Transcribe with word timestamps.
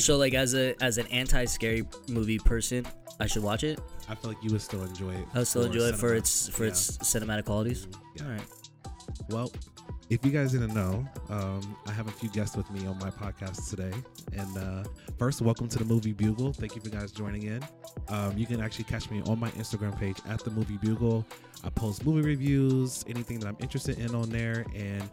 like 0.00 0.06
So 0.06 0.16
like 0.16 0.34
as 0.34 0.54
a 0.54 0.74
as 0.82 0.98
an 0.98 1.06
anti 1.08 1.44
scary 1.44 1.86
movie 2.08 2.38
person, 2.38 2.86
I 3.20 3.26
should 3.26 3.42
watch 3.42 3.64
it. 3.64 3.80
I 4.08 4.14
feel 4.14 4.30
like 4.30 4.42
you 4.42 4.50
would 4.50 4.62
still 4.62 4.82
enjoy 4.82 5.10
it. 5.12 5.26
I 5.34 5.38
would 5.38 5.46
still 5.48 5.64
enjoy 5.64 5.84
it 5.88 5.96
for 5.96 6.14
its 6.14 6.48
for 6.48 6.64
Yeah. 6.64 6.70
its 6.70 6.98
cinematic 6.98 7.44
qualities. 7.44 7.86
Yeah. 8.16 8.24
All 8.24 8.30
right. 8.30 8.46
Well, 9.28 9.52
if 10.08 10.24
you 10.24 10.32
guys 10.32 10.50
didn't 10.52 10.74
know, 10.74 11.06
um, 11.28 11.76
I 11.86 11.92
have 11.92 12.08
a 12.08 12.12
few 12.12 12.28
guests 12.30 12.56
with 12.56 12.68
me 12.70 12.86
on 12.86 12.98
my 12.98 13.10
podcast 13.10 13.70
today. 13.70 13.92
And 14.36 14.58
uh, 14.58 14.84
first, 15.18 15.40
welcome 15.40 15.68
to 15.68 15.78
the 15.78 15.84
Movie 15.84 16.12
Bugle. 16.12 16.52
Thank 16.52 16.74
you 16.74 16.82
for 16.82 16.88
guys 16.88 17.12
joining 17.12 17.44
in. 17.44 17.62
Um, 18.08 18.36
you 18.36 18.46
can 18.46 18.60
actually 18.60 18.84
catch 18.84 19.08
me 19.10 19.22
on 19.26 19.38
my 19.38 19.50
Instagram 19.50 19.96
page 19.98 20.16
at 20.28 20.42
the 20.42 20.50
Movie 20.50 20.78
Bugle. 20.78 21.24
I 21.62 21.70
post 21.70 22.06
movie 22.06 22.26
reviews, 22.26 23.04
anything 23.08 23.38
that 23.40 23.48
I'm 23.48 23.56
interested 23.60 23.98
in 23.98 24.14
on 24.14 24.30
there. 24.30 24.64
And 24.74 25.08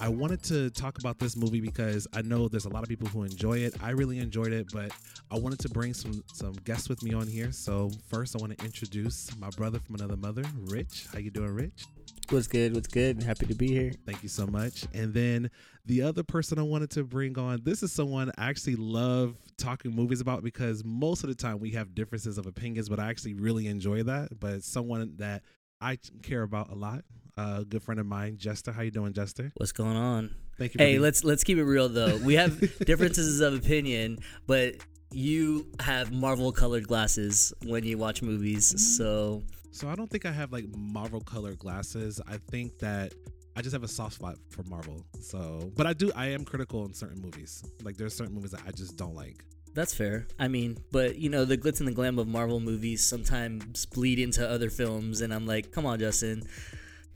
I 0.00 0.08
wanted 0.08 0.42
to 0.44 0.70
talk 0.70 0.98
about 0.98 1.18
this 1.18 1.36
movie 1.36 1.60
because 1.60 2.06
I 2.12 2.22
know 2.22 2.48
there's 2.48 2.66
a 2.66 2.70
lot 2.70 2.82
of 2.82 2.88
people 2.88 3.08
who 3.08 3.22
enjoy 3.22 3.58
it. 3.58 3.74
I 3.82 3.90
really 3.90 4.18
enjoyed 4.18 4.52
it, 4.52 4.66
but 4.72 4.92
I 5.30 5.38
wanted 5.38 5.58
to 5.60 5.68
bring 5.68 5.94
some 5.94 6.22
some 6.32 6.52
guests 6.64 6.88
with 6.88 7.02
me 7.02 7.14
on 7.14 7.26
here. 7.26 7.50
So 7.52 7.90
first, 8.08 8.36
I 8.36 8.38
want 8.40 8.56
to 8.58 8.64
introduce 8.64 9.34
my 9.38 9.48
brother 9.50 9.78
from 9.78 9.94
another 9.94 10.16
mother, 10.16 10.42
Rich. 10.66 11.06
How 11.12 11.18
you 11.18 11.30
doing, 11.30 11.54
Rich? 11.54 11.86
What's 12.30 12.48
good? 12.48 12.74
What's 12.74 12.88
good? 12.88 13.22
Happy 13.22 13.46
to 13.46 13.54
be 13.54 13.68
here. 13.68 13.92
Thank 14.04 14.24
you 14.24 14.28
so 14.28 14.46
much. 14.48 14.84
And 14.92 15.14
then 15.14 15.48
the 15.84 16.02
other 16.02 16.24
person 16.24 16.58
I 16.58 16.62
wanted 16.62 16.90
to 16.90 17.04
bring 17.04 17.38
on, 17.38 17.60
this 17.62 17.84
is 17.84 17.92
someone 17.92 18.32
I 18.36 18.50
actually 18.50 18.74
love 18.74 19.36
talking 19.56 19.92
movies 19.92 20.20
about 20.20 20.42
because 20.42 20.84
most 20.84 21.22
of 21.22 21.28
the 21.28 21.36
time 21.36 21.60
we 21.60 21.70
have 21.70 21.94
differences 21.94 22.36
of 22.36 22.46
opinions, 22.46 22.88
but 22.88 22.98
I 22.98 23.08
actually 23.08 23.34
really 23.34 23.68
enjoy 23.68 24.02
that. 24.02 24.40
But 24.40 24.64
someone 24.64 25.14
that 25.18 25.42
I 25.80 25.98
care 26.22 26.42
about 26.42 26.70
a 26.70 26.74
lot. 26.74 27.04
A 27.36 27.64
good 27.64 27.82
friend 27.82 28.00
of 28.00 28.06
mine, 28.06 28.38
Jester. 28.38 28.72
How 28.72 28.82
you 28.82 28.90
doing, 28.90 29.12
Jester? 29.12 29.52
What's 29.56 29.72
going 29.72 29.96
on? 29.96 30.34
Thank 30.58 30.74
you. 30.74 30.78
Hey, 30.78 30.92
being- 30.92 31.02
let's 31.02 31.22
let's 31.22 31.44
keep 31.44 31.58
it 31.58 31.64
real 31.64 31.88
though. 31.88 32.16
We 32.18 32.34
have 32.34 32.58
differences 32.86 33.40
of 33.40 33.54
opinion, 33.54 34.18
but 34.46 34.76
you 35.12 35.66
have 35.80 36.12
Marvel 36.12 36.50
colored 36.50 36.88
glasses 36.88 37.52
when 37.64 37.84
you 37.84 37.98
watch 37.98 38.22
movies. 38.22 38.96
So 38.96 39.42
So 39.70 39.88
I 39.88 39.94
don't 39.94 40.10
think 40.10 40.24
I 40.24 40.32
have 40.32 40.50
like 40.50 40.64
Marvel 40.76 41.20
colored 41.20 41.58
glasses. 41.58 42.20
I 42.26 42.38
think 42.50 42.78
that 42.78 43.12
I 43.54 43.60
just 43.60 43.72
have 43.74 43.82
a 43.84 43.88
soft 43.88 44.14
spot 44.14 44.36
for 44.50 44.62
Marvel. 44.64 45.04
So, 45.20 45.70
but 45.76 45.86
I 45.86 45.92
do. 45.92 46.10
I 46.16 46.26
am 46.28 46.44
critical 46.44 46.86
in 46.86 46.94
certain 46.94 47.20
movies. 47.20 47.62
Like 47.82 47.98
there's 47.98 48.14
certain 48.14 48.34
movies 48.34 48.52
that 48.52 48.62
I 48.66 48.70
just 48.70 48.96
don't 48.96 49.14
like. 49.14 49.44
That's 49.76 49.94
fair. 49.94 50.26
I 50.38 50.48
mean, 50.48 50.78
but 50.90 51.16
you 51.18 51.28
know, 51.28 51.44
the 51.44 51.56
glitz 51.56 51.78
and 51.78 51.86
the 51.86 51.92
glam 51.92 52.18
of 52.18 52.26
Marvel 52.26 52.58
movies 52.58 53.06
sometimes 53.06 53.86
bleed 53.86 54.18
into 54.18 54.48
other 54.48 54.70
films, 54.70 55.20
and 55.20 55.32
I'm 55.32 55.46
like, 55.46 55.70
come 55.70 55.86
on, 55.86 56.00
Justin, 56.00 56.42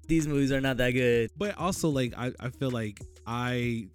these 0.06 0.28
movies 0.28 0.52
are 0.52 0.61
not 0.61 0.77
that 0.77 0.91
good. 0.91 1.30
but 1.36 1.56
also 1.56 1.89
like 1.89 2.12
I, 2.17 2.33
I 2.39 2.50
feel 2.50 2.70
like 2.70 3.00
I 3.27 3.89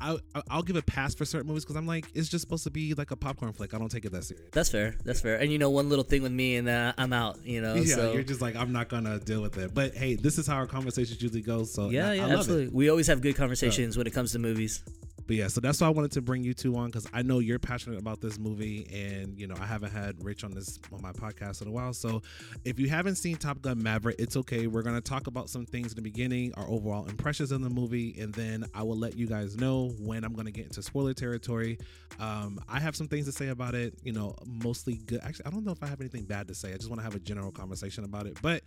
I 0.00 0.16
I'll 0.50 0.62
give 0.62 0.76
a 0.76 0.82
pass 0.82 1.14
for 1.14 1.24
certain 1.26 1.46
movies 1.46 1.64
because 1.64 1.76
I'm 1.76 1.86
like 1.86 2.06
it's 2.14 2.28
just 2.28 2.42
supposed 2.42 2.64
to 2.64 2.70
be 2.70 2.94
like 2.94 3.10
a 3.10 3.16
popcorn 3.16 3.52
flick. 3.52 3.74
I 3.74 3.78
don't 3.78 3.90
take 3.90 4.06
it 4.06 4.12
that 4.12 4.24
serious. 4.24 4.48
That's 4.50 4.70
fair. 4.70 4.96
That's 5.04 5.20
fair. 5.20 5.36
And 5.36 5.52
you 5.52 5.58
know, 5.58 5.68
one 5.68 5.88
little 5.90 6.04
thing 6.04 6.22
with 6.22 6.32
me, 6.32 6.56
and 6.56 6.68
uh, 6.68 6.94
I'm 6.96 7.12
out. 7.12 7.38
You 7.44 7.60
know, 7.60 7.74
yeah, 7.74 7.94
so 7.94 8.12
you're 8.12 8.22
just 8.22 8.40
like 8.40 8.56
I'm 8.56 8.72
not 8.72 8.88
gonna 8.88 9.18
deal 9.18 9.42
with 9.42 9.58
it. 9.58 9.74
But 9.74 9.94
hey, 9.94 10.14
this 10.14 10.38
is 10.38 10.46
how 10.46 10.56
our 10.56 10.66
conversations 10.66 11.20
usually 11.20 11.42
go. 11.42 11.64
So 11.64 11.90
yeah, 11.90 12.08
I, 12.08 12.14
yeah, 12.14 12.22
I 12.22 12.26
love 12.28 12.38
absolutely. 12.40 12.66
it. 12.66 12.72
We 12.72 12.88
always 12.88 13.06
have 13.08 13.20
good 13.20 13.36
conversations 13.36 13.98
when 13.98 14.06
it 14.06 14.14
comes 14.14 14.32
to 14.32 14.38
movies. 14.38 14.82
But 15.26 15.36
yeah, 15.36 15.48
so 15.48 15.60
that's 15.60 15.80
why 15.80 15.88
I 15.88 15.90
wanted 15.90 16.12
to 16.12 16.22
bring 16.22 16.44
you 16.44 16.54
two 16.54 16.76
on 16.76 16.86
because 16.86 17.06
I 17.12 17.22
know 17.22 17.40
you're 17.40 17.58
passionate 17.58 17.98
about 17.98 18.20
this 18.20 18.38
movie, 18.38 18.86
and 18.92 19.38
you 19.38 19.46
know 19.46 19.56
I 19.60 19.66
haven't 19.66 19.92
had 19.92 20.22
Rich 20.24 20.44
on 20.44 20.52
this 20.52 20.78
on 20.92 21.02
my 21.02 21.12
podcast 21.12 21.62
in 21.62 21.68
a 21.68 21.70
while. 21.70 21.92
So 21.92 22.22
if 22.64 22.78
you 22.78 22.88
haven't 22.88 23.16
seen 23.16 23.36
Top 23.36 23.60
Gun 23.60 23.82
Maverick, 23.82 24.16
it's 24.18 24.36
okay. 24.36 24.66
We're 24.66 24.82
gonna 24.82 25.00
talk 25.00 25.26
about 25.26 25.50
some 25.50 25.66
things 25.66 25.92
in 25.92 25.96
the 25.96 26.02
beginning, 26.02 26.54
our 26.54 26.68
overall 26.68 27.06
impressions 27.06 27.50
of 27.50 27.60
the 27.60 27.70
movie, 27.70 28.16
and 28.20 28.32
then 28.34 28.64
I 28.74 28.82
will 28.82 28.96
let 28.96 29.16
you 29.16 29.26
guys 29.26 29.56
know 29.56 29.94
when 29.98 30.24
I'm 30.24 30.34
gonna 30.34 30.50
get 30.50 30.66
into 30.66 30.82
spoiler 30.82 31.14
territory. 31.14 31.78
Um, 32.20 32.60
I 32.68 32.80
have 32.80 32.94
some 32.94 33.08
things 33.08 33.26
to 33.26 33.32
say 33.32 33.48
about 33.48 33.74
it. 33.74 33.94
You 34.02 34.12
know, 34.12 34.36
mostly 34.46 34.96
good. 35.06 35.20
Actually, 35.22 35.46
I 35.46 35.50
don't 35.50 35.64
know 35.64 35.72
if 35.72 35.82
I 35.82 35.86
have 35.86 36.00
anything 36.00 36.24
bad 36.24 36.48
to 36.48 36.54
say. 36.54 36.72
I 36.72 36.76
just 36.76 36.88
want 36.88 37.00
to 37.00 37.04
have 37.04 37.14
a 37.14 37.20
general 37.20 37.50
conversation 37.50 38.04
about 38.04 38.26
it, 38.26 38.38
but 38.42 38.62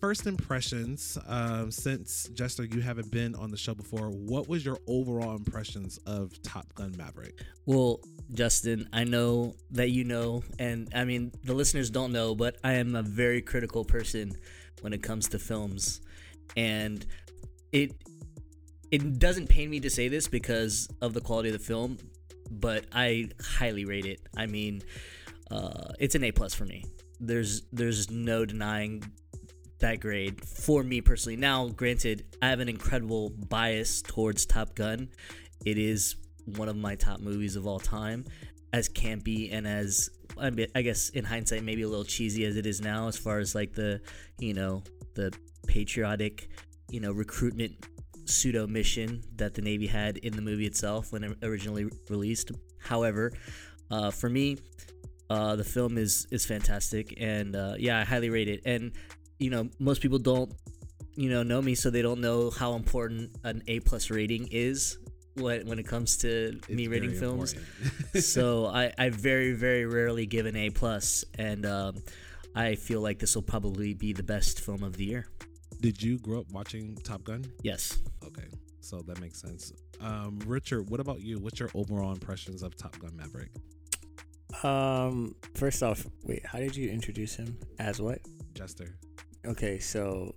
first 0.00 0.26
impressions 0.26 1.18
um, 1.26 1.70
since 1.70 2.28
jester 2.34 2.64
you 2.64 2.80
haven't 2.80 3.10
been 3.10 3.34
on 3.36 3.50
the 3.50 3.56
show 3.56 3.74
before 3.74 4.08
what 4.10 4.48
was 4.48 4.64
your 4.64 4.78
overall 4.86 5.36
impressions 5.36 5.98
of 6.06 6.30
top 6.42 6.72
gun 6.74 6.94
maverick 6.96 7.40
Well, 7.66 8.00
Justin, 8.32 8.88
I 8.92 9.04
know 9.04 9.54
that 9.70 9.90
you 9.90 10.04
know, 10.04 10.42
and 10.58 10.88
I 10.94 11.04
mean, 11.04 11.32
the 11.44 11.54
listeners 11.54 11.90
don't 11.90 12.12
know, 12.12 12.34
but 12.34 12.56
I 12.62 12.74
am 12.74 12.94
a 12.94 13.02
very 13.02 13.40
critical 13.40 13.84
person 13.84 14.32
when 14.80 14.92
it 14.92 15.02
comes 15.02 15.28
to 15.30 15.38
films. 15.38 16.00
And 16.56 17.04
it 17.72 17.92
it 18.90 19.18
doesn't 19.18 19.48
pain 19.48 19.70
me 19.70 19.80
to 19.80 19.90
say 19.90 20.08
this 20.08 20.28
because 20.28 20.88
of 21.00 21.14
the 21.14 21.20
quality 21.20 21.48
of 21.48 21.54
the 21.54 21.64
film, 21.64 21.98
but 22.50 22.84
I 22.92 23.30
highly 23.42 23.84
rate 23.84 24.04
it. 24.04 24.20
I 24.36 24.46
mean, 24.46 24.82
uh, 25.50 25.92
it's 25.98 26.14
an 26.14 26.22
A 26.24 26.32
plus 26.32 26.54
for 26.54 26.64
me. 26.64 26.84
There's 27.18 27.62
there's 27.72 28.10
no 28.10 28.44
denying 28.44 29.04
that 29.80 30.00
grade 30.00 30.44
for 30.44 30.82
me 30.82 31.00
personally. 31.00 31.36
Now, 31.36 31.68
granted, 31.68 32.24
I 32.40 32.48
have 32.48 32.60
an 32.60 32.68
incredible 32.68 33.30
bias 33.30 34.02
towards 34.02 34.46
Top 34.46 34.74
Gun. 34.74 35.08
It 35.64 35.78
is 35.78 36.16
one 36.56 36.68
of 36.68 36.76
my 36.76 36.94
top 36.94 37.20
movies 37.20 37.56
of 37.56 37.66
all 37.66 37.80
time, 37.80 38.24
as 38.72 38.88
campy 38.88 39.52
and 39.52 39.66
as 39.66 40.10
I, 40.38 40.82
guess 40.82 41.10
in 41.10 41.24
hindsight 41.24 41.62
maybe 41.62 41.82
a 41.82 41.88
little 41.88 42.04
cheesy 42.04 42.44
as 42.44 42.56
it 42.56 42.66
is 42.66 42.80
now, 42.80 43.08
as 43.08 43.16
far 43.16 43.38
as 43.38 43.54
like 43.54 43.72
the 43.72 44.00
you 44.38 44.54
know 44.54 44.82
the 45.14 45.32
patriotic 45.66 46.48
you 46.90 47.00
know 47.00 47.12
recruitment 47.12 47.72
pseudo 48.26 48.66
mission 48.66 49.22
that 49.36 49.54
the 49.54 49.62
Navy 49.62 49.86
had 49.86 50.16
in 50.18 50.34
the 50.34 50.42
movie 50.42 50.66
itself 50.66 51.12
when 51.12 51.24
it 51.24 51.38
originally 51.42 51.88
released. 52.08 52.50
However, 52.80 53.32
uh, 53.90 54.10
for 54.10 54.28
me, 54.28 54.58
uh, 55.30 55.56
the 55.56 55.64
film 55.64 55.98
is 55.98 56.26
is 56.30 56.44
fantastic, 56.44 57.14
and 57.18 57.56
uh, 57.56 57.74
yeah, 57.78 58.00
I 58.00 58.04
highly 58.04 58.30
rate 58.30 58.48
it. 58.48 58.62
And 58.64 58.92
you 59.38 59.50
know, 59.50 59.68
most 59.78 60.00
people 60.02 60.18
don't 60.18 60.52
you 61.16 61.28
know 61.30 61.42
know 61.42 61.62
me, 61.62 61.74
so 61.74 61.90
they 61.90 62.02
don't 62.02 62.20
know 62.20 62.50
how 62.50 62.74
important 62.74 63.30
an 63.44 63.62
A 63.68 63.80
plus 63.80 64.10
rating 64.10 64.48
is 64.50 64.98
when 65.36 65.66
when 65.66 65.78
it 65.78 65.86
comes 65.86 66.16
to 66.18 66.58
me 66.68 66.86
rating 66.88 67.14
films. 67.14 67.54
so 68.20 68.66
I, 68.82 68.92
I 68.98 69.10
very 69.10 69.52
very 69.52 69.86
rarely 69.86 70.26
give 70.26 70.46
an 70.46 70.56
A 70.56 70.70
plus, 70.70 71.24
and 71.38 71.66
um, 71.66 71.96
I 72.54 72.74
feel 72.76 73.00
like 73.00 73.18
this 73.18 73.34
will 73.34 73.42
probably 73.42 73.94
be 73.94 74.12
the 74.12 74.22
best 74.22 74.60
film 74.60 74.82
of 74.82 74.96
the 74.96 75.04
year. 75.04 75.26
did 75.80 76.00
you 76.02 76.18
grow 76.18 76.40
up 76.40 76.50
watching 76.52 76.96
top 77.04 77.22
gun 77.24 77.44
Yes. 77.62 77.98
okay 78.24 78.46
so 78.80 79.00
that 79.08 79.20
makes 79.20 79.40
sense 79.40 79.72
um, 80.00 80.38
richard 80.46 80.88
what 80.90 81.00
about 81.00 81.20
you 81.20 81.38
what's 81.38 81.58
your 81.58 81.70
overall 81.74 82.12
impressions 82.12 82.62
of 82.62 82.76
top 82.76 82.96
gun 82.98 83.14
maverick 83.16 83.50
Um, 84.62 85.34
first 85.54 85.82
off, 85.82 86.06
wait, 86.22 86.44
how 86.46 86.58
did 86.58 86.76
you 86.76 86.88
introduce 86.90 87.34
him 87.34 87.58
as 87.78 88.00
what? 88.00 88.20
jester 88.54 88.96
Okay, 89.46 89.78
so 89.78 90.34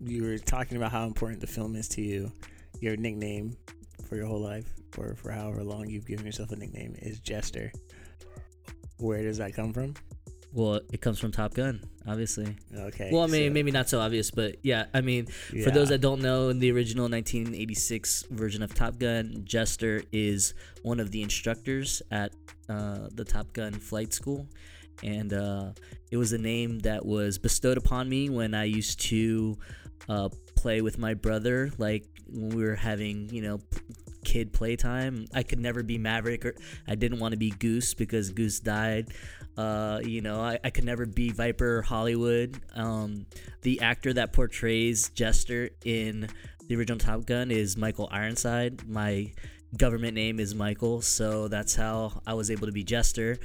you 0.00 0.22
were 0.22 0.38
talking 0.38 0.76
about 0.76 0.92
how 0.92 1.06
important 1.06 1.40
the 1.40 1.46
film 1.46 1.74
is 1.76 1.88
to 1.88 2.02
you. 2.02 2.30
Your 2.80 2.96
nickname 2.96 3.56
for 4.08 4.16
your 4.16 4.26
whole 4.26 4.40
life, 4.40 4.72
or 4.98 5.14
for 5.14 5.30
however 5.30 5.64
long 5.64 5.88
you've 5.88 6.06
given 6.06 6.24
yourself 6.26 6.52
a 6.52 6.56
nickname, 6.56 6.94
is 6.98 7.18
Jester. 7.20 7.72
Where 8.98 9.22
does 9.22 9.38
that 9.38 9.54
come 9.54 9.72
from? 9.72 9.94
Well, 10.52 10.80
it 10.92 11.00
comes 11.02 11.18
from 11.18 11.32
Top 11.32 11.54
Gun, 11.54 11.82
obviously. 12.06 12.54
Okay. 12.74 13.10
Well, 13.12 13.22
I 13.24 13.26
mean, 13.26 13.50
so- 13.50 13.52
maybe 13.52 13.70
not 13.70 13.88
so 13.88 14.00
obvious, 14.00 14.30
but 14.30 14.56
yeah, 14.62 14.86
I 14.94 15.00
mean, 15.00 15.26
For 15.26 15.70
those 15.70 15.88
that 15.88 16.00
don't 16.00 16.22
know, 16.22 16.48
in 16.50 16.60
the 16.60 16.70
original 16.72 17.08
1986 17.08 18.24
version 18.30 18.62
of 18.62 18.74
Top 18.74 18.98
Gun, 18.98 19.42
Jester 19.44 20.02
is 20.12 20.54
one 20.82 21.00
of 21.00 21.10
the 21.10 21.22
instructors 21.22 22.00
at 22.10 22.32
uh, 22.68 23.08
the 23.12 23.24
Top 23.24 23.52
Gun 23.52 23.72
flight 23.72 24.12
school. 24.12 24.46
And 25.02 25.34
uh, 25.34 25.72
it 26.10 26.16
was 26.16 26.32
a 26.32 26.38
name 26.38 26.80
that 26.80 27.04
was 27.04 27.38
bestowed 27.38 27.78
upon 27.78 28.08
me 28.08 28.30
when 28.30 28.54
I 28.54 28.64
used 28.64 29.00
to 29.02 29.58
uh, 30.08 30.28
play 30.54 30.80
with 30.80 30.98
my 30.98 31.14
brother, 31.14 31.70
like 31.78 32.04
when 32.28 32.50
we 32.50 32.64
were 32.64 32.74
having, 32.74 33.28
you 33.30 33.42
know, 33.42 33.60
kid 34.24 34.52
playtime. 34.52 35.26
I 35.34 35.42
could 35.42 35.60
never 35.60 35.82
be 35.82 35.98
Maverick, 35.98 36.44
or 36.44 36.54
I 36.86 36.94
didn't 36.94 37.20
want 37.20 37.32
to 37.32 37.38
be 37.38 37.50
Goose 37.50 37.94
because 37.94 38.30
Goose 38.30 38.60
died. 38.60 39.08
Uh, 39.56 40.00
you 40.04 40.20
know, 40.20 40.40
I, 40.40 40.58
I 40.62 40.70
could 40.70 40.84
never 40.84 41.06
be 41.06 41.30
Viper 41.30 41.82
Hollywood. 41.82 42.60
Um, 42.74 43.26
the 43.62 43.80
actor 43.80 44.12
that 44.12 44.32
portrays 44.32 45.08
Jester 45.10 45.70
in 45.84 46.28
the 46.68 46.76
original 46.76 46.98
Top 46.98 47.24
Gun 47.24 47.50
is 47.50 47.76
Michael 47.76 48.08
Ironside. 48.10 48.86
My 48.88 49.32
government 49.76 50.14
name 50.14 50.40
is 50.40 50.54
Michael, 50.54 51.00
so 51.00 51.48
that's 51.48 51.74
how 51.74 52.20
I 52.26 52.34
was 52.34 52.50
able 52.50 52.66
to 52.66 52.72
be 52.72 52.84
Jester. 52.84 53.38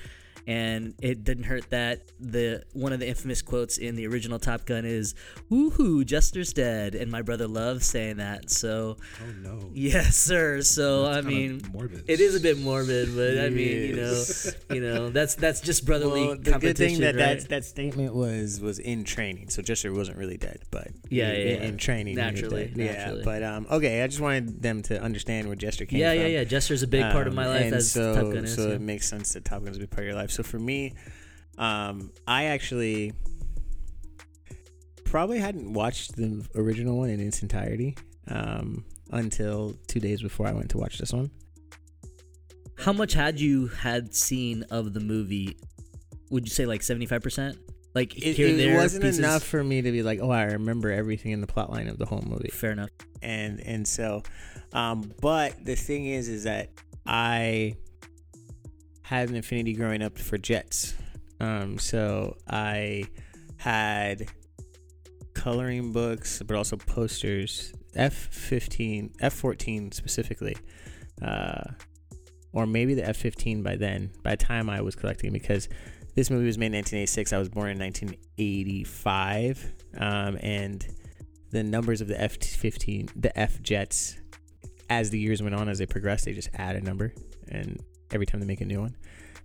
And 0.47 0.93
it 1.01 1.23
didn't 1.23 1.43
hurt 1.45 1.69
that 1.69 2.01
the 2.19 2.63
one 2.73 2.93
of 2.93 2.99
the 2.99 3.07
infamous 3.07 3.41
quotes 3.41 3.77
in 3.77 3.95
the 3.95 4.07
original 4.07 4.39
Top 4.39 4.65
Gun 4.65 4.85
is 4.85 5.13
"Woohoo, 5.51 6.05
Jester's 6.05 6.53
dead," 6.53 6.95
and 6.95 7.11
my 7.11 7.21
brother 7.21 7.47
loves 7.47 7.85
saying 7.85 8.17
that. 8.17 8.49
So, 8.49 8.97
Oh 9.21 9.31
no. 9.41 9.69
yes, 9.73 10.15
sir. 10.17 10.61
So 10.61 11.03
That's 11.03 11.17
I 11.25 11.29
mean, 11.29 11.61
morbid. 11.73 12.05
it 12.07 12.19
is 12.19 12.35
a 12.35 12.39
bit 12.39 12.57
morbid, 12.59 13.15
but 13.15 13.37
I 13.39 13.49
mean, 13.49 13.89
you 13.89 13.95
know, 13.95 14.23
you 14.71 14.81
know, 14.81 15.09
that's 15.09 15.35
that's 15.35 15.61
just 15.61 15.85
brotherly 15.85 16.21
Well, 16.27 16.31
the 16.35 16.41
good 16.43 16.51
competition, 16.53 17.01
thing 17.01 17.01
that 17.01 17.15
right? 17.23 17.39
that 17.39 17.49
that 17.49 17.65
statement 17.65 18.13
was 18.15 18.59
was 18.61 18.79
in 18.79 19.03
training, 19.03 19.49
so 19.49 19.61
Jester 19.61 19.93
wasn't 19.93 20.17
really 20.17 20.37
dead, 20.37 20.59
but 20.71 20.87
Yeah, 21.09 21.31
in, 21.31 21.47
yeah, 21.47 21.53
yeah. 21.53 21.63
in 21.63 21.77
training, 21.77 22.15
Naturally, 22.15 22.71
naturally. 22.75 23.19
yeah. 23.19 23.21
But 23.23 23.43
um, 23.43 23.67
okay, 23.71 24.01
I 24.03 24.07
just 24.07 24.19
wanted 24.21 24.61
them 24.61 24.81
to 24.83 25.01
understand 25.01 25.47
where 25.47 25.55
Jester 25.55 25.85
came 25.85 25.99
yeah, 25.99 26.11
from. 26.11 26.21
yeah, 26.21 26.27
yeah. 26.27 26.37
Yeah. 26.39 26.43
Jester's 26.45 26.81
a 26.83 26.87
big 26.87 27.01
part 27.11 27.27
of 27.27 27.33
my 27.33 27.45
Um, 27.45 27.49
life 27.51 27.73
as 27.73 27.91
so, 27.91 28.15
Top 28.15 28.23
Gun 28.33 28.45
is. 28.45 28.55
So 28.55 28.67
yeah. 28.69 28.75
it 28.75 28.81
makes 28.81 29.07
sense 29.07 29.33
that 29.33 29.45
Top 29.45 29.63
Gun's 29.63 29.77
a 29.77 29.79
big 29.81 29.89
part 29.89 30.03
of 30.03 30.07
your 30.07 30.15
life. 30.15 30.30
So 30.31 30.43
for 30.43 30.59
me, 30.59 30.93
um, 31.57 32.11
I 32.27 32.45
actually 32.45 33.13
probably 35.05 35.39
hadn't 35.39 35.71
watched 35.73 36.15
the 36.15 36.45
original 36.55 36.97
one 36.97 37.09
in 37.09 37.19
its 37.19 37.41
entirety 37.41 37.97
um, 38.27 38.85
until 39.11 39.73
two 39.87 39.99
days 39.99 40.21
before 40.21 40.47
I 40.47 40.53
went 40.53 40.69
to 40.71 40.77
watch 40.77 40.97
this 40.97 41.11
one. 41.11 41.29
How 42.77 42.93
much 42.93 43.13
had 43.13 43.39
you 43.39 43.67
had 43.67 44.15
seen 44.15 44.63
of 44.71 44.93
the 44.93 44.99
movie? 44.99 45.57
Would 46.31 46.45
you 46.45 46.49
say 46.51 46.65
like 46.65 46.81
seventy 46.81 47.05
five 47.05 47.21
percent? 47.21 47.57
Like 47.93 48.15
It, 48.17 48.37
here 48.37 48.47
it 48.47 48.55
there, 48.57 48.77
wasn't 48.77 49.03
pieces? 49.03 49.19
enough 49.19 49.43
for 49.43 49.61
me 49.63 49.81
to 49.81 49.91
be 49.91 50.01
like, 50.01 50.19
oh, 50.21 50.31
I 50.31 50.43
remember 50.43 50.89
everything 50.91 51.31
in 51.33 51.41
the 51.41 51.47
plot 51.47 51.69
line 51.69 51.89
of 51.89 51.97
the 51.97 52.05
whole 52.05 52.23
movie. 52.25 52.47
Fair 52.49 52.71
enough. 52.71 52.89
and 53.21 53.59
and 53.59 53.85
so 53.87 54.23
um 54.73 55.11
but 55.21 55.63
the 55.65 55.75
thing 55.75 56.05
is 56.05 56.29
is 56.29 56.45
that 56.45 56.69
i 57.05 57.75
had 59.11 59.29
an 59.29 59.35
affinity 59.35 59.73
growing 59.73 60.01
up 60.01 60.17
for 60.17 60.37
jets. 60.37 60.95
Um 61.39 61.77
so 61.77 62.37
i 62.47 63.03
had 63.57 64.27
coloring 65.33 65.91
books 65.91 66.41
but 66.45 66.55
also 66.55 66.77
posters 66.77 67.73
f15 67.95 69.17
f14 69.17 69.93
specifically 69.93 70.55
uh 71.21 71.63
or 72.53 72.65
maybe 72.65 72.93
the 72.93 73.01
f15 73.01 73.63
by 73.63 73.75
then 73.75 74.11
by 74.23 74.31
the 74.31 74.37
time 74.37 74.69
i 74.69 74.81
was 74.81 74.95
collecting 74.95 75.31
because 75.31 75.67
this 76.15 76.29
movie 76.29 76.45
was 76.45 76.57
made 76.57 76.67
in 76.67 76.73
1986 76.73 77.33
i 77.33 77.37
was 77.37 77.49
born 77.49 77.71
in 77.71 77.79
1985 77.79 79.73
um 79.97 80.37
and 80.41 80.87
the 81.51 81.63
numbers 81.63 82.01
of 82.01 82.07
the 82.07 82.19
F 82.19 82.37
fifteen, 82.37 83.09
the 83.15 83.37
F 83.37 83.61
jets, 83.61 84.17
as 84.89 85.09
the 85.09 85.19
years 85.19 85.43
went 85.43 85.53
on, 85.53 85.69
as 85.69 85.77
they 85.79 85.85
progressed, 85.85 86.25
they 86.25 86.33
just 86.33 86.49
add 86.53 86.75
a 86.75 86.81
number, 86.81 87.13
and 87.49 87.83
every 88.11 88.25
time 88.25 88.39
they 88.39 88.47
make 88.47 88.61
a 88.61 88.65
new 88.65 88.81
one. 88.81 88.95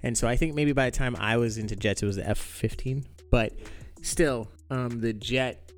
And 0.03 0.17
so 0.17 0.29
I 0.29 0.37
think 0.37 0.55
maybe 0.55 0.73
by 0.73 0.91
the 0.91 0.97
time 0.97 1.17
I 1.19 1.37
was 1.37 1.59
into 1.59 1.77
jets, 1.77 2.03
it 2.03 2.07
was 2.07 2.17
the 2.17 2.29
F 2.29 2.39
fifteen. 2.39 3.05
But 3.31 3.55
still, 4.03 4.49
um, 4.71 5.01
the 5.01 5.13
jet 5.13 5.73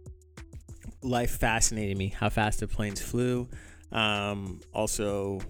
life 1.02 1.38
fascinated 1.38 1.96
me. 1.96 2.08
How 2.08 2.28
fast 2.28 2.60
the 2.60 2.66
planes 2.66 3.00
flew, 3.00 3.48
um, 3.92 4.60
also 4.72 5.40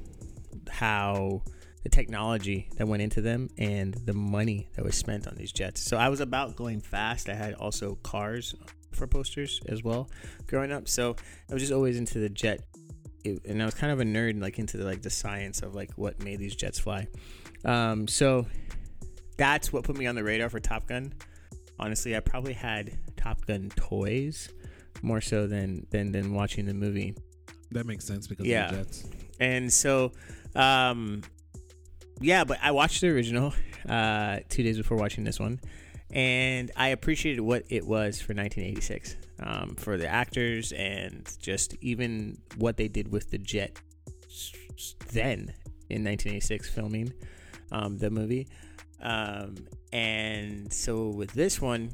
how 0.69 1.43
the 1.83 1.89
technology 1.89 2.69
that 2.77 2.87
went 2.87 3.01
into 3.03 3.21
them 3.21 3.49
and 3.57 3.95
the 3.95 4.13
money 4.13 4.69
that 4.75 4.85
was 4.85 4.97
spent 4.97 5.27
on 5.27 5.35
these 5.37 5.53
jets. 5.53 5.81
So 5.81 5.97
I 5.97 6.09
was 6.09 6.21
about 6.21 6.57
going 6.57 6.81
fast. 6.81 7.29
I 7.29 7.35
had 7.35 7.55
also 7.55 7.95
cars 8.03 8.55
for 8.93 9.07
posters 9.07 9.61
as 9.69 9.83
well 9.83 10.11
growing 10.47 10.73
up. 10.73 10.89
So 10.89 11.15
I 11.49 11.55
was 11.55 11.63
just 11.63 11.73
always 11.73 11.97
into 11.97 12.19
the 12.19 12.29
jet, 12.29 12.61
it- 13.31 13.45
and 13.47 13.63
I 13.63 13.65
was 13.65 13.75
kind 13.75 13.93
of 13.93 14.01
a 14.01 14.05
nerd, 14.05 14.41
like 14.41 14.59
into 14.59 14.77
the, 14.77 14.85
like 14.85 15.03
the 15.03 15.11
science 15.11 15.63
of 15.63 15.75
like 15.75 15.93
what 15.97 16.23
made 16.23 16.39
these 16.39 16.55
jets 16.57 16.79
fly. 16.79 17.07
Um, 17.65 18.07
so 18.09 18.47
that's 19.37 19.73
what 19.73 19.85
put 19.85 19.97
me 19.97 20.07
on 20.07 20.15
the 20.15 20.25
radar 20.25 20.49
for 20.49 20.61
Top 20.61 20.87
Gun. 20.87 21.13
Honestly, 21.79 22.17
I 22.17 22.21
probably 22.21 22.53
had 22.55 22.97
Top 23.17 23.45
Gun 23.47 23.71
toys 23.77 24.49
more 25.03 25.21
so 25.21 25.47
than 25.47 25.87
than 25.91 26.11
than 26.13 26.35
watching 26.35 26.67
the 26.67 26.75
movie. 26.75 27.15
That 27.71 27.87
makes 27.87 28.05
sense 28.05 28.27
because 28.27 28.47
Yeah. 28.47 28.67
of 28.67 28.71
the 28.71 28.77
Jets. 28.85 29.05
And 29.41 29.73
so, 29.73 30.13
um, 30.57 31.23
yeah, 32.21 32.43
but 32.45 32.59
I 32.63 32.73
watched 32.73 33.01
the 33.01 33.09
original 33.11 33.55
uh, 33.89 34.41
two 34.49 34.63
days 34.65 34.77
before 34.77 34.97
watching 34.97 35.23
this 35.23 35.39
one, 35.39 35.61
and 36.11 36.71
I 36.77 36.89
appreciated 36.89 37.41
what 37.41 37.63
it 37.69 37.87
was 37.87 38.21
for 38.21 38.35
1986 38.35 39.17
um, 39.41 39.75
for 39.77 39.97
the 39.97 40.09
actors 40.09 40.73
and 40.73 41.29
just 41.41 41.75
even 41.81 42.39
what 42.57 42.77
they 42.77 42.89
did 42.89 43.11
with 43.11 43.31
the 43.31 43.39
jet 43.39 43.79
then 45.13 45.53
in 45.91 46.05
1986 46.05 46.71
filming 46.71 47.13
um, 47.73 47.99
the 47.99 48.11
movie. 48.11 48.49
Um, 49.01 49.57
and 49.93 50.73
so 50.73 51.09
with 51.09 51.33
this 51.33 51.61
one, 51.61 51.91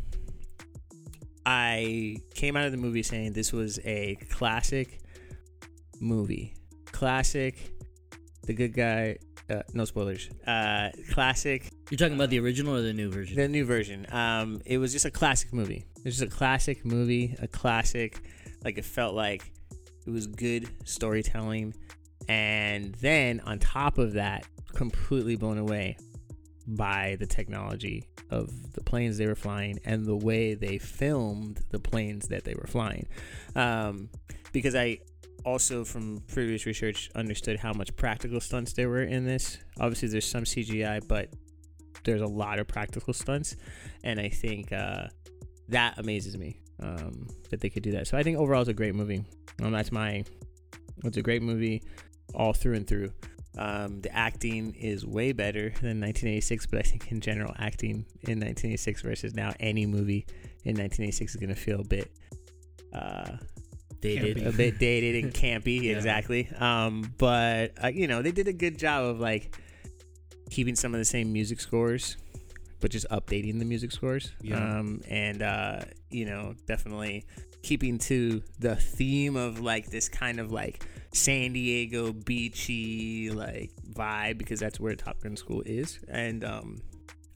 I 1.47 2.17
came 2.35 2.57
out 2.57 2.65
of 2.65 2.73
the 2.73 2.79
movie 2.79 3.03
saying 3.03 3.33
this 3.33 3.53
was 3.53 3.79
a 3.85 4.17
classic 4.31 5.01
movie. 6.01 6.55
Classic. 6.87 7.57
The 8.47 8.55
good 8.55 8.73
guy. 8.73 9.19
Uh, 9.51 9.63
no 9.75 9.85
spoilers. 9.85 10.31
Uh, 10.47 10.91
classic. 11.11 11.74
You're 11.95 12.09
talking 12.09 12.17
about 12.17 12.31
the 12.31 12.41
original 12.41 12.75
or 12.75 12.83
the 12.83 12.93
new 12.93 13.09
version? 13.09 13.37
The 13.37 13.47
new 13.47 13.65
version. 13.65 14.05
Um, 14.11 14.61
it 14.67 14.79
was 14.79 14.93
just 14.93 15.05
a 15.05 15.13
classic 15.13 15.53
movie. 15.53 15.85
It 15.99 16.05
was 16.05 16.19
just 16.19 16.33
a 16.33 16.37
classic 16.37 16.85
movie. 16.85 17.37
A 17.41 17.47
classic. 17.47 18.21
Like 18.65 18.79
it 18.79 18.85
felt 18.85 19.15
like 19.15 19.53
it 20.05 20.11
was 20.11 20.27
good 20.27 20.69
storytelling, 20.85 21.73
and 22.29 22.97
then 22.97 23.39
on 23.47 23.61
top 23.61 23.99
of 23.99 24.15
that, 24.15 24.45
completely 24.75 25.37
blown 25.37 25.57
away 25.57 25.97
by 26.67 27.17
the 27.21 27.27
technology 27.27 28.09
of 28.29 28.73
the 28.73 28.81
planes 28.81 29.17
they 29.17 29.29
were 29.29 29.37
flying 29.37 29.79
and 29.85 30.05
the 30.05 30.17
way 30.17 30.55
they 30.55 30.79
filmed 30.79 31.61
the 31.71 31.79
planes 31.79 32.27
that 32.27 32.43
they 32.43 32.55
were 32.55 32.67
flying. 32.67 33.07
Um, 33.55 34.09
because 34.53 34.75
I 34.75 34.99
also, 35.45 35.85
from 35.85 36.25
previous 36.27 36.67
research, 36.67 37.09
understood 37.15 37.61
how 37.61 37.73
much 37.73 37.95
practical 37.95 38.41
stunts 38.41 38.73
there 38.73 38.89
were 38.89 39.05
in 39.05 39.25
this. 39.25 39.59
Obviously, 39.79 40.09
there's 40.09 40.27
some 40.27 40.43
CGI, 40.43 41.07
but 41.07 41.29
there's 42.05 42.21
a 42.21 42.27
lot 42.27 42.59
of 42.59 42.67
practical 42.67 43.13
stunts, 43.13 43.57
and 44.03 44.19
I 44.21 44.29
think 44.29 44.73
uh, 44.73 45.07
that 45.69 45.99
amazes 45.99 46.37
me 46.37 46.61
um, 46.83 47.29
that 47.51 47.61
they 47.61 47.71
could 47.71 47.83
do 47.83 47.93
that. 47.93 48.07
So 48.07 48.19
I 48.19 48.23
think 48.23 48.39
overall 48.39 48.61
it's 48.61 48.71
a 48.71 48.75
great 48.75 48.95
movie. 48.95 49.25
Um, 49.63 49.73
that's 49.73 49.93
my. 49.93 50.25
It's 51.05 51.17
a 51.17 51.23
great 51.23 51.43
movie, 51.43 51.83
all 52.35 52.53
through 52.53 52.75
and 52.75 52.87
through. 52.87 53.13
Um, 53.57 54.01
the 54.01 54.13
acting 54.15 54.75
is 54.75 55.07
way 55.07 55.33
better 55.33 55.69
than 55.81 56.01
1986, 56.01 56.67
but 56.67 56.81
I 56.81 56.83
think 56.83 57.13
in 57.13 57.21
general, 57.21 57.55
acting 57.59 58.05
in 58.23 58.41
1986 58.41 59.03
versus 59.03 59.35
now 59.35 59.53
any 59.61 59.87
movie 59.87 60.27
in 60.65 60.77
1986 60.77 61.35
is 61.35 61.41
going 61.41 61.55
to 61.55 61.61
feel 61.61 61.81
a 61.81 61.85
bit, 61.85 62.11
uh, 62.93 63.37
Dated. 64.01 64.47
a 64.47 64.53
bit 64.53 64.79
dated 64.79 65.23
and 65.25 65.33
campy. 65.35 65.83
Yeah. 65.83 65.93
Exactly. 65.93 66.49
Um, 66.59 67.13
but 67.17 67.73
uh, 67.83 67.89
you 67.89 68.07
know, 68.07 68.23
they 68.23 68.33
did 68.33 68.49
a 68.49 68.53
good 68.53 68.79
job 68.79 69.05
of 69.05 69.21
like 69.21 69.57
keeping 70.51 70.75
some 70.75 70.95
of 70.95 70.99
the 70.99 71.05
same 71.05 71.33
music 71.33 71.61
scores, 71.61 72.17
but 72.81 72.91
just 72.91 73.07
updating 73.11 73.59
the 73.59 73.65
music 73.65 73.93
scores. 73.93 74.33
Yeah. 74.41 74.57
Um, 74.57 75.01
and 75.09 75.43
uh, 75.43 75.81
you 76.11 76.27
know, 76.27 76.55
definitely 76.67 77.25
keeping 77.63 77.99
to 77.99 78.43
the 78.59 78.77
theme 78.77 79.37
of 79.37 79.61
like 79.61 79.91
this 79.91 80.09
kind 80.09 80.39
of 80.39 80.53
like 80.53 80.87
San 81.13 81.53
Diego 81.53 82.13
beachy 82.13 83.31
like 83.31 83.71
vibe 83.93 84.39
because 84.39 84.61
that's 84.61 84.79
where 84.79 84.95
Top 84.95 85.21
Gun 85.23 85.37
School 85.37 85.63
is. 85.65 85.99
And 86.09 86.45
um, 86.45 86.83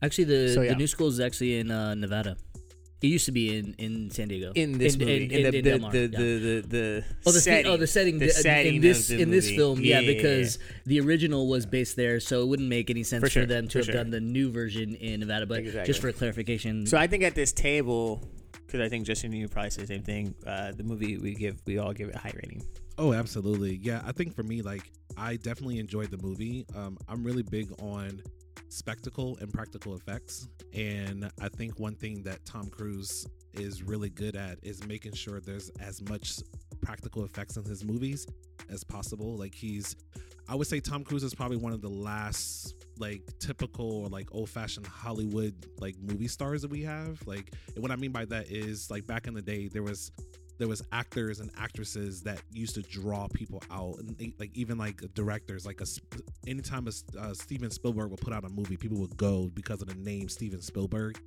Actually, 0.01 0.23
the 0.25 0.53
So, 0.53 0.61
yeah. 0.61 0.69
the 0.69 0.75
new 0.75 0.87
school 0.87 1.07
is 1.07 1.19
actually 1.19 1.59
in 1.59 1.71
uh, 1.71 1.93
Nevada. 1.95 2.37
It 3.01 3.07
used 3.07 3.25
to 3.27 3.31
be 3.31 3.55
in, 3.57 3.75
in 3.77 4.11
San 4.11 4.27
Diego. 4.27 4.51
in 4.55 4.77
this 4.77 4.95
In- 4.95 4.99
movie, 4.99 5.25
in- 5.25 5.31
in, 5.31 5.45
in- 5.45 5.51
the, 5.51 5.57
in 5.59 5.63
Del 5.63 5.79
Mar, 5.79 5.91
the, 5.91 5.99
yeah. 5.99 6.07
the, 6.19 6.39
the, 6.61 6.67
the 6.67 7.03
Oh, 7.25 7.31
the 7.31 7.39
setting, 7.39 7.41
setting, 7.41 7.71
oh, 7.71 7.77
the 7.77 7.87
setting, 7.87 8.19
the 8.19 8.25
the- 8.27 8.31
setting 8.33 8.75
in 8.75 8.81
this 8.81 9.09
of 9.09 9.15
the 9.17 9.23
in 9.23 9.31
this 9.31 9.45
movie. 9.45 9.57
film, 9.57 9.79
yeah, 9.79 9.85
Yeah, 9.85 9.99
yeah, 10.01 10.09
yeah. 10.11 10.15
because 10.17 10.59
the 10.85 10.99
original 10.99 11.47
was 11.47 11.65
based 11.65 11.95
there, 11.95 12.19
so 12.19 12.41
it 12.41 12.47
wouldn't 12.47 12.67
make 12.67 12.89
any 12.89 13.03
sense 13.03 13.23
For 13.23 13.29
for, 13.29 13.45
them 13.45 13.67
to 13.67 13.71
for 13.71 13.77
have 13.79 13.85
sure. 13.85 13.93
done 13.95 14.09
the 14.09 14.19
new 14.19 14.51
version 14.51 14.95
in 14.95 15.21
Nevada. 15.21 15.45
But 15.45 15.59
Exactly. 15.59 15.85
just 15.87 16.01
for 16.01 16.11
clarification, 16.11 16.85
So 16.87 16.97
I 16.97 17.07
think 17.07 17.23
at 17.23 17.35
this 17.35 17.53
table, 17.53 18.27
because 18.65 18.81
I 18.81 18.89
think 18.89 19.05
Justin 19.05 19.31
and 19.31 19.39
you 19.39 19.47
probably 19.47 19.69
say 19.71 19.81
the 19.83 19.87
same 19.87 20.03
thing. 20.03 20.35
Uh, 20.45 20.73
the 20.73 20.83
movie 20.83 21.17
we 21.17 21.35
give, 21.35 21.61
we 21.65 21.77
all 21.77 21.93
give 21.93 22.09
it 22.09 22.15
a 22.15 22.19
high 22.19 22.33
rating. 22.35 22.61
Oh, 22.97 23.13
absolutely. 23.13 23.79
Yeah, 23.81 24.01
I 24.05 24.11
think 24.11 24.35
for 24.35 24.43
me, 24.43 24.61
like, 24.61 24.91
I 25.15 25.37
definitely 25.37 25.79
enjoyed 25.79 26.11
the 26.11 26.17
movie. 26.17 26.65
Um, 26.75 26.97
I'm 27.07 27.23
really 27.23 27.43
big 27.43 27.71
on 27.81 28.21
spectacle 28.69 29.37
and 29.41 29.51
practical 29.51 29.95
effects. 29.95 30.47
And 30.73 31.29
I 31.41 31.49
think 31.49 31.79
one 31.79 31.95
thing 31.95 32.23
that 32.23 32.45
Tom 32.45 32.69
Cruise 32.69 33.27
is 33.53 33.83
really 33.83 34.09
good 34.09 34.35
at 34.35 34.59
is 34.63 34.85
making 34.87 35.13
sure 35.13 35.39
there's 35.39 35.69
as 35.79 36.01
much 36.07 36.39
practical 36.81 37.25
effects 37.25 37.57
in 37.57 37.65
his 37.65 37.83
movies 37.83 38.27
as 38.69 38.83
possible. 38.83 39.35
Like, 39.35 39.55
he's, 39.55 39.95
I 40.47 40.55
would 40.55 40.67
say 40.67 40.79
Tom 40.79 41.03
Cruise 41.03 41.23
is 41.23 41.33
probably 41.33 41.57
one 41.57 41.73
of 41.73 41.81
the 41.81 41.89
last, 41.89 42.75
like, 42.99 43.23
typical 43.39 44.03
or 44.03 44.09
like 44.09 44.33
old 44.33 44.49
fashioned 44.49 44.87
Hollywood, 44.87 45.65
like, 45.79 45.95
movie 45.99 46.27
stars 46.27 46.61
that 46.61 46.71
we 46.71 46.83
have. 46.83 47.25
Like, 47.25 47.53
and 47.73 47.81
what 47.81 47.91
I 47.91 47.95
mean 47.95 48.11
by 48.11 48.25
that 48.25 48.51
is, 48.51 48.89
like, 48.89 49.05
back 49.07 49.27
in 49.27 49.33
the 49.33 49.41
day, 49.41 49.67
there 49.67 49.83
was 49.83 50.11
there 50.59 50.67
was 50.67 50.83
actors 50.91 51.39
and 51.39 51.49
actresses 51.57 52.21
that 52.23 52.41
used 52.51 52.75
to 52.75 52.81
draw 52.83 53.27
people 53.33 53.63
out, 53.71 53.97
and 53.99 54.15
they- 54.17 54.33
like 54.37 54.51
even 54.53 54.77
like 54.77 55.01
directors. 55.15 55.65
Like 55.65 55.81
a 55.81 55.85
anytime 56.45 56.87
a, 56.87 56.91
uh, 57.19 57.33
Steven 57.33 57.71
Spielberg 57.71 58.11
would 58.11 58.21
put 58.21 58.33
out 58.33 58.43
a 58.45 58.49
movie, 58.49 58.77
people 58.77 58.97
would 58.99 59.17
go 59.17 59.49
because 59.55 59.81
of 59.81 59.87
the 59.87 59.95
name 59.95 60.29
Steven 60.29 60.61
Spielberg. 60.61 61.19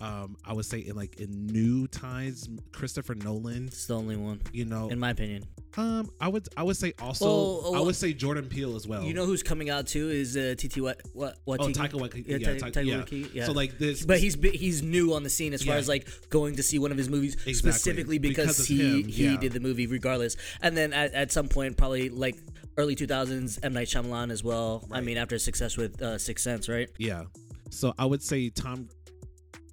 Um, 0.00 0.36
I 0.44 0.52
would 0.52 0.64
say 0.66 0.80
in 0.80 0.96
like 0.96 1.20
in 1.20 1.46
new 1.46 1.86
times, 1.86 2.48
Christopher 2.72 3.14
Nolan. 3.14 3.66
It's 3.68 3.86
the 3.86 3.96
only 3.96 4.16
one, 4.16 4.40
You 4.52 4.64
know, 4.66 4.88
in 4.90 4.98
my 4.98 5.10
opinion. 5.10 5.44
Um, 5.76 6.10
I 6.20 6.28
would 6.28 6.48
I 6.56 6.62
would 6.62 6.76
say 6.76 6.92
also 7.00 7.24
Well, 7.26 7.60
oh, 7.64 7.74
I 7.74 7.80
would 7.80 7.94
say 7.96 8.12
Jordan 8.12 8.46
Peele 8.46 8.74
as 8.76 8.86
well. 8.88 9.02
You 9.04 9.14
know 9.14 9.24
who's 9.24 9.42
coming 9.42 9.70
out 9.70 9.86
too 9.86 10.08
is 10.10 10.36
uh, 10.36 10.54
TT 10.58 10.78
what 10.78 11.00
what 11.12 11.36
what 11.44 11.60
oh 11.60 11.68
Taika 11.68 11.92
Waititi, 11.92 12.26
Yeah, 12.26 12.36
yeah, 12.38 12.58
Ta- 12.58 12.66
Taika- 12.66 12.84
yeah. 12.86 12.94
Waititi, 12.96 13.34
yeah. 13.34 13.46
So 13.46 13.52
like 13.52 13.78
this, 13.78 14.04
But 14.04 14.18
he's 14.18 14.34
he's 14.34 14.82
new 14.82 15.14
on 15.14 15.22
the 15.22 15.30
scene 15.30 15.52
as 15.52 15.62
far 15.62 15.76
as 15.76 15.88
like 15.88 16.08
going 16.28 16.56
to 16.56 16.62
see 16.62 16.78
one 16.78 16.90
of 16.90 16.98
his 16.98 17.08
movies 17.08 17.34
Exactly. 17.34 17.54
specifically 17.54 18.18
because, 18.18 18.46
Because 18.58 18.66
he 18.66 19.02
him, 19.02 19.08
he 19.08 19.24
yeah. 19.26 19.36
did 19.36 19.52
the 19.52 19.60
movie 19.60 19.86
regardless. 19.86 20.36
And 20.60 20.76
then 20.76 20.92
at, 20.92 21.14
at 21.14 21.30
some 21.32 21.48
point, 21.48 21.76
probably 21.76 22.08
like 22.08 22.36
early 22.76 22.96
2000s, 22.96 23.58
M 23.62 23.72
Night 23.72 23.88
Shyamalan 23.88 24.30
as 24.30 24.42
well. 24.42 24.86
I 24.90 25.00
mean, 25.00 25.16
after 25.18 25.38
success 25.38 25.76
with 25.76 26.00
uh, 26.02 26.18
Sixth 26.18 26.42
Sense, 26.42 26.68
right? 26.68 26.88
Yeah. 26.98 27.24
So 27.70 27.94
I 27.98 28.04
would 28.06 28.22
say 28.22 28.48
Tom 28.50 28.88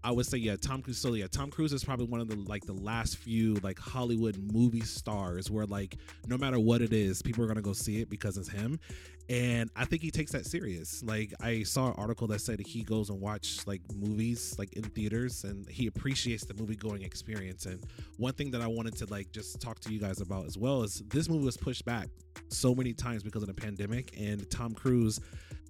I 0.08 0.12
would 0.12 0.26
say 0.26 0.38
yeah, 0.38 0.56
Tom 0.56 0.82
Cruise. 0.82 1.00
So 1.00 1.14
yeah, 1.16 1.28
Tom 1.30 1.52
Cruise 1.52 1.74
is 1.74 1.84
probably 1.84 2.06
one 2.06 2.22
of 2.22 2.30
the 2.30 2.38
like 2.38 2.66
the 2.66 2.72
last 2.72 3.18
few 3.18 3.56
like 3.56 3.78
Hollywood 3.78 4.38
movie 4.54 4.80
stars 4.80 5.52
where 5.52 5.66
like 5.66 5.98
no 6.28 6.38
matter 6.38 6.58
what 6.58 6.82
it 6.82 6.94
is, 6.94 7.22
people 7.22 7.44
are 7.44 7.48
gonna 7.48 7.62
go 7.62 7.74
see 7.74 8.00
it 8.00 8.10
because 8.10 8.38
it's 8.38 8.48
him. 8.48 8.80
And 9.30 9.70
I 9.76 9.84
think 9.84 10.02
he 10.02 10.10
takes 10.10 10.32
that 10.32 10.46
serious. 10.46 11.04
Like 11.04 11.34
I 11.42 11.64
saw 11.64 11.88
an 11.88 11.96
article 11.98 12.26
that 12.28 12.40
said 12.40 12.62
he 12.62 12.84
goes 12.84 13.10
and 13.10 13.20
watch 13.20 13.68
like 13.68 13.82
movies 13.94 14.56
like 14.58 14.72
in 14.78 14.84
theaters 14.84 15.44
and 15.44 15.68
he 15.68 15.88
appreciates 15.88 16.46
the 16.46 16.54
movie 16.54 16.78
going 16.78 17.02
experience. 17.02 17.66
And 17.66 17.84
one 18.16 18.32
thing 18.32 18.50
that 18.52 18.62
I 18.62 18.68
wanted 18.68 18.96
to 19.00 19.08
like 19.08 19.34
just 19.34 19.60
talk 19.60 19.78
to 19.82 19.92
you 19.92 20.00
guys 20.00 20.22
about 20.22 20.46
as 20.46 20.58
well 20.58 20.84
is 20.84 21.04
this 21.10 21.28
movie 21.28 21.44
was 21.44 21.58
pushed 21.58 21.84
back 21.84 22.08
so 22.48 22.74
many 22.74 22.94
times 22.94 23.24
because 23.24 23.42
of 23.42 23.50
the 23.50 23.62
pandemic 23.62 24.14
and 24.18 24.50
Tom 24.50 24.74
Cruise 24.74 25.20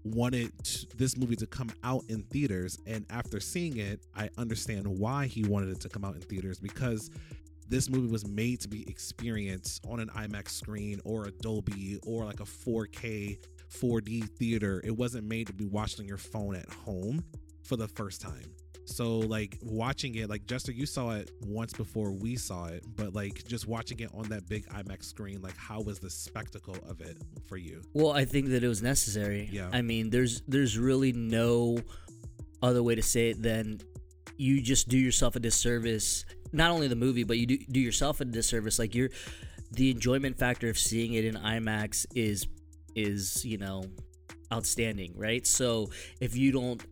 wanted 0.08 0.52
this 0.98 1.18
movie 1.18 1.36
to 1.36 1.48
come 1.48 1.70
out 1.84 2.04
in 2.10 2.24
theaters 2.24 2.78
and 2.86 3.06
after 3.10 3.40
seeing 3.40 3.78
it 3.78 4.02
i 4.16 4.30
understand 4.38 4.88
why 4.88 5.26
he 5.26 5.44
wanted 5.46 5.70
it 5.70 5.80
to 5.80 5.90
come 5.90 6.04
out 6.04 6.16
in 6.16 6.22
theaters 6.22 6.60
because 6.60 7.10
this 7.70 7.90
movie 7.90 8.08
was 8.08 8.26
made 8.26 8.62
to 8.62 8.70
be 8.70 8.88
experienced 8.90 9.86
on 9.88 10.00
an 10.00 10.08
imax 10.10 10.50
screen 10.50 11.02
or 11.04 11.26
a 11.26 11.32
dolby 11.32 12.00
or 12.06 12.24
like 12.24 12.40
a 12.40 12.46
4k 12.46 13.38
4d 13.70 14.30
theater. 14.38 14.82
It 14.84 14.96
wasn't 14.96 15.28
made 15.28 15.48
to 15.48 15.54
be 15.54 15.66
watched 15.66 16.00
on 16.00 16.06
your 16.06 16.18
phone 16.18 16.56
at 16.56 16.70
home 16.70 17.24
for 17.64 17.76
the 17.76 17.88
first 17.88 18.22
time 18.22 18.46
so 18.88 19.20
like 19.20 19.58
watching 19.62 20.16
it 20.16 20.30
like 20.30 20.46
jester 20.46 20.72
you 20.72 20.86
saw 20.86 21.12
it 21.12 21.32
once 21.42 21.74
before 21.74 22.12
we 22.12 22.36
saw 22.36 22.66
it 22.68 22.84
but 22.96 23.14
like 23.14 23.46
just 23.46 23.68
watching 23.68 24.00
it 24.00 24.10
on 24.14 24.24
that 24.30 24.48
big 24.48 24.66
imax 24.70 25.04
screen 25.06 25.42
like 25.42 25.58
how 25.58 25.82
was 25.82 26.00
the 26.00 26.10
spectacle 26.10 26.78
of 26.90 27.02
it 27.02 27.18
for 27.48 27.58
you 27.58 27.82
Well, 27.94 28.12
I 28.12 28.26
think 28.26 28.50
that 28.50 28.64
it 28.64 28.68
was 28.68 28.82
necessary. 28.82 29.50
Yeah. 29.52 29.70
I 29.72 29.82
mean, 29.82 30.10
there's 30.10 30.42
there's 30.48 30.78
really 30.78 31.12
no 31.14 31.78
other 32.62 32.84
way 32.84 32.96
to 32.96 33.02
say 33.02 33.30
it 33.30 33.42
than 33.42 33.80
you 34.38 34.62
just 34.62 34.88
do 34.88 34.98
yourself 34.98 35.36
a 35.36 35.40
disservice. 35.40 36.26
Not 36.52 36.72
only 36.72 36.88
the 36.88 36.96
movie, 36.96 37.24
but 37.24 37.38
you 37.38 37.46
do 37.46 37.58
do 37.72 37.80
yourself 37.80 38.22
a 38.22 38.26
disservice. 38.26 38.80
Like 38.80 38.96
you're 38.96 39.10
the 39.72 39.92
enjoyment 39.92 40.38
factor 40.38 40.70
of 40.70 40.78
seeing 40.78 41.14
it 41.14 41.26
in 41.26 41.36
IMAX 41.36 42.06
is 42.16 42.48
is 42.96 43.44
you 43.46 43.58
know 43.58 43.84
outstanding, 44.54 45.14
right? 45.16 45.46
So 45.46 45.90
if 46.22 46.36
you 46.36 46.52
don't 46.52 46.84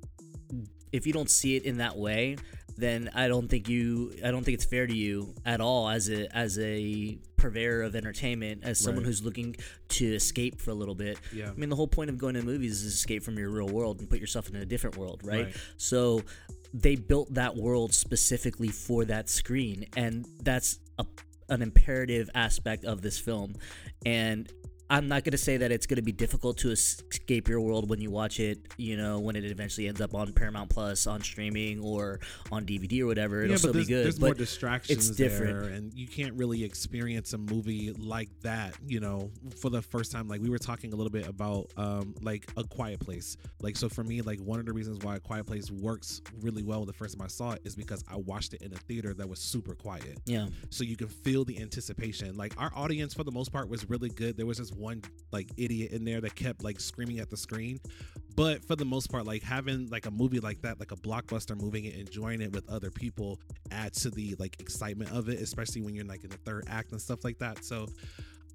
if 0.95 1.05
you 1.07 1.13
don't 1.13 1.29
see 1.29 1.55
it 1.55 1.63
in 1.63 1.77
that 1.77 1.97
way, 1.97 2.37
then 2.77 3.09
I 3.13 3.27
don't 3.27 3.47
think 3.47 3.69
you 3.69 4.13
I 4.23 4.31
don't 4.31 4.43
think 4.43 4.55
it's 4.55 4.65
fair 4.65 4.85
to 4.87 4.93
you 4.95 5.33
at 5.45 5.61
all 5.61 5.87
as 5.89 6.09
a 6.09 6.27
as 6.35 6.59
a 6.59 7.17
purveyor 7.37 7.83
of 7.83 7.95
entertainment, 7.95 8.63
as 8.63 8.79
someone 8.79 9.03
Right. 9.03 9.07
who's 9.07 9.23
looking 9.23 9.55
to 9.89 10.05
escape 10.15 10.59
for 10.59 10.71
a 10.71 10.73
little 10.73 10.95
bit. 10.95 11.17
yeah 11.33 11.49
I 11.51 11.53
mean, 11.53 11.69
the 11.69 11.75
whole 11.75 11.87
point 11.87 12.09
of 12.09 12.17
going 12.17 12.33
to 12.35 12.41
movies 12.41 12.83
is 12.83 12.93
escape 12.93 13.23
from 13.23 13.37
your 13.37 13.49
real 13.49 13.67
world 13.69 13.99
and 13.99 14.09
put 14.09 14.19
yourself 14.19 14.49
in 14.49 14.55
a 14.55 14.65
different 14.65 14.97
world, 14.97 15.21
right? 15.23 15.45
Right. 15.45 15.55
So 15.77 16.23
they 16.73 16.95
built 16.95 17.33
that 17.35 17.55
world 17.55 17.93
specifically 17.93 18.67
for 18.69 19.05
that 19.05 19.29
screen, 19.29 19.85
and 19.95 20.25
that's 20.41 20.79
a, 20.99 21.05
an 21.49 21.61
imperative 21.61 22.29
aspect 22.35 22.83
of 22.83 23.01
this 23.01 23.17
film. 23.19 23.55
And 24.05 24.51
I'm 24.89 25.07
not 25.07 25.23
going 25.23 25.31
to 25.31 25.37
say 25.37 25.57
that 25.57 25.71
it's 25.71 25.87
going 25.87 25.95
to 25.95 26.03
be 26.03 26.11
difficult 26.11 26.57
to 26.59 26.69
escape 26.69 27.47
your 27.47 27.59
world 27.59 27.89
when 27.89 27.99
you 27.99 28.11
watch 28.11 28.39
it, 28.39 28.59
you 28.77 28.97
know, 28.97 29.19
when 29.19 29.35
it 29.35 29.43
eventually 29.43 29.87
ends 29.87 29.99
up 29.99 30.13
on 30.13 30.31
Paramount 30.33 30.69
Plus, 30.69 31.07
on 31.07 31.21
streaming, 31.21 31.79
or 31.79 32.19
on 32.51 32.65
DVD 32.65 33.01
or 33.01 33.07
whatever. 33.07 33.41
It'll 33.41 33.51
yeah, 33.51 33.57
still 33.57 33.73
be 33.73 33.85
good. 33.85 34.05
there's 34.05 34.19
but 34.19 34.27
more 34.27 34.33
distractions 34.35 35.09
It's 35.09 35.17
different. 35.17 35.63
there, 35.63 35.73
and 35.73 35.93
you 35.93 36.07
can't 36.07 36.35
really 36.35 36.63
experience 36.63 37.33
a 37.33 37.37
movie 37.39 37.93
like 37.93 38.29
that, 38.41 38.75
you 38.85 38.99
know, 38.99 39.31
for 39.59 39.69
the 39.69 39.81
first 39.81 40.11
time. 40.11 40.27
Like 40.27 40.41
we 40.41 40.49
were 40.49 40.59
talking 40.59 40.93
a 40.93 40.95
little 40.95 41.11
bit 41.11 41.27
about, 41.27 41.71
um, 41.77 42.13
like 42.21 42.51
A 42.57 42.63
Quiet 42.63 42.99
Place. 42.99 43.37
Like 43.61 43.77
so, 43.77 43.89
for 43.89 44.03
me, 44.03 44.21
like 44.21 44.39
one 44.39 44.59
of 44.59 44.67
the 44.67 44.73
reasons 44.73 45.03
why 45.03 45.15
A 45.15 45.19
Quiet 45.19 45.47
Place 45.47 45.71
works 45.71 46.21
really 46.41 46.61
well 46.61 46.85
the 46.85 46.93
first 46.93 47.17
time 47.17 47.25
I 47.25 47.27
saw 47.27 47.51
it 47.51 47.61
is 47.63 47.75
because 47.75 48.03
I 48.07 48.17
watched 48.17 48.53
it 48.53 48.61
in 48.61 48.71
a 48.71 48.77
theater 48.77 49.15
that 49.15 49.27
was 49.27 49.39
super 49.39 49.73
quiet, 49.73 50.19
yeah. 50.25 50.47
so 50.69 50.83
you 50.83 50.95
can 50.95 51.07
feel 51.07 51.43
the 51.43 51.59
anticipation. 51.59 52.35
Like 52.35 52.53
our 52.59 52.71
audience, 52.75 53.15
for 53.15 53.23
the 53.23 53.31
most 53.31 53.51
part, 53.51 53.67
was 53.67 53.89
really 53.89 54.09
good. 54.09 54.37
There 54.37 54.45
was 54.45 54.59
this 54.59 54.74
one 54.77 55.01
like 55.31 55.49
idiot 55.57 55.91
in 55.91 56.05
there 56.05 56.21
that 56.21 56.35
kept 56.35 56.63
like 56.63 56.79
screaming 56.79 57.19
at 57.19 57.29
the 57.29 57.37
screen, 57.37 57.79
but 58.35 58.65
for 58.65 58.75
the 58.75 58.85
most 58.85 59.09
part, 59.09 59.25
like 59.25 59.41
having 59.43 59.87
like 59.87 60.05
a 60.05 60.11
movie 60.11 60.39
like 60.39 60.61
that, 60.61 60.79
like 60.79 60.91
a 60.91 60.97
blockbuster 60.97 61.59
movie 61.59 61.89
and 61.89 61.99
enjoying 62.07 62.41
it 62.41 62.51
with 62.51 62.69
other 62.69 62.91
people 62.91 63.39
adds 63.71 64.01
to 64.03 64.09
the 64.09 64.35
like 64.39 64.59
excitement 64.59 65.11
of 65.11 65.29
it, 65.29 65.39
especially 65.39 65.81
when 65.81 65.95
you're 65.95 66.05
like 66.05 66.23
in 66.23 66.29
the 66.29 66.37
third 66.37 66.65
act 66.67 66.91
and 66.91 67.01
stuff 67.01 67.23
like 67.23 67.37
that. 67.39 67.63
So 67.63 67.87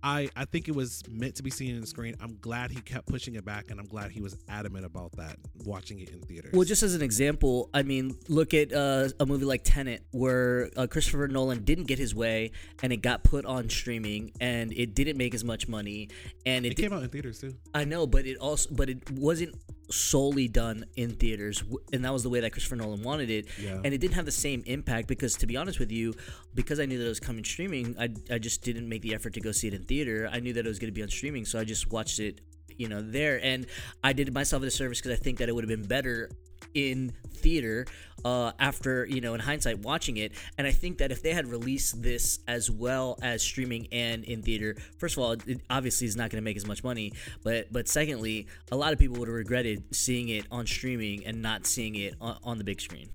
I 0.03 0.29
I 0.37 0.45
think 0.45 0.69
it 0.69 0.75
was 0.75 1.03
meant 1.09 1.37
to 1.37 1.43
be 1.43 1.51
seen 1.51 1.75
in 1.75 1.81
the 1.81 1.87
screen. 1.87 2.15
I'm 2.21 2.39
glad 2.41 2.71
he 2.71 2.81
kept 2.81 3.07
pushing 3.07 3.35
it 3.35 3.45
back 3.45 3.71
and 3.71 3.79
I'm 3.79 3.87
glad 3.87 4.11
he 4.11 4.21
was 4.21 4.37
adamant 4.49 4.85
about 4.85 5.13
that, 5.13 5.37
watching 5.65 6.01
it 6.01 6.11
in 6.11 6.21
theaters. 6.21 6.53
Well, 6.53 6.65
just 6.65 6.83
as 6.83 6.95
an 6.95 7.03
example, 7.03 7.71
I 7.75 7.83
mean, 7.83 8.19
look 8.29 8.55
at 8.55 8.73
uh, 8.73 9.09
a 9.19 9.27
movie 9.27 9.45
like 9.45 9.63
Tenet, 9.65 10.05
where 10.13 10.71
uh, 10.77 10.87
Christopher 10.87 11.29
Nolan 11.29 11.65
didn't 11.65 11.85
get 11.85 11.99
his 11.99 12.15
way, 12.15 12.53
and 12.83 12.93
it 12.93 12.99
got 12.99 13.25
put 13.25 13.45
on 13.45 13.69
streaming, 13.69 14.33
and 14.41 14.73
it 14.73 14.95
didn't 14.95 15.17
make 15.17 15.35
as 15.35 15.45
much 15.45 15.69
money, 15.69 16.09
and 16.47 16.65
it, 16.65 16.73
it 16.73 16.77
did, 16.77 16.83
came 16.83 16.93
out 16.93 17.03
in 17.03 17.09
theaters 17.09 17.41
too. 17.41 17.55
I 17.75 17.85
know, 17.85 18.07
but 18.07 18.27
it 18.27 18.37
also, 18.39 18.69
but 18.73 18.89
it 18.89 19.11
wasn't 19.11 19.55
solely 19.91 20.49
done 20.49 20.85
in 20.97 21.11
theaters, 21.17 21.63
and 21.93 22.05
that 22.05 22.13
was 22.13 22.23
the 22.23 22.29
way 22.31 22.41
that 22.41 22.53
Christopher 22.53 22.77
Nolan 22.77 23.03
wanted 23.03 23.31
it, 23.31 23.47
Yeah. 23.63 23.81
and 23.85 23.93
it 23.95 23.99
didn't 23.99 24.15
have 24.15 24.25
the 24.27 24.33
same 24.33 24.63
impact 24.67 25.09
because, 25.09 25.35
to 25.37 25.47
be 25.47 25.57
honest 25.57 25.79
with 25.79 25.91
you, 25.93 26.15
because 26.55 26.79
I 26.81 26.87
knew 26.87 26.99
that 26.99 27.05
it 27.07 27.09
was 27.09 27.21
coming 27.21 27.45
streaming, 27.45 27.97
I 27.99 28.09
I 28.31 28.39
just 28.39 28.63
didn't 28.63 28.89
make 28.89 29.03
the 29.03 29.15
effort 29.15 29.35
to 29.35 29.41
go 29.41 29.53
see 29.53 29.69
it 29.69 29.75
in 29.75 29.85
theater. 29.85 30.29
I 30.31 30.41
knew 30.41 30.53
that 30.53 30.65
it 30.65 30.69
was 30.69 30.79
going 30.79 30.89
to 30.93 30.95
be 30.95 31.03
on 31.03 31.09
streaming, 31.09 31.45
so 31.45 31.59
I 31.59 31.65
just 31.65 31.91
watched 31.91 32.21
it, 32.21 32.41
you 32.77 32.89
know, 32.89 33.03
there, 33.03 33.41
and 33.45 33.67
I 34.03 34.13
did 34.13 34.33
myself 34.33 34.63
a 34.63 34.67
disservice 34.67 35.01
because 35.01 35.19
I 35.19 35.23
think 35.23 35.39
that 35.39 35.49
it 35.49 35.55
would 35.55 35.65
have 35.65 35.69
been 35.81 35.87
better 35.89 36.31
in 36.75 37.13
theater 37.29 37.87
uh, 38.25 38.53
after 38.59 39.07
you 39.07 39.21
know 39.21 39.35
in 39.35 39.41
hindsight 39.41 39.79
watching 39.79 40.19
it 40.19 40.33
and 40.59 40.67
i 40.67 40.71
think 40.71 40.99
that 40.99 41.11
if 41.11 41.23
they 41.23 41.33
had 41.33 41.47
released 41.47 42.03
this 42.03 42.41
as 42.47 42.71
well 42.71 43.19
as 43.23 43.43
streaming 43.43 43.87
and 43.93 44.25
in 44.25 44.43
theater 44.43 44.77
first 44.99 45.17
of 45.17 45.23
all 45.23 45.33
it 45.33 45.61
obviously 45.71 46.07
is 46.07 46.17
not 46.17 46.31
going 46.31 46.41
to 46.41 46.45
make 46.45 46.57
as 46.57 46.67
much 46.67 46.85
money 46.85 47.13
but 47.43 47.73
but 47.73 47.89
secondly 47.89 48.47
a 48.73 48.77
lot 48.77 48.93
of 48.93 48.99
people 48.99 49.19
would 49.19 49.29
have 49.29 49.35
regretted 49.35 49.83
seeing 49.95 50.29
it 50.29 50.45
on 50.51 50.67
streaming 50.67 51.25
and 51.25 51.41
not 51.41 51.67
seeing 51.67 51.95
it 51.95 52.15
on, 52.21 52.37
on 52.45 52.59
the 52.59 52.65
big 52.65 52.81
screen 52.81 53.09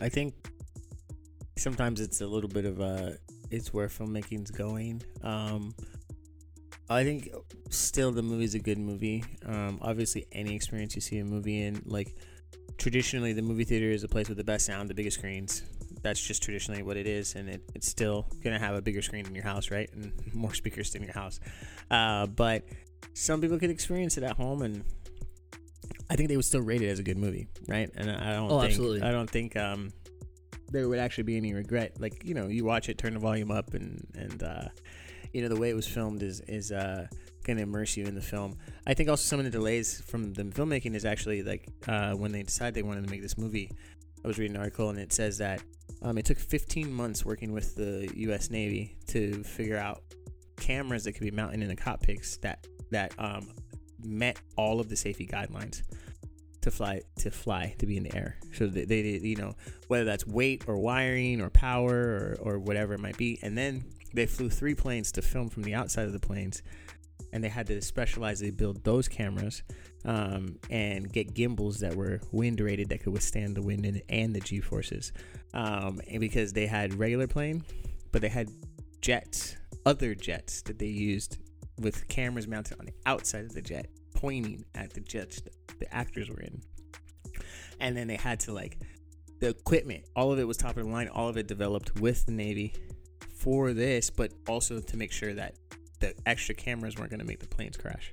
I 0.00 0.08
think 0.08 0.34
sometimes 1.56 2.00
it's 2.00 2.22
a 2.22 2.26
little 2.26 2.48
bit 2.48 2.64
of 2.64 2.80
a 2.80 3.18
it's 3.50 3.74
where 3.74 3.88
filmmaking's 3.88 4.50
going. 4.50 5.02
Um, 5.22 5.74
I 6.88 7.04
think 7.04 7.30
still 7.68 8.12
the 8.12 8.22
movie's 8.22 8.54
a 8.54 8.58
good 8.58 8.78
movie. 8.78 9.24
Um, 9.44 9.78
obviously, 9.82 10.26
any 10.32 10.54
experience 10.54 10.94
you 10.94 11.00
see 11.00 11.18
a 11.18 11.24
movie 11.24 11.62
in, 11.62 11.82
like 11.84 12.14
traditionally, 12.80 13.32
the 13.32 13.42
movie 13.42 13.64
theater 13.64 13.90
is 13.90 14.02
a 14.02 14.08
place 14.08 14.28
with 14.28 14.38
the 14.38 14.44
best 14.44 14.66
sound, 14.66 14.88
the 14.90 14.94
biggest 14.94 15.18
screens. 15.18 15.62
That's 16.02 16.20
just 16.20 16.42
traditionally 16.42 16.82
what 16.82 16.96
it 16.96 17.06
is, 17.06 17.34
and 17.36 17.48
it, 17.48 17.62
it's 17.74 17.86
still 17.86 18.26
gonna 18.42 18.58
have 18.58 18.74
a 18.74 18.80
bigger 18.82 19.02
screen 19.02 19.26
in 19.26 19.34
your 19.34 19.44
house, 19.44 19.70
right, 19.70 19.88
and 19.92 20.12
more 20.34 20.54
speakers 20.54 20.94
in 20.94 21.02
your 21.02 21.12
house. 21.12 21.38
Uh, 21.90 22.26
but 22.26 22.64
some 23.12 23.40
people 23.40 23.58
could 23.58 23.70
experience 23.70 24.16
it 24.16 24.24
at 24.24 24.36
home, 24.36 24.62
and 24.62 24.82
I 26.08 26.16
think 26.16 26.28
they 26.30 26.36
would 26.36 26.44
still 26.46 26.62
rate 26.62 26.80
it 26.82 26.88
as 26.88 26.98
a 26.98 27.02
good 27.02 27.18
movie, 27.18 27.48
right? 27.68 27.90
And 27.94 28.10
I 28.10 28.32
don't 28.32 28.50
Oh, 28.50 28.60
think 28.60 28.70
absolutely. 28.72 29.02
I 29.02 29.12
don't 29.12 29.28
think 29.30 29.56
um, 29.56 29.90
there 30.70 30.88
would 30.88 30.98
actually 30.98 31.24
be 31.24 31.36
any 31.36 31.52
regret. 31.52 32.00
Like 32.00 32.24
you 32.24 32.34
know, 32.34 32.48
you 32.48 32.64
watch 32.64 32.88
it, 32.88 32.96
turn 32.96 33.12
the 33.14 33.20
volume 33.20 33.50
up, 33.50 33.74
and 33.74 34.06
and 34.14 34.42
uh, 34.42 34.68
you 35.34 35.42
know 35.42 35.48
the 35.48 35.60
way 35.60 35.68
it 35.68 35.76
was 35.76 35.86
filmed 35.86 36.22
is 36.22 36.40
is 36.48 36.72
uh, 36.72 37.06
going 37.44 37.56
to 37.56 37.62
immerse 37.62 37.96
you 37.96 38.04
in 38.06 38.14
the 38.14 38.20
film. 38.20 38.56
I 38.86 38.94
think 38.94 39.08
also 39.08 39.22
some 39.22 39.38
of 39.38 39.44
the 39.44 39.50
delays 39.50 40.00
from 40.00 40.32
the 40.32 40.44
filmmaking 40.44 40.94
is 40.94 41.04
actually 41.04 41.42
like 41.42 41.68
uh, 41.88 42.12
when 42.12 42.32
they 42.32 42.42
decided 42.42 42.74
they 42.74 42.82
wanted 42.82 43.04
to 43.04 43.10
make 43.10 43.22
this 43.22 43.38
movie. 43.38 43.70
I 44.24 44.28
was 44.28 44.38
reading 44.38 44.56
an 44.56 44.60
article 44.60 44.90
and 44.90 44.98
it 44.98 45.12
says 45.12 45.38
that 45.38 45.62
um, 46.02 46.18
it 46.18 46.24
took 46.24 46.38
15 46.38 46.92
months 46.92 47.24
working 47.24 47.52
with 47.52 47.74
the 47.74 48.10
U.S. 48.16 48.50
Navy 48.50 48.96
to 49.08 49.42
figure 49.44 49.76
out 49.76 50.02
cameras 50.56 51.04
that 51.04 51.12
could 51.12 51.22
be 51.22 51.30
mounted 51.30 51.62
in 51.62 51.68
the 51.68 51.76
cockpits 51.76 52.36
that 52.38 52.66
that 52.90 53.14
um, 53.18 53.48
met 54.04 54.38
all 54.56 54.80
of 54.80 54.88
the 54.88 54.96
safety 54.96 55.26
guidelines 55.26 55.82
to 56.62 56.70
fly 56.70 57.00
to 57.18 57.30
fly 57.30 57.74
to 57.78 57.86
be 57.86 57.96
in 57.96 58.02
the 58.02 58.14
air. 58.14 58.38
So 58.54 58.66
they, 58.66 58.84
they 58.84 59.00
you 59.00 59.36
know 59.36 59.54
whether 59.88 60.04
that's 60.04 60.26
weight 60.26 60.64
or 60.66 60.78
wiring 60.78 61.40
or 61.40 61.50
power 61.50 62.36
or, 62.40 62.54
or 62.54 62.58
whatever 62.58 62.94
it 62.94 63.00
might 63.00 63.16
be, 63.16 63.38
and 63.42 63.56
then 63.56 63.84
they 64.12 64.26
flew 64.26 64.50
three 64.50 64.74
planes 64.74 65.12
to 65.12 65.22
film 65.22 65.48
from 65.48 65.62
the 65.62 65.74
outside 65.74 66.06
of 66.06 66.12
the 66.12 66.20
planes, 66.20 66.62
and 67.32 67.42
they 67.42 67.48
had 67.48 67.66
to 67.68 67.80
specialize. 67.80 68.40
They 68.40 68.50
build 68.50 68.84
those 68.84 69.08
cameras 69.08 69.62
um, 70.04 70.56
and 70.70 71.12
get 71.12 71.34
gimbals 71.34 71.80
that 71.80 71.94
were 71.94 72.20
wind 72.32 72.60
rated 72.60 72.88
that 72.90 73.02
could 73.02 73.12
withstand 73.12 73.56
the 73.56 73.62
wind 73.62 73.84
and, 73.84 74.02
and 74.08 74.34
the 74.34 74.40
G 74.40 74.60
forces. 74.60 75.12
Um, 75.54 76.00
and 76.08 76.20
because 76.20 76.52
they 76.52 76.66
had 76.66 76.94
regular 76.94 77.26
plane, 77.26 77.64
but 78.12 78.22
they 78.22 78.28
had 78.28 78.48
jets, 79.00 79.56
other 79.86 80.14
jets 80.14 80.62
that 80.62 80.78
they 80.78 80.86
used 80.86 81.38
with 81.78 82.06
cameras 82.08 82.46
mounted 82.46 82.78
on 82.78 82.86
the 82.86 82.94
outside 83.06 83.44
of 83.44 83.52
the 83.52 83.62
jet, 83.62 83.86
pointing 84.14 84.64
at 84.74 84.92
the 84.92 85.00
jets 85.00 85.42
the 85.78 85.94
actors 85.94 86.28
were 86.28 86.40
in. 86.40 86.60
And 87.80 87.96
then 87.96 88.06
they 88.06 88.16
had 88.16 88.40
to 88.40 88.52
like 88.52 88.78
the 89.40 89.48
equipment, 89.48 90.04
all 90.14 90.32
of 90.32 90.38
it 90.38 90.44
was 90.44 90.58
top 90.58 90.76
of 90.76 90.84
the 90.84 90.90
line, 90.90 91.08
all 91.08 91.28
of 91.28 91.36
it 91.38 91.46
developed 91.46 91.98
with 91.98 92.26
the 92.26 92.32
Navy 92.32 92.74
for 93.38 93.72
this, 93.72 94.10
but 94.10 94.32
also 94.46 94.80
to 94.80 94.96
make 94.96 95.10
sure 95.10 95.32
that 95.32 95.54
the 96.00 96.14
extra 96.26 96.54
cameras 96.54 96.96
weren't 96.96 97.10
going 97.10 97.20
to 97.20 97.26
make 97.26 97.40
the 97.40 97.46
planes 97.46 97.76
crash. 97.76 98.12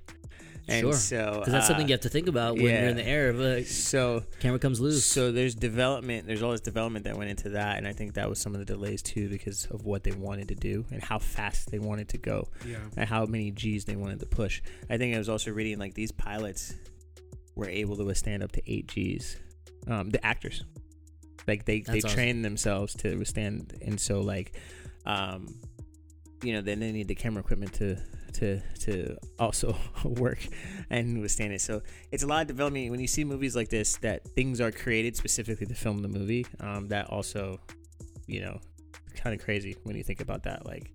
And 0.69 0.81
Sure. 0.81 0.91
so 0.93 1.35
Because 1.39 1.53
that's 1.53 1.67
something 1.67 1.85
uh, 1.85 1.87
you 1.87 1.93
have 1.93 2.01
to 2.01 2.09
think 2.09 2.27
about 2.27 2.55
when 2.55 2.65
you're 2.65 2.89
in 2.89 2.97
the 2.97 3.07
air. 3.07 3.29
If 3.29 3.37
a 3.39 3.63
so 3.63 4.23
camera 4.41 4.59
comes 4.59 4.81
loose. 4.81 5.05
so 5.05 5.31
there's 5.31 5.55
development. 5.55 6.27
There's 6.27 6.43
all 6.43 6.51
this 6.51 6.59
development 6.59 7.05
that 7.05 7.17
went 7.17 7.29
into 7.29 7.49
that, 7.51 7.77
and 7.77 7.87
I 7.87 7.93
think 7.93 8.15
that 8.15 8.29
was 8.29 8.37
some 8.39 8.53
of 8.53 8.59
the 8.59 8.65
delays 8.65 9.01
too 9.01 9.29
because 9.29 9.65
of 9.67 9.85
what 9.85 10.03
they 10.03 10.11
wanted 10.11 10.49
to 10.49 10.55
do 10.55 10.85
and 10.91 11.01
how 11.01 11.19
fast 11.19 11.71
they 11.71 11.79
wanted 11.79 12.09
to 12.09 12.17
go 12.17 12.49
Yeah. 12.67 12.79
and 12.97 13.07
how 13.07 13.25
many 13.25 13.49
G's 13.51 13.85
they 13.85 13.95
wanted 13.95 14.19
to 14.19 14.25
push. 14.25 14.61
I 14.89 14.97
think 14.97 15.15
I 15.15 15.17
was 15.17 15.29
also 15.29 15.51
reading 15.51 15.79
like 15.79 15.93
these 15.93 16.11
pilots 16.11 16.73
were 17.55 17.69
able 17.69 17.95
to 17.95 18.03
withstand 18.03 18.43
up 18.43 18.51
to 18.51 18.61
eight 18.71 18.87
G's. 18.87 19.37
Um, 19.87 20.09
the 20.09 20.23
actors, 20.25 20.65
like 21.47 21.63
they 21.63 21.79
they 21.79 21.99
awesome. 21.99 22.09
trained 22.09 22.43
themselves 22.43 22.93
to 22.95 23.15
withstand, 23.15 23.73
and 23.81 23.97
so 23.97 24.19
like, 24.19 24.57
um, 25.05 25.47
you 26.43 26.53
know, 26.53 26.61
then 26.61 26.79
they 26.79 26.91
need 26.91 27.07
the 27.07 27.15
camera 27.15 27.41
equipment 27.41 27.73
to 27.73 27.97
to 28.33 28.59
to 28.79 29.17
also 29.39 29.75
work 30.03 30.39
and 30.89 31.21
withstand 31.21 31.53
it. 31.53 31.61
So 31.61 31.81
it's 32.11 32.23
a 32.23 32.27
lot 32.27 32.41
of 32.41 32.47
development 32.47 32.91
when 32.91 32.99
you 32.99 33.07
see 33.07 33.23
movies 33.23 33.55
like 33.55 33.69
this 33.69 33.97
that 33.97 34.23
things 34.29 34.61
are 34.61 34.71
created 34.71 35.15
specifically 35.15 35.67
to 35.67 35.75
film 35.75 36.01
the 36.01 36.07
movie. 36.07 36.45
Um, 36.59 36.87
that 36.89 37.07
also, 37.09 37.59
you 38.27 38.41
know, 38.41 38.59
kind 39.15 39.37
of 39.37 39.43
crazy 39.43 39.75
when 39.83 39.95
you 39.95 40.03
think 40.03 40.21
about 40.21 40.43
that. 40.43 40.65
Like 40.65 40.91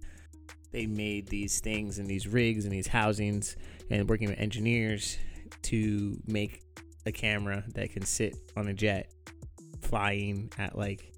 they 0.71 0.87
made 0.87 1.29
these 1.29 1.61
things 1.61 1.99
and 1.99 2.09
these 2.09 2.27
rigs 2.27 2.65
and 2.65 2.73
these 2.73 2.87
housings 2.87 3.57
and 3.91 4.09
working 4.09 4.29
with 4.29 4.39
engineers 4.39 5.19
to 5.63 6.19
make 6.27 6.63
a 7.05 7.13
camera 7.13 7.65
that 7.75 7.93
can 7.93 8.05
sit 8.05 8.37
on 8.57 8.69
a 8.69 8.75
jet 8.75 9.13
flying 9.81 10.51
at 10.59 10.79
like 10.79 11.12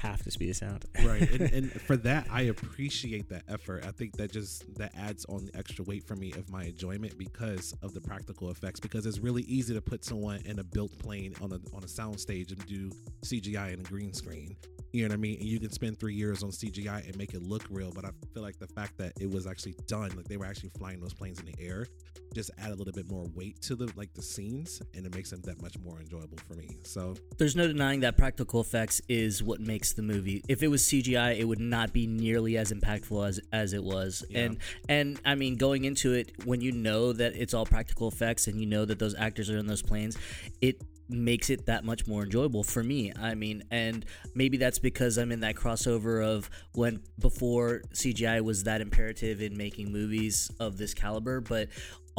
half 0.00 0.22
to 0.22 0.30
speed 0.30 0.48
of 0.48 0.56
sound. 0.56 0.84
right 1.04 1.30
and, 1.30 1.40
and 1.52 1.72
for 1.82 1.96
that 1.96 2.26
i 2.30 2.42
appreciate 2.42 3.28
that 3.28 3.42
effort 3.48 3.84
i 3.86 3.90
think 3.90 4.16
that 4.16 4.32
just 4.32 4.64
that 4.76 4.92
adds 4.96 5.26
on 5.26 5.44
the 5.44 5.56
extra 5.56 5.84
weight 5.84 6.06
for 6.06 6.16
me 6.16 6.32
of 6.32 6.48
my 6.50 6.64
enjoyment 6.64 7.16
because 7.18 7.74
of 7.82 7.92
the 7.92 8.00
practical 8.00 8.50
effects 8.50 8.80
because 8.80 9.04
it's 9.04 9.18
really 9.18 9.42
easy 9.42 9.74
to 9.74 9.82
put 9.82 10.02
someone 10.04 10.40
in 10.46 10.58
a 10.58 10.64
built 10.64 10.96
plane 10.98 11.34
on 11.42 11.52
a 11.52 11.60
on 11.76 11.84
a 11.84 11.88
sound 11.88 12.18
stage 12.18 12.50
and 12.50 12.64
do 12.66 12.90
cgi 13.22 13.72
and 13.72 13.80
a 13.80 13.90
green 13.90 14.12
screen 14.14 14.56
you 14.92 15.02
know 15.02 15.08
what 15.08 15.14
i 15.14 15.16
mean 15.16 15.38
and 15.38 15.48
you 15.48 15.60
can 15.60 15.70
spend 15.70 15.98
three 15.98 16.14
years 16.14 16.42
on 16.42 16.50
cgi 16.50 17.06
and 17.06 17.16
make 17.16 17.34
it 17.34 17.42
look 17.42 17.62
real 17.70 17.92
but 17.92 18.04
i 18.04 18.10
feel 18.34 18.42
like 18.42 18.58
the 18.58 18.66
fact 18.66 18.96
that 18.98 19.12
it 19.20 19.30
was 19.30 19.46
actually 19.46 19.74
done 19.86 20.10
like 20.16 20.26
they 20.26 20.36
were 20.36 20.46
actually 20.46 20.70
flying 20.78 21.00
those 21.00 21.14
planes 21.14 21.38
in 21.40 21.46
the 21.46 21.54
air 21.58 21.86
just 22.34 22.50
add 22.58 22.70
a 22.70 22.74
little 22.74 22.92
bit 22.92 23.10
more 23.10 23.26
weight 23.34 23.60
to 23.60 23.74
the 23.74 23.90
like 23.96 24.12
the 24.14 24.22
scenes 24.22 24.80
and 24.94 25.04
it 25.04 25.14
makes 25.14 25.30
them 25.30 25.40
that 25.42 25.60
much 25.60 25.78
more 25.80 26.00
enjoyable 26.00 26.38
for 26.46 26.54
me 26.54 26.76
so 26.82 27.14
There's 27.38 27.56
no 27.56 27.66
denying 27.66 28.00
that 28.00 28.16
practical 28.16 28.60
effects 28.60 29.00
is 29.08 29.42
what 29.42 29.60
makes 29.60 29.92
the 29.92 30.02
movie. 30.02 30.42
If 30.48 30.62
it 30.62 30.68
was 30.68 30.82
CGI, 30.82 31.38
it 31.38 31.44
would 31.44 31.60
not 31.60 31.92
be 31.92 32.06
nearly 32.06 32.56
as 32.56 32.72
impactful 32.72 33.28
as 33.28 33.40
as 33.52 33.72
it 33.72 33.82
was. 33.82 34.24
Yeah. 34.28 34.40
And 34.40 34.58
and 34.88 35.20
I 35.24 35.34
mean, 35.34 35.56
going 35.56 35.84
into 35.84 36.12
it, 36.12 36.32
when 36.44 36.60
you 36.60 36.72
know 36.72 37.12
that 37.12 37.34
it's 37.34 37.54
all 37.54 37.66
practical 37.66 38.08
effects 38.08 38.46
and 38.46 38.60
you 38.60 38.66
know 38.66 38.84
that 38.84 38.98
those 38.98 39.14
actors 39.14 39.50
are 39.50 39.58
in 39.58 39.66
those 39.66 39.82
planes, 39.82 40.16
it 40.60 40.82
makes 41.10 41.50
it 41.50 41.66
that 41.66 41.84
much 41.84 42.06
more 42.06 42.24
enjoyable 42.24 42.62
for 42.64 42.82
me. 42.82 43.12
I 43.18 43.34
mean, 43.34 43.64
and 43.70 44.04
maybe 44.34 44.56
that's 44.56 44.78
because 44.78 45.18
I'm 45.18 45.32
in 45.32 45.40
that 45.40 45.54
crossover 45.54 46.24
of 46.24 46.50
when 46.72 47.02
before 47.18 47.82
CGI 47.92 48.40
was 48.40 48.64
that 48.64 48.80
imperative 48.80 49.40
in 49.40 49.56
making 49.56 49.92
movies 49.92 50.50
of 50.58 50.78
this 50.78 50.94
caliber, 50.94 51.40
but 51.40 51.68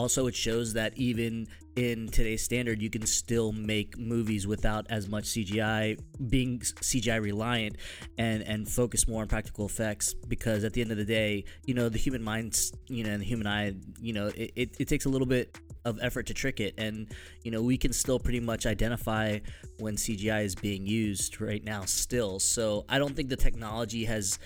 also 0.02 0.26
it 0.26 0.36
shows 0.36 0.74
that 0.74 0.98
even 0.98 1.48
in 1.76 2.08
today's 2.08 2.44
standard 2.44 2.82
you 2.82 2.90
can 2.90 3.06
still 3.06 3.52
make 3.52 3.98
movies 4.00 4.48
without 4.48 4.88
as 4.90 5.08
much 5.08 5.26
CGI 5.26 5.96
being 6.28 6.60
CGI 6.60 7.22
reliant 7.22 7.78
and 8.18 8.42
and 8.42 8.68
focus 8.68 9.08
more 9.08 9.22
on 9.22 9.28
practical 9.28 9.68
effects 9.68 10.16
because 10.28 10.64
at 10.64 10.74
the 10.74 10.82
end 10.82 10.92
of 10.92 10.98
the 10.98 11.06
day 11.06 11.46
you 11.68 11.76
know 11.76 11.88
the 11.88 12.00
human 12.00 12.24
mind, 12.24 12.60
you 12.88 13.04
know 13.04 13.12
and 13.12 13.22
the 13.22 13.26
human 13.26 13.46
eye 13.46 13.74
you 14.02 14.14
know 14.14 14.28
it, 14.28 14.52
it, 14.56 14.70
it 14.80 14.88
takes 14.88 15.06
a 15.06 15.10
little 15.10 15.28
bit 15.28 15.56
of 15.86 16.00
effort 16.02 16.26
to 16.28 16.34
trick 16.34 16.60
it. 16.60 16.74
And 16.78 17.08
you 17.44 17.52
know 17.52 17.62
we 17.62 17.78
can 17.78 17.94
still 17.94 18.20
pretty 18.20 18.40
much 18.40 18.66
identify 18.66 19.40
when 19.80 19.96
CGI 19.96 20.44
is 20.44 20.56
being 20.56 20.86
used 20.86 21.42
right 21.42 21.64
now 21.64 21.86
still. 21.86 22.40
So 22.40 22.86
I 22.90 23.00
don't 23.00 23.16
think 23.16 23.30
the 23.30 23.36
technology 23.36 24.06
has 24.06 24.40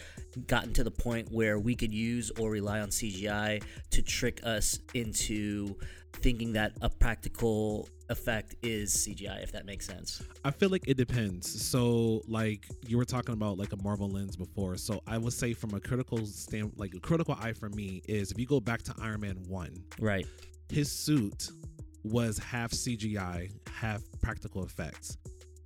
gotten 0.47 0.73
to 0.73 0.83
the 0.83 0.91
point 0.91 1.31
where 1.31 1.59
we 1.59 1.75
could 1.75 1.93
use 1.93 2.31
or 2.39 2.49
rely 2.49 2.79
on 2.81 2.89
CGI 2.89 3.63
to 3.91 4.01
trick 4.01 4.41
us 4.43 4.79
into 4.93 5.75
thinking 6.21 6.53
that 6.53 6.73
a 6.81 6.89
practical 6.89 7.89
effect 8.09 8.55
is 8.63 8.93
CGI, 8.95 9.43
if 9.43 9.51
that 9.51 9.65
makes 9.65 9.85
sense. 9.85 10.21
I 10.45 10.51
feel 10.51 10.69
like 10.69 10.87
it 10.87 10.95
depends. 10.97 11.61
So, 11.65 12.21
like 12.27 12.65
you 12.87 12.97
were 12.97 13.05
talking 13.05 13.33
about, 13.33 13.57
like 13.57 13.73
a 13.73 13.77
Marvel 13.83 14.09
lens 14.09 14.35
before. 14.35 14.77
So, 14.77 15.01
I 15.07 15.17
would 15.17 15.33
say 15.33 15.53
from 15.53 15.73
a 15.73 15.79
critical 15.79 16.25
stand, 16.25 16.71
like 16.77 16.93
a 16.95 16.99
critical 16.99 17.35
eye 17.39 17.53
for 17.53 17.69
me 17.69 18.01
is 18.07 18.31
if 18.31 18.39
you 18.39 18.45
go 18.45 18.59
back 18.59 18.81
to 18.83 18.95
Iron 19.01 19.21
Man 19.21 19.37
one, 19.47 19.83
Right. 19.99 20.25
his 20.69 20.91
suit 20.91 21.49
was 22.03 22.37
half 22.37 22.71
CGI, 22.71 23.49
half 23.69 24.01
practical 24.21 24.63
effects. 24.63 25.17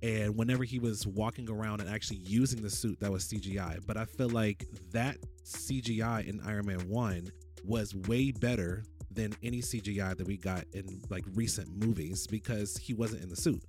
And 0.02 0.34
whenever 0.36 0.64
he 0.64 0.78
was 0.78 1.06
walking 1.06 1.50
around 1.50 1.80
and 1.80 1.90
actually 1.90 2.18
using 2.18 2.62
the 2.62 2.70
suit, 2.70 3.00
that 3.00 3.12
was 3.12 3.24
CGI. 3.24 3.80
But 3.86 3.96
I 3.96 4.04
feel 4.06 4.30
like 4.30 4.66
that 4.92 5.18
CGI 5.44 6.26
in 6.26 6.40
Iron 6.46 6.66
Man 6.66 6.80
1 6.88 7.30
was 7.64 7.94
way 7.94 8.30
better 8.32 8.84
than 9.10 9.34
any 9.42 9.60
CGI 9.60 10.16
that 10.16 10.26
we 10.26 10.36
got 10.36 10.64
in 10.72 11.02
like 11.10 11.24
recent 11.34 11.68
movies 11.84 12.26
because 12.26 12.76
he 12.76 12.94
wasn't 12.94 13.22
in 13.22 13.28
the 13.28 13.36
suit. 13.36 13.62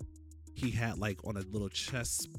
He 0.53 0.69
had 0.69 0.99
like 0.99 1.19
on 1.25 1.37
a 1.37 1.41
little 1.51 1.69
chest 1.69 2.29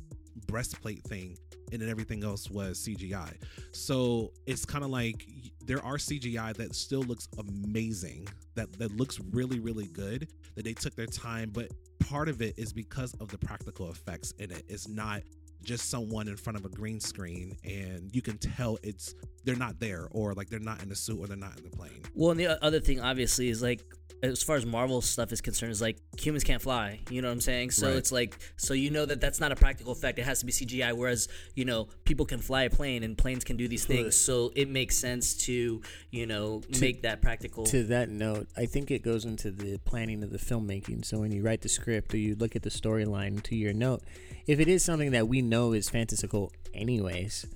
breastplate 0.52 1.02
thing 1.04 1.34
and 1.72 1.80
then 1.80 1.88
everything 1.88 2.22
else 2.22 2.50
was 2.50 2.78
CGI. 2.78 3.32
So 3.72 4.32
it's 4.46 4.66
kind 4.66 4.84
of 4.84 4.90
like 4.90 5.26
there 5.66 5.82
are 5.82 5.96
CGI 5.96 6.54
that 6.56 6.74
still 6.74 7.02
looks 7.02 7.26
amazing, 7.38 8.28
that 8.54 8.70
that 8.78 8.94
looks 8.94 9.18
really 9.32 9.58
really 9.58 9.86
good. 9.86 10.28
That 10.54 10.64
they 10.64 10.74
took 10.74 10.94
their 10.94 11.06
time, 11.06 11.50
but 11.50 11.72
part 12.06 12.28
of 12.28 12.42
it 12.42 12.58
is 12.58 12.74
because 12.74 13.14
of 13.14 13.28
the 13.28 13.38
practical 13.38 13.90
effects 13.90 14.32
in 14.32 14.50
it. 14.50 14.64
It's 14.68 14.86
not 14.86 15.22
just 15.62 15.88
someone 15.88 16.28
in 16.28 16.36
front 16.36 16.58
of 16.58 16.64
a 16.64 16.68
green 16.68 17.00
screen 17.00 17.56
and 17.64 18.14
you 18.14 18.20
can 18.20 18.36
tell 18.36 18.78
it's 18.82 19.14
they're 19.44 19.56
not 19.56 19.78
there 19.78 20.08
or 20.10 20.34
like 20.34 20.50
they're 20.50 20.58
not 20.58 20.82
in 20.82 20.88
the 20.88 20.96
suit 20.96 21.18
or 21.18 21.26
they're 21.26 21.36
not 21.36 21.56
in 21.56 21.64
the 21.64 21.70
plane. 21.70 22.02
Well, 22.14 22.32
and 22.32 22.40
the 22.40 22.62
other 22.62 22.80
thing, 22.80 23.00
obviously, 23.00 23.48
is 23.48 23.62
like 23.62 23.82
as 24.22 24.42
far 24.42 24.56
as 24.56 24.64
Marvel 24.66 25.00
stuff 25.00 25.32
is 25.32 25.40
concerned, 25.40 25.72
is 25.72 25.80
like 25.80 25.98
humans 26.18 26.44
can't 26.44 26.60
fly. 26.62 27.00
You 27.10 27.22
know 27.22 27.28
what 27.28 27.32
I'm 27.32 27.40
saying? 27.40 27.70
So 27.72 27.88
Right. 27.88 27.96
it's 27.96 28.12
like, 28.12 28.36
so 28.56 28.74
you 28.74 28.90
know 28.90 29.04
that 29.06 29.20
that's 29.20 29.40
not 29.40 29.52
a 29.52 29.56
practical 29.56 29.92
effect. 29.92 30.18
It 30.18 30.22
has 30.24 30.40
to 30.40 30.46
be 30.46 30.52
CGI. 30.52 30.92
Whereas 30.92 31.28
you 31.54 31.64
know 31.64 31.88
people 32.04 32.26
can 32.26 32.38
fly 32.40 32.62
a 32.64 32.70
plane 32.70 33.02
and 33.02 33.16
planes 33.16 33.44
can 33.44 33.56
do 33.56 33.68
these 33.68 33.84
things. 33.84 34.16
So 34.16 34.52
it 34.54 34.68
makes 34.68 34.96
sense 34.96 35.34
to 35.46 35.82
you 36.10 36.26
know 36.26 36.62
make 36.80 37.02
that 37.02 37.22
practical. 37.22 37.64
To 37.66 37.82
that 37.84 38.08
note, 38.08 38.48
I 38.56 38.66
think 38.66 38.90
it 38.90 39.02
goes 39.02 39.24
into 39.24 39.50
the 39.50 39.78
planning 39.78 40.22
of 40.22 40.30
the 40.30 40.38
filmmaking. 40.38 41.04
So 41.04 41.18
when 41.20 41.32
you 41.32 41.42
write 41.42 41.62
the 41.62 41.68
script 41.68 42.14
or 42.14 42.18
you 42.18 42.34
look 42.34 42.56
at 42.56 42.62
the 42.62 42.70
storyline 42.70 43.42
to 43.44 43.56
your 43.56 43.72
note, 43.72 44.02
if 44.46 44.60
it 44.60 44.68
is 44.68 44.84
something 44.84 45.12
that 45.12 45.28
we 45.28 45.42
know 45.42 45.72
is 45.72 45.88
fantastical 45.88 46.52
anyways, 46.74 47.46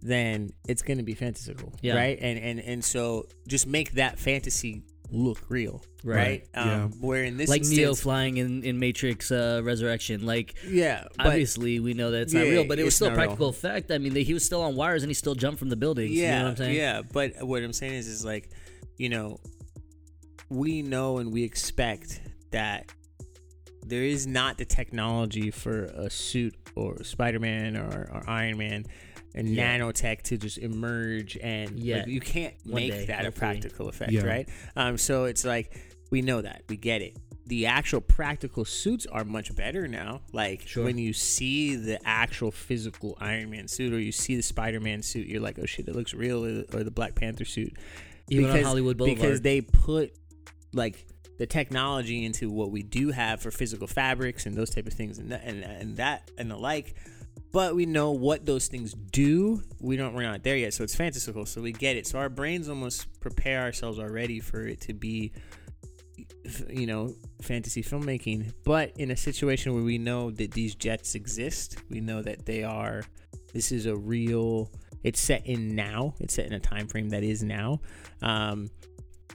then 0.00 0.50
it's 0.68 0.82
going 0.82 0.98
to 0.98 1.04
be 1.04 1.14
fantastical, 1.14 1.72
Yeah. 1.82 1.96
right? 1.96 2.18
And 2.20 2.38
and 2.38 2.60
and 2.60 2.84
so 2.84 3.26
just 3.48 3.66
make 3.66 3.92
that 3.92 4.18
fantasy 4.18 4.82
look 5.10 5.38
real, 5.48 5.82
right? 6.04 6.16
Right. 6.16 6.46
Um, 6.54 6.68
Yeah. 6.68 6.86
Where 7.00 7.24
in 7.24 7.36
this 7.36 7.48
like 7.48 7.62
Neo 7.62 7.94
flying 7.94 8.36
in, 8.36 8.62
in 8.62 8.78
Matrix 8.78 9.30
uh, 9.30 9.60
Resurrection, 9.64 10.26
like 10.26 10.54
yeah, 10.66 11.04
obviously 11.18 11.80
we 11.80 11.94
know 11.94 12.10
that 12.10 12.22
it's 12.22 12.32
not 12.34 12.42
real, 12.42 12.64
but 12.64 12.78
it 12.78 12.84
was 12.84 12.94
still 12.94 13.08
a 13.08 13.10
not 13.10 13.16
real. 13.16 13.26
practical 13.26 13.48
effect. 13.48 13.90
I 13.90 13.98
mean, 13.98 14.14
he 14.14 14.34
was 14.34 14.44
still 14.44 14.62
on 14.62 14.76
wires 14.76 15.02
and 15.02 15.10
he 15.10 15.14
still 15.14 15.34
jumped 15.34 15.58
from 15.58 15.68
the 15.68 15.76
buildings. 15.76 16.12
yeah, 16.12 16.22
you 16.22 16.30
know 16.30 16.44
what 16.44 16.50
I'm 16.50 16.56
saying? 16.56 16.76
yeah. 16.76 17.02
But 17.12 17.32
what 17.40 17.62
I'm 17.62 17.72
saying 17.72 17.94
is, 17.94 18.08
is 18.08 18.24
like, 18.24 18.50
you 18.96 19.08
know, 19.08 19.40
we 20.48 20.82
know 20.82 21.18
and 21.18 21.32
we 21.32 21.42
expect 21.44 22.20
that 22.50 22.90
there 23.84 24.02
is 24.02 24.26
not 24.26 24.58
the 24.58 24.64
technology 24.64 25.50
for 25.50 25.84
a 25.84 26.10
suit 26.10 26.54
or 26.74 27.02
Spider-Man 27.02 27.76
or, 27.76 28.10
or 28.12 28.22
Iron 28.28 28.58
Man 28.58 28.84
and 29.34 29.48
Yeah. 29.48 29.78
nanotech 29.78 30.22
to 30.22 30.36
just 30.38 30.58
emerge 30.58 31.36
and 31.42 31.78
Yeah. 31.78 31.98
like, 31.98 32.06
you 32.08 32.20
can't 32.20 32.54
One 32.64 32.74
make 32.74 32.92
day, 32.92 33.04
that 33.06 33.26
a 33.26 33.32
practical 33.32 33.88
effect, 33.88 34.12
Yeah. 34.12 34.22
right? 34.24 34.48
Um, 34.76 34.98
so 34.98 35.24
it's 35.24 35.44
like 35.44 35.76
we 36.10 36.22
know 36.22 36.40
that 36.42 36.62
we 36.68 36.76
get 36.76 37.02
it. 37.02 37.16
the 37.46 37.64
actual 37.64 38.02
practical 38.02 38.62
suits 38.62 39.06
are 39.06 39.24
much 39.24 39.54
better 39.56 39.88
now. 39.88 40.20
Like 40.34 40.68
Sure. 40.68 40.84
when 40.84 40.98
you 40.98 41.14
see 41.14 41.76
the 41.76 41.98
actual 42.06 42.50
physical 42.50 43.16
Iron 43.22 43.48
Man 43.48 43.68
suit 43.68 43.94
or 43.94 43.98
you 43.98 44.12
see 44.12 44.36
the 44.36 44.42
Spider 44.42 44.80
Man 44.80 45.02
suit, 45.02 45.26
you're 45.26 45.40
like, 45.40 45.58
oh 45.58 45.64
shit, 45.64 45.88
it 45.88 45.96
looks 45.96 46.12
real, 46.12 46.44
or, 46.44 46.84
the 46.84 46.90
Black 46.90 47.14
Panther 47.14 47.46
suit. 47.46 47.72
Even 48.28 48.50
on 48.50 48.62
Hollywood 48.62 48.98
Boulevard. 48.98 49.18
because 49.18 49.40
they 49.40 49.62
put 49.62 50.12
like 50.74 51.06
the 51.38 51.46
technology 51.46 52.22
into 52.26 52.50
what 52.50 52.70
we 52.70 52.82
do 52.82 53.12
have 53.12 53.40
for 53.40 53.50
physical 53.50 53.86
fabrics 53.86 54.44
and 54.44 54.54
those 54.54 54.68
type 54.68 54.86
of 54.86 54.92
things 54.92 55.16
and 55.18 55.32
that, 55.32 55.42
and, 55.44 55.64
and 55.64 55.96
that 55.96 56.30
and 56.36 56.50
the 56.50 56.56
like 56.58 56.96
but 57.52 57.74
we 57.74 57.86
know 57.86 58.12
what 58.12 58.44
those 58.46 58.68
things 58.68 58.94
do. 58.94 59.62
We 59.80 59.96
don't 59.96 60.14
we're 60.14 60.22
not 60.22 60.42
there 60.42 60.56
yet 60.56 60.74
so 60.74 60.84
it's 60.84 60.94
fantastical 60.94 61.46
so 61.46 61.60
we 61.60 61.72
get 61.72 61.96
it. 61.96 62.06
So 62.06 62.18
our 62.18 62.28
brains 62.28 62.68
almost 62.68 63.20
prepare 63.20 63.62
ourselves 63.62 63.98
already 63.98 64.40
for 64.40 64.66
it 64.66 64.80
to 64.82 64.94
be 64.94 65.32
you 66.68 66.86
know 66.86 67.14
fantasy 67.42 67.82
filmmaking. 67.82 68.52
But 68.64 68.92
in 68.96 69.10
a 69.10 69.16
situation 69.16 69.74
where 69.74 69.82
we 69.82 69.98
know 69.98 70.30
that 70.32 70.52
these 70.52 70.74
jets 70.74 71.14
exist 71.14 71.78
we 71.90 72.00
know 72.00 72.22
that 72.22 72.46
they 72.46 72.64
are 72.64 73.02
this 73.52 73.72
is 73.72 73.86
a 73.86 73.96
real 73.96 74.70
it's 75.04 75.20
set 75.20 75.46
in 75.46 75.74
now 75.74 76.14
it's 76.18 76.34
set 76.34 76.46
in 76.46 76.52
a 76.52 76.60
time 76.60 76.86
frame 76.88 77.08
that 77.10 77.22
is 77.22 77.42
now 77.42 77.80
um, 78.20 78.68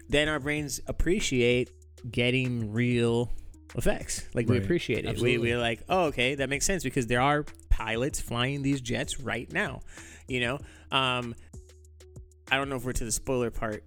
then 0.10 0.28
our 0.28 0.40
brains 0.40 0.82
appreciate 0.88 1.72
getting 2.12 2.72
real 2.74 3.32
effects. 3.76 4.28
Like 4.34 4.48
we 4.48 4.58
appreciate 4.58 5.06
it. 5.06 5.20
We, 5.20 5.38
we're 5.38 5.58
like 5.58 5.82
oh 5.90 6.06
okay 6.06 6.36
that 6.36 6.50
makes 6.50 6.66
sense 6.66 6.84
because 6.84 7.08
there 7.08 7.22
are 7.22 7.46
pilots 7.74 8.22
flying 8.22 8.62
these 8.62 8.82
jets 8.82 9.20
right 9.20 9.52
now 9.52 9.82
you 10.28 10.40
know? 10.40 10.60
Um 10.92 11.36
i 12.52 12.58
don't 12.58 12.70
know 12.70 12.76
if 12.76 12.86
we're 12.86 12.92
to 12.92 13.06
the 13.06 13.12
spoiler 13.12 13.50
part 13.50 13.84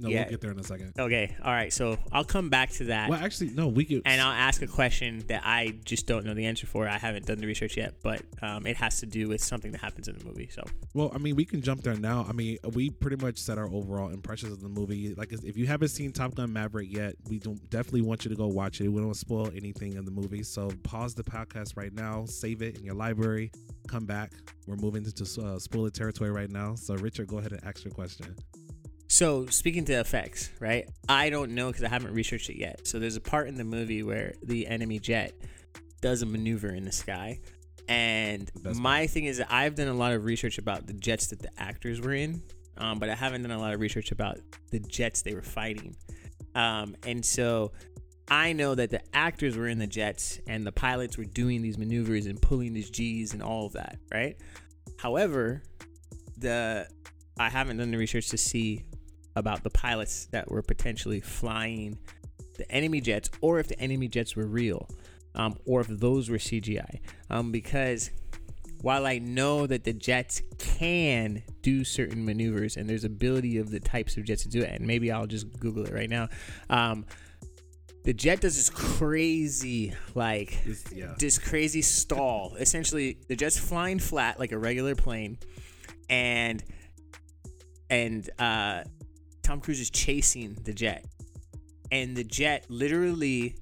No, 0.00 0.08
Yeah. 0.08 0.22
we'll 0.22 0.30
get 0.30 0.40
there 0.40 0.50
in 0.52 0.58
a 0.58 0.64
second. 0.64 0.94
okay 0.98 1.36
all 1.44 1.52
right 1.52 1.72
so 1.72 1.96
i'll 2.10 2.24
come 2.24 2.48
back 2.48 2.70
to 2.70 2.84
that 2.84 3.08
Well, 3.10 3.22
actually, 3.22 3.50
no, 3.50 3.68
we 3.68 3.84
could. 3.84 4.02
and 4.06 4.20
I'll 4.20 4.32
ask 4.32 4.62
a 4.62 4.66
question 4.66 5.22
that 5.28 5.42
I 5.44 5.74
just 5.84 6.06
don't 6.06 6.24
know 6.24 6.34
the 6.34 6.46
answer 6.46 6.66
for. 6.66 6.88
I 6.88 6.98
haven't 6.98 7.26
done 7.26 7.38
the 7.38 7.46
research 7.46 7.76
yet, 7.76 7.94
but 8.02 8.22
um, 8.42 8.66
it 8.66 8.76
has 8.76 9.00
to 9.00 9.06
do 9.06 9.28
with 9.28 9.42
something 9.42 9.70
that 9.72 9.80
happens 9.80 10.08
in 10.08 10.16
the 10.18 10.24
movie. 10.24 10.48
So 10.50 10.62
Well, 10.94 11.10
I 11.14 11.18
mean, 11.18 11.36
we 11.36 11.44
can 11.44 11.60
jump 11.62 11.82
there 11.82 11.94
now. 11.96 12.26
I 12.28 12.32
mean, 12.32 12.58
we 12.72 12.90
pretty 12.90 13.16
much 13.24 13.38
set 13.38 13.58
our 13.58 13.68
overall 13.70 14.08
impressions 14.10 14.52
of 14.52 14.60
the 14.60 14.68
movie. 14.68 15.14
Like, 15.14 15.32
if 15.32 15.56
you 15.56 15.66
haven't 15.66 15.88
seen 15.88 16.12
Top 16.12 16.34
Gun 16.34 16.52
Maverick 16.52 16.92
yet, 16.92 17.14
we 17.28 17.38
don't 17.38 17.60
definitely 17.70 18.02
want 18.02 18.24
you 18.24 18.30
to 18.30 18.36
go 18.36 18.46
watch 18.46 18.80
it. 18.80 18.88
We 18.88 19.00
don't 19.00 19.14
spoil 19.14 19.50
anything 19.54 19.94
in 19.94 20.04
the 20.04 20.10
movie, 20.10 20.42
so 20.42 20.70
pause 20.82 21.14
the 21.14 21.24
podcast 21.24 21.76
right 21.76 21.92
now, 21.92 22.24
save 22.26 22.62
it 22.62 22.78
in 22.78 22.84
your 22.84 22.94
library, 22.94 23.50
come 23.88 24.06
back. 24.06 24.32
We're 24.66 24.76
moving 24.76 25.04
into 25.04 25.24
uh, 25.42 25.58
spoiler 25.58 25.90
territory 25.90 26.30
right 26.30 26.50
now. 26.50 26.74
So, 26.76 26.94
Richard, 26.94 27.26
go 27.28 27.38
ahead 27.38 27.52
and 27.52 27.64
ask 27.64 27.84
your 27.84 27.92
question. 27.92 28.34
So 29.10 29.44
speaking 29.46 29.84
to 29.86 29.94
effects, 29.94 30.50
right? 30.60 30.88
I 31.08 31.30
don't 31.30 31.56
know 31.56 31.66
because 31.66 31.82
I 31.82 31.88
haven't 31.88 32.14
researched 32.14 32.48
it 32.48 32.56
yet. 32.56 32.86
So 32.86 33.00
there's 33.00 33.16
a 33.16 33.20
part 33.20 33.48
in 33.48 33.56
the 33.56 33.64
movie 33.64 34.04
where 34.04 34.34
the 34.40 34.68
enemy 34.68 35.00
jet 35.00 35.32
does 36.00 36.22
a 36.22 36.26
maneuver 36.26 36.68
in 36.68 36.84
the 36.84 36.92
sky, 36.92 37.40
and 37.88 38.48
Best 38.62 38.78
my 38.78 39.08
thing 39.08 39.24
is 39.24 39.38
that 39.38 39.48
I've 39.50 39.74
done 39.74 39.88
a 39.88 39.94
lot 39.94 40.12
of 40.12 40.24
research 40.24 40.58
about 40.58 40.86
the 40.86 40.92
jets 40.92 41.26
that 41.26 41.42
the 41.42 41.50
actors 41.58 42.00
were 42.00 42.14
in, 42.14 42.40
um, 42.76 43.00
but 43.00 43.10
I 43.10 43.16
haven't 43.16 43.42
done 43.42 43.50
a 43.50 43.58
lot 43.58 43.74
of 43.74 43.80
research 43.80 44.12
about 44.12 44.38
the 44.70 44.78
jets 44.78 45.22
they 45.22 45.34
were 45.34 45.42
fighting, 45.42 45.96
um, 46.54 46.94
and 47.04 47.24
so. 47.26 47.72
I 48.32 48.52
know 48.52 48.76
that 48.76 48.90
the 48.90 49.00
actors 49.12 49.56
were 49.56 49.66
in 49.66 49.80
the 49.80 49.88
jets 49.88 50.38
and 50.46 50.64
the 50.64 50.70
pilots 50.70 51.18
were 51.18 51.24
doing 51.24 51.62
these 51.62 51.76
maneuvers 51.76 52.26
and 52.26 52.40
pulling 52.40 52.72
these 52.72 52.88
G's 52.88 53.32
and 53.32 53.42
all 53.42 53.66
of 53.66 53.72
that, 53.72 53.98
right? 54.12 54.36
However, 54.98 55.64
the 56.38 56.86
I 57.40 57.48
haven't 57.48 57.78
done 57.78 57.90
the 57.90 57.96
research 57.96 58.28
to 58.28 58.38
see 58.38 58.84
about 59.36 59.62
the 59.62 59.70
pilots 59.70 60.26
that 60.26 60.50
were 60.50 60.62
potentially 60.62 61.20
flying 61.20 61.98
the 62.58 62.70
enemy 62.70 63.00
jets, 63.00 63.30
or 63.40 63.58
if 63.58 63.68
the 63.68 63.78
enemy 63.80 64.08
jets 64.08 64.36
were 64.36 64.46
real, 64.46 64.88
um, 65.34 65.56
or 65.66 65.80
if 65.80 65.86
those 65.88 66.28
were 66.28 66.36
CGI. 66.38 67.00
Um, 67.30 67.52
because 67.52 68.10
while 68.82 69.06
I 69.06 69.18
know 69.18 69.66
that 69.66 69.84
the 69.84 69.92
jets 69.92 70.42
can 70.58 71.42
do 71.62 71.84
certain 71.84 72.24
maneuvers 72.24 72.76
and 72.76 72.88
there's 72.88 73.04
ability 73.04 73.58
of 73.58 73.70
the 73.70 73.80
types 73.80 74.16
of 74.16 74.24
jets 74.24 74.42
to 74.42 74.48
do 74.48 74.60
it, 74.60 74.70
and 74.70 74.86
maybe 74.86 75.10
I'll 75.10 75.26
just 75.26 75.58
Google 75.58 75.86
it 75.86 75.92
right 75.92 76.08
now. 76.08 76.28
Um, 76.68 77.06
the 78.04 78.14
jet 78.14 78.40
does 78.40 78.56
this 78.56 78.70
crazy 78.70 79.94
like 80.14 80.64
This, 80.64 80.84
yeah. 80.92 81.14
this 81.18 81.38
crazy 81.38 81.82
stall. 81.82 82.56
Essentially, 82.58 83.18
the 83.28 83.36
jet's 83.36 83.58
flying 83.58 83.98
flat 83.98 84.38
like 84.38 84.52
a 84.52 84.58
regular 84.58 84.94
plane, 84.94 85.38
and 86.08 86.64
and 87.90 88.28
uh, 88.38 88.84
Tom 89.50 89.60
Cruise 89.60 89.80
is 89.80 89.90
chasing 89.90 90.56
the 90.62 90.72
jet, 90.72 91.04
and 91.90 92.16
the 92.16 92.22
jet 92.22 92.66
literally 92.68 93.56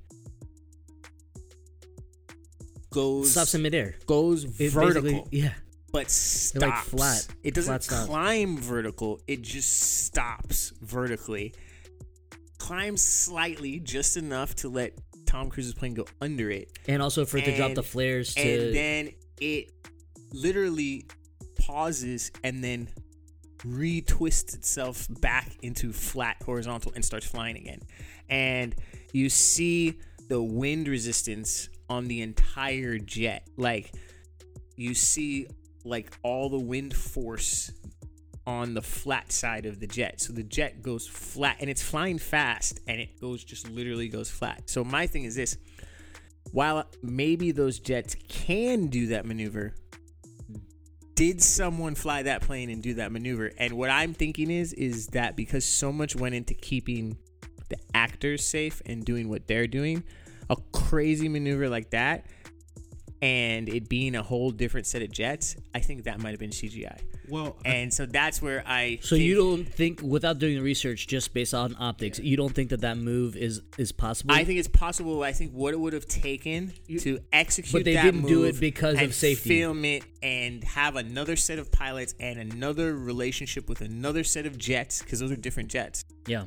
goes 2.91 3.31
stops 3.33 3.55
in 3.55 3.63
midair. 3.63 3.95
goes 4.05 4.45
It 4.61 4.71
vertical, 4.71 5.27
Yeah. 5.33 5.55
but 5.91 6.11
stops. 6.11 6.61
like 6.63 6.85
flat- 6.85 7.29
It 7.43 7.55
doesn't 7.55 7.85
flat 7.85 8.07
climb 8.07 8.59
vertical. 8.59 9.23
It 9.27 9.41
just 9.41 9.81
stops 10.05 10.75
vertically. 10.83 11.55
Climbs 12.59 13.01
slightly, 13.01 13.81
just 13.81 14.19
enough 14.19 14.55
to 14.57 14.69
let 14.69 14.93
Tom 15.25 15.49
Cruise's 15.49 15.73
plane 15.73 15.95
go 15.95 16.05
under 16.21 16.51
it, 16.51 16.71
And 16.87 17.01
also 17.01 17.25
for 17.25 17.39
it 17.39 17.47
to 17.47 17.57
drop 17.57 17.73
the 17.73 17.83
flares 17.83 18.35
to 18.35 18.41
and 18.43 18.75
then 18.75 19.13
it 19.41 19.71
literally 20.35 21.07
pauses 21.59 22.31
and 22.45 22.63
then 22.63 22.91
retwists 23.59 24.55
itself 24.55 25.07
back 25.21 25.51
into 25.63 25.93
flat 25.93 26.37
horizontal 26.45 26.93
and 26.95 27.05
starts 27.05 27.27
flying 27.27 27.57
again. 27.57 27.81
And 28.29 28.75
you 29.13 29.29
see 29.29 29.99
the 30.29 30.43
wind 30.43 30.89
resistance 30.89 31.69
on 31.89 32.07
the 32.07 32.23
entire 32.23 32.99
jet. 32.99 33.49
Like 33.57 33.93
you 34.77 34.95
see 34.95 35.49
like 35.85 36.17
all 36.23 36.49
the 36.49 36.59
wind 36.59 36.95
force 36.95 37.73
on 38.47 38.73
the 38.75 38.83
flat 38.83 39.31
side 39.31 39.67
of 39.67 39.79
the 39.81 39.87
jet. 39.87 40.21
So 40.21 40.33
the 40.33 40.43
jet 40.43 40.83
goes 40.83 41.07
flat 41.07 41.57
and 41.61 41.69
it's 41.69 41.83
flying 41.83 42.19
fast 42.19 42.81
and 42.87 43.01
it 43.01 43.21
goes 43.21 43.45
just 43.45 43.69
literally 43.71 44.09
goes 44.09 44.31
flat. 44.31 44.71
So 44.71 44.85
my 44.85 45.07
thing 45.07 45.25
is 45.25 45.35
this 45.35 45.59
while 46.53 46.87
maybe 47.03 47.51
those 47.51 47.79
jets 47.79 48.17
can 48.29 48.87
do 48.87 49.09
that 49.09 49.27
maneuver, 49.27 49.75
did 51.19 51.43
someone 51.43 51.97
fly 51.97 52.23
that 52.23 52.43
plane 52.43 52.71
and 52.71 52.81
do 52.81 52.95
that 52.95 53.11
maneuver? 53.11 53.51
And 53.59 53.73
what 53.73 53.91
I'm 53.91 54.15
thinking 54.15 54.53
is 54.53 54.73
is 54.73 55.09
that 55.09 55.35
because 55.35 55.65
so 55.65 55.91
much 55.91 56.15
went 56.15 56.37
into 56.37 56.55
keeping 56.55 57.19
the 57.71 57.77
actors 57.93 58.47
safe 58.47 58.81
and 58.87 59.05
doing 59.05 59.29
what 59.29 59.49
they're 59.49 59.67
doing, 59.67 60.05
a 60.49 60.55
crazy 60.71 61.29
maneuver 61.29 61.69
like 61.69 61.91
that 61.91 62.25
and 63.21 63.69
it 63.69 63.89
being 63.89 64.15
a 64.15 64.23
whole 64.23 64.51
different 64.51 64.87
set 64.87 65.03
of 65.03 65.11
jets, 65.11 65.57
I 65.75 65.81
think 65.81 66.05
that 66.05 66.21
might 66.21 66.31
have 66.31 66.39
been 66.39 66.51
CGI. 66.53 66.99
Well, 67.29 67.59
I- 67.65 67.69
And 67.69 67.93
so 67.93 68.07
that's 68.07 68.41
where 68.41 68.63
I 68.67 68.99
So 69.03 69.17
think- 69.17 69.25
you 69.27 69.35
don't 69.35 69.65
think, 69.67 70.01
without 70.03 70.39
doing 70.39 70.55
the 70.57 70.63
research, 70.63 71.07
just 71.07 71.35
based 71.35 71.53
on 71.53 71.77
optics, 71.79 72.19
you 72.19 72.37
don't 72.37 72.55
think 72.55 72.71
that 72.71 72.81
that 72.83 72.97
move 72.97 73.37
is 73.37 73.61
is 73.77 73.93
possible? 73.93 74.33
I 74.33 74.45
think 74.45 74.59
it's 74.59 74.69
possible. 74.69 75.23
I 75.23 75.33
think 75.33 75.53
what 75.53 75.75
it 75.75 75.81
would 75.81 75.93
have 75.93 76.07
taken 76.07 76.73
to 77.01 77.19
execute 77.33 77.73
But 77.73 77.85
they 77.85 77.95
that 77.95 78.05
didn't 78.05 78.27
do 78.27 78.45
it 78.45 78.59
because 78.61 79.01
of 79.01 79.15
safety. 79.15 79.51
Film 79.51 79.85
it 79.85 80.05
and 80.23 80.63
have 80.65 80.97
another 80.97 81.37
set 81.37 81.59
of 81.59 81.71
pilots 81.71 82.15
and 82.21 82.39
another 82.39 82.97
relationship 82.97 83.69
with 83.69 83.81
another 83.81 84.25
set 84.25 84.47
of 84.47 84.57
jets 84.57 85.03
because 85.03 85.19
those 85.21 85.31
are 85.33 85.37
different 85.37 85.71
jets. 85.71 86.05
yeah. 86.27 86.45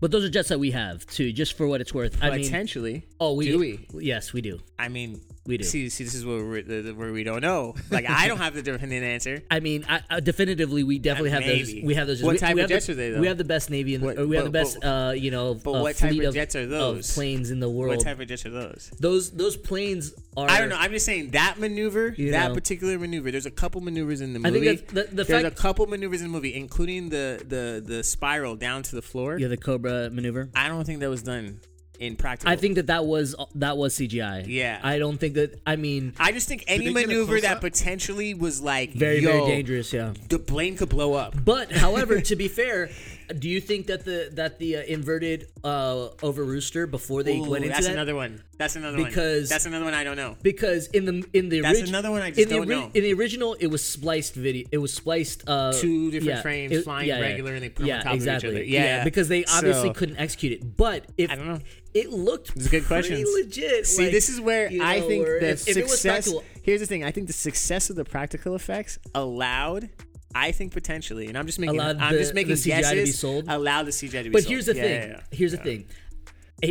But 0.00 0.12
those 0.12 0.22
are 0.22 0.28
jets 0.30 0.48
that 0.50 0.60
we 0.60 0.70
have 0.70 1.04
too, 1.06 1.32
just 1.32 1.56
for 1.56 1.66
what 1.66 1.80
it's 1.80 1.92
worth. 1.92 2.22
I 2.22 2.30
mean, 2.30 2.44
Potentially. 2.44 3.02
oh, 3.18 3.34
we 3.34 3.46
do 3.46 3.58
we? 3.58 3.84
Yes, 3.94 4.32
we 4.32 4.40
do. 4.40 4.60
I 4.78 4.88
mean, 4.88 5.20
We 5.48 5.56
do. 5.56 5.64
See, 5.64 5.88
see, 5.88 6.04
this 6.04 6.14
is 6.14 6.26
where 6.26 6.62
the- 6.62 6.92
where 6.94 7.10
we 7.10 7.24
don't 7.24 7.40
know. 7.40 7.74
Like, 7.90 8.08
I 8.08 8.28
don't 8.28 8.36
have 8.38 8.54
the 8.54 8.60
definitive 8.62 9.02
answer. 9.02 9.42
I 9.50 9.60
mean, 9.60 9.84
I, 9.88 10.02
I 10.10 10.20
definitively, 10.20 10.84
we 10.84 10.98
definitely 10.98 11.30
have 11.30 11.44
those. 11.44 11.72
We 11.82 11.94
have 11.94 12.06
those. 12.06 12.22
What 12.22 12.32
we, 12.32 12.38
type 12.38 12.54
we 12.54 12.60
of 12.60 12.64
have 12.64 12.68
the- 12.68 12.74
jets 12.74 12.88
are 12.90 12.94
they, 12.94 13.10
though? 13.10 13.20
We 13.20 13.26
have 13.28 13.38
the 13.38 13.44
best 13.44 13.70
navy 13.70 13.94
in 13.94 14.02
the. 14.02 14.06
What- 14.08 14.18
or 14.18 14.26
we 14.26 14.36
have 14.36 14.44
the 14.44 14.50
best, 14.50 14.78
but- 14.82 14.86
uh, 15.08 15.12
you 15.12 15.30
know, 15.30 15.54
but 15.54 15.72
uh, 15.72 15.80
what 15.82 15.96
type 15.96 16.20
of 16.20 16.34
jets 16.34 16.54
are 16.54 16.66
those? 16.66 17.14
planes 17.14 17.50
in 17.50 17.60
the 17.60 17.68
world? 17.70 17.96
What 17.96 18.04
type 18.04 18.20
of 18.20 18.28
jets 18.28 18.44
are 18.46 18.50
those? 18.50 18.92
those 19.00 19.30
those 19.30 19.56
planes 19.56 20.12
are. 20.36 20.50
I 20.50 20.60
don't 20.60 20.68
know. 20.68 20.76
I'm 20.78 20.92
just 20.92 21.06
saying 21.06 21.30
that 21.30 21.58
maneuver, 21.58 22.10
that 22.10 22.48
know. 22.48 22.54
particular 22.54 22.98
maneuver. 22.98 23.30
There's 23.30 23.46
a 23.46 23.50
couple 23.50 23.80
maneuvers 23.80 24.20
in 24.20 24.34
the 24.34 24.40
I 24.46 24.50
think 24.52 24.64
movie. 24.64 24.76
the, 24.92 25.02
the 25.04 25.24
There's 25.24 25.42
fact. 25.44 25.46
a 25.46 25.50
couple 25.62 25.86
maneuvers 25.86 26.20
in 26.20 26.26
the 26.26 26.32
movie, 26.32 26.54
including 26.54 27.08
the 27.08 27.42
the 27.48 27.82
the 27.84 28.04
spiral 28.04 28.54
down 28.54 28.82
to 28.82 28.94
the 28.94 29.02
floor. 29.02 29.38
yeah, 29.38 29.48
the 29.48 29.56
Cobra 29.56 30.10
maneuver. 30.10 30.50
I 30.54 30.68
don't 30.68 30.84
think 30.84 31.00
that 31.00 31.08
was 31.08 31.22
done 31.22 31.60
in 31.98 32.16
practical. 32.16 32.52
I 32.52 32.56
think 32.56 32.76
that 32.76 32.86
that 32.88 33.04
was 33.04 33.34
that 33.56 33.76
was 33.76 33.94
CGI. 33.96 34.44
Yeah. 34.46 34.80
I 34.82 34.98
don't 34.98 35.18
think 35.18 35.34
that. 35.34 35.60
I 35.66 35.76
mean, 35.76 36.14
I 36.18 36.32
just 36.32 36.48
think 36.48 36.64
any 36.66 36.86
they 36.86 36.92
get 36.94 37.04
a 37.04 37.06
maneuver 37.08 37.40
that 37.40 37.60
potentially 37.60 38.34
was 38.34 38.60
like 38.60 38.92
very 38.92 39.20
yo, 39.20 39.32
very 39.32 39.46
dangerous. 39.46 39.92
Yeah. 39.92 40.14
The 40.28 40.38
plane 40.38 40.76
could 40.76 40.88
blow 40.88 41.14
up. 41.14 41.34
But 41.44 41.72
however, 41.84 42.20
to 42.20 42.36
be 42.36 42.48
fair, 42.48 42.90
do 43.38 43.48
you 43.48 43.60
think 43.60 43.86
that 43.88 44.04
the 44.04 44.30
that 44.34 44.58
the 44.58 44.76
uh, 44.76 44.82
inverted 44.82 45.48
uh, 45.64 46.08
over 46.22 46.44
rooster 46.44 46.86
before 46.86 47.22
they 47.22 47.38
Ooh, 47.38 47.44
went 47.50 47.64
into 47.64 47.74
that's 47.74 47.86
that? 47.86 47.92
another 47.92 48.14
one. 48.14 48.42
That's 48.56 48.74
another 48.76 48.96
Because- 48.96 49.04
one. 49.06 49.10
Because 49.14 49.48
that's 49.48 49.66
another 49.66 49.84
one 49.84 49.94
I 49.94 50.02
don't 50.02 50.16
know. 50.16 50.36
because 50.42 50.86
in 50.88 51.04
the 51.04 51.24
in 51.32 51.48
the 51.48 51.60
That's 51.60 51.78
orig- 51.78 51.88
another 51.88 52.10
one 52.10 52.22
I 52.22 52.30
just 52.30 52.40
in 52.40 52.48
don't 52.56 52.68
know. 52.68 52.90
In 52.94 53.02
the 53.04 53.12
original, 53.14 53.54
it 53.60 53.66
was 53.68 53.84
spliced 53.84 54.34
video. 54.34 54.66
It 54.72 54.78
was 54.78 54.92
spliced. 54.92 55.44
Uh, 55.46 55.72
Two 55.72 56.10
different 56.10 56.36
yeah, 56.38 56.42
frames 56.42 56.72
it- 56.72 56.82
flying 56.84 57.06
yeah, 57.08 57.16
yeah. 57.18 57.22
regular 57.26 57.52
and 57.54 57.62
they 57.62 57.68
put 57.68 57.82
'em 57.82 57.88
yeah, 57.88 57.96
on 57.98 58.02
top 58.04 58.12
of 58.12 58.16
each 58.16 58.22
exactly. 58.22 58.48
other. 58.50 58.62
Yeah, 58.64 58.82
Yeah. 58.84 59.04
because 59.04 59.28
they 59.28 59.44
obviously 59.44 59.88
So- 59.90 59.94
couldn't 59.94 60.16
execute 60.16 60.52
it. 60.54 60.76
But 60.76 61.04
if 61.16 61.30
I 61.30 61.34
don't 61.36 61.46
know. 61.48 61.60
It 62.00 62.10
looked 62.10 62.52
It's 62.56 62.66
a 62.66 62.70
good 62.70 62.86
question. 62.86 63.24
legit. 63.34 63.86
See, 63.86 64.04
like, 64.04 64.12
this 64.12 64.28
is 64.28 64.40
where 64.40 64.70
you 64.70 64.82
I 64.82 65.00
think 65.00 65.24
the 65.26 65.50
if, 65.50 65.68
if 65.68 65.74
success. 65.88 66.02
practical, 66.30 66.44
here's 66.62 66.80
the 66.80 66.86
thing: 66.86 67.04
I 67.04 67.10
think 67.10 67.26
the 67.26 67.32
success 67.32 67.90
of 67.90 67.96
the 67.96 68.04
practical 68.04 68.54
effects 68.54 68.98
allowed. 69.14 69.90
I 70.34 70.52
think 70.52 70.72
potentially, 70.72 71.26
and 71.28 71.38
I'm 71.38 71.46
just 71.46 71.58
making. 71.58 71.76
Allowed 71.76 71.96
I'm 71.98 72.12
the- 72.12 72.18
just 72.18 72.34
making 72.34 72.50
the 72.50 72.56
CGI 72.56 72.90
to 72.90 73.04
be 73.04 73.10
sold? 73.12 73.44
Allowed 73.48 73.84
the 73.84 73.92
CGI 73.92 74.22
to 74.22 74.22
be 74.24 74.28
But 74.30 74.42
sold. 74.42 74.44
But 74.44 74.50
here's 74.50 74.66
the 74.66 74.74
Yeah, 74.76 74.82
thing. 74.82 74.92
yeah, 75.10 75.16
yeah. 75.16 75.20
Here's 75.32 75.52
the 75.52 75.58
thing. 75.58 75.86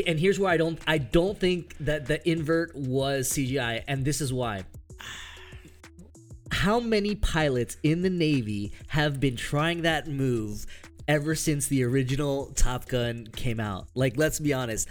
And 0.08 0.20
here's 0.20 0.38
where 0.38 0.52
I 0.52 0.58
don't 0.58 0.80
I 0.86 0.98
don't 0.98 1.40
think 1.40 1.76
that 1.80 2.06
the 2.08 2.28
invert 2.30 2.76
was 2.76 3.30
CGI 3.30 3.84
and 3.88 4.04
this 4.06 4.20
is 4.22 4.32
why. 4.34 4.64
How 6.52 6.80
many 6.80 7.16
pilots 7.16 7.78
in 7.84 8.02
the 8.02 8.10
Navy 8.10 8.74
have 8.88 9.20
been 9.20 9.36
trying 9.36 9.82
that 9.84 10.08
move 10.08 10.66
ever 11.08 11.36
since 11.36 11.68
the 11.68 11.84
original 11.84 12.48
Top 12.56 12.88
Gun 12.88 13.28
came 13.36 13.60
out? 13.60 13.88
Like 13.96 14.18
let's 14.18 14.40
be 14.40 14.54
honest. 14.54 14.88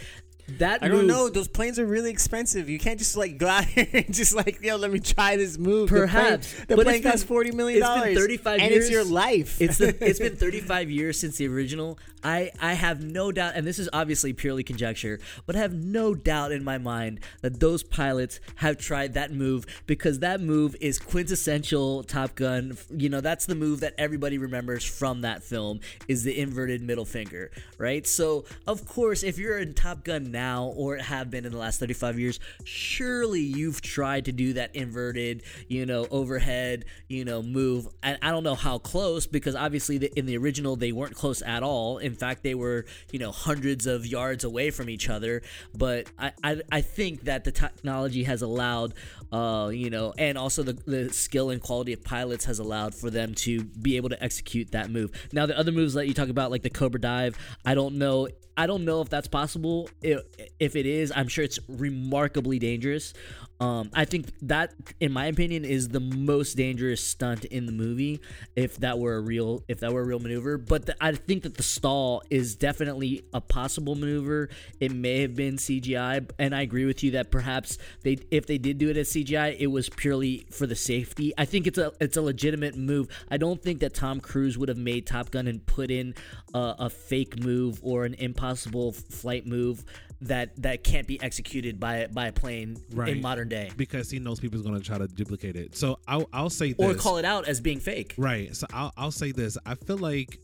That 0.59 0.83
I 0.83 0.89
don't 0.89 1.07
know. 1.09 1.29
Those 1.29 1.49
planes 1.49 1.79
are 1.81 1.87
really 1.87 2.11
expensive. 2.11 2.69
You 2.69 2.79
can't 2.79 2.99
just 2.99 3.17
like 3.17 3.37
go 3.37 3.49
out 3.49 3.65
here 3.65 3.89
and 3.93 4.15
just 4.15 4.33
like, 4.35 4.63
yo, 4.63 4.77
let 4.77 4.93
me 4.93 5.01
try 5.01 5.37
this 5.37 5.59
move. 5.59 5.89
The 5.89 5.97
plane- 5.97 6.09
Perhaps, 6.09 6.55
the 6.67 6.77
but 6.77 6.85
plane 6.85 6.97
it's 6.97 7.03
been- 7.03 7.11
costs 7.13 7.27
forty 7.27 7.51
million 7.51 7.79
it's 7.83 7.89
been 7.89 7.99
dollars. 8.15 8.19
35 8.19 8.61
and 8.61 8.71
years. 8.71 8.85
it's 8.85 8.93
your 8.93 9.05
life. 9.05 9.61
It's 9.61 9.79
the, 9.79 9.89
it's 10.07 10.19
been 10.21 10.37
35 10.47 10.91
years 10.91 11.19
since 11.19 11.37
the 11.39 11.49
original. 11.49 11.99
I 12.23 12.51
I 12.61 12.75
have 12.75 13.03
no 13.05 13.33
doubt, 13.33 13.53
and 13.57 13.67
this 13.67 13.79
is 13.79 13.89
obviously 13.93 14.33
purely 14.33 14.63
conjecture, 14.65 15.19
but 15.47 15.57
I 15.57 15.59
have 15.61 15.75
no 15.75 16.15
doubt 16.15 16.53
in 16.53 16.63
my 16.65 16.79
mind 16.79 17.21
that 17.43 17.61
those 17.61 17.83
pilots 17.83 18.41
have 18.57 18.79
tried 18.79 19.15
that 19.15 19.33
move 19.33 19.67
because 19.87 20.21
that 20.21 20.41
move 20.41 20.75
is 20.81 20.99
quintessential 20.99 22.03
Top 22.05 22.35
Gun. 22.37 22.77
You 22.91 23.09
know, 23.09 23.21
that's 23.21 23.47
the 23.47 23.55
move 23.55 23.81
that 23.81 23.95
everybody 23.99 24.39
remembers 24.39 24.85
from 24.85 25.21
that 25.23 25.43
film 25.43 25.81
is 26.09 26.23
the 26.25 26.39
inverted 26.39 26.83
middle 26.83 27.05
finger, 27.05 27.51
right? 27.79 28.07
So 28.07 28.45
of 28.67 28.87
course, 28.87 29.23
if 29.23 29.39
you're 29.39 29.59
in 29.59 29.75
Top 29.75 30.03
Gun 30.05 30.33
now 30.37 30.67
or 30.77 30.99
have 30.99 31.31
been 31.31 31.47
in 31.47 31.53
the 31.53 31.59
last 31.59 31.81
35 31.81 32.19
years, 32.19 32.41
surely 32.65 33.41
you've 33.41 33.81
tried 33.81 34.27
to 34.27 34.33
do 34.33 34.53
that 34.53 34.77
inverted, 34.77 35.43
you 35.67 35.87
know, 35.87 36.07
overhead, 36.11 36.85
you 37.09 37.25
know, 37.25 37.43
move. 37.43 37.89
And 38.03 38.19
I 38.21 38.31
don't 38.33 38.45
know 38.45 38.55
how 38.55 38.77
close 38.77 39.27
because 39.27 39.57
obviously 39.57 39.97
the, 39.97 40.13
in 40.19 40.27
the 40.27 40.37
original 40.37 40.77
they 40.77 40.93
weren't 40.93 41.15
close 41.15 41.41
at 41.41 41.63
all. 41.63 41.97
In 41.99 42.15
fact, 42.15 42.43
they 42.43 42.55
were, 42.55 42.85
you 43.13 43.19
know, 43.19 43.33
hundreds 43.33 43.87
of 43.87 44.07
yards 44.07 44.45
away 44.45 44.71
from 44.71 44.91
each 44.91 45.09
other. 45.09 45.41
But 45.75 46.11
I, 46.19 46.33
I, 46.45 46.61
I 46.71 46.81
think 46.83 47.23
that 47.25 47.45
the 47.45 47.53
technology 47.53 48.25
has 48.25 48.43
allowed, 48.43 48.93
uh, 49.33 49.71
you 49.73 49.89
know, 49.89 50.13
and 50.19 50.37
also 50.37 50.63
the, 50.63 50.75
the 50.75 51.13
skill 51.15 51.49
and 51.49 51.63
quality 51.63 51.95
of 51.95 52.05
pilots 52.05 52.45
has 52.45 52.59
allowed 52.59 52.95
for 52.95 53.09
them 53.09 53.35
to 53.37 53.65
be 53.65 53.97
able 53.97 54.11
to 54.11 54.23
execute 54.23 54.73
that 54.73 54.91
move. 54.91 55.11
Now, 55.33 55.47
the 55.47 55.59
other 55.59 55.73
moves 55.73 55.95
that 55.95 56.07
you 56.07 56.13
talk 56.13 56.29
about, 56.29 56.51
like 56.51 56.63
the 56.63 56.71
Cobra 56.71 57.01
Dive, 57.01 57.39
I 57.65 57.75
don't 57.75 57.97
know. 57.97 58.29
I 58.57 58.67
don't 58.67 58.85
know 58.85 59.03
if 59.03 59.09
that's 59.09 59.29
possible. 59.29 59.89
If, 60.01 60.77
it 60.77 60.87
is, 60.87 61.13
I'm 61.15 61.29
sure 61.29 61.45
it's 61.45 61.59
remarkably 61.69 62.59
dangerous. 62.59 63.13
Um, 63.59 63.91
I 63.95 64.05
think 64.05 64.33
that, 64.43 64.75
in 65.01 65.13
my 65.13 65.27
opinion, 65.27 65.65
is 65.65 65.89
the 65.89 66.01
most 66.01 66.57
dangerous 66.57 67.03
stunt 67.03 67.45
in 67.47 67.67
the 67.67 67.73
movie. 67.73 68.21
If 68.55 68.77
that 68.79 68.99
were 68.99 69.17
a 69.17 69.21
real, 69.21 69.63
if 69.67 69.81
that 69.81 69.93
were 69.93 70.03
a 70.03 70.05
real 70.05 70.19
maneuver, 70.19 70.59
but 70.59 70.87
the, 70.87 70.97
I 71.01 71.13
think 71.13 71.45
that 71.45 71.57
the 71.57 71.63
stall 71.63 72.23
is 72.29 72.57
definitely 72.57 73.25
a 73.33 73.41
possible 73.41 73.95
maneuver. 73.95 74.51
It 74.79 74.93
may 74.93 75.23
have 75.23 75.35
been 75.35 75.57
CGI, 75.57 76.31
and 76.39 76.55
I 76.55 76.63
agree 76.63 76.85
with 76.85 77.03
you 77.03 77.13
that 77.13 77.31
perhaps 77.31 77.79
they, 78.03 78.19
if 78.31 78.47
they 78.47 78.59
did 78.59 78.79
do 78.79 78.91
it 78.91 78.97
as 78.97 79.11
CGI, 79.11 79.57
it 79.59 79.69
was 79.69 79.89
purely 79.89 80.47
for 80.51 80.67
the 80.67 80.77
safety. 80.77 81.33
I 81.39 81.47
think 81.47 81.67
it's 81.67 81.79
a, 81.79 81.93
it's 82.01 82.17
a 82.17 82.23
legitimate 82.23 82.77
move. 82.77 83.09
I 83.31 83.39
don't 83.39 83.63
think 83.63 83.81
that 83.81 83.95
Tom 83.95 84.21
Cruise 84.21 84.59
would 84.59 84.69
have 84.69 84.79
made 84.79 85.07
Top 85.07 85.31
Gun 85.31 85.47
and 85.47 85.65
put 85.65 85.91
in 85.91 86.15
a, 86.53 86.75
a 86.81 86.91
fake 86.91 87.43
move 87.43 87.81
or 87.83 88.05
an 88.05 88.15
impossible 88.15 88.93
flight 88.93 89.47
move 89.47 89.85
that 90.23 90.61
that 90.63 90.83
can't 90.83 91.07
be 91.07 91.21
executed 91.23 91.79
by 91.79 92.07
by 92.07 92.29
a 92.29 92.33
plane 92.33 92.77
Right. 92.93 93.11
in 93.11 93.21
modern 93.21 93.49
day 93.49 93.71
because 93.77 94.11
he 94.11 94.19
knows 94.19 94.41
people's 94.41 94.63
going 94.63 94.75
to 94.79 94.85
try 94.85 94.99
to 94.99 95.07
duplicate 95.07 95.57
it. 95.57 95.77
So 95.77 95.99
I'll 96.09 96.29
I'll 96.33 96.51
say 96.51 96.73
this. 96.73 96.87
or 96.87 96.95
call 96.99 97.19
it 97.19 97.25
out 97.25 97.47
as 97.47 97.61
being 97.61 97.81
fake. 97.81 98.15
Right. 98.17 98.55
So 98.57 98.67
I'll 98.73 98.93
I'll 98.97 99.11
say 99.11 99.33
this. 99.33 99.59
I 99.67 99.75
feel 99.75 99.99
like 99.99 100.39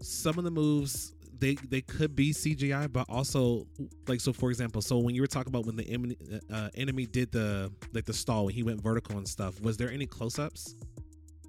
some 0.00 0.38
of 0.38 0.44
the 0.44 0.50
moves 0.50 1.12
they 1.38 1.54
they 1.68 1.80
could 1.82 2.14
be 2.16 2.32
CGI, 2.32 2.90
but 2.92 3.06
also 3.08 3.66
like 4.06 4.20
so. 4.20 4.32
For 4.32 4.50
example, 4.50 4.80
so 4.80 4.98
when 4.98 5.14
you 5.14 5.20
were 5.20 5.26
talking 5.26 5.50
about 5.50 5.66
when 5.66 5.76
the 5.76 5.88
enemy, 5.90 6.16
uh, 6.52 6.70
enemy 6.76 7.04
did 7.06 7.30
the 7.32 7.70
like 7.92 8.04
the 8.04 8.12
stall 8.14 8.46
when 8.46 8.54
he 8.54 8.62
went 8.62 8.80
vertical 8.82 9.18
and 9.18 9.28
stuff, 9.28 9.60
was 9.60 9.76
there 9.76 9.90
any 9.90 10.06
close 10.06 10.38
ups 10.38 10.76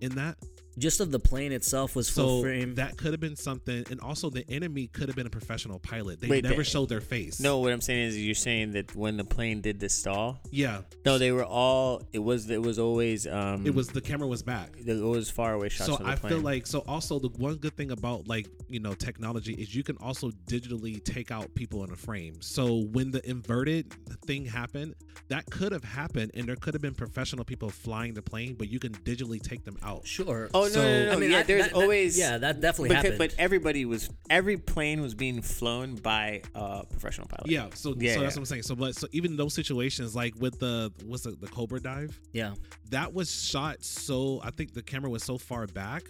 in 0.01 0.13
that? 0.15 0.35
Just 0.77 0.99
of 0.99 1.11
the 1.11 1.19
plane 1.19 1.51
itself 1.51 1.95
was 1.95 2.09
full 2.09 2.37
So 2.39 2.43
frame. 2.43 2.75
that 2.75 2.97
could 2.97 3.11
have 3.11 3.19
been 3.19 3.35
something, 3.35 3.83
and 3.89 3.99
also 3.99 4.29
the 4.29 4.45
enemy 4.49 4.87
could 4.87 5.07
have 5.09 5.15
been 5.15 5.25
a 5.27 5.29
professional 5.31 5.79
pilot. 5.79 6.19
They 6.21 6.27
Wait, 6.27 6.43
never 6.43 6.57
they- 6.57 6.63
showed 6.63 6.89
their 6.89 7.01
face. 7.01 7.39
no, 7.39 7.59
what 7.59 7.71
I'm 7.71 7.81
saying 7.81 8.07
is 8.09 8.17
you're 8.17 8.35
saying 8.35 8.71
that 8.73 8.95
when 8.95 9.17
the 9.17 9.23
plane 9.23 9.61
did 9.61 9.79
the 9.79 9.89
stall, 9.89 10.39
yeah, 10.51 10.81
no, 11.05 11.17
they 11.17 11.31
were 11.31 11.45
all. 11.45 12.03
It 12.13 12.19
was 12.19 12.49
it 12.49 12.61
was 12.61 12.77
always 12.79 13.25
um. 13.27 13.65
it 13.65 13.73
was 13.73 13.87
the 13.89 14.01
camera 14.01 14.27
was 14.27 14.43
back. 14.43 14.73
it 14.77 15.01
was 15.01 15.29
far 15.29 15.53
away 15.53 15.69
shots. 15.69 15.89
so 15.89 15.97
the 15.97 16.05
I 16.05 16.15
plane. 16.15 16.33
feel 16.33 16.41
like 16.41 16.67
so 16.67 16.83
also 16.87 17.19
the 17.19 17.29
one 17.29 17.55
good 17.55 17.75
thing 17.75 17.91
about 17.91 18.27
like 18.27 18.47
you 18.69 18.79
know 18.79 18.93
technology 18.93 19.53
is 19.53 19.73
you 19.73 19.83
can 19.83 19.97
also 19.97 20.29
digitally 20.45 21.03
take 21.03 21.31
out 21.31 21.53
people 21.55 21.83
in 21.83 21.91
a 21.91 21.95
frame. 21.95 22.35
So 22.41 22.83
when 22.91 23.11
the 23.11 23.27
inverted 23.27 23.93
thing 24.25 24.45
happened, 24.45 24.95
that 25.29 25.45
could 25.49 25.71
have 25.71 25.83
happened, 25.83 26.31
and 26.35 26.47
there 26.47 26.55
could 26.55 26.73
have 26.73 26.81
been 26.81 26.93
professional 26.95 27.43
people 27.45 27.69
flying 27.69 28.13
the 28.13 28.21
plane, 28.21 28.55
but 28.55 28.69
you 28.69 28.79
can 28.79 28.93
digitally 28.93 29.41
take 29.41 29.63
them 29.63 29.77
out. 29.83 30.05
sure. 30.05 30.49
Oh 30.53 30.66
no, 30.69 30.73
So- 30.75 30.81
no, 30.81 30.99
no, 30.99 31.05
no. 31.07 31.11
I 31.11 31.15
mean, 31.15 31.31
yeah, 31.31 31.37
that- 31.37 31.47
there's 31.47 31.63
that- 31.63 31.73
that- 31.73 31.81
always 31.81 32.17
yeah, 32.17 32.37
that 32.37 32.61
definitely 32.61 32.89
but, 32.89 32.95
happened. 32.97 33.17
but 33.17 33.35
everybody 33.37 33.85
was 33.85 34.09
every 34.29 34.57
plane 34.57 35.01
was 35.01 35.13
being 35.15 35.41
flown 35.41 35.95
by 35.95 36.41
a 36.55 36.85
professional 36.85 37.27
pilot. 37.27 37.49
Yeah, 37.49 37.67
so 37.73 37.95
Yeah, 37.97 38.13
so 38.13 38.19
yeah. 38.19 38.23
that's 38.23 38.35
what 38.35 38.41
I'm 38.41 38.45
saying. 38.45 38.63
So 38.63 38.75
but 38.75 38.95
so 38.95 39.07
even 39.11 39.35
those 39.37 39.53
situations 39.53 40.15
like 40.15 40.33
with 40.39 40.59
the 40.59 40.91
what's 41.05 41.23
the, 41.23 41.31
the 41.31 41.47
Cobra 41.47 41.79
dive, 41.79 42.19
yeah, 42.33 42.53
that 42.89 43.13
was 43.13 43.29
shot 43.31 43.83
so 43.83 44.41
I 44.43 44.51
think 44.51 44.73
the 44.73 44.83
camera 44.83 45.09
was 45.09 45.23
so 45.23 45.37
far 45.37 45.67
back 45.67 46.03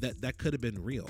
that 0.00 0.20
that 0.22 0.38
could 0.38 0.52
have 0.54 0.62
been 0.62 0.82
real. 0.82 1.08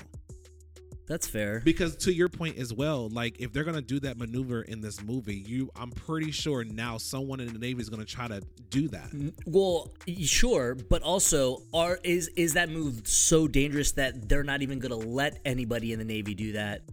That's 1.11 1.27
fair. 1.27 1.61
because 1.65 1.97
to 1.97 2.13
your 2.13 2.29
point 2.29 2.57
as 2.57 2.73
well 2.73 3.09
like 3.09 3.35
if 3.39 3.51
they're 3.51 3.65
gonna 3.65 3.81
do 3.81 3.99
that 3.99 4.17
maneuver 4.17 4.61
in 4.61 4.79
this 4.79 5.03
movie 5.03 5.35
you 5.45 5.69
i'm 5.75 5.91
pretty 5.91 6.31
sure 6.31 6.63
now 6.63 6.97
someone 6.97 7.41
in 7.41 7.51
the 7.51 7.59
navy 7.59 7.81
is 7.81 7.89
gonna 7.89 8.05
try 8.05 8.29
to 8.29 8.41
do 8.69 8.87
that 8.87 9.09
mm, 9.11 9.33
Well, 9.45 9.91
sure, 10.23 10.75
but 10.75 11.01
also, 11.01 11.63
are 11.73 11.99
is 12.03 12.29
is 12.37 12.53
that 12.53 12.69
move 12.69 13.05
so 13.05 13.47
dangerous 13.47 13.91
that 13.93 14.29
they're 14.29 14.45
not 14.45 14.61
even 14.61 14.79
going 14.79 14.91
to 15.01 15.07
let 15.09 15.41
anybody 15.43 15.91
in 15.91 15.99
the 15.99 16.05
Navy 16.05 16.33
do 16.33 16.53
that 16.53 16.83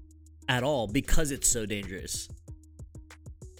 at 0.48 0.64
all 0.64 0.88
because 0.88 1.30
it's 1.30 1.48
so 1.48 1.64
dangerous? 1.64 2.28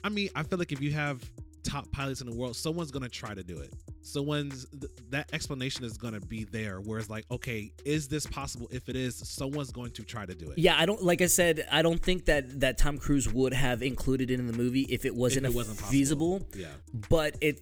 i 0.05 0.09
mean 0.09 0.29
i 0.37 0.43
feel 0.45 0.59
like 0.59 0.71
if 0.73 0.81
you 0.81 0.93
have 0.93 1.21
top 1.69 1.91
pilots 1.93 2.21
in 2.21 2.29
the 2.31 2.35
world 2.37 2.57
someone's 2.57 2.91
gonna 2.91 3.09
try 3.09 3.35
to 3.35 3.43
do 3.43 3.59
it 3.59 3.73
someone's 4.01 4.67
th- 4.81 4.91
that 5.11 5.29
explanation 5.33 5.85
is 5.85 5.99
gonna 5.99 6.21
be 6.21 6.45
there 6.45 6.81
where 6.81 6.99
it's 6.99 7.11
like 7.11 7.25
okay 7.31 7.71
is 7.85 8.09
this 8.09 8.27
possible 8.27 8.67
if 8.71 8.89
it 8.89 8.97
is 8.97 9.17
someone's 9.17 9.71
going 9.71 9.91
to 9.91 10.03
try 10.03 10.25
to 10.25 10.35
do 10.35 10.51
it 10.51 10.59
Yeah, 10.59 10.77
I 10.79 10.87
don't 10.87 11.03
like 11.03 11.21
I 11.21 11.27
said, 11.27 11.67
I 11.71 11.83
don't 11.83 12.03
think 12.03 12.25
that 12.27 12.61
that 12.61 12.79
Tom 12.79 12.97
Cruise 12.99 13.31
would 13.33 13.53
have 13.53 13.83
included 13.83 14.31
it 14.31 14.41
in 14.41 14.47
the 14.47 14.53
movie 14.53 14.83
if 14.89 15.05
it 15.05 15.15
wasn't, 15.15 15.45
it 15.47 15.55
wasn't 15.55 15.79
possible. 15.79 15.93
feasible. 15.93 16.47
yeah 16.57 16.69
But 17.11 17.37
it 17.41 17.61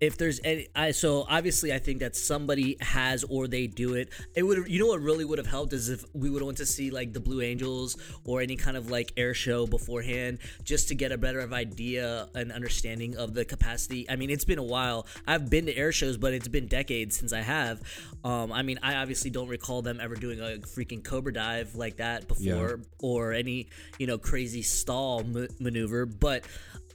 if 0.00 0.16
there's 0.16 0.40
any 0.44 0.66
I 0.74 0.92
so 0.92 1.26
obviously 1.28 1.72
I 1.72 1.78
think 1.78 2.00
that 2.00 2.16
somebody 2.16 2.76
has 2.80 3.22
or 3.24 3.46
they 3.46 3.66
do 3.66 3.94
it. 3.94 4.08
It 4.34 4.42
would 4.42 4.66
you 4.68 4.78
know 4.78 4.86
what 4.86 5.00
really 5.00 5.24
would 5.24 5.38
have 5.38 5.46
helped 5.46 5.72
is 5.72 5.88
if 5.88 6.04
we 6.14 6.30
would 6.30 6.40
have 6.40 6.46
went 6.46 6.58
to 6.58 6.66
see 6.66 6.90
like 6.90 7.12
the 7.12 7.20
Blue 7.20 7.42
Angels 7.42 7.96
or 8.24 8.40
any 8.40 8.56
kind 8.56 8.76
of 8.76 8.90
like 8.90 9.12
air 9.16 9.34
show 9.34 9.66
beforehand 9.66 10.38
just 10.64 10.88
to 10.88 10.94
get 10.94 11.12
a 11.12 11.18
better 11.18 11.40
of 11.40 11.52
idea 11.52 12.28
and 12.34 12.50
understanding 12.50 13.16
of 13.16 13.34
the 13.34 13.44
capacity. 13.44 14.08
I 14.08 14.16
mean, 14.16 14.30
it's 14.30 14.44
been 14.44 14.58
a 14.58 14.62
while. 14.62 15.06
I've 15.26 15.50
been 15.50 15.66
to 15.66 15.76
air 15.76 15.92
shows, 15.92 16.16
but 16.16 16.32
it's 16.32 16.48
been 16.48 16.66
decades 16.66 17.18
since 17.18 17.32
I 17.32 17.42
have. 17.42 17.82
Um, 18.24 18.52
I 18.52 18.62
mean, 18.62 18.78
I 18.82 18.96
obviously 18.96 19.30
don't 19.30 19.48
recall 19.48 19.82
them 19.82 20.00
ever 20.00 20.14
doing 20.14 20.40
a 20.40 20.58
freaking 20.66 21.04
Cobra 21.04 21.32
dive 21.32 21.74
like 21.74 21.96
that 21.98 22.26
before 22.26 22.80
or 23.00 23.32
any 23.32 23.68
you 23.98 24.06
know 24.06 24.16
crazy 24.16 24.62
stall 24.62 25.24
ma- 25.24 25.46
maneuver, 25.58 26.06
but 26.06 26.44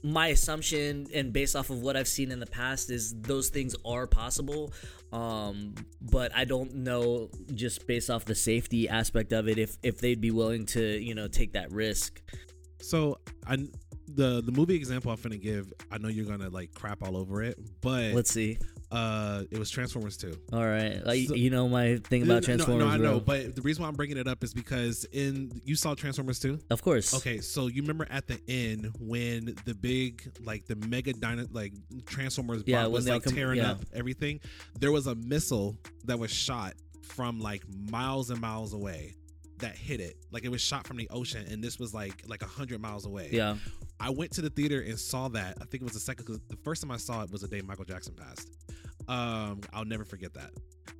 my 0.02 0.28
assumption 0.28 1.06
and 1.14 1.32
based 1.32 1.56
off 1.56 1.70
of 1.70 1.80
what 1.82 1.96
I've 1.96 2.08
seen 2.08 2.30
in 2.30 2.40
the 2.40 2.46
past 2.46 2.90
is 2.90 3.14
those 3.20 3.48
things 3.48 3.74
are 3.84 4.06
possible. 4.06 4.72
Um, 5.12 5.74
but 6.00 6.34
I 6.34 6.44
don't 6.44 6.74
know 6.74 7.30
just 7.54 7.86
based 7.86 8.10
off 8.10 8.24
the 8.24 8.34
safety 8.34 8.88
aspect 8.88 9.32
of 9.32 9.48
it 9.48 9.58
if 9.58 9.76
if 9.82 9.98
they'd 9.98 10.20
be 10.20 10.30
willing 10.30 10.66
to 10.66 10.80
you 10.82 11.14
know 11.14 11.28
take 11.28 11.52
that 11.54 11.70
risk. 11.72 12.20
so 12.80 13.18
i 13.46 13.56
the 14.08 14.42
the 14.42 14.52
movie 14.52 14.74
example 14.76 15.10
i'm 15.10 15.20
gonna 15.20 15.36
give 15.36 15.72
i 15.90 15.98
know 15.98 16.08
you're 16.08 16.26
gonna 16.26 16.48
like 16.50 16.72
crap 16.74 17.02
all 17.02 17.16
over 17.16 17.42
it 17.42 17.58
but 17.80 18.12
Let's 18.12 18.30
see. 18.32 18.58
Uh, 18.96 19.42
it 19.50 19.58
was 19.58 19.68
Transformers 19.70 20.16
2. 20.16 20.32
All 20.54 20.64
right, 20.66 21.04
like 21.04 21.28
So- 21.28 21.34
you 21.34 21.50
know 21.50 21.68
my 21.68 21.96
thing 21.98 22.22
about 22.22 22.42
Transformers. 22.44 22.84
No, 22.84 22.90
I 22.90 22.96
bro. 22.96 23.10
know, 23.12 23.20
but 23.20 23.54
the 23.54 23.60
reason 23.62 23.82
why 23.82 23.88
I'm 23.88 23.94
bringing 23.94 24.16
it 24.16 24.26
up 24.26 24.42
is 24.42 24.54
because 24.54 25.04
in 25.12 25.60
you 25.64 25.76
saw 25.76 25.94
Transformers 25.94 26.38
2. 26.40 26.58
of 26.70 26.80
course. 26.82 27.12
Okay, 27.14 27.40
so 27.40 27.66
you 27.66 27.82
remember 27.82 28.06
at 28.10 28.26
the 28.26 28.40
end 28.48 28.90
when 28.98 29.54
the 29.66 29.74
big 29.74 30.32
like 30.44 30.66
the 30.66 30.76
mega 30.88 31.12
dino 31.12 31.46
like 31.52 31.72
Transformers 32.06 32.62
Yeah, 32.66 32.86
was 32.86 33.06
like 33.06 33.22
tearing 33.24 33.58
yeah. 33.58 33.72
up 33.72 33.80
everything, 33.92 34.40
there 34.80 34.92
was 34.92 35.06
a 35.06 35.14
missile 35.14 35.76
that 36.04 36.18
was 36.18 36.30
shot 36.32 36.72
from 37.02 37.38
like 37.40 37.62
miles 37.90 38.30
and 38.30 38.40
miles 38.40 38.72
away 38.72 39.14
that 39.58 39.76
hit 39.76 40.00
it. 40.00 40.16
Like 40.30 40.44
it 40.44 40.50
was 40.50 40.60
shot 40.62 40.86
from 40.86 40.96
the 40.96 41.08
ocean, 41.10 41.44
and 41.50 41.62
this 41.62 41.78
was 41.78 41.92
like 41.92 42.22
like 42.26 42.42
a 42.42 42.46
hundred 42.46 42.80
miles 42.80 43.04
away. 43.04 43.28
Yeah. 43.30 43.56
I 43.98 44.10
went 44.10 44.30
to 44.32 44.42
the 44.42 44.50
theater 44.50 44.80
and 44.80 44.98
saw 44.98 45.28
that. 45.28 45.56
I 45.60 45.64
think 45.64 45.82
it 45.82 45.84
was 45.84 45.94
the 45.94 46.00
second. 46.00 46.26
The 46.48 46.56
first 46.64 46.82
time 46.82 46.90
I 46.90 46.98
saw 46.98 47.22
it 47.22 47.30
was 47.30 47.40
the 47.42 47.48
day 47.48 47.60
Michael 47.62 47.84
Jackson 47.86 48.14
passed. 48.14 48.50
Um, 49.08 49.60
I'll 49.72 49.84
never 49.84 50.04
forget 50.04 50.34
that. 50.34 50.50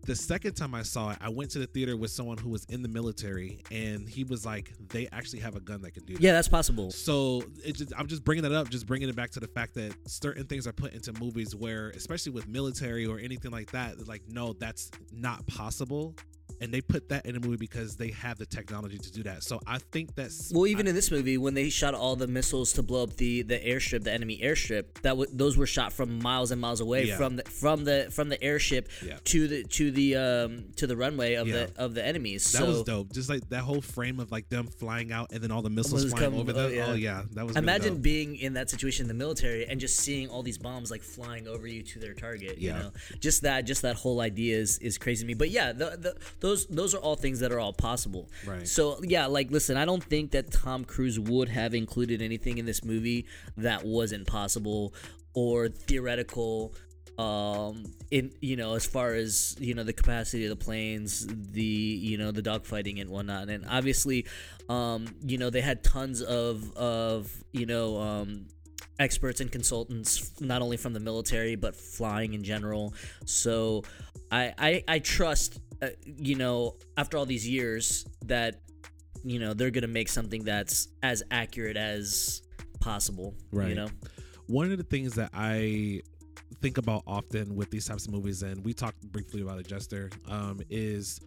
The 0.04 0.14
second 0.14 0.54
time 0.54 0.74
I 0.74 0.82
saw 0.82 1.10
it, 1.10 1.18
I 1.20 1.28
went 1.28 1.50
to 1.52 1.58
the 1.58 1.66
theater 1.66 1.96
with 1.96 2.12
someone 2.12 2.38
who 2.38 2.48
was 2.48 2.64
in 2.66 2.80
the 2.82 2.88
military, 2.88 3.64
and 3.72 4.08
he 4.08 4.22
was 4.22 4.46
like, 4.46 4.72
"They 4.88 5.08
actually 5.10 5.40
have 5.40 5.56
a 5.56 5.60
gun 5.60 5.82
that 5.82 5.94
can 5.94 6.04
do 6.04 6.14
that." 6.14 6.22
Yeah, 6.22 6.32
that's 6.32 6.48
possible. 6.48 6.92
So 6.92 7.42
it 7.64 7.74
just, 7.74 7.92
I'm 7.96 8.06
just 8.06 8.24
bringing 8.24 8.42
that 8.44 8.52
up, 8.52 8.68
just 8.68 8.86
bringing 8.86 9.08
it 9.08 9.16
back 9.16 9.30
to 9.32 9.40
the 9.40 9.48
fact 9.48 9.74
that 9.74 9.94
certain 10.06 10.44
things 10.44 10.66
are 10.66 10.72
put 10.72 10.92
into 10.92 11.12
movies 11.20 11.56
where, 11.56 11.90
especially 11.90 12.32
with 12.32 12.46
military 12.46 13.04
or 13.06 13.18
anything 13.18 13.50
like 13.50 13.72
that, 13.72 14.06
like 14.06 14.22
no, 14.28 14.52
that's 14.52 14.90
not 15.12 15.44
possible, 15.48 16.14
and 16.60 16.72
they 16.72 16.80
put 16.80 17.08
that 17.10 17.26
in 17.26 17.36
a 17.36 17.40
movie 17.40 17.56
because 17.56 17.96
they 17.96 18.10
have 18.10 18.38
the 18.38 18.46
technology 18.46 18.98
to 18.98 19.12
do 19.12 19.22
that. 19.24 19.42
So 19.42 19.60
I 19.66 19.78
think 19.78 20.14
that's 20.14 20.52
Well, 20.52 20.66
even 20.66 20.86
in 20.86 20.94
this 20.94 21.10
movie, 21.10 21.38
when 21.38 21.54
they 21.54 21.68
shot 21.70 21.94
all 21.94 22.16
the 22.16 22.26
missiles 22.26 22.72
to 22.74 22.82
blow 22.82 23.02
up 23.04 23.16
the 23.16 23.42
the 23.42 23.58
airstrip, 23.58 24.04
the 24.04 24.12
enemy 24.12 24.40
airstrip, 24.42 24.94
that 25.02 25.10
w- 25.10 25.30
those 25.32 25.56
were 25.56 25.66
shot 25.66 25.92
from 25.92 26.18
miles 26.20 26.50
and 26.50 26.60
miles 26.60 26.80
away 26.80 27.04
Yeah. 27.04 27.16
from 27.16 27.36
the 27.36 27.42
from 27.44 27.84
the 27.84 28.08
from 28.10 28.28
the 28.28 28.42
airship 28.42 28.88
Yeah. 29.04 29.18
to 29.24 29.48
the 29.48 29.64
to 29.64 29.90
the 29.90 30.16
um 30.16 30.64
to 30.76 30.86
the 30.86 30.96
runway 30.96 31.34
of 31.34 31.48
Yeah. 31.48 31.66
the 31.66 31.72
of 31.76 31.94
the 31.94 32.04
enemies. 32.04 32.44
that 32.52 32.58
so 32.58 32.66
was 32.66 32.82
dope. 32.82 33.12
Just 33.12 33.28
like 33.28 33.48
that 33.50 33.62
whole 33.62 33.80
frame 33.80 34.20
of 34.20 34.30
like 34.30 34.48
them 34.48 34.66
flying 34.66 35.12
out 35.12 35.32
and 35.32 35.42
then 35.42 35.50
all 35.50 35.62
the 35.62 35.70
missiles 35.70 36.04
flying 36.10 36.24
come- 36.32 36.34
over 36.40 36.52
oh, 36.52 36.54
them. 36.54 36.74
yeah. 36.74 36.86
Oh 36.88 36.94
yeah, 36.94 37.22
that 37.32 37.44
was. 37.46 37.54
really 37.56 37.64
imagine 37.64 37.94
dope. 37.94 38.02
being 38.02 38.36
in 38.36 38.54
that 38.54 38.70
situation 38.70 39.04
in 39.04 39.08
the 39.08 39.14
military 39.14 39.66
and 39.66 39.80
just 39.80 39.96
seeing 39.96 40.28
all 40.28 40.42
these 40.42 40.58
bombs 40.58 40.90
like 40.90 41.02
flying 41.02 41.46
over 41.48 41.66
you 41.66 41.82
to 41.82 41.98
their 41.98 42.14
target. 42.14 42.58
You 42.58 42.68
Yeah. 42.70 42.78
know, 42.78 42.92
just 43.20 43.42
that 43.42 43.64
just 43.66 43.82
that 43.82 43.96
whole 43.96 44.20
idea 44.20 44.56
is 44.58 44.78
is 44.78 44.98
crazy 44.98 45.22
to 45.22 45.26
me. 45.26 45.34
But 45.34 45.50
yeah, 45.50 45.72
the, 45.72 45.96
the, 45.98 46.16
those 46.46 46.66
those 46.68 46.94
are 46.94 46.98
all 46.98 47.16
things 47.16 47.40
that 47.40 47.50
are 47.50 47.58
all 47.58 47.72
possible. 47.72 48.30
Right. 48.46 48.66
So 48.66 49.00
yeah, 49.02 49.26
like 49.26 49.50
listen, 49.50 49.76
I 49.76 49.84
don't 49.84 50.02
think 50.02 50.30
that 50.30 50.52
Tom 50.52 50.84
Cruise 50.84 51.18
would 51.18 51.48
have 51.48 51.74
included 51.74 52.22
anything 52.22 52.58
in 52.58 52.66
this 52.66 52.84
movie 52.84 53.26
that 53.56 53.84
wasn't 53.84 54.26
possible 54.26 54.94
or 55.34 55.68
theoretical 55.68 56.74
um 57.18 57.84
in 58.10 58.30
you 58.42 58.56
know 58.56 58.74
as 58.74 58.84
far 58.84 59.14
as 59.14 59.56
you 59.58 59.72
know 59.72 59.82
the 59.82 59.92
capacity 59.92 60.44
of 60.44 60.50
the 60.50 60.64
planes 60.64 61.26
the 61.26 61.62
you 61.62 62.18
know 62.18 62.30
the 62.30 62.42
dogfighting 62.42 63.00
and 63.00 63.08
whatnot 63.08 63.48
and 63.48 63.64
obviously 63.70 64.26
um 64.68 65.06
you 65.22 65.38
know 65.38 65.48
they 65.48 65.62
had 65.62 65.82
tons 65.82 66.20
of 66.20 66.76
of 66.76 67.32
you 67.52 67.64
know 67.64 67.98
um 67.98 68.46
experts 68.98 69.40
and 69.40 69.50
consultants 69.50 70.38
not 70.42 70.60
only 70.60 70.76
from 70.76 70.92
the 70.92 71.00
military 71.00 71.56
but 71.56 71.74
flying 71.74 72.34
in 72.34 72.44
general 72.44 72.92
so 73.24 73.82
i 74.30 74.52
i, 74.58 74.84
I 74.86 74.98
trust 74.98 75.58
uh, 75.82 75.88
you 76.04 76.34
know 76.34 76.76
after 76.96 77.16
all 77.16 77.26
these 77.26 77.48
years 77.48 78.06
that 78.24 78.60
you 79.24 79.38
know 79.38 79.52
they're 79.54 79.70
gonna 79.70 79.86
make 79.86 80.08
something 80.08 80.44
that's 80.44 80.88
as 81.02 81.22
accurate 81.30 81.76
as 81.76 82.42
possible 82.80 83.34
Right. 83.52 83.68
you 83.70 83.74
know 83.74 83.88
one 84.46 84.70
of 84.70 84.78
the 84.78 84.84
things 84.84 85.14
that 85.14 85.30
I 85.34 86.02
think 86.62 86.78
about 86.78 87.02
often 87.06 87.56
with 87.56 87.68
these 87.70 87.84
types 87.84 88.06
of 88.06 88.12
movies, 88.12 88.42
and 88.44 88.64
we 88.64 88.72
talked 88.72 89.00
briefly 89.10 89.42
about 89.42 89.58
it, 89.58 89.66
Jester, 89.66 90.08
um, 90.28 90.60
is 90.70 91.18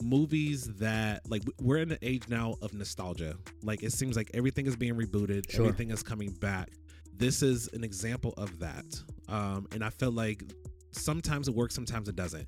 movies 0.00 0.66
that 0.78 1.28
like 1.28 1.42
we're 1.60 1.78
in 1.78 1.88
the 1.88 1.98
age 2.02 2.28
now 2.28 2.54
of 2.62 2.72
nostalgia. 2.74 3.34
Like 3.64 3.82
it 3.82 3.92
seems 3.92 4.14
like 4.16 4.30
everything 4.32 4.66
is 4.66 4.76
being 4.76 4.94
rebooted, 4.94 5.50
Sure. 5.50 5.66
everything 5.66 5.90
is 5.90 6.04
coming 6.04 6.30
back. 6.34 6.68
This 7.16 7.42
is 7.42 7.68
an 7.72 7.82
example 7.82 8.32
of 8.36 8.60
that, 8.60 8.84
um, 9.28 9.66
and 9.72 9.82
I 9.82 9.90
feel 9.90 10.12
like 10.12 10.44
sometimes 10.92 11.48
it 11.48 11.54
works, 11.54 11.74
sometimes 11.74 12.08
it 12.08 12.14
doesn't. 12.14 12.46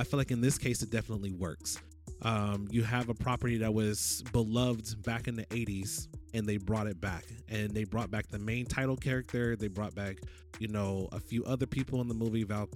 I 0.00 0.04
feel 0.04 0.18
like 0.18 0.30
in 0.30 0.40
this 0.40 0.56
case, 0.56 0.80
it 0.82 0.90
definitely 0.90 1.32
works. 1.32 1.78
Um, 2.22 2.68
you 2.70 2.82
have 2.82 3.10
a 3.10 3.14
property 3.14 3.58
that 3.58 3.72
was 3.72 4.22
beloved 4.32 5.02
back 5.02 5.28
in 5.28 5.36
the 5.36 5.44
80s 5.46 6.08
and 6.34 6.46
they 6.46 6.56
brought 6.56 6.86
it 6.86 7.00
back 7.00 7.24
and 7.48 7.70
they 7.70 7.84
brought 7.84 8.10
back 8.10 8.28
the 8.28 8.38
main 8.38 8.66
title 8.66 8.96
character 8.96 9.56
they 9.56 9.68
brought 9.68 9.94
back 9.94 10.18
you 10.58 10.68
know 10.68 11.08
a 11.12 11.18
few 11.18 11.44
other 11.44 11.66
people 11.66 12.00
in 12.02 12.08
the 12.08 12.14
movie 12.14 12.44
val 12.44 12.68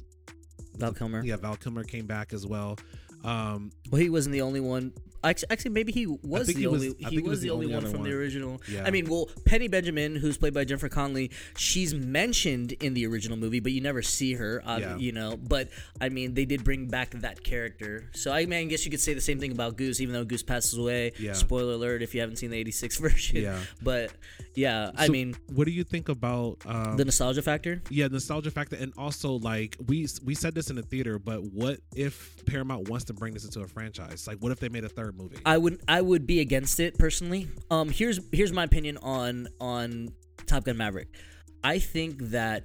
val 0.77 0.93
kilmer 0.93 1.23
yeah 1.23 1.37
val 1.37 1.57
kilmer 1.57 1.85
came 1.85 2.07
back 2.07 2.33
as 2.33 2.47
well 2.47 2.79
um 3.23 3.71
Well, 3.91 4.01
he 4.01 4.11
wasn't 4.11 4.33
the 4.33 4.43
only 4.43 4.61
one. 4.61 4.93
Actually, 5.25 5.49
actually 5.51 5.71
maybe 5.73 5.93
he 5.93 6.07
was 6.07 6.47
the 6.47 6.53
he 6.55 6.67
was- 6.67 6.83
only. 6.83 6.97
I 7.05 7.09
he 7.11 7.17
think 7.17 7.29
was, 7.29 7.41
the 7.41 7.51
only, 7.51 7.67
one 7.67 7.77
other 7.85 7.89
from 7.91 8.03
the 8.05 8.13
original. 8.13 8.61
Yeah. 8.69 8.85
I 8.87 8.91
mean, 8.91 9.09
well, 9.09 9.29
Penny 9.45 9.69
Benjamin, 9.69 10.17
who's 10.17 10.37
played 10.37 10.55
by 10.55 10.65
Jennifer 10.65 10.89
Connelly, 10.89 11.31
she's 11.57 11.95
mentioned 11.95 12.73
in 12.73 12.95
the 12.95 13.07
original 13.07 13.37
movie, 13.37 13.61
but 13.61 13.73
you 13.73 13.81
never 13.81 14.03
see 14.03 14.35
her. 14.35 14.63
Uh, 14.65 14.79
Yeah. 14.79 14.97
You 14.97 15.13
know, 15.13 15.37
but 15.37 15.71
I 16.01 16.09
mean, 16.09 16.35
they 16.35 16.45
did 16.45 16.63
bring 16.65 16.87
back 16.89 17.11
that 17.13 17.43
character. 17.43 18.11
So 18.15 18.33
I 18.33 18.47
mean, 18.47 18.59
I 18.61 18.65
guess 18.65 18.85
you 18.85 18.91
could 18.91 19.01
say 19.01 19.15
the 19.15 19.21
same 19.21 19.41
thing 19.41 19.53
about 19.53 19.77
Goose, 19.77 20.01
even 20.01 20.13
though 20.15 20.25
Goose 20.25 20.43
passes 20.43 20.79
away. 20.79 21.13
Yeah. 21.19 21.33
Spoiler 21.33 21.73
alert 21.75 22.03
if 22.03 22.15
you 22.15 22.21
haven't 22.21 22.37
seen 22.37 22.51
the 22.51 22.59
'86 22.59 22.99
version. 23.07 23.43
Yeah. 23.43 23.59
But 23.83 24.13
yeah, 24.55 24.91
I 24.97 25.07
so 25.07 25.13
mean, 25.13 25.37
what 25.53 25.65
do 25.67 25.71
you 25.73 25.85
think 25.85 26.09
about 26.09 26.59
um 26.67 26.97
the 26.97 27.05
nostalgia 27.05 27.43
factor. 27.43 27.83
yeah 27.91 28.07
nostalgia 28.09 28.51
factor 28.51 28.77
and 28.77 28.93
also 28.97 29.33
like 29.39 29.77
we 29.87 30.07
we 30.25 30.35
said 30.35 30.55
this 30.55 30.71
in 30.71 30.77
the 30.77 30.83
theater 30.83 31.19
but 31.19 31.43
what 31.43 31.81
if 31.97 32.45
paramount 32.47 32.89
wants 32.89 33.05
to 33.07 33.13
bring 33.13 33.35
this 33.35 33.45
into 33.45 33.61
a 33.61 33.67
franchise 33.67 34.27
like 34.27 34.39
what 34.39 34.53
if 34.53 34.61
they 34.61 34.69
made 34.69 34.85
a 34.85 34.89
third 34.89 35.13
movie 35.16 35.37
I 35.44 35.59
would 35.59 35.81
I 35.88 36.00
would 36.00 36.27
be 36.27 36.40
against 36.40 36.81
it 36.81 36.98
personally. 36.98 37.48
Um, 37.70 37.88
here's 37.88 38.20
here's 38.33 38.53
my 38.53 38.64
opinion 38.64 38.98
on 38.98 39.48
on 39.61 40.09
Top 40.46 40.64
Gun 40.64 40.77
Maverick. 40.77 41.09
I 41.62 41.79
think 41.79 42.18
that 42.31 42.64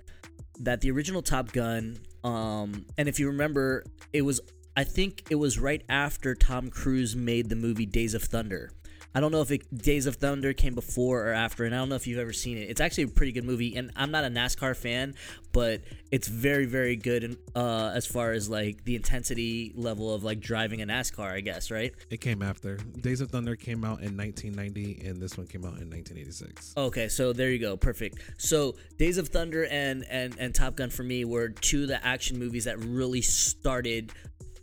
that 0.59 0.81
the 0.81 0.91
original 0.91 1.21
Top 1.21 1.51
Gun, 1.51 1.97
um, 2.23 2.85
and 2.97 3.07
if 3.07 3.19
you 3.19 3.27
remember, 3.27 3.83
it 4.13 4.21
was 4.23 4.41
I 4.75 4.83
think 4.83 5.23
it 5.29 5.35
was 5.35 5.59
right 5.59 5.83
after 5.89 6.35
Tom 6.35 6.69
Cruise 6.69 7.15
made 7.15 7.49
the 7.49 7.55
movie 7.55 7.85
Days 7.85 8.13
of 8.13 8.23
Thunder. 8.23 8.71
I 9.15 9.19
don't 9.19 9.31
know 9.31 9.41
if 9.41 9.51
it, 9.51 9.75
Days 9.75 10.05
of 10.05 10.17
Thunder 10.17 10.53
came 10.53 10.75
before 10.75 11.27
or 11.27 11.33
after, 11.33 11.65
and 11.65 11.73
I 11.73 11.79
don't 11.79 11.89
know 11.89 11.95
if 11.95 12.07
you've 12.07 12.19
ever 12.19 12.33
seen 12.33 12.57
it. 12.57 12.69
It's 12.69 12.81
actually 12.81 13.05
a 13.05 13.07
pretty 13.07 13.31
good 13.31 13.45
movie, 13.45 13.75
and 13.75 13.91
I'm 13.95 14.11
not 14.11 14.23
a 14.23 14.27
NASCAR 14.27 14.75
fan, 14.75 15.15
but 15.51 15.81
it's 16.11 16.27
very, 16.27 16.65
very 16.65 16.95
good 16.95 17.23
in, 17.23 17.37
uh, 17.55 17.91
as 17.93 18.05
far 18.05 18.31
as 18.31 18.49
like 18.49 18.83
the 18.85 18.95
intensity 18.95 19.73
level 19.75 20.13
of 20.13 20.23
like 20.23 20.39
driving 20.39 20.81
a 20.81 20.85
NASCAR, 20.85 21.31
I 21.31 21.41
guess, 21.41 21.71
right? 21.71 21.93
it 22.09 22.21
came 22.21 22.41
after 22.41 22.77
days 23.01 23.21
of 23.21 23.29
thunder 23.29 23.55
came 23.55 23.83
out 23.83 24.01
in 24.01 24.17
1990 24.17 25.07
and 25.07 25.21
this 25.21 25.37
one 25.37 25.47
came 25.47 25.63
out 25.63 25.79
in 25.79 25.89
1986 25.89 26.73
Okay, 26.77 27.07
so 27.07 27.33
there 27.33 27.49
you 27.49 27.59
go, 27.59 27.77
perfect. 27.77 28.19
So 28.37 28.75
Days 28.97 29.17
of 29.17 29.29
Thunder 29.29 29.65
and 29.65 30.05
and 30.09 30.35
and 30.39 30.53
Top 30.53 30.75
Gun 30.75 30.89
for 30.89 31.03
me 31.03 31.25
were 31.25 31.49
two 31.49 31.83
of 31.83 31.87
the 31.87 32.05
action 32.05 32.39
movies 32.39 32.65
that 32.65 32.79
really 32.79 33.21
started 33.21 34.11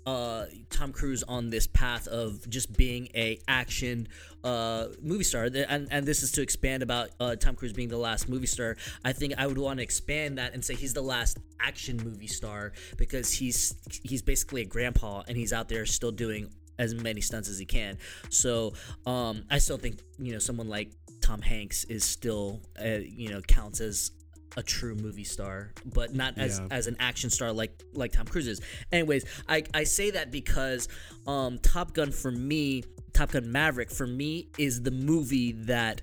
uh, 0.07 0.47
Tom 0.71 0.93
Cruise 0.93 1.25
on 1.25 1.51
this 1.51 1.67
path 1.67 2.07
of 2.07 2.49
just 2.49 2.77
being 2.77 3.09
a 3.15 3.39
action 3.49 4.09
uh, 4.45 4.87
movie 5.03 5.25
star, 5.25 5.45
and 5.45 5.89
and 5.91 6.07
this 6.07 6.23
is 6.23 6.31
to 6.33 6.43
expand 6.43 6.83
about 6.83 7.11
uh, 7.19 7.35
Tom 7.35 7.57
Cruise 7.57 7.73
being 7.73 7.89
the 7.89 7.99
last 7.99 8.29
movie 8.29 8.47
star. 8.47 8.77
I 9.05 9.13
think 9.13 9.35
I 9.37 9.47
would 9.47 9.59
want 9.59 9.79
to 9.79 9.83
expand 9.83 10.39
that 10.39 10.55
and 10.55 10.65
say 10.65 10.75
he's 10.75 10.95
the 10.95 11.03
last 11.03 11.39
action 11.61 11.97
movie 12.05 12.29
star 12.29 12.73
because 12.97 13.33
he's 13.33 13.75
he's 14.05 14.23
basically 14.23 14.63
a 14.63 14.67
grandpa 14.67 15.25
and 15.27 15.37
he's 15.37 15.53
out 15.53 15.69
there 15.69 15.85
still 15.85 16.13
doing 16.13 16.51
as 16.79 16.95
many 16.95 17.21
stunts 17.21 17.49
as 17.49 17.59
he 17.59 17.65
can. 17.65 17.99
So 18.31 18.75
um, 19.07 19.45
I 19.51 19.59
still 19.59 19.79
think 19.79 19.99
you 20.19 20.33
know 20.33 20.39
someone 20.39 20.69
like 20.69 20.93
Tom 21.21 21.43
Hanks 21.43 21.85
is 21.85 22.05
still 22.05 22.61
uh, 22.81 22.99
you 23.03 23.31
know 23.31 23.41
counts 23.41 23.81
as 23.81 24.13
a 24.57 24.63
true 24.63 24.95
movie 24.95 25.25
star, 25.25 25.73
but 25.85 26.15
not 26.15 26.39
as 26.39 26.59
Yeah. 26.59 26.69
as 26.71 26.87
an 26.87 26.97
action 26.99 27.31
star 27.31 27.53
like 27.53 27.83
like 27.93 28.13
Tom 28.13 28.27
Cruise 28.27 28.47
is. 28.49 28.61
Anyways, 28.93 29.25
I 29.49 29.65
I 29.75 29.85
say 29.85 30.11
that 30.13 30.31
because 30.31 30.89
um, 31.27 31.59
Top 31.59 31.93
Gun 31.95 32.11
for 32.13 32.31
me, 32.31 32.83
Top 33.13 33.33
Gun 33.33 33.51
Maverick 33.53 33.91
for 33.91 34.07
me 34.07 34.49
is 34.59 34.83
the 34.83 34.91
movie 34.91 35.53
that. 35.53 36.03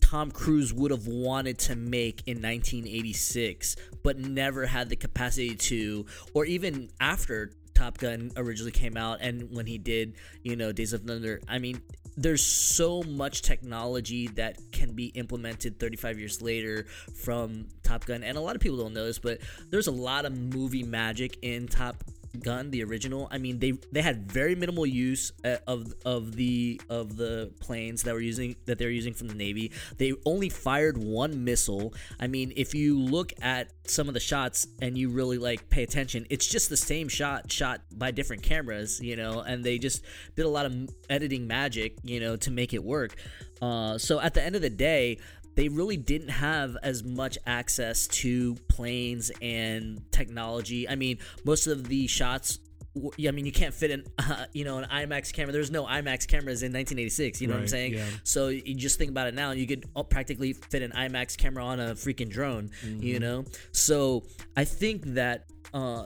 Tom 0.00 0.30
Cruise 0.30 0.72
would 0.72 0.90
have 0.90 1.06
wanted 1.06 1.58
to 1.58 1.76
make 1.76 2.22
in 2.26 2.40
1986, 2.40 3.76
but 4.02 4.18
never 4.18 4.64
had 4.64 4.88
the 4.88 4.96
capacity 4.96 5.54
to, 5.54 6.06
or 6.32 6.46
even 6.46 6.88
after 6.98 7.52
Top 7.74 7.98
Gun 7.98 8.30
originally 8.36 8.72
came 8.72 8.96
out 8.96 9.18
and 9.20 9.54
when 9.54 9.66
he 9.66 9.76
did, 9.76 10.14
you 10.42 10.56
know, 10.56 10.72
Days 10.72 10.94
of 10.94 11.02
Thunder. 11.02 11.40
I 11.46 11.58
mean, 11.58 11.82
there's 12.18 12.44
so 12.44 13.02
much 13.04 13.42
technology 13.42 14.26
that 14.26 14.58
can 14.72 14.92
be 14.92 15.06
implemented 15.06 15.78
35 15.78 16.18
years 16.18 16.42
later 16.42 16.84
from 17.14 17.66
Top 17.84 18.04
Gun, 18.06 18.24
and 18.24 18.36
a 18.36 18.40
lot 18.40 18.56
of 18.56 18.60
people 18.60 18.78
don't 18.78 18.92
know 18.92 19.06
this, 19.06 19.20
but 19.20 19.38
there's 19.70 19.86
a 19.86 19.92
lot 19.92 20.24
of 20.24 20.36
movie 20.36 20.82
magic 20.82 21.38
in 21.42 21.68
Top 21.68 22.02
Gun, 22.42 22.70
the 22.70 22.84
original, 22.84 23.28
I 23.30 23.38
mean 23.38 23.58
they 23.58 23.72
they 23.92 24.02
had 24.02 24.30
very 24.30 24.54
minimal 24.54 24.86
use 24.86 25.32
uh, 25.44 25.56
of 25.66 25.92
of 26.04 26.36
the 26.36 26.80
of 26.88 27.16
the 27.16 27.52
planes 27.60 28.02
that 28.02 28.14
were 28.14 28.20
using 28.20 28.56
that 28.66 28.78
they 28.78 28.84
were 28.84 28.90
using 28.90 29.14
from 29.14 29.28
the 29.28 29.34
Navy. 29.34 29.72
They 29.96 30.14
only 30.24 30.48
fired 30.48 30.98
one 30.98 31.44
missile. 31.44 31.94
I 32.20 32.26
mean, 32.26 32.52
if 32.56 32.74
you 32.74 32.98
look 32.98 33.32
at 33.40 33.72
some 33.84 34.08
of 34.08 34.14
the 34.14 34.20
shots 34.20 34.66
and 34.80 34.96
you 34.96 35.08
really 35.10 35.38
like 35.38 35.68
pay 35.70 35.82
attention, 35.82 36.26
it's 36.30 36.46
just 36.46 36.68
the 36.68 36.76
same 36.76 37.08
shot 37.08 37.50
shot 37.50 37.80
by 37.92 38.10
different 38.10 38.42
cameras, 38.42 39.00
you 39.00 39.16
know, 39.16 39.40
and 39.40 39.64
they 39.64 39.78
just 39.78 40.04
did 40.36 40.44
a 40.44 40.48
lot 40.48 40.66
of 40.66 40.74
editing 41.10 41.46
magic, 41.46 41.96
you 42.02 42.20
know, 42.20 42.36
to 42.36 42.50
make 42.50 42.72
it 42.74 42.82
work. 42.84 43.14
Uh, 43.60 43.98
so 43.98 44.20
at 44.20 44.34
the 44.34 44.42
end 44.42 44.54
of 44.54 44.62
the 44.62 44.70
day, 44.70 45.18
they 45.58 45.68
really 45.68 45.96
didn't 45.96 46.28
have 46.28 46.76
as 46.84 47.02
much 47.02 47.36
access 47.44 48.06
to 48.06 48.54
planes 48.68 49.32
and 49.42 50.00
technology. 50.12 50.88
I 50.88 50.94
mean, 50.94 51.18
most 51.44 51.66
of 51.66 51.88
the 51.88 52.06
shots. 52.06 52.60
I 52.96 53.32
mean, 53.32 53.44
you 53.44 53.50
can't 53.50 53.74
fit 53.74 53.90
in, 53.90 54.04
uh, 54.20 54.44
you 54.52 54.64
know, 54.64 54.78
an 54.78 54.84
IMAX 54.84 55.32
camera. 55.32 55.52
There's 55.52 55.72
no 55.72 55.84
IMAX 55.84 56.28
cameras 56.28 56.62
in 56.62 56.72
1986. 56.72 57.40
You 57.40 57.48
know 57.48 57.54
what 57.54 57.62
I'm 57.62 57.66
saying? 57.66 57.94
yeah. 57.94 58.04
So 58.22 58.48
you 58.48 58.76
just 58.76 58.98
think 58.98 59.10
about 59.10 59.26
it 59.26 59.34
now, 59.34 59.50
and 59.50 59.58
you 59.58 59.66
could 59.66 59.84
uh, 59.96 60.04
practically 60.04 60.52
fit 60.52 60.82
an 60.82 60.92
IMAX 60.92 61.36
camera 61.36 61.64
on 61.64 61.80
a 61.80 61.94
freaking 61.94 62.30
drone. 62.30 62.70
Mm-hmm. 62.84 63.02
You 63.02 63.18
know, 63.18 63.44
so 63.72 64.22
I 64.56 64.62
think 64.64 65.06
that 65.14 65.46
uh, 65.74 66.04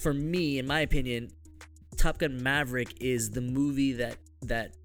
for 0.00 0.14
me, 0.14 0.58
in 0.58 0.66
my 0.66 0.80
opinion, 0.80 1.28
Top 1.98 2.16
Gun 2.16 2.42
Maverick 2.42 3.02
is 3.02 3.28
the 3.30 3.42
movie 3.42 3.92
that 3.92 4.16
that 4.44 4.76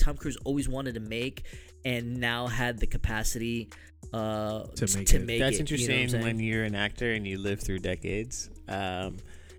Tom 0.00 0.16
Cruise 0.16 0.36
always 0.44 0.68
wanted 0.68 0.94
to 0.94 1.00
make, 1.00 1.44
and 1.84 2.18
now 2.18 2.46
had 2.46 2.78
the 2.78 2.86
capacity 2.86 3.70
uh, 4.12 4.64
To 4.76 4.96
make 4.96 5.06
to 5.08 5.16
it. 5.16 5.26
make 5.26 5.40
That's 5.40 5.58
it, 5.58 5.70
you 5.70 5.88
know 5.88 5.94
interesting 5.94 6.22
when 6.22 6.38
you're 6.40 6.64
an 6.64 6.74
actor 6.74 7.12
and 7.12 7.26
you 7.26 7.38
live 7.38 7.60
through 7.60 7.78
decades. 7.80 8.50
Um, 8.68 9.16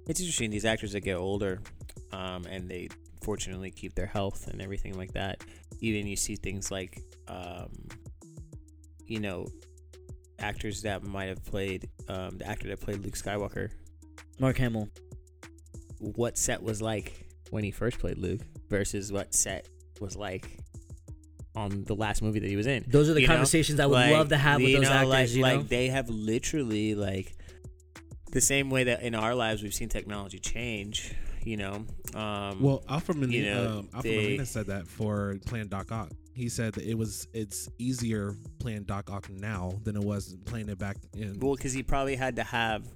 it's 0.08 0.20
interesting 0.20 0.52
these 0.52 0.66
actors 0.66 0.92
that 0.94 1.02
get 1.02 1.16
older, 1.16 1.62
um, 2.12 2.46
and 2.46 2.70
they 2.70 2.90
fortunately 3.24 3.72
keep 3.72 3.96
their 3.96 4.06
health 4.06 4.48
and 4.48 4.62
everything 4.62 4.98
like 4.98 5.14
that. 5.14 5.44
Even 5.80 6.06
you 6.06 6.16
see 6.16 6.36
things 6.36 6.72
like, 6.72 7.02
um, 7.28 7.70
you 9.06 9.20
know, 9.20 9.48
actors 10.40 10.82
that 10.84 11.04
might 11.04 11.30
have 11.30 11.44
played 11.46 11.90
um, 12.10 12.38
the 12.38 12.48
actor 12.48 12.68
that 12.68 12.80
played 12.82 13.00
Luke 13.00 13.16
Skywalker. 13.16 13.70
Mark 14.40 14.58
Hamill. 14.58 14.90
What 16.00 16.38
set 16.38 16.62
was 16.62 16.82
like 16.82 17.28
when 17.50 17.64
he 17.64 17.72
first 17.72 18.00
played 18.00 18.18
Luke 18.18 18.42
versus 18.70 19.12
what 19.12 19.34
set 19.34 19.70
was 20.02 20.18
like 20.18 20.60
on 21.56 21.84
the 21.84 21.96
last 21.96 22.22
movie 22.22 22.40
that 22.40 22.50
he 22.50 22.56
was 22.56 22.68
in. 22.68 22.84
Those 22.88 23.10
are 23.10 23.14
the 23.14 23.22
You 23.22 23.28
know? 23.28 23.34
conversations 23.34 23.80
I 23.80 23.86
would 23.86 23.94
Like, 23.96 24.12
love 24.12 24.30
to 24.30 24.38
have 24.38 24.60
with 24.62 24.70
you 24.70 24.78
those 24.78 24.88
know, 24.90 24.94
actors. 24.94 25.10
Like, 25.10 25.30
you 25.32 25.42
know, 25.42 25.48
like 25.60 25.68
they 25.68 25.88
have 25.90 26.10
literally 26.10 26.96
like 26.96 27.36
the 28.32 28.42
same 28.42 28.70
way 28.70 28.86
that 28.86 29.04
in 29.04 29.14
our 29.16 29.36
lives 29.36 29.62
we've 29.62 29.74
seen 29.74 29.90
technology 29.90 30.40
change. 30.40 31.14
You 31.44 31.58
know, 31.58 31.86
um, 32.16 32.62
Well, 32.62 32.84
Alfred 32.88 33.18
Molina, 33.18 33.46
you 33.48 33.54
know, 33.54 33.68
um, 33.80 33.90
Alfred 33.94 34.04
they- 34.14 34.16
Molina 34.24 34.46
said 34.46 34.68
that 34.68 34.88
for 34.88 35.36
playing 35.46 35.68
Doc 35.68 35.92
Ock. 35.92 36.10
He 36.34 36.48
said 36.50 36.74
that 36.74 36.86
it 36.86 36.98
was 36.98 37.28
it's 37.34 37.70
easier 37.78 38.34
playing 38.60 38.84
Doc 38.86 39.12
Ock 39.12 39.30
now 39.30 39.74
than 39.84 39.96
it 39.98 40.02
was 40.04 40.36
playing 40.46 40.70
it 40.70 40.80
back 40.80 40.98
in. 41.16 41.38
well, 41.40 41.56
because 41.56 41.74
he 41.74 41.84
probably 41.84 42.16
had 42.16 42.38
to 42.38 42.44
have 42.44 42.88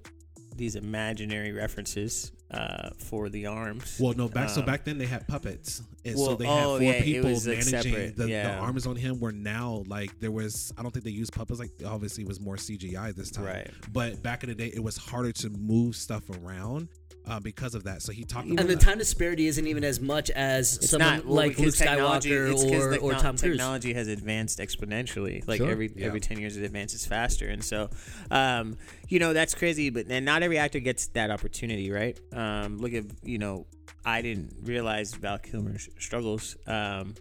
these 0.56 0.76
imaginary 0.76 1.52
references 1.52 2.32
uh, 2.52 2.90
for 2.98 3.30
the 3.30 3.46
arms. 3.46 3.98
Well, 4.00 4.14
no, 4.14 4.28
back 4.28 4.50
so 4.50 4.62
Um, 4.62 4.66
back 4.66 4.86
then 4.86 4.98
they 4.98 5.06
had 5.06 5.28
puppets, 5.28 5.82
and 6.06 6.18
so 6.18 6.28
well, 6.28 6.36
they 6.38 6.46
had 6.46 6.66
oh, 6.66 6.78
four 6.78 6.82
yeah, 6.82 7.04
people 7.04 7.30
was, 7.30 7.48
like, 7.48 7.58
managing 7.58 7.94
separate, 7.94 8.16
the, 8.16 8.26
the 8.28 8.56
arms 8.56 8.88
on 8.88 8.96
him. 8.96 9.20
Were 9.20 9.32
now 9.32 9.84
like 9.88 10.18
there 10.20 10.32
was, 10.32 10.74
I 10.78 10.82
don't 10.82 10.92
think 10.92 11.06
they 11.06 11.12
used 11.12 11.34
puppets. 11.34 11.60
Like 11.60 11.72
obviously 11.86 12.24
it 12.24 12.28
was 12.28 12.40
more 12.40 12.56
CGI 12.56 13.14
this 13.16 13.32
time, 13.32 13.46
Right. 13.46 13.72
But 13.92 14.22
back 14.24 14.44
in 14.44 14.50
the 14.50 14.56
day, 14.56 14.72
it 14.74 14.84
was 14.84 14.98
harder 14.98 15.32
to 15.34 15.50
move 15.50 15.96
stuff 15.96 16.24
around 16.30 16.88
uh, 17.28 17.40
because 17.40 17.76
of 17.76 17.84
that. 17.84 18.02
So 18.02 18.12
he 18.12 18.24
talked 18.24 18.48
about 18.48 18.60
and 18.62 18.70
the 18.70 18.76
that. 18.76 18.82
time 18.84 18.98
disparity 18.98 19.48
isn't 19.48 19.68
even 19.68 19.84
as 19.84 20.00
much 20.00 20.30
as 20.32 20.78
It's 20.78 20.90
someone 20.90 21.16
not 21.18 21.26
well, 21.26 21.36
like 21.36 21.60
Luke 21.60 21.76
technology- 21.76 22.30
Skywalker 22.32 22.52
it's 22.54 22.64
'cause 22.64 22.72
or, 22.74 22.88
or 22.88 22.92
techno- 22.92 23.12
Tom 23.14 23.38
Cruise. 23.38 23.42
Technology 23.42 23.94
has 23.94 24.08
advanced 24.08 24.60
exponentially. 24.60 25.48
Like 25.48 25.58
Sure. 25.58 25.70
every 25.70 25.92
Yeah. 25.96 26.08
every 26.08 26.20
ten 26.20 26.40
years, 26.40 26.58
it 26.58 26.64
advances 26.64 27.06
faster, 27.06 27.48
and 27.48 27.64
so, 27.64 27.90
um, 28.32 28.78
you 29.10 29.20
know, 29.20 29.34
that's 29.34 29.54
crazy. 29.56 29.90
But 29.90 30.08
then 30.08 30.24
not 30.26 30.42
every 30.44 30.58
actor 30.58 30.80
gets 30.80 31.08
that 31.08 31.30
opportunity, 31.32 31.92
right? 31.92 32.20
Um, 32.34 32.78
look 32.78 32.94
at 32.94 33.06
you 33.24 33.38
know, 33.38 33.68
I 34.06 34.22
didn't 34.22 34.54
realize 34.64 35.14
Val 35.14 35.38
Kilmer's 35.40 35.90
struggles, 36.00 36.56
um, 36.66 37.14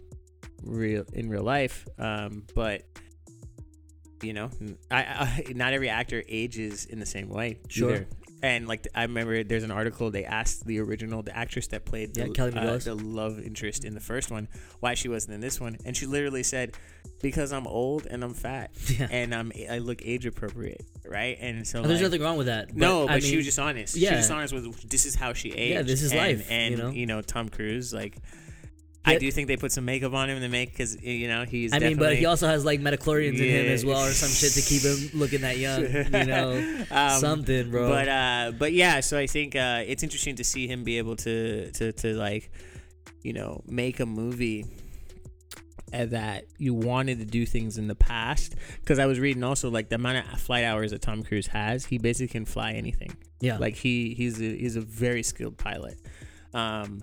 real 0.63 1.03
in 1.13 1.29
real 1.29 1.43
life, 1.43 1.85
um, 1.99 2.43
but. 2.55 2.83
You 4.23 4.33
know, 4.33 4.49
I, 4.89 4.97
I 4.97 5.43
not 5.53 5.73
every 5.73 5.89
actor 5.89 6.23
ages 6.27 6.85
in 6.85 6.97
the 6.99 7.05
same 7.05 7.29
way. 7.29 7.59
Sure. 7.69 7.91
either. 7.93 8.07
And 8.43 8.67
like 8.67 8.87
I 8.93 9.01
remember, 9.03 9.43
there's 9.43 9.63
an 9.63 9.71
article 9.71 10.11
they 10.11 10.23
asked 10.23 10.65
the 10.65 10.79
original, 10.79 11.23
the 11.23 11.35
actress 11.35 11.67
that 11.67 11.85
played 11.85 12.13
the, 12.13 12.27
Yeah, 12.27 12.33
Kelly 12.33 12.53
uh, 12.55 12.77
the 12.77 12.93
love 12.93 13.39
interest 13.39 13.83
in 13.83 13.95
the 13.95 13.99
first 13.99 14.29
one, 14.29 14.47
why 14.79 14.93
she 14.93 15.09
wasn't 15.09 15.33
in 15.33 15.41
this 15.41 15.59
one, 15.59 15.77
and 15.85 15.97
she 15.97 16.05
literally 16.05 16.43
said, 16.43 16.75
"Because 17.21 17.51
I'm 17.51 17.65
old 17.65 18.05
and 18.05 18.23
I'm 18.23 18.35
fat 18.35 18.69
Yeah. 18.99 19.07
and 19.09 19.33
I'm 19.33 19.51
I 19.69 19.79
look 19.79 20.03
age 20.05 20.27
appropriate, 20.27 20.85
right?" 21.03 21.35
And 21.41 21.65
so 21.67 21.79
And 21.79 21.89
there's 21.89 21.99
like- 21.99 22.11
nothing 22.11 22.21
wrong 22.21 22.37
with 22.37 22.45
that. 22.45 22.75
no, 22.75 23.07
but 23.07 23.13
I 23.13 23.19
she 23.19 23.29
mean, 23.29 23.37
was 23.37 23.45
just 23.47 23.57
honest. 23.59 23.95
She 23.95 24.01
was 24.05 24.11
just 24.11 24.31
honest 24.31 24.53
with 24.53 24.87
this 24.87 25.05
is 25.07 25.15
how 25.15 25.33
she 25.33 25.51
aged. 25.51 25.73
Yeah, 25.73 25.81
this 25.81 26.03
is 26.03 26.11
and, 26.11 26.19
life, 26.19 26.47
And 26.51 26.95
you 26.95 27.07
know? 27.07 27.21
Tom 27.23 27.49
Cruise, 27.49 27.91
like, 27.91 28.17
I 29.07 29.17
do 29.17 29.31
think 29.31 29.47
they 29.47 29.57
put 29.57 29.71
some 29.71 29.85
makeup 29.85 30.13
on 30.13 30.29
him 30.29 30.39
to 30.41 30.47
make 30.49 30.71
because 30.71 31.01
you 31.03 31.27
know 31.27 31.43
he's. 31.45 31.73
I 31.73 31.79
mean, 31.79 31.97
but 31.97 32.15
he 32.15 32.25
also 32.25 32.47
has 32.47 32.65
like 32.65 32.79
midi-chlorians 32.79 33.37
in 33.39 33.43
him 33.45 33.65
as 33.67 33.85
well, 33.85 34.05
or 34.05 34.11
some 34.11 34.29
shit 34.29 34.51
to 34.53 34.61
keep 34.61 34.81
him 34.83 35.19
looking 35.19 35.41
that 35.41 35.57
young. 35.57 35.83
You 36.17 36.25
know, 36.25 36.85
Um, 36.91 37.19
something, 37.19 37.71
bro. 37.71 37.89
But 37.89 38.07
uh, 38.07 38.51
but 38.57 38.73
yeah, 38.73 38.99
so 38.99 39.17
I 39.17 39.27
think 39.27 39.55
uh, 39.55 39.83
it's 39.85 40.03
interesting 40.03 40.35
to 40.37 40.43
see 40.43 40.67
him 40.67 40.83
be 40.83 40.97
able 40.97 41.15
to 41.17 41.71
to 41.71 41.91
to 41.91 42.13
like, 42.13 42.51
you 43.23 43.33
know, 43.33 43.61
make 43.67 43.99
a 43.99 44.05
movie 44.05 44.65
that 45.91 46.45
you 46.57 46.73
wanted 46.73 47.17
to 47.19 47.25
do 47.25 47.45
things 47.45 47.77
in 47.77 47.87
the 47.87 47.95
past. 47.95 48.55
Because 48.81 48.99
I 48.99 49.05
was 49.05 49.19
reading 49.19 49.43
also 49.43 49.69
like 49.69 49.89
the 49.89 49.95
amount 49.95 50.31
of 50.33 50.39
flight 50.39 50.63
hours 50.65 50.91
that 50.91 51.01
Tom 51.01 51.23
Cruise 51.23 51.47
has, 51.47 51.85
he 51.85 51.97
basically 51.97 52.27
can 52.27 52.45
fly 52.45 52.73
anything. 52.73 53.15
yeah, 53.39 53.57
Like 53.57 53.75
he 53.75 54.13
he's 54.13 54.39
a, 54.41 54.43
he's 54.57 54.75
a 54.75 54.81
very 54.81 55.23
skilled 55.23 55.57
pilot. 55.57 55.97
Um, 56.53 57.01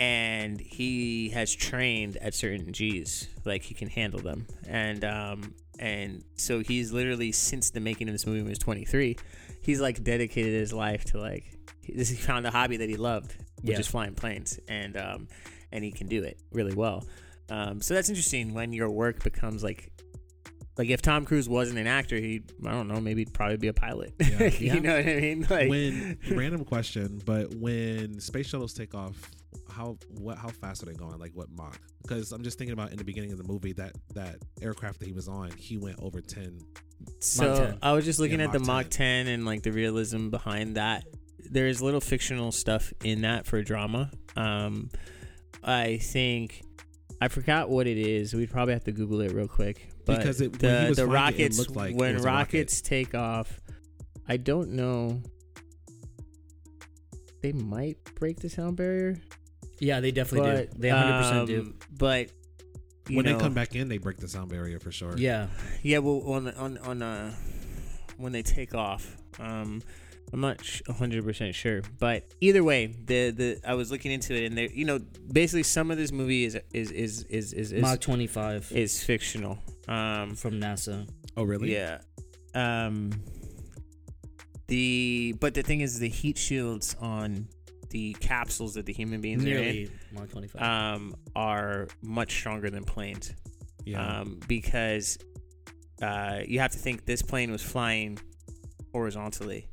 and 0.00 0.60
he 0.60 1.30
has 1.30 1.54
trained 1.54 2.16
at 2.18 2.34
certain 2.34 2.72
G's, 2.72 3.28
like 3.44 3.62
he 3.62 3.74
can 3.74 3.88
handle 3.88 4.20
them, 4.20 4.46
and 4.68 5.04
um, 5.04 5.54
and 5.78 6.24
so 6.36 6.60
he's 6.60 6.92
literally 6.92 7.32
since 7.32 7.70
the 7.70 7.80
making 7.80 8.08
of 8.08 8.14
this 8.14 8.26
movie 8.26 8.38
when 8.38 8.46
he 8.46 8.50
was 8.50 8.58
23, 8.58 9.16
he's 9.62 9.80
like 9.80 10.02
dedicated 10.04 10.52
his 10.52 10.72
life 10.72 11.04
to 11.06 11.18
like 11.20 11.44
he, 11.82 11.92
this, 11.94 12.08
he 12.08 12.16
found 12.16 12.46
a 12.46 12.50
hobby 12.50 12.76
that 12.78 12.88
he 12.88 12.96
loved, 12.96 13.34
which 13.62 13.72
Yeah. 13.74 13.78
is 13.80 13.86
flying 13.86 14.14
planes, 14.14 14.58
and 14.68 14.96
um, 14.96 15.28
and 15.72 15.82
he 15.84 15.90
can 15.92 16.06
do 16.06 16.22
it 16.22 16.38
really 16.52 16.74
well. 16.74 17.04
Um, 17.50 17.80
so 17.80 17.94
that's 17.94 18.08
interesting 18.08 18.52
when 18.54 18.72
your 18.72 18.90
work 18.90 19.22
becomes 19.24 19.62
like. 19.62 19.90
Like 20.76 20.90
if 20.90 21.02
Tom 21.02 21.24
Cruise 21.24 21.48
wasn't 21.48 21.80
an 21.80 21.88
actor, 21.88 22.14
he 22.14 22.40
I 22.64 22.70
don't 22.70 22.86
know, 22.86 23.00
maybe 23.00 23.22
he'd 23.22 23.34
probably 23.34 23.56
be 23.56 23.66
a 23.66 23.72
pilot. 23.72 24.14
Yeah. 24.20 24.38
Yeah. 24.60 24.74
you 24.74 24.80
know 24.80 24.94
what 24.94 25.08
I 25.08 25.16
mean? 25.20 25.46
Like 25.50 25.68
when 25.68 26.18
random 26.30 26.64
question, 26.64 27.20
but 27.26 27.52
when 27.56 28.20
space 28.20 28.46
shuttles 28.46 28.74
take 28.74 28.94
off, 28.94 29.28
how 29.70 29.96
what 30.18 30.38
how 30.38 30.48
fast 30.48 30.82
are 30.82 30.86
they 30.86 30.94
going? 30.94 31.18
Like 31.18 31.32
what 31.34 31.48
Mach? 31.50 31.78
Because 32.02 32.32
I'm 32.32 32.42
just 32.42 32.58
thinking 32.58 32.72
about 32.72 32.90
in 32.90 32.96
the 32.98 33.04
beginning 33.04 33.32
of 33.32 33.38
the 33.38 33.44
movie 33.44 33.72
that 33.74 33.92
that 34.14 34.36
aircraft 34.62 35.00
that 35.00 35.06
he 35.06 35.12
was 35.12 35.28
on, 35.28 35.50
he 35.52 35.76
went 35.76 35.98
over 36.00 36.20
ten. 36.20 36.58
So 37.20 37.56
10. 37.56 37.78
I 37.82 37.92
was 37.92 38.04
just 38.04 38.18
looking 38.18 38.40
Yeah, 38.40 38.46
at 38.46 38.52
the 38.52 38.58
Mach 38.58 38.66
Mach 38.86 38.88
10 38.90 39.28
and 39.28 39.44
like 39.46 39.62
the 39.62 39.70
realism 39.72 40.30
behind 40.30 40.76
that. 40.76 41.04
There's 41.50 41.80
little 41.80 42.00
fictional 42.00 42.50
stuff 42.52 42.92
in 43.04 43.22
that 43.22 43.46
for 43.46 43.62
drama. 43.62 44.10
Um, 44.36 44.90
I 45.62 45.98
think 45.98 46.62
I 47.20 47.28
forgot 47.28 47.68
what 47.70 47.86
it 47.86 47.96
is. 47.98 48.34
We'd 48.34 48.50
probably 48.50 48.74
have 48.74 48.84
to 48.84 48.92
Google 48.92 49.20
it 49.22 49.32
real 49.32 49.48
quick. 49.48 49.88
But 50.04 50.18
Because 50.18 50.40
it- 50.40 50.60
when 50.60 50.70
he 50.74 50.82
the 50.82 50.88
was 50.88 50.96
the 50.98 51.06
flying 51.06 51.34
it, 51.34 51.36
it 51.36 51.42
rockets 51.44 51.58
looked 51.58 51.76
like 51.76 51.94
when 51.96 52.14
was 52.14 52.24
a 52.24 52.26
rocket. 52.26 52.38
rockets 52.38 52.80
take 52.80 53.14
off, 53.14 53.60
I 54.28 54.36
don't 54.36 54.70
know. 54.72 55.22
They 57.40 57.52
might 57.52 57.98
break 58.16 58.40
the 58.40 58.48
sound 58.48 58.76
barrier. 58.76 59.20
yeah, 59.80 60.00
they 60.00 60.10
definitely 60.10 60.50
but, 60.50 60.72
do. 60.72 60.78
They 60.78 60.92
100 60.92 61.18
percent 61.18 61.46
do. 61.46 61.60
um, 61.60 61.74
But 61.98 62.30
when 63.08 63.24
know, 63.24 63.34
they 63.34 63.40
come 63.40 63.54
back 63.54 63.74
in, 63.74 63.88
they 63.88 63.98
break 63.98 64.18
the 64.18 64.28
sound 64.28 64.50
barrier 64.50 64.78
for 64.78 64.92
sure. 64.92 65.16
Yeah, 65.16 65.48
Yeah, 65.82 65.98
well, 65.98 66.22
on 66.26 66.48
on 66.54 66.78
on 66.78 67.02
uh, 67.02 67.32
when 68.16 68.32
they 68.32 68.42
take 68.42 68.74
off, 68.74 69.16
um, 69.38 69.80
I'm 70.32 70.40
not 70.40 70.60
hundred 70.90 71.24
percent 71.24 71.54
sure, 71.54 71.82
but 71.98 72.34
either 72.40 72.62
way, 72.62 72.86
the 72.86 73.30
the 73.30 73.60
I 73.66 73.74
was 73.74 73.90
looking 73.90 74.12
into 74.12 74.34
it, 74.34 74.44
and 74.46 74.58
there, 74.58 74.70
you 74.70 74.84
know, 74.84 74.98
basically 75.32 75.62
some 75.62 75.90
of 75.90 75.96
this 75.96 76.12
movie 76.12 76.44
is 76.44 76.58
is 76.74 76.90
is 76.90 77.22
is 77.24 77.52
is 77.52 77.72
is, 77.72 77.82
Mach 77.82 78.00
25 78.00 78.72
is 78.74 79.02
fictional. 79.02 79.58
Um, 79.86 80.34
from 80.34 80.60
NASA. 80.60 81.08
Oh 81.36 81.44
really? 81.44 81.72
yeah. 81.72 82.00
Um, 82.54 83.12
the 84.68 85.34
but 85.40 85.54
the 85.54 85.62
thing 85.62 85.80
is, 85.80 85.98
the 85.98 86.08
heat 86.08 86.38
shields 86.38 86.94
on 87.00 87.48
the 87.90 88.12
capsules 88.20 88.74
that 88.74 88.84
the 88.86 88.92
human 88.92 89.20
beings 89.20 89.42
are 89.44 89.48
in 89.48 89.54
Nearly 89.54 89.90
Mach 90.12 90.28
25. 90.28 90.62
um, 90.62 91.14
are 91.34 91.88
much 92.02 92.30
stronger 92.32 92.68
than 92.68 92.84
planes 92.84 93.32
Yeah. 93.86 94.20
um, 94.20 94.40
because 94.46 95.18
uh, 96.02 96.40
you 96.46 96.60
have 96.60 96.70
to 96.72 96.78
think 96.78 97.06
this 97.06 97.22
plane 97.22 97.50
was 97.50 97.62
flying 97.62 98.18
horizontally, 98.92 99.68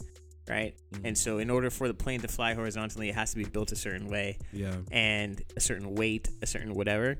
right? 0.49 0.73
Mhm. 0.93 1.01
And 1.03 1.17
so, 1.17 1.39
in 1.39 1.49
order 1.49 1.69
for 1.69 1.87
the 1.89 1.93
plane 1.93 2.21
to 2.21 2.27
fly 2.29 2.53
horizontally, 2.53 3.09
it 3.09 3.15
has 3.15 3.31
to 3.31 3.37
be 3.37 3.43
built 3.45 3.71
a 3.73 3.75
certain 3.75 4.07
way 4.07 4.37
Yeah. 4.53 4.75
and 4.91 5.41
a 5.57 5.59
certain 5.59 5.93
weight, 5.95 6.29
a 6.41 6.45
certain 6.47 6.73
whatever, 6.73 7.17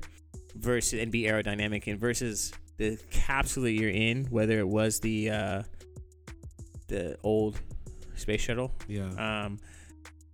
versus 0.54 0.98
and 1.00 1.12
be 1.12 1.22
aerodynamic. 1.24 1.86
And 1.86 2.00
versus 2.00 2.52
the 2.78 2.98
capsule 3.10 3.64
that 3.64 3.72
you're 3.72 3.90
in, 3.90 4.24
whether 4.26 4.58
it 4.58 4.68
was 4.68 5.00
the 5.00 5.30
uh, 5.30 5.62
the 6.88 7.16
old 7.22 7.60
space 8.14 8.40
shuttle, 8.40 8.72
Yeah. 8.88 9.44
um, 9.44 9.58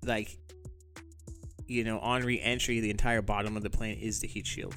like 0.04 0.36
you 1.68 1.84
know, 1.84 1.98
on 2.00 2.22
re-entry, 2.22 2.80
the 2.80 2.90
entire 2.90 3.22
bottom 3.22 3.56
of 3.56 3.62
the 3.62 3.70
plane 3.70 3.96
is 3.98 4.20
the 4.20 4.28
heat 4.28 4.46
shield, 4.46 4.74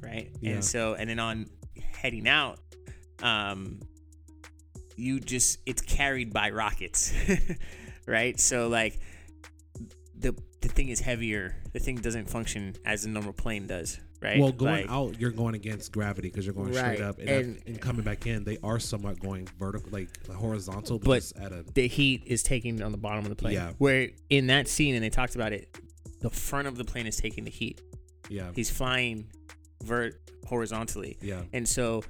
right? 0.00 0.34
Yeah. 0.40 0.54
And 0.54 0.64
so, 0.64 0.94
and 0.94 1.08
then 1.08 1.18
on 1.20 1.46
heading 1.96 2.26
out, 2.26 2.58
um, 3.22 3.78
you 4.96 5.20
just 5.20 5.58
it's 5.66 5.82
carried 5.82 6.32
by 6.32 6.50
rockets, 6.50 7.12
right? 8.06 8.38
So 8.40 8.68
like 8.68 8.98
the 10.18 10.34
the 10.62 10.68
thing 10.68 10.88
is 10.88 11.00
heavier. 11.00 11.56
The 11.72 11.78
thing 11.78 11.96
doesn't 11.96 12.28
function 12.28 12.74
as 12.84 13.04
a 13.04 13.08
normal 13.08 13.32
plane 13.32 13.66
does, 13.66 14.00
right? 14.22 14.38
Well, 14.40 14.52
going 14.52 14.82
Like- 14.86 14.90
out, 14.90 15.20
you're 15.20 15.30
going 15.30 15.54
against 15.54 15.92
gravity 15.92 16.28
because 16.28 16.46
you're 16.46 16.54
going 16.54 16.72
Right. 16.72 16.94
straight 16.96 17.00
up, 17.00 17.18
and, 17.18 17.28
And- 17.28 17.58
and, 17.66 17.80
coming 17.80 18.04
back 18.04 18.26
in, 18.26 18.44
they 18.44 18.58
are 18.62 18.78
somewhat 18.78 19.18
going 19.20 19.48
vertical, 19.58 19.88
like 19.90 20.08
horizontal, 20.28 20.98
but, 20.98 21.32
But- 21.34 21.42
at 21.42 21.52
a 21.52 21.64
the 21.74 21.86
heat 21.88 22.22
is 22.26 22.42
taking 22.42 22.80
on 22.82 22.92
the 22.92 22.98
bottom 22.98 23.24
of 23.24 23.30
the 23.30 23.36
plane. 23.36 23.54
Yeah. 23.54 23.72
Where 23.78 24.08
in 24.30 24.46
that 24.46 24.68
scene, 24.68 24.94
and 24.94 25.02
they 25.02 25.10
talked 25.10 25.34
about 25.34 25.52
it, 25.52 25.76
the 26.20 26.30
front 26.30 26.68
of 26.68 26.76
the 26.76 26.84
plane 26.84 27.06
is 27.06 27.16
taking 27.16 27.44
the 27.44 27.50
heat. 27.50 27.80
yeah, 28.28 28.52
He's 28.54 28.70
flying 28.70 29.26
vert 29.82 30.20
horizontally, 30.46 31.18
yeah, 31.20 31.42
and 31.52 31.68
so 31.68 32.02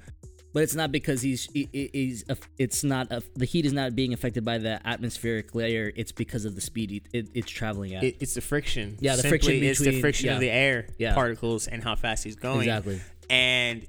But 0.52 0.62
it's 0.64 0.74
not 0.74 0.92
because 0.92 1.22
he's 1.22 1.44
he- 1.52 1.68
he- 1.72 1.90
he's 1.92 2.24
it's 2.58 2.84
not 2.84 3.08
the 3.34 3.44
heat 3.44 3.64
is 3.64 3.72
not 3.72 3.94
being 3.94 4.12
affected 4.12 4.44
by 4.44 4.58
the 4.58 4.80
atmospheric 4.86 5.54
layer. 5.54 5.90
It's 5.96 6.12
because 6.12 6.44
of 6.44 6.54
the 6.54 6.60
speed 6.60 6.92
it, 6.92 7.02
it, 7.12 7.28
it's 7.34 7.50
traveling 7.50 7.94
at. 7.94 8.04
it, 8.04 8.16
it's 8.20 8.34
the 8.34 8.40
friction. 8.42 8.96
Yeah, 9.00 9.16
the 9.16 9.22
Simply, 9.22 9.38
friction 9.38 9.64
It's 9.64 9.80
the 9.80 10.00
friction 10.00 10.26
yeah. 10.26 10.34
of 10.34 10.40
the 10.40 10.50
air 10.50 10.86
Yeah. 10.98 11.14
particles 11.14 11.66
and 11.68 11.82
how 11.82 11.94
fast 11.96 12.24
he's 12.24 12.36
going, 12.36 12.60
exactly. 12.68 13.00
and 13.30 13.86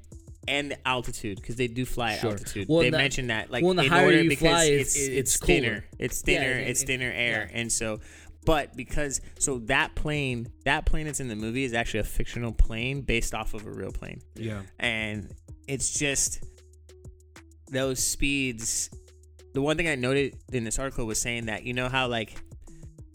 and 0.48 0.72
the 0.72 0.88
altitude 0.88 1.38
because 1.38 1.56
they 1.58 1.68
do 1.68 1.86
fly 1.86 2.14
at 2.14 2.20
Sure. 2.22 2.32
altitude. 2.32 2.68
Well, 2.70 2.80
they 2.80 2.90
the- 2.90 2.98
mentioned 2.98 3.30
that 3.30 3.52
like 3.52 3.64
well, 3.64 3.74
the 3.74 3.84
in 3.84 3.90
higher 3.90 4.06
order 4.06 4.22
you 4.24 4.30
because 4.30 4.48
fly, 4.50 4.64
it's 4.66 4.96
it's- 4.96 5.08
it's, 5.10 5.36
it's 5.36 5.38
thinner, 5.46 5.86
it's 6.00 6.22
thinner, 6.22 6.52
it- 6.60 6.68
it's 6.70 6.84
it- 6.84 6.88
thinner 6.88 7.12
air, 7.12 7.50
yeah. 7.52 7.60
and 7.60 7.72
so. 7.72 8.00
But 8.46 8.76
because 8.76 9.22
so 9.40 9.60
that 9.68 9.96
plane, 9.96 10.48
that 10.66 10.86
plane 10.86 11.06
that's 11.06 11.22
in 11.22 11.30
the 11.30 11.36
movie 11.36 11.64
is 11.64 11.74
actually 11.74 12.02
a 12.02 12.04
fictional 12.06 12.52
plane 12.52 13.00
based 13.02 13.34
off 13.34 13.54
of 13.54 13.66
a 13.66 13.72
real 13.72 13.92
plane. 13.94 14.22
yeah, 14.36 14.64
and 14.80 15.30
it's 15.66 15.98
just 15.98 16.44
those 17.70 18.00
speeds. 18.06 18.90
The 19.54 19.62
one 19.62 19.78
thing 19.78 19.88
I 19.88 19.96
noted 19.96 20.36
in 20.52 20.64
this 20.64 20.80
article 20.80 21.06
was 21.06 21.20
saying 21.22 21.46
that 21.46 21.64
you 21.64 21.74
know 21.74 21.90
how 21.90 22.08
like 22.08 22.36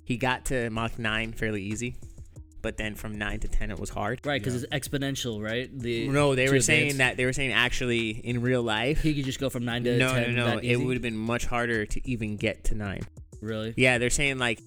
he 0.04 0.16
got 0.16 0.46
to 0.46 0.70
Mach 0.70 0.98
nine 0.98 1.32
fairly 1.32 1.62
easy, 1.62 1.96
but 2.62 2.76
then 2.76 2.94
from 2.94 3.18
nine 3.18 3.40
to 3.40 3.48
ten 3.48 3.70
it 3.70 3.78
was 3.78 3.90
hard. 3.90 4.20
Right, 4.24 4.40
because 4.40 4.62
Yeah. 4.62 4.68
it's 4.72 4.88
exponential, 4.88 5.42
right? 5.42 5.68
The 5.76 6.08
No, 6.08 6.34
they 6.34 6.46
to 6.46 6.52
were 6.52 6.60
saying 6.60 6.90
advance. 6.92 6.98
that 6.98 7.16
they 7.16 7.24
were 7.24 7.32
saying 7.32 7.52
actually 7.52 8.10
in 8.10 8.40
real 8.40 8.62
life. 8.62 9.02
he 9.02 9.14
could 9.14 9.24
just 9.24 9.40
go 9.40 9.50
from 9.50 9.64
nine 9.64 9.84
to 9.84 9.96
No, 9.98 10.14
no, 10.14 10.24
ten. 10.24 10.34
no. 10.34 10.46
that 10.56 10.64
It 10.64 10.76
would 10.76 10.94
have 10.94 11.02
been 11.02 11.16
much 11.16 11.46
harder 11.46 11.84
to 11.86 12.08
even 12.08 12.36
get 12.36 12.64
to 12.64 12.74
nine. 12.74 13.02
really. 13.40 13.74
Yeah, 13.76 13.98
they're 13.98 14.10
saying 14.10 14.38
like 14.38 14.60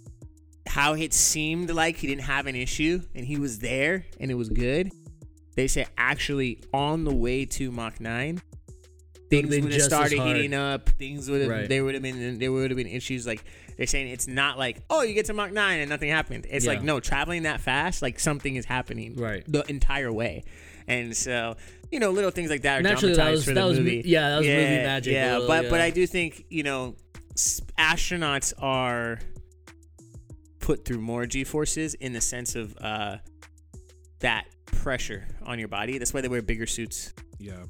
how 0.68 0.94
it 0.94 1.14
seemed 1.14 1.70
like 1.72 1.98
he 1.98 2.08
didn't 2.08 2.22
have 2.24 2.48
an 2.48 2.56
issue 2.56 3.02
and 3.16 3.26
he 3.26 3.38
was 3.38 3.60
there 3.60 4.06
and 4.20 4.30
it 4.30 4.36
was 4.36 4.50
good. 4.50 4.92
They 5.56 5.68
say 5.68 5.86
actually 5.98 6.62
on 6.74 7.04
the 7.04 7.14
way 7.14 7.46
to 7.46 7.72
Mach 7.72 8.00
nine, 8.00 8.42
things 9.32 9.60
would 9.64 9.74
have 9.74 9.82
started 9.82 10.20
heating 10.20 10.54
up. 10.54 10.90
Things 10.90 11.30
would 11.30 11.42
have 11.42 11.50
Right. 11.50 11.68
there 11.70 11.84
would 11.84 11.94
have 11.96 12.04
been 12.04 12.38
there 12.40 12.52
would 12.52 12.70
have 12.70 12.78
been 12.78 12.88
issues. 12.88 13.26
Like 13.26 13.44
they're 13.78 13.88
saying 13.88 14.10
it's 14.10 14.28
not 14.28 14.58
like 14.60 14.78
oh 14.90 15.02
you 15.02 15.14
get 15.14 15.26
to 15.28 15.34
Mach 15.34 15.52
nine 15.52 15.80
and 15.80 15.90
nothing 15.90 16.10
happened. 16.10 16.46
It's 16.50 16.66
Yeah. 16.66 16.74
like 16.74 16.84
no 16.84 17.00
traveling 17.00 17.44
that 17.44 17.62
fast 17.62 18.02
like 18.02 18.20
something 18.20 18.56
is 18.56 18.66
happening 18.66 19.16
Right. 19.16 19.44
the 19.48 19.64
entire 19.70 20.12
way. 20.12 20.44
And 20.88 21.16
so 21.16 21.56
you 21.92 22.00
know 22.00 22.12
little 22.12 22.32
things 22.32 22.50
like 22.50 22.62
that 22.64 22.80
are 22.80 22.84
Naturally, 22.84 23.16
that 23.16 23.32
was 23.32 23.46
for 23.46 23.54
that 23.54 23.62
the 23.62 23.68
was 23.68 24.06
yeah, 24.06 24.30
that 24.30 24.38
was 24.40 24.48
movie 24.48 24.60
magic. 24.60 25.14
Yeah, 25.14 25.34
little, 25.34 25.48
but 25.48 25.70
but. 25.70 25.82
I 25.82 25.90
do 25.90 26.06
think 26.06 26.46
you 26.50 26.64
know 26.64 26.96
astronauts 27.78 28.54
are 28.60 29.20
put 30.60 30.86
through 30.86 31.00
more 31.00 31.26
G 31.26 31.44
forces 31.44 31.94
in 31.96 32.14
the 32.14 32.22
sense 32.22 32.56
of 32.56 32.78
uh, 32.80 33.18
that 34.20 34.46
pressure 34.66 35.28
on 35.44 35.60
your 35.60 35.68
body. 35.68 35.98
That's 35.98 36.14
why 36.14 36.22
they 36.22 36.28
wear 36.28 36.42
bigger 36.42 36.66
suits, 36.68 37.14
yeah, 37.40 37.64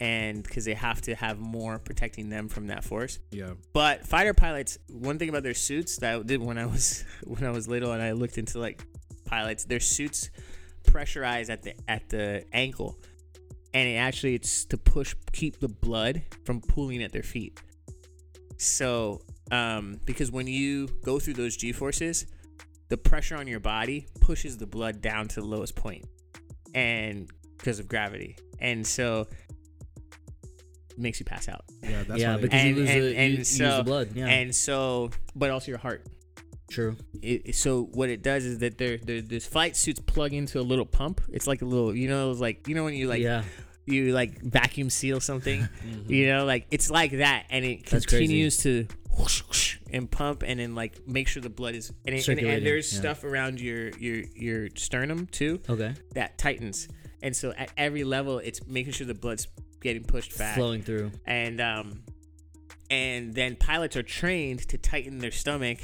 and 0.00 0.42
because 0.42 0.64
they 0.64 0.72
have 0.74 1.02
to 1.02 1.14
have 1.14 1.38
more 1.38 1.78
protecting 1.78 2.30
them 2.30 2.48
from 2.48 2.68
that 2.68 2.82
force. 2.82 3.18
yeah, 3.30 3.52
But 3.74 4.06
fighter 4.06 4.32
pilots, 4.32 4.78
one 4.88 5.18
thing 5.18 5.28
about 5.28 5.42
their 5.42 5.54
suits 5.54 5.98
that 5.98 6.16
I 6.16 6.22
did 6.22 6.42
when 6.42 6.56
I 6.58 6.66
was 6.66 7.04
when 7.24 7.44
I 7.44 7.50
was 7.50 7.68
little 7.68 7.92
and 7.92 8.02
I 8.02 8.12
looked 8.12 8.38
into 8.38 8.58
like 8.58 8.82
pilots, 9.26 9.64
their 9.64 9.80
suits 9.80 10.30
pressurized 10.86 11.50
at 11.50 11.62
the 11.62 11.74
at 11.86 12.08
the 12.08 12.44
ankle, 12.52 12.98
and 13.74 13.88
it 13.88 13.96
actually 13.96 14.34
it's 14.34 14.64
to 14.66 14.78
push 14.78 15.14
keep 15.32 15.60
the 15.60 15.68
blood 15.68 16.22
from 16.44 16.60
pooling 16.62 17.02
at 17.02 17.12
their 17.12 17.22
feet. 17.22 17.60
So, 18.56 19.20
um, 19.50 20.00
because 20.04 20.30
when 20.30 20.46
you 20.46 20.88
go 21.02 21.18
through 21.18 21.34
those 21.34 21.56
G 21.56 21.72
forces, 21.72 22.26
the 22.88 22.96
pressure 22.96 23.36
on 23.36 23.46
your 23.46 23.60
body 23.60 24.06
pushes 24.20 24.56
the 24.56 24.66
blood 24.66 25.00
down 25.00 25.28
to 25.28 25.40
the 25.40 25.46
lowest 25.46 25.76
point, 25.76 26.06
and 26.74 27.30
because 27.58 27.78
of 27.78 27.86
gravity, 27.88 28.36
and 28.60 28.86
so 28.86 29.26
makes 31.00 31.18
you 31.20 31.26
pass 31.26 31.48
out. 31.48 31.64
yeah. 31.82 32.02
That's 32.06 32.20
yeah, 32.20 32.30
why 32.32 32.36
they, 32.36 32.42
because 32.42 32.60
And- 32.60 32.68
you 32.68 32.74
lose 32.76 32.90
and- 32.90 33.02
the, 33.02 33.16
and 33.16 33.32
you, 33.32 33.38
you 33.38 33.44
so- 33.44 33.64
use 33.64 33.76
the 33.76 33.82
blood. 33.84 34.08
Yeah, 34.14 34.26
And 34.26 34.54
so, 34.54 35.10
but 35.34 35.50
also 35.50 35.70
your 35.70 35.78
heart. 35.78 36.06
true. 36.70 36.96
it, 37.22 37.54
so 37.56 37.84
what 37.92 38.08
it 38.08 38.22
does 38.22 38.44
is 38.44 38.58
that 38.58 38.78
there, 38.78 38.96
there 38.98 39.20
this 39.20 39.44
flight 39.46 39.76
suits 39.76 40.00
plug 40.00 40.32
into 40.32 40.60
a 40.60 40.62
little 40.62 40.86
pump. 40.86 41.20
It's 41.32 41.46
like 41.46 41.62
a 41.62 41.64
little, 41.64 41.94
you 41.94 42.08
know, 42.08 42.30
it's 42.30 42.40
like 42.40 42.68
you 42.68 42.74
know 42.74 42.84
when 42.84 42.94
you 42.94 43.08
like 43.08 43.22
yeah, 43.22 43.42
you 43.86 44.12
like 44.12 44.40
vacuum 44.40 44.88
seal 44.90 45.18
something, 45.20 45.60
mm-hmm. 45.84 46.12
you 46.12 46.28
know, 46.28 46.44
like 46.44 46.66
it's 46.70 46.88
like 46.90 47.12
that, 47.18 47.46
and 47.50 47.64
it 47.64 47.86
That's 47.86 48.06
crazy. 48.06 48.26
continues 48.26 48.58
to 48.58 48.86
whoosh, 49.18 49.42
whoosh, 49.48 49.78
and 49.92 50.08
pump, 50.08 50.44
and 50.46 50.60
then 50.60 50.74
like 50.76 51.08
make 51.08 51.26
sure 51.26 51.42
the 51.42 51.50
blood 51.50 51.74
is 51.74 51.92
and, 52.06 52.14
it, 52.14 52.28
and, 52.28 52.38
and 52.38 52.64
there's 52.64 52.92
yeah. 52.92 53.00
stuff 53.00 53.24
around 53.24 53.60
your 53.60 53.88
your 53.98 54.22
your 54.36 54.68
sternum 54.76 55.26
too 55.26 55.60
okay, 55.68 55.94
that 56.14 56.38
tightens, 56.38 56.86
and 57.20 57.34
so 57.34 57.52
at 57.58 57.72
every 57.76 58.04
level 58.04 58.38
it's 58.38 58.64
making 58.68 58.92
sure 58.92 59.08
the 59.08 59.14
blood's 59.14 59.48
getting 59.80 60.04
pushed 60.04 60.36
back 60.38 60.54
flowing 60.56 60.82
through. 60.82 61.10
and 61.26 61.60
um 61.60 62.02
and 62.90 63.32
then 63.34 63.56
pilots 63.56 63.96
are 63.96 64.02
trained 64.02 64.60
to 64.68 64.76
tighten 64.78 65.18
their 65.18 65.30
stomach 65.30 65.78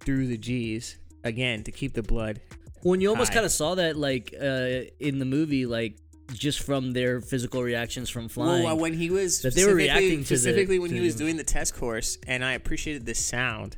through 0.00 0.28
the 0.28 0.36
G's 0.38 0.96
again 1.24 1.64
to 1.64 1.72
keep 1.72 1.92
the 1.94 2.02
blood. 2.02 2.40
When 2.82 3.00
you 3.00 3.08
almost 3.08 3.32
kind 3.32 3.44
of 3.44 3.50
saw 3.50 3.74
that, 3.74 3.96
like 3.96 4.32
uh, 4.40 4.82
in 5.00 5.18
the 5.18 5.24
movie, 5.24 5.66
like 5.66 5.96
just 6.32 6.60
from 6.62 6.92
their 6.92 7.20
physical 7.20 7.62
reactions 7.64 8.08
from 8.08 8.28
flying. 8.28 8.62
Well, 8.62 8.76
when 8.78 8.94
he 8.94 9.10
was 9.10 9.42
That 9.42 9.54
they 9.54 9.64
were 9.64 9.70
specifically- 9.70 9.82
reacting 9.84 10.10
to 10.10 10.16
the- 10.18 10.24
specifically 10.38 10.78
when 10.78 10.90
he 10.92 11.00
was 11.00 11.16
doing 11.16 11.36
the 11.36 11.42
test 11.44 11.74
course, 11.74 12.16
and 12.28 12.44
I 12.44 12.52
appreciated 12.52 13.06
the 13.06 13.14
sound. 13.14 13.76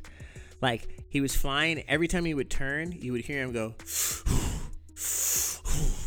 Like 0.61 0.87
he 1.09 1.21
was 1.21 1.35
flying, 1.35 1.83
every 1.87 2.07
time 2.07 2.25
he 2.25 2.35
would 2.35 2.51
turn, 2.51 2.91
you 2.91 3.13
would 3.13 3.25
hear 3.25 3.41
him 3.41 3.51
go. 3.51 3.73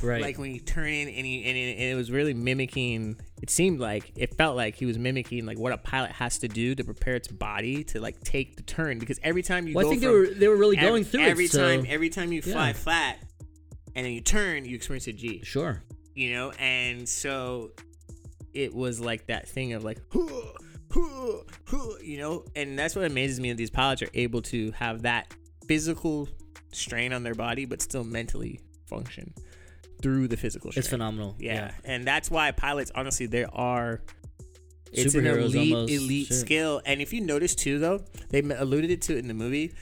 Right. 0.02 0.22
Like 0.22 0.38
when 0.38 0.50
he 0.50 0.58
turned 0.58 0.88
in, 0.88 1.08
and, 1.08 1.26
he, 1.26 1.44
and, 1.44 1.56
it, 1.56 1.72
and 1.78 1.92
it 1.92 1.94
was 1.94 2.10
really 2.10 2.34
mimicking. 2.34 3.16
It 3.42 3.50
seemed 3.50 3.80
like 3.80 4.12
it 4.16 4.34
felt 4.36 4.56
like 4.56 4.76
he 4.76 4.86
was 4.86 4.98
mimicking 4.98 5.46
like 5.46 5.58
what 5.58 5.72
a 5.72 5.78
pilot 5.78 6.12
has 6.12 6.38
to 6.38 6.48
do 6.48 6.74
to 6.74 6.84
prepare 6.84 7.14
its 7.16 7.28
body 7.28 7.84
to 7.84 8.00
like 8.00 8.20
take 8.22 8.56
the 8.56 8.62
turn. 8.62 8.98
Because 8.98 9.18
every 9.22 9.42
time 9.42 9.66
you 9.66 9.74
well, 9.74 9.84
go 9.84 9.88
I 9.88 9.92
think 9.92 10.02
they 10.02 10.08
were 10.08 10.26
they 10.26 10.48
were 10.48 10.56
really 10.56 10.76
every, 10.76 10.88
going 10.88 11.04
through 11.04 11.22
every 11.22 11.44
it. 11.46 11.52
so- 11.52 11.76
time 11.76 11.86
every 11.88 12.08
time 12.08 12.32
you 12.32 12.42
fly 12.42 12.68
Yeah. 12.68 12.72
flat 12.74 13.18
and 13.94 14.06
then 14.06 14.12
you 14.12 14.20
turn 14.20 14.64
you 14.64 14.74
experience 14.74 15.06
a 15.06 15.12
g 15.12 15.42
sure. 15.44 15.82
you 16.14 16.32
know 16.32 16.50
and 16.52 17.08
so 17.08 17.72
it 18.54 18.74
was 18.74 19.00
like 19.00 19.26
that 19.26 19.48
thing 19.48 19.72
of 19.74 19.84
like 19.84 19.98
you 22.02 22.18
know 22.18 22.44
and 22.56 22.78
that's 22.78 22.94
what 22.96 23.04
amazes 23.04 23.40
me 23.40 23.50
that 23.50 23.56
these 23.56 23.70
pilots 23.70 24.02
are 24.02 24.08
able 24.14 24.42
to 24.42 24.70
have 24.72 25.02
that 25.02 25.34
physical 25.66 26.28
strain 26.72 27.12
on 27.12 27.22
their 27.22 27.34
body 27.34 27.64
but 27.64 27.80
still 27.82 28.04
mentally 28.04 28.60
function 28.86 29.32
through 30.02 30.28
the 30.28 30.36
physical 30.36 30.70
strain 30.72 30.80
It's 30.80 30.88
phenomenal. 30.88 31.36
yeah. 31.38 31.72
and 31.84 32.04
that's 32.04 32.30
why 32.30 32.50
pilots 32.50 32.90
honestly 32.94 33.26
there 33.26 33.48
are 33.54 34.02
it's 34.92 35.14
an 35.14 35.26
elite 35.26 35.72
almost, 35.72 35.92
elite 35.92 36.26
shit. 36.26 36.36
skill 36.36 36.82
and 36.84 37.00
if 37.00 37.12
you 37.14 37.20
notice 37.22 37.54
too 37.54 37.78
though 37.78 38.04
they 38.30 38.40
alluded 38.40 39.00
to 39.02 39.14
it 39.16 39.18
in 39.20 39.28
the 39.28 39.34
movie 39.34 39.72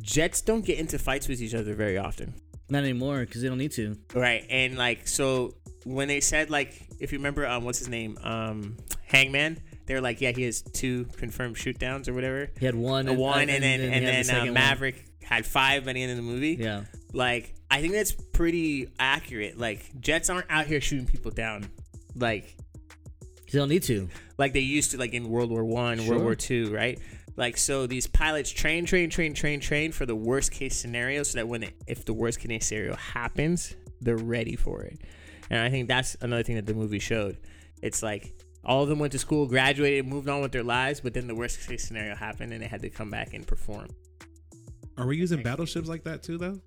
jets 0.00 0.40
don't 0.42 0.64
get 0.64 0.78
into 0.78 0.98
fights 0.98 1.26
with 1.28 1.40
each 1.40 1.54
other 1.54 1.74
very 1.74 1.98
often 1.98 2.34
Not 2.68 2.82
anymore 2.84 3.20
because 3.20 3.42
they 3.42 3.48
don't 3.48 3.58
need 3.58 3.72
to. 3.72 3.96
right 4.14 4.44
and 4.50 4.76
like 4.76 5.08
so 5.08 5.54
when 5.84 6.08
they 6.08 6.20
said 6.20 6.50
like 6.50 6.80
if 7.00 7.12
you 7.12 7.18
remember 7.18 7.46
um 7.46 7.64
what's 7.64 7.78
his 7.78 7.88
name 7.88 8.18
um 8.22 8.76
hangman 9.06 9.58
they 9.86 9.94
were 9.94 10.00
like 10.00 10.20
yeah 10.20 10.32
he 10.32 10.42
has 10.42 10.62
two 10.62 11.04
confirmed 11.16 11.56
shoot 11.56 11.78
downs 11.78 12.08
or 12.08 12.14
whatever 12.14 12.50
He 12.58 12.66
had 12.66 12.74
one, 12.74 13.08
a 13.08 13.14
one 13.14 13.48
and, 13.48 13.62
then 13.62 13.80
and, 13.80 13.82
he 13.82 13.88
had 13.90 14.02
the 14.02 14.06
then 14.06 14.20
uh, 14.20 14.24
second 14.24 14.44
one. 14.46 14.54
maverick 14.54 15.04
had 15.22 15.46
five 15.46 15.84
by 15.84 15.92
the 15.92 16.02
end 16.02 16.10
of 16.12 16.16
the 16.18 16.22
movie 16.22 16.56
Yeah, 16.58 16.84
like 17.12 17.54
I 17.70 17.80
think 17.80 17.92
that's 17.94 18.12
pretty 18.12 18.88
accurate. 18.98 19.58
Like 19.58 20.00
jets 20.00 20.30
aren't 20.30 20.46
out 20.50 20.66
here 20.66 20.80
shooting 20.80 21.06
people 21.06 21.30
down, 21.30 21.68
Like, 22.14 22.56
they 23.50 23.58
don't 23.58 23.68
need 23.68 23.82
to. 23.84 24.08
like 24.38 24.52
they 24.52 24.60
used 24.60 24.92
to, 24.92 24.98
like 24.98 25.12
in 25.12 25.28
World 25.28 25.50
War 25.50 25.64
One, 25.64 25.98
Sure. 25.98 26.10
World 26.10 26.22
War 26.22 26.34
Two, 26.34 26.72
right? 26.74 26.98
Like 27.36 27.56
so, 27.58 27.86
these 27.86 28.06
pilots 28.06 28.50
train, 28.50 28.86
train, 28.86 29.10
train, 29.10 29.34
train, 29.34 29.60
train 29.60 29.92
for 29.92 30.06
the 30.06 30.16
worst 30.16 30.52
case 30.52 30.74
scenario, 30.76 31.22
so 31.22 31.38
that 31.38 31.46
when 31.48 31.64
it, 31.64 31.74
if 31.86 32.04
the 32.04 32.14
worst 32.14 32.40
case 32.40 32.66
scenario 32.66 32.94
happens, 32.96 33.74
they're 34.00 34.16
ready 34.16 34.56
for 34.56 34.82
it. 34.82 35.00
And 35.50 35.60
I 35.60 35.68
think 35.70 35.86
that's 35.88 36.16
another 36.22 36.42
thing 36.42 36.56
that 36.56 36.66
the 36.66 36.74
movie 36.74 36.98
showed. 36.98 37.36
It's 37.82 38.02
like 38.02 38.32
all 38.64 38.82
of 38.82 38.88
them 38.88 38.98
went 38.98 39.12
to 39.12 39.18
school, 39.18 39.46
graduated, 39.46 40.06
moved 40.06 40.28
on 40.28 40.40
with 40.40 40.50
their 40.52 40.62
lives, 40.64 41.00
but 41.00 41.12
then 41.14 41.26
the 41.26 41.34
worst 41.34 41.68
case 41.68 41.86
scenario 41.86 42.14
happened, 42.16 42.52
and 42.52 42.62
they 42.62 42.66
had 42.66 42.80
to 42.82 42.90
come 42.90 43.10
back 43.10 43.34
and 43.34 43.46
perform. 43.46 43.88
Are 44.96 45.06
we 45.06 45.16
using 45.18 45.42
battleships 45.42 45.88
like 45.88 46.04
that 46.04 46.22
too, 46.22 46.38
though? 46.38 46.58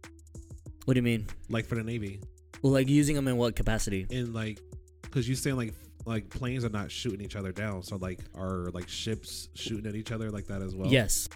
What 0.86 0.94
do 0.94 0.98
you 1.00 1.04
mean? 1.04 1.28
Like 1.50 1.66
for 1.66 1.76
the 1.76 1.84
Navy, 1.84 2.20
Well, 2.62 2.74
like 2.74 2.88
using 2.90 3.16
them 3.16 3.28
in 3.28 3.38
what 3.38 3.56
capacity? 3.56 4.06
in 4.10 4.34
like, 4.34 4.60
because 5.04 5.28
you 5.30 5.36
saying 5.36 5.56
like 5.58 5.74
like 6.06 6.30
planes 6.30 6.64
are 6.66 6.70
not 6.70 6.90
shooting 6.92 7.22
each 7.22 7.36
other 7.36 7.52
down, 7.52 7.84
so 7.84 7.98
like 7.98 8.20
are 8.36 8.70
like 8.74 8.88
ships 8.90 9.50
shooting 9.54 9.86
at 9.86 9.96
each 9.96 10.12
other 10.12 10.32
like 10.32 10.48
that 10.48 10.62
as 10.62 10.74
well? 10.76 10.90
yes, 10.92 11.30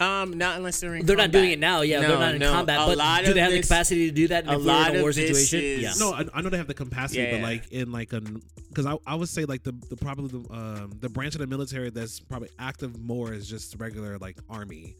Um, 0.00 0.36
not 0.36 0.56
unless 0.56 0.80
they're 0.80 0.94
in. 0.96 1.06
they're 1.06 1.16
not 1.16 1.30
doing 1.30 1.52
it 1.52 1.58
now. 1.58 1.82
Yeah, 1.82 2.00
No, 2.00 2.08
they're 2.08 2.18
not 2.18 2.34
in 2.34 2.40
no. 2.40 2.52
combat. 2.52 2.80
A 2.80 2.86
But 2.86 2.98
lot 2.98 3.22
do 3.24 3.28
of 3.30 3.34
they 3.34 3.40
have 3.40 3.50
the 3.52 3.58
this- 3.58 3.68
capacity 3.68 4.08
to 4.08 4.14
do 4.14 4.28
that 4.28 4.46
a 4.48 4.52
if 4.52 4.58
we're 4.58 4.64
lot 4.64 4.90
in 4.90 4.96
a 4.96 4.98
of 4.98 5.02
war 5.02 5.12
this 5.12 5.48
situation? 5.48 5.60
is- 5.60 5.82
yeah. 5.82 5.92
No, 6.04 6.12
I, 6.12 6.24
I 6.34 6.40
know 6.42 6.48
they 6.50 6.56
have 6.56 6.66
the 6.66 6.74
capacity, 6.74 7.20
Yeah, 7.20 7.30
but 7.32 7.36
yeah. 7.40 7.46
like 7.46 7.72
in 7.72 7.92
like 7.92 8.12
a 8.12 8.20
because 8.20 8.86
I, 8.86 8.96
I 9.06 9.14
would 9.14 9.28
say 9.28 9.44
like 9.44 9.62
the, 9.62 9.72
the 9.88 9.96
probably 9.96 10.28
the 10.28 10.52
um 10.52 10.90
the 11.00 11.08
branch 11.08 11.34
of 11.34 11.40
the 11.40 11.46
military 11.46 11.90
that's 11.90 12.18
probably 12.20 12.48
active 12.58 12.98
more 12.98 13.32
is 13.32 13.48
just 13.48 13.76
regular 13.78 14.18
like 14.18 14.38
army. 14.50 14.96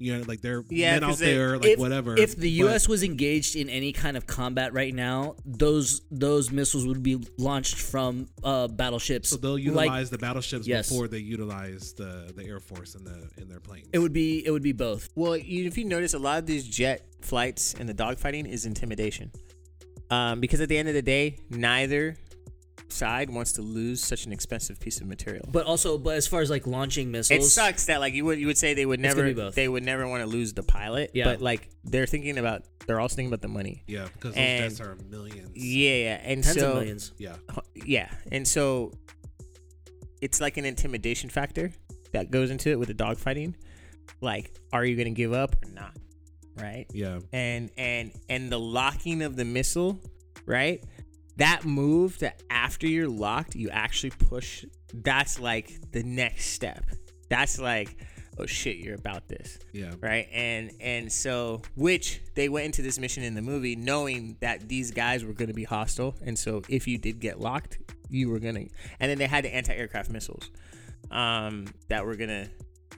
You 0.00 0.16
know, 0.18 0.24
like 0.26 0.40
they're 0.40 0.64
Yeah, 0.70 0.94
men 0.94 1.04
out 1.04 1.08
'cause 1.10 1.18
they- 1.18 1.34
there 1.34 1.58
like 1.58 1.66
if, 1.66 1.78
whatever. 1.78 2.16
If 2.16 2.34
the 2.34 2.48
but- 2.58 2.64
U.S. 2.66 2.88
was 2.88 3.02
engaged 3.02 3.54
in 3.54 3.68
any 3.68 3.92
kind 3.92 4.16
of 4.16 4.26
combat 4.26 4.72
right 4.72 4.94
now, 4.94 5.36
those 5.44 6.00
those 6.10 6.50
missiles 6.50 6.86
would 6.86 7.02
be 7.02 7.18
launched 7.36 7.76
from 7.76 8.26
uh, 8.42 8.66
battleships. 8.68 9.28
so 9.28 9.36
they'll 9.36 9.52
like- 9.52 9.62
utilize 9.64 10.08
the 10.10 10.18
battleships 10.18 10.66
Yes. 10.66 10.88
before 10.88 11.06
they 11.06 11.18
utilize 11.18 11.92
the 11.92 12.32
the 12.34 12.44
air 12.46 12.60
force 12.60 12.94
in 12.94 13.04
the 13.04 13.28
in 13.36 13.48
their 13.48 13.60
planes. 13.60 13.88
it 13.92 13.98
would 13.98 14.12
be 14.14 14.42
it 14.46 14.50
would 14.50 14.62
be 14.62 14.72
both. 14.72 15.10
Well, 15.14 15.36
you, 15.36 15.66
if 15.66 15.76
you 15.76 15.84
notice, 15.84 16.14
a 16.14 16.18
lot 16.18 16.38
of 16.38 16.46
these 16.46 16.66
jet 16.66 17.06
flights 17.20 17.74
and 17.78 17.86
the 17.88 17.94
dogfighting 17.94 18.48
is 18.48 18.64
intimidation. 18.64 19.30
Um, 20.10 20.40
because 20.40 20.60
at 20.60 20.68
the 20.68 20.76
end 20.78 20.88
of 20.88 20.94
the 20.94 21.02
day, 21.02 21.38
neither 21.50 22.16
side 22.92 23.30
wants 23.30 23.52
to 23.52 23.62
lose 23.62 24.02
such 24.02 24.26
an 24.26 24.32
expensive 24.32 24.78
piece 24.80 25.00
of 25.00 25.06
material. 25.06 25.48
But 25.50 25.66
also, 25.66 25.98
but 25.98 26.16
as 26.16 26.26
far 26.26 26.40
as 26.40 26.50
like 26.50 26.66
launching 26.66 27.10
missiles, 27.10 27.46
It 27.46 27.48
sucks 27.48 27.86
that 27.86 28.00
like 28.00 28.14
you 28.14 28.24
would 28.24 28.38
you 28.38 28.46
would 28.46 28.58
say 28.58 28.74
they 28.74 28.86
would 28.86 29.00
never 29.00 29.32
both. 29.34 29.54
they 29.54 29.68
would 29.68 29.82
never 29.84 30.06
want 30.06 30.22
to 30.22 30.26
lose 30.26 30.52
the 30.52 30.62
pilot. 30.62 31.10
Yeah. 31.14 31.24
But 31.24 31.40
like 31.40 31.68
they're 31.84 32.06
thinking 32.06 32.38
about 32.38 32.62
they're 32.86 33.00
also 33.00 33.16
thinking 33.16 33.30
about 33.32 33.42
the 33.42 33.48
money. 33.48 33.84
yeah, 33.86 34.08
because 34.12 34.34
those 34.34 34.36
and- 34.36 34.70
jets 34.70 34.80
are 34.80 34.96
millions. 35.08 35.50
Yeah, 35.54 35.94
yeah. 35.94 36.20
And 36.24 36.42
tens 36.42 36.58
so 36.58 36.68
of 36.70 36.74
millions. 36.76 37.12
Yeah, 37.18 37.36
yeah, 37.74 38.10
and 38.32 38.46
so 38.46 38.92
it's 40.20 40.40
like 40.40 40.56
an 40.56 40.64
intimidation 40.64 41.30
factor 41.30 41.72
that 42.12 42.30
goes 42.30 42.50
into 42.50 42.70
it 42.70 42.78
with 42.78 42.88
the 42.88 42.94
dogfighting. 42.94 43.54
Like, 44.20 44.52
are 44.72 44.84
you 44.84 44.96
gonna 44.96 45.10
give 45.10 45.32
up 45.32 45.56
or 45.64 45.70
not? 45.70 45.96
Right? 46.56 46.86
yeah, 46.92 47.20
and 47.32 47.70
and 47.78 48.12
and 48.28 48.50
the 48.52 48.58
locking 48.58 49.22
of 49.22 49.36
the 49.36 49.44
missile, 49.44 49.98
right? 50.44 50.82
That 51.40 51.64
move 51.64 52.18
that 52.18 52.42
after 52.50 52.86
you're 52.86 53.08
locked, 53.08 53.54
you 53.54 53.70
actually 53.70 54.10
push. 54.10 54.66
That's 54.92 55.40
like 55.40 55.90
the 55.90 56.02
next 56.02 56.50
step. 56.50 56.84
That's 57.30 57.58
like, 57.58 57.96
oh 58.38 58.44
shit, 58.44 58.76
you're 58.76 58.94
about 58.94 59.26
this, 59.26 59.58
yeah. 59.72 59.92
right? 60.02 60.28
And 60.34 60.70
and 60.80 61.10
so, 61.10 61.62
which 61.76 62.20
they 62.34 62.50
went 62.50 62.66
into 62.66 62.82
this 62.82 62.98
mission 62.98 63.22
in 63.22 63.34
the 63.34 63.40
movie 63.40 63.74
knowing 63.74 64.36
that 64.40 64.68
these 64.68 64.90
guys 64.90 65.24
were 65.24 65.32
going 65.32 65.48
to 65.48 65.54
be 65.54 65.64
hostile, 65.64 66.14
and 66.22 66.38
so 66.38 66.60
if 66.68 66.86
you 66.86 66.98
did 66.98 67.20
get 67.20 67.40
locked, 67.40 67.78
you 68.10 68.28
were 68.28 68.38
gonna. 68.38 68.66
And 69.00 69.10
then 69.10 69.16
they 69.16 69.26
had 69.26 69.42
the 69.42 69.54
anti-aircraft 69.54 70.10
missiles, 70.10 70.50
um, 71.10 71.68
that 71.88 72.04
were 72.04 72.16
gonna 72.16 72.48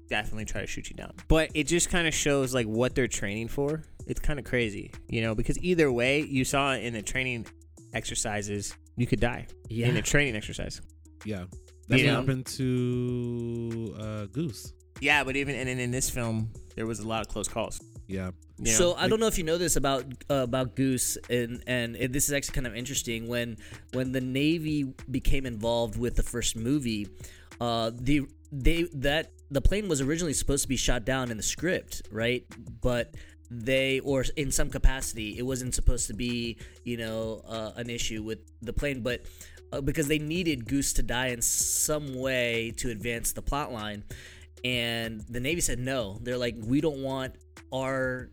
definitely 0.09 0.47
try 0.47 0.63
to 0.63 0.67
shoot 0.67 0.91
you 0.91 0.97
down. 0.97 1.13
But 1.29 1.51
it 1.55 1.69
just 1.69 1.91
kind 1.91 2.09
of 2.09 2.15
shows 2.15 2.53
like 2.53 2.67
what 2.67 2.97
they're 2.97 3.07
training 3.07 3.49
for. 3.49 3.85
It's 4.09 4.19
kind 4.19 4.41
of 4.41 4.45
crazy, 4.45 4.91
you 5.09 5.23
know, 5.23 5.37
because 5.37 5.59
either 5.61 5.93
way, 5.93 6.23
you 6.23 6.45
saw 6.45 6.75
in 6.75 6.93
the 6.93 7.03
training 7.03 7.47
exercises, 7.93 8.75
you 8.97 9.07
could 9.07 9.21
die 9.21 9.47
Yeah. 9.69 9.89
in 9.89 9.97
a 9.97 10.03
training 10.03 10.37
exercise. 10.37 10.81
Yeah, 11.25 11.45
that's 11.89 12.03
You 12.03 12.09
what 12.09 12.13
know? 12.15 12.21
happened 12.21 12.47
to 12.47 13.95
uh, 13.99 14.27
Goose. 14.27 14.73
Yeah, 15.01 15.25
but 15.25 15.37
even 15.37 15.55
and 15.55 15.69
in, 15.69 15.79
in 15.79 15.91
this 15.91 16.11
film, 16.11 16.51
there 16.77 16.87
was 16.87 17.01
a 17.01 17.09
lot 17.09 17.21
of 17.23 17.29
close 17.29 17.49
calls. 17.49 17.81
Yeah, 18.09 18.31
you 18.59 18.65
know? 18.67 18.71
So 18.71 18.95
I 18.95 19.09
don't 19.09 19.21
know 19.21 19.27
if 19.27 19.39
you 19.39 19.45
know 19.45 19.59
this 19.59 19.77
about 19.77 20.05
uh, 20.31 20.35
about 20.35 20.77
Goose, 20.77 21.17
and 21.31 21.63
and 21.67 21.97
it, 21.97 22.13
this 22.13 22.29
is 22.29 22.33
actually 22.33 22.55
kind 22.55 22.67
of 22.67 22.77
interesting. 22.77 23.27
When 23.29 23.57
when 23.93 24.13
the 24.13 24.21
Navy 24.21 24.93
became 25.11 25.47
involved 25.47 25.99
with 25.99 26.17
the 26.17 26.23
first 26.23 26.57
movie, 26.57 27.09
uh, 27.61 27.91
the 27.95 28.23
they 28.51 28.83
that 28.95 29.33
the 29.51 29.61
plane 29.61 29.89
was 29.89 30.01
originally 30.01 30.35
supposed 30.35 30.63
to 30.63 30.69
be 30.69 30.77
shot 30.77 31.05
down 31.05 31.31
in 31.31 31.37
the 31.37 31.43
script, 31.43 32.03
right? 32.11 32.45
But 32.81 33.15
they 33.53 34.01
or 34.01 34.25
in 34.37 34.51
some 34.51 34.71
capacity, 34.71 35.39
it 35.39 35.43
wasn't 35.43 35.75
supposed 35.75 36.07
to 36.09 36.15
be 36.15 36.59
you 36.85 36.97
know 36.97 37.43
uh, 37.47 37.73
an 37.77 37.91
issue 37.91 38.23
with 38.23 38.39
the 38.63 38.73
plane, 38.73 39.03
but 39.03 39.23
uh, 39.73 39.81
because 39.81 40.09
they 40.09 40.19
needed 40.19 40.67
Goose 40.67 40.93
to 40.95 41.03
die 41.03 41.29
in 41.29 41.43
some 41.43 42.15
way 42.15 42.73
to 42.79 42.91
advance 42.91 43.33
the 43.33 43.43
plot 43.43 43.73
line. 43.73 44.05
And 44.65 45.23
the 45.29 45.41
Navy 45.41 45.61
said 45.61 45.79
no. 45.79 46.19
They're 46.23 46.39
like, 46.39 46.55
we 46.59 46.81
don't 46.81 47.03
want 47.03 47.35
our 47.73 48.31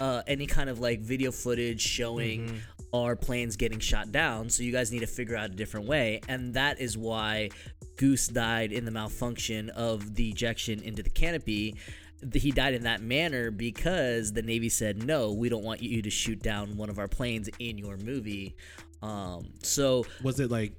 uh, 0.00 0.22
any 0.26 0.46
kind 0.46 0.70
of 0.70 0.80
like 0.80 1.00
video 1.00 1.30
footage 1.30 1.80
showing 1.80 2.60
our 2.92 3.16
planes 3.16 3.56
getting 3.56 3.78
shot 3.78 4.10
down. 4.12 4.48
So 4.50 4.62
you 4.62 4.72
guys 4.72 4.90
need 4.90 5.00
to 5.00 5.06
figure 5.06 5.36
out 5.36 5.50
a 5.50 5.54
different 5.54 5.86
way. 5.86 6.20
And 6.28 6.54
that 6.54 6.80
is 6.80 6.96
why 6.96 7.50
Goose 7.96 8.28
died 8.28 8.72
in 8.72 8.84
the 8.84 8.90
malfunction 8.90 9.70
of 9.70 10.14
the 10.14 10.30
ejection 10.30 10.82
into 10.82 11.02
the 11.02 11.10
canopy. 11.10 11.76
Th- 12.20 12.42
He 12.42 12.50
died 12.50 12.74
in 12.74 12.82
that 12.84 13.00
manner 13.02 13.50
because 13.50 14.32
the 14.32 14.42
Navy 14.42 14.68
said, 14.68 15.02
no, 15.04 15.32
we 15.32 15.48
don't 15.48 15.64
want 15.64 15.82
you 15.82 16.02
to 16.02 16.10
shoot 16.10 16.42
down 16.42 16.76
one 16.76 16.90
of 16.90 16.98
our 16.98 17.08
planes 17.08 17.48
in 17.58 17.78
your 17.78 17.96
movie. 17.96 18.56
Um, 19.02 19.48
so 19.62 20.04
was 20.22 20.40
it 20.40 20.50
like 20.50 20.72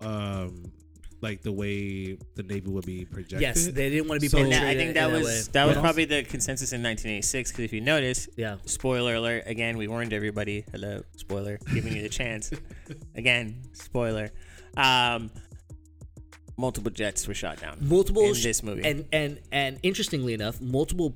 um 0.00 0.64
like 1.22 1.40
the 1.42 1.52
way 1.52 2.18
the 2.34 2.42
Navy 2.42 2.68
would 2.68 2.84
be 2.84 3.04
projected? 3.04 3.40
yes, 3.40 3.66
they 3.68 3.88
didn't 3.88 4.08
want 4.08 4.20
to 4.20 4.24
be 4.24 4.28
So- 4.28 4.38
portrayed 4.38 4.60
I 4.60 4.74
think 4.74 4.94
that 4.94 5.08
that 5.08 5.12
was 5.16 5.24
way. 5.24 5.42
that 5.52 5.64
was 5.66 5.76
probably 5.78 6.04
the 6.04 6.24
consensus 6.24 6.72
in 6.72 6.82
1986. 6.82 7.50
Because 7.52 7.64
if 7.64 7.72
you 7.72 7.80
notice, 7.80 8.28
yeah. 8.36 8.56
spoiler 8.66 9.14
alert 9.14 9.44
again, 9.46 9.76
we 9.78 9.86
warned 9.88 10.12
everybody. 10.12 10.64
Hello, 10.72 11.02
spoiler, 11.16 11.58
giving 11.72 11.94
you 11.96 12.02
the 12.02 12.08
chance. 12.08 12.50
again, 13.14 13.62
spoiler. 13.72 14.30
Um, 14.76 15.30
multiple 16.66 16.92
jets 17.00 17.26
were 17.28 17.34
shot 17.42 17.56
down. 17.60 17.76
multiple 17.80 18.22
in 18.24 18.34
sh- 18.34 18.44
this 18.50 18.62
movie. 18.62 18.84
and 18.90 18.98
and 19.20 19.30
and 19.50 19.72
interestingly 19.82 20.32
enough 20.38 20.56
multiple 20.60 21.10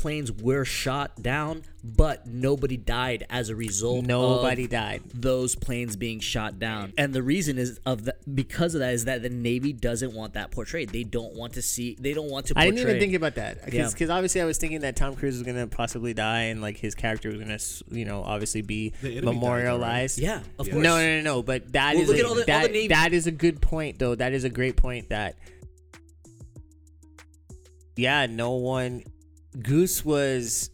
planes 0.00 0.32
were 0.32 0.64
shot 0.64 1.20
down 1.22 1.62
but 1.82 2.26
nobody 2.26 2.76
died 2.76 3.26
as 3.30 3.48
a 3.48 3.54
result 3.56 4.04
Nobody 4.04 4.64
of 4.64 4.70
died. 4.70 5.02
those 5.14 5.54
planes 5.54 5.96
being 5.96 6.20
shot 6.20 6.58
down 6.58 6.92
and 6.98 7.12
the 7.14 7.22
reason 7.22 7.56
is 7.58 7.78
of 7.86 8.04
the, 8.04 8.14
because 8.34 8.74
of 8.74 8.80
that 8.80 8.92
is 8.94 9.04
that 9.06 9.22
the 9.22 9.28
navy 9.30 9.72
doesn't 9.72 10.12
want 10.14 10.34
that 10.34 10.50
portrayed 10.50 10.90
they 10.90 11.04
don't 11.04 11.34
want 11.34 11.54
to 11.54 11.62
see 11.62 11.96
they 12.00 12.12
don't 12.14 12.30
want 12.30 12.46
to 12.46 12.54
I 12.56 12.64
didn't 12.66 12.80
even 12.80 12.98
think 12.98 13.14
about 13.14 13.34
that 13.36 13.72
Yeah. 13.72 13.88
because 13.88 14.10
obviously 14.10 14.40
I 14.40 14.44
was 14.44 14.58
thinking 14.58 14.80
that 14.80 14.96
Tom 14.96 15.16
Cruise 15.16 15.34
was 15.38 15.42
gonna 15.42 15.66
possibly 15.66 16.12
die 16.14 16.42
and 16.44 16.60
like 16.60 16.76
his 16.76 16.94
character 16.94 17.28
was 17.30 17.38
gonna 17.38 17.58
you 17.98 18.04
know 18.04 18.22
obviously 18.22 18.62
be 18.62 18.90
The 19.02 19.08
enemy 19.18 19.20
died, 19.26 19.34
memorialized. 19.34 20.18
yeah 20.18 20.40
of 20.58 20.66
Yeah. 20.66 20.72
course 20.74 20.84
No, 20.84 20.96
no, 20.98 21.16
no, 21.18 21.22
no. 21.22 21.42
But 21.42 21.72
that 21.72 21.94
Well, 21.94 22.02
is 22.02 22.08
look 22.08 22.16
a, 22.16 22.20
at 22.20 22.26
all 22.26 22.34
the- 22.34 22.40
all 22.40 22.46
that, 22.46 22.66
the 22.68 22.72
Navy- 22.72 22.88
that 22.88 23.12
is 23.12 23.26
a 23.26 23.30
good 23.32 23.60
point, 23.62 23.98
though. 23.98 24.14
That 24.14 24.32
is 24.32 24.44
a 24.44 24.50
great 24.50 24.76
point. 24.76 25.08
That 25.10 25.36
yeah, 27.96 28.26
no 28.26 28.52
one. 28.52 29.02
Goose 29.60 30.04
was 30.04 30.70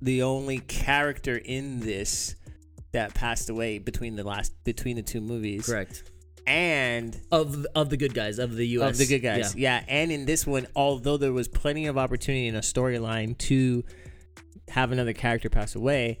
the 0.00 0.22
only 0.22 0.58
character 0.58 1.36
in 1.36 1.80
this 1.80 2.36
that 2.92 3.14
passed 3.14 3.50
away 3.50 3.78
between 3.78 4.16
the 4.16 4.24
last 4.24 4.52
between 4.64 4.96
the 4.96 5.02
two 5.02 5.20
movies, 5.20 5.66
correct 5.66 6.04
and 6.46 7.20
of 7.30 7.66
of 7.74 7.90
the 7.90 7.96
good 7.96 8.14
guys 8.14 8.38
of 8.38 8.56
the 8.56 8.66
us 8.66 8.92
of 8.92 8.98
the 8.98 9.06
good 9.06 9.20
guys. 9.20 9.54
yeah. 9.54 9.80
Yeah. 9.80 9.84
and 9.88 10.10
in 10.10 10.24
this 10.24 10.46
one, 10.46 10.66
although 10.74 11.16
there 11.16 11.32
was 11.32 11.48
plenty 11.48 11.86
of 11.86 11.98
opportunity 11.98 12.46
in 12.46 12.56
a 12.56 12.60
storyline 12.60 13.36
to 13.38 13.84
have 14.68 14.92
another 14.92 15.12
character 15.12 15.50
pass 15.50 15.74
away, 15.74 16.20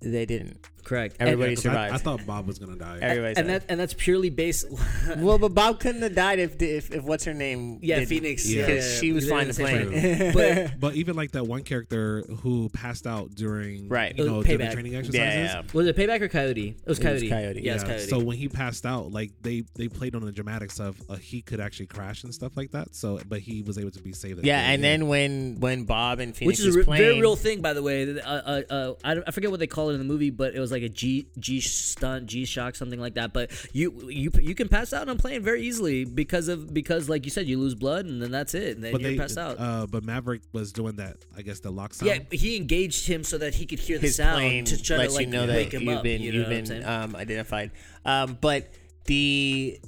they 0.00 0.26
didn't. 0.26 0.66
Correct 0.90 1.16
And- 1.20 1.28
Everybody 1.28 1.54
'Cause 1.54 1.66
I, 1.66 1.70
survived. 1.70 1.94
I 1.94 1.98
thought 1.98 2.26
Bob 2.26 2.46
was 2.46 2.58
gonna 2.58 2.76
die. 2.76 2.98
Everybody 3.00 3.34
and 3.38 3.48
that 3.48 3.62
and 3.68 3.78
that's 3.80 3.94
purely 3.94 4.28
based 4.30 4.66
well, 5.18 5.38
but 5.38 5.54
Bob 5.54 5.78
couldn't 5.80 6.02
have 6.02 6.14
died 6.14 6.38
if 6.40 6.60
if, 6.60 6.90
if 6.90 7.02
what's 7.04 7.24
her 7.24 7.34
name? 7.34 7.78
yeah 7.82 7.96
didn't. 7.96 8.08
phoenix 8.08 8.50
Yeah. 8.50 8.66
yeah, 8.68 8.80
she 8.98 9.12
was 9.12 9.28
flying 9.28 9.48
the 9.48 9.54
plane. 9.54 10.32
But- 10.34 10.80
But 10.80 10.94
even 10.96 11.14
like 11.16 11.30
that 11.32 11.44
one 11.46 11.62
character 11.62 12.22
who 12.42 12.68
passed 12.70 13.06
out 13.06 13.34
during 13.34 13.88
Right. 13.88 14.16
you 14.16 14.24
know, 14.24 14.42
during 14.42 14.58
the 14.58 14.64
Payback. 14.64 14.72
training 14.72 14.94
exercises. 14.96 15.50
yeah. 15.54 15.62
was 15.72 15.86
it 15.86 15.96
payback 15.96 16.20
or 16.22 16.28
coyote 16.28 16.68
it 16.70 16.74
was 16.88 16.98
It 16.98 17.04
was 17.04 17.20
coyote, 17.20 17.28
Coyote. 17.28 17.60
yeah, 17.62 17.74
it's 17.74 17.82
Yeah, 17.84 17.88
coyote 17.90 18.08
So 18.08 18.18
when 18.18 18.36
he 18.36 18.48
passed 18.48 18.84
out, 18.86 19.12
like 19.12 19.30
they 19.42 19.62
they 19.76 19.88
played 19.88 20.14
on 20.14 20.24
the 20.24 20.32
dramatics 20.32 20.80
of 20.80 20.96
uh, 21.08 21.16
he 21.16 21.42
could 21.42 21.60
actually 21.60 21.86
crash 21.86 22.24
and 22.24 22.34
stuff 22.34 22.56
like 22.56 22.72
that. 22.72 22.94
So, 22.94 23.20
but 23.28 23.40
he 23.40 23.62
was 23.62 23.78
able 23.78 23.90
to 23.92 24.00
be 24.02 24.12
saved. 24.12 24.44
Yeah, 24.44 24.70
and 24.70 24.82
then 24.82 25.06
when 25.08 25.56
when 25.60 25.84
Bob 25.84 26.18
and 26.20 26.34
Phoenix 26.34 26.58
which 26.58 26.66
is 26.66 26.74
a 26.74 26.78
re- 26.78 26.84
playing, 26.84 27.02
very 27.04 27.20
real 27.20 27.36
thing, 27.36 27.60
by 27.60 27.72
the 27.74 27.82
way. 27.82 28.18
Uh, 28.18 28.22
uh, 28.24 28.62
uh, 28.70 28.94
I, 29.04 29.16
I 29.26 29.30
forget 29.30 29.50
what 29.50 29.60
they 29.60 29.66
call 29.66 29.90
it 29.90 29.94
in 29.94 29.98
the 29.98 30.04
movie, 30.04 30.30
but 30.30 30.54
it 30.54 30.60
was 30.60 30.70
was 30.70 30.79
like 30.80 30.90
a 30.90 30.94
G 30.94 31.26
G 31.38 31.60
stunt, 31.60 32.26
G 32.26 32.44
shock, 32.44 32.74
something 32.76 32.98
like 33.00 33.14
that. 33.14 33.32
But 33.32 33.50
you 33.72 34.08
you 34.10 34.30
you 34.40 34.54
can 34.54 34.68
pass 34.68 34.92
out 34.92 35.08
on 35.08 35.16
a 35.16 35.18
plane 35.18 35.42
very 35.42 35.62
easily 35.62 36.04
because 36.04 36.48
of 36.48 36.72
because 36.72 37.08
like 37.08 37.24
you 37.24 37.30
said, 37.30 37.46
you 37.46 37.58
lose 37.58 37.74
blood 37.74 38.06
and 38.06 38.22
then 38.22 38.30
that's 38.30 38.54
it, 38.54 38.76
and 38.76 38.84
then 38.84 38.92
But 38.92 39.00
you're 39.00 39.10
they, 39.12 39.18
passed 39.18 39.38
out. 39.38 39.56
uh, 39.58 39.86
but 39.86 40.04
Maverick 40.04 40.42
was 40.52 40.72
doing 40.72 40.96
that. 40.96 41.18
I 41.36 41.42
guess 41.42 41.60
the 41.60 41.70
lock 41.70 41.94
sound. 41.94 42.10
yeah, 42.10 42.18
he 42.38 42.56
engaged 42.56 43.06
him 43.06 43.24
so 43.24 43.38
that 43.38 43.54
he 43.54 43.66
could 43.66 43.78
hear 43.80 43.98
the 43.98 44.06
his 44.06 44.16
sound 44.16 44.36
plane 44.38 44.64
to 44.66 44.82
try 44.82 44.96
lets 44.98 45.12
to 45.14 45.18
like 45.18 45.26
you 45.26 45.32
know 45.32 45.46
wake 45.46 45.70
that 45.70 45.76
him 45.80 45.88
you've 45.88 45.98
up. 45.98 46.02
been 46.02 46.22
you 46.22 46.32
know 46.32 46.38
you've 46.38 46.48
what 46.48 46.56
I'm 46.56 46.64
been 46.80 46.84
um, 46.84 47.16
identified. 47.16 47.70
Um, 48.04 48.38
but 48.40 48.72
the 49.06 49.78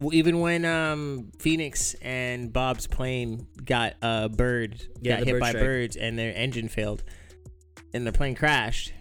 well, 0.00 0.14
even 0.14 0.40
when 0.40 0.64
um, 0.64 1.30
Phoenix 1.38 1.94
and 2.02 2.52
Bob's 2.52 2.86
plane 2.88 3.46
got 3.64 3.94
uh, 4.02 4.28
bird 4.28 4.82
Yeah, 5.00 5.18
got 5.18 5.26
hit 5.26 5.32
bird 5.34 5.40
by 5.40 5.48
strike. 5.50 5.62
birds 5.64 5.96
and 5.96 6.18
their 6.18 6.34
engine 6.34 6.68
failed, 6.68 7.04
and 7.94 8.06
their 8.06 8.12
plane 8.12 8.34
crashed. 8.34 8.92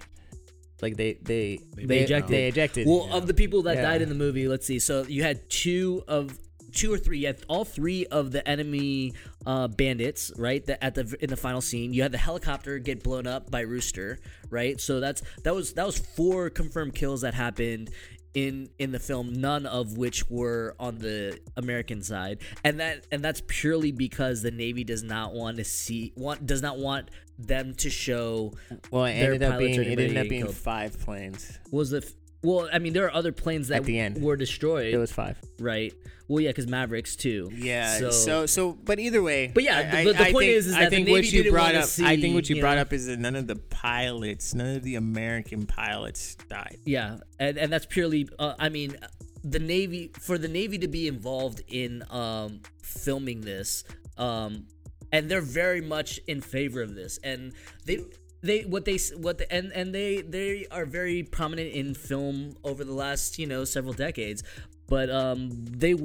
Like 0.81 0.97
they 0.97 1.13
they 1.21 1.59
They 1.75 1.85
They 1.85 1.99
ejected. 2.01 2.31
They 2.35 2.47
ejected. 2.47 2.87
Well, 2.87 3.07
of 3.11 3.27
the 3.27 3.33
people 3.33 3.63
that 3.63 3.75
Yeah. 3.75 3.83
died 3.83 4.01
in 4.01 4.09
the 4.09 4.15
movie, 4.15 4.47
let's 4.47 4.65
see. 4.65 4.79
So 4.79 5.03
you 5.03 5.21
had 5.23 5.49
two 5.49 6.03
of 6.07 6.37
two 6.73 6.91
or 6.91 6.97
three. 6.97 7.19
You 7.19 7.27
had 7.27 7.37
all 7.47 7.65
three 7.65 8.05
of 8.07 8.31
the 8.31 8.47
enemy 8.47 9.13
uh, 9.45 9.67
bandits, 9.67 10.31
right? 10.37 10.65
That 10.65 10.83
at 10.83 10.95
the 10.95 11.15
in 11.19 11.29
the 11.29 11.37
final 11.37 11.61
scene, 11.61 11.93
you 11.93 12.01
had 12.01 12.11
the 12.11 12.17
helicopter 12.17 12.79
get 12.79 13.03
blown 13.03 13.27
up 13.27 13.51
by 13.51 13.61
Rooster, 13.61 14.19
right? 14.49 14.79
So 14.79 14.99
that's 14.99 15.21
that 15.43 15.53
was 15.53 15.73
that 15.73 15.85
was 15.85 15.97
four 15.97 16.49
confirmed 16.49 16.95
kills 16.95 17.21
that 17.21 17.33
happened 17.33 17.91
in 18.33 18.69
in 18.79 18.91
the 18.91 18.99
film 18.99 19.33
none 19.33 19.65
of 19.65 19.97
which 19.97 20.29
were 20.29 20.75
on 20.79 20.97
the 20.99 21.37
american 21.57 22.01
side 22.01 22.39
and 22.63 22.79
that 22.79 23.05
and 23.11 23.23
that's 23.23 23.41
purely 23.47 23.91
because 23.91 24.41
the 24.41 24.51
navy 24.51 24.83
does 24.83 25.03
not 25.03 25.33
want 25.33 25.57
to 25.57 25.63
see 25.63 26.13
want 26.15 26.45
does 26.45 26.61
not 26.61 26.77
want 26.77 27.09
them 27.37 27.73
to 27.73 27.89
show 27.89 28.53
well, 28.91 29.05
it 29.05 29.13
ended 29.13 29.43
up 29.43 29.57
being 29.57 29.81
it 29.81 29.87
ended 29.87 30.17
up 30.17 30.29
being 30.29 30.43
killed. 30.43 30.55
five 30.55 30.99
planes. 30.99 31.59
was 31.71 31.89
the 31.89 32.01
well 32.43 32.69
i 32.73 32.79
mean 32.79 32.93
there 32.93 33.05
are 33.05 33.13
other 33.13 33.31
planes 33.31 33.67
that 33.69 33.77
At 33.77 33.85
the 33.85 33.99
end. 33.99 34.21
were 34.21 34.35
destroyed 34.35 34.93
It 34.93 34.97
was 34.97 35.11
five. 35.11 35.37
right 35.59 35.93
well 36.27 36.41
yeah 36.41 36.49
because 36.49 36.67
mavericks 36.67 37.15
too 37.15 37.49
Yeah. 37.53 37.99
so, 37.99 38.11
So, 38.11 38.45
so, 38.45 38.73
but 38.73 38.99
either 38.99 39.21
way. 39.21 39.51
But 39.53 39.63
yeah, 39.63 39.91
I- 39.93 40.03
the- 40.05 40.13
the 40.13 40.19
I 40.19 40.31
point 40.31 40.45
think- 40.45 40.57
is- 40.57 40.67
is 40.67 40.75
I 40.75 40.79
that 40.81 40.89
the 40.91 40.95
think 40.97 41.09
what 41.09 41.31
you 41.31 41.51
brought 41.51 41.75
up. 41.75 41.83
I 42.03 42.15
think 42.21 42.33
what 42.35 42.49
you, 42.49 42.55
you 42.55 42.61
brought 42.61 42.75
know? 42.75 42.81
up 42.81 42.93
is 42.93 43.05
that 43.07 43.19
none 43.19 43.35
of 43.35 43.47
the 43.47 43.57
pilots, 43.57 44.53
none 44.53 44.75
of 44.77 44.83
the 44.83 44.95
American 44.95 45.65
pilots 45.65 46.35
died. 46.49 46.77
yeah 46.85 47.17
and 47.39 47.57
and 47.57 47.71
that's 47.73 47.85
purely 47.85 48.29
uh, 48.39 48.53
i 48.59 48.69
mean 48.69 48.95
the 49.43 49.59
navy 49.59 50.11
for 50.19 50.37
the 50.37 50.47
navy 50.47 50.77
to 50.77 50.87
be 50.87 51.07
involved 51.07 51.61
in 51.67 52.03
um 52.11 52.61
filming 52.83 53.41
this 53.41 53.83
um 54.17 54.65
and 55.11 55.29
they're 55.29 55.41
very 55.41 55.81
much 55.81 56.19
in 56.27 56.39
favor 56.39 56.81
of 56.81 56.95
this 56.95 57.19
and 57.23 57.51
they 57.85 57.99
they 58.41 58.61
what 58.63 58.85
they 58.85 58.97
what 59.17 59.37
the, 59.37 59.51
and 59.51 59.71
and 59.73 59.93
they 59.93 60.21
they 60.21 60.65
are 60.71 60.85
very 60.85 61.23
prominent 61.23 61.71
in 61.73 61.93
film 61.93 62.55
over 62.63 62.83
the 62.83 62.93
last 62.93 63.37
you 63.39 63.45
know 63.47 63.63
several 63.65 63.93
decades 63.93 64.43
but 64.87 65.09
um 65.09 65.49
they 65.53 65.95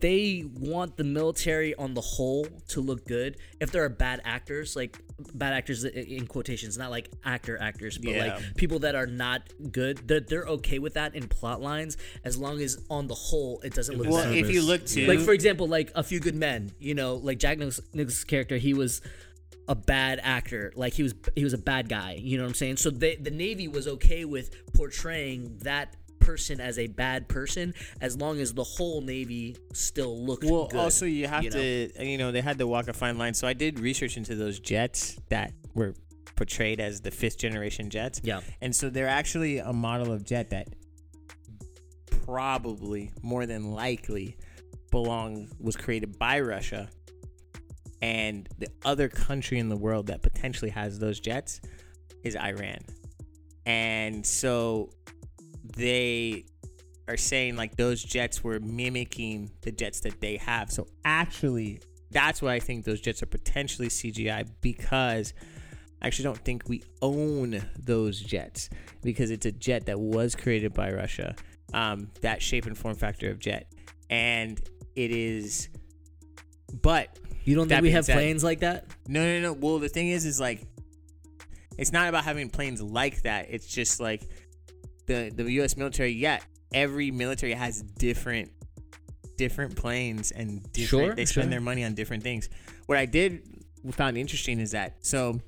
they 0.00 0.44
want 0.58 0.96
the 0.96 1.04
military 1.04 1.74
on 1.74 1.92
the 1.94 2.00
whole 2.00 2.46
to 2.68 2.80
look 2.80 3.04
good 3.06 3.36
if 3.60 3.70
there 3.70 3.84
are 3.84 3.88
bad 3.90 4.20
actors 4.24 4.74
like 4.76 4.98
bad 5.34 5.52
actors 5.52 5.84
in 5.84 6.26
quotations 6.26 6.78
not 6.78 6.90
like 6.90 7.10
actor 7.24 7.60
actors 7.60 7.98
but 7.98 8.12
Yeah. 8.14 8.24
like 8.38 8.56
people 8.56 8.78
that 8.78 8.94
are 8.94 9.06
not 9.06 9.42
good 9.72 9.98
they're, 10.08 10.20
they're 10.20 10.44
okay 10.46 10.78
with 10.78 10.94
that 10.94 11.14
in 11.14 11.28
plot 11.28 11.60
lines 11.60 11.98
as 12.24 12.38
long 12.38 12.60
as 12.60 12.78
on 12.88 13.08
the 13.08 13.14
whole 13.14 13.60
it 13.62 13.74
doesn't 13.74 13.98
look 13.98 14.08
Well, 14.08 14.24
bad. 14.24 14.34
if 14.34 14.48
you 14.50 14.62
look 14.62 14.86
to 14.86 15.06
like 15.06 15.20
for 15.20 15.32
example 15.32 15.66
like 15.68 15.92
a 15.94 16.02
few 16.02 16.20
good 16.20 16.36
men 16.36 16.70
you 16.78 16.94
know 16.94 17.16
like 17.16 17.38
jack 17.38 17.58
Nicholson- 17.58 17.84
nicholson's 17.92 18.24
character 18.24 18.56
he 18.56 18.72
was 18.72 19.02
a 19.70 19.74
bad 19.74 20.18
actor 20.22 20.72
like 20.74 20.92
he 20.92 21.02
was 21.02 21.14
he 21.36 21.44
was 21.44 21.52
a 21.52 21.58
bad 21.58 21.88
guy 21.88 22.16
you 22.18 22.36
know 22.36 22.42
what 22.42 22.48
i'm 22.48 22.54
saying 22.54 22.76
so 22.76 22.90
they, 22.90 23.14
the 23.14 23.30
navy 23.30 23.68
was 23.68 23.86
okay 23.86 24.24
with 24.24 24.50
portraying 24.74 25.56
that 25.62 25.94
person 26.18 26.60
as 26.60 26.76
a 26.78 26.86
bad 26.88 27.28
person 27.28 27.72
as 28.00 28.16
long 28.16 28.40
as 28.40 28.52
the 28.52 28.64
whole 28.64 29.00
navy 29.00 29.56
still 29.72 30.24
looked 30.26 30.44
Well, 30.44 30.66
good, 30.66 30.78
also 30.78 31.06
you 31.06 31.26
have 31.28 31.44
you 31.44 31.50
know? 31.50 31.56
to, 31.56 32.06
you 32.06 32.18
know, 32.18 32.30
they 32.30 32.40
had 32.40 32.58
to 32.58 32.66
walk 32.66 32.88
a 32.88 32.92
fine 32.92 33.16
line. 33.16 33.32
So 33.32 33.48
I 33.48 33.54
did 33.54 33.80
research 33.80 34.16
into 34.16 34.34
those 34.34 34.60
jets 34.60 35.18
that 35.30 35.52
were 35.74 35.94
portrayed 36.36 36.78
as 36.78 37.00
the 37.00 37.10
fifth 37.10 37.38
generation 37.38 37.90
jets. 37.90 38.20
yeah 38.22 38.40
And 38.60 38.74
so 38.76 38.90
they're 38.90 39.08
actually 39.08 39.58
a 39.58 39.72
model 39.72 40.12
of 40.12 40.24
jet 40.24 40.50
that 40.50 40.68
probably, 42.24 43.10
more 43.22 43.46
than 43.46 43.72
likely, 43.72 44.36
belong 44.90 45.48
was 45.58 45.76
created 45.76 46.18
by 46.18 46.40
Russia. 46.40 46.88
And 48.02 48.48
the 48.58 48.68
other 48.84 49.08
country 49.08 49.58
in 49.58 49.68
the 49.68 49.76
world 49.76 50.06
that 50.06 50.22
potentially 50.22 50.70
has 50.70 50.98
those 50.98 51.20
jets 51.20 51.60
is 52.22 52.36
Iran. 52.36 52.78
And 53.66 54.24
so 54.26 54.90
they 55.76 56.46
are 57.08 57.16
saying 57.16 57.56
like 57.56 57.76
those 57.76 58.02
jets 58.02 58.42
were 58.42 58.60
mimicking 58.60 59.50
the 59.62 59.72
jets 59.72 60.00
that 60.00 60.20
they 60.20 60.36
have. 60.36 60.70
So 60.70 60.86
actually, 61.04 61.80
that's 62.10 62.40
why 62.40 62.54
I 62.54 62.60
think 62.60 62.84
those 62.84 63.00
jets 63.00 63.22
are 63.22 63.26
potentially 63.26 63.88
CGI 63.88 64.48
because 64.60 65.34
I 66.02 66.06
actually 66.06 66.24
don't 66.24 66.38
think 66.38 66.68
we 66.68 66.82
own 67.02 67.62
those 67.78 68.20
jets 68.20 68.70
because 69.02 69.30
it's 69.30 69.46
a 69.46 69.52
jet 69.52 69.86
that 69.86 69.98
was 70.00 70.34
created 70.34 70.72
by 70.72 70.92
Russia. 70.92 71.34
Um, 71.72 72.08
that 72.22 72.42
shape 72.42 72.66
and 72.66 72.76
form 72.76 72.96
factor 72.96 73.30
of 73.30 73.38
jet, 73.38 73.72
and 74.08 74.60
it 74.96 75.12
is. 75.12 75.68
But 76.82 77.16
you 77.44 77.54
don't 77.54 77.68
think 77.68 77.82
we 77.82 77.90
have 77.90 78.04
said- 78.04 78.14
planes 78.14 78.44
like 78.44 78.60
that 78.60 78.86
no, 79.10 79.24
no, 79.24 79.40
no. 79.40 79.52
Well, 79.52 79.80
the 79.80 79.88
thing 79.88 80.08
is, 80.08 80.24
is 80.24 80.38
like, 80.38 80.62
it's 81.76 81.92
not 81.92 82.08
about 82.08 82.22
having 82.22 82.48
planes 82.48 82.80
like 82.80 83.22
that. 83.22 83.46
It's 83.50 83.66
just 83.66 84.00
like 84.00 84.22
the 85.06 85.32
the 85.34 85.50
U.S. 85.54 85.76
military. 85.76 86.12
Yeah, 86.12 86.38
every 86.72 87.10
military 87.10 87.52
has 87.52 87.82
different 87.82 88.52
different 89.36 89.74
planes 89.74 90.30
and 90.30 90.62
different. 90.72 91.06
Sure, 91.06 91.14
they 91.14 91.24
spend 91.24 91.44
sure. 91.46 91.50
their 91.50 91.60
money 91.60 91.84
on 91.84 91.94
different 91.94 92.22
things. 92.22 92.48
What 92.86 92.98
I 92.98 93.06
did 93.06 93.42
found 93.90 94.16
interesting 94.16 94.60
is 94.60 94.72
that 94.72 95.04
so 95.04 95.40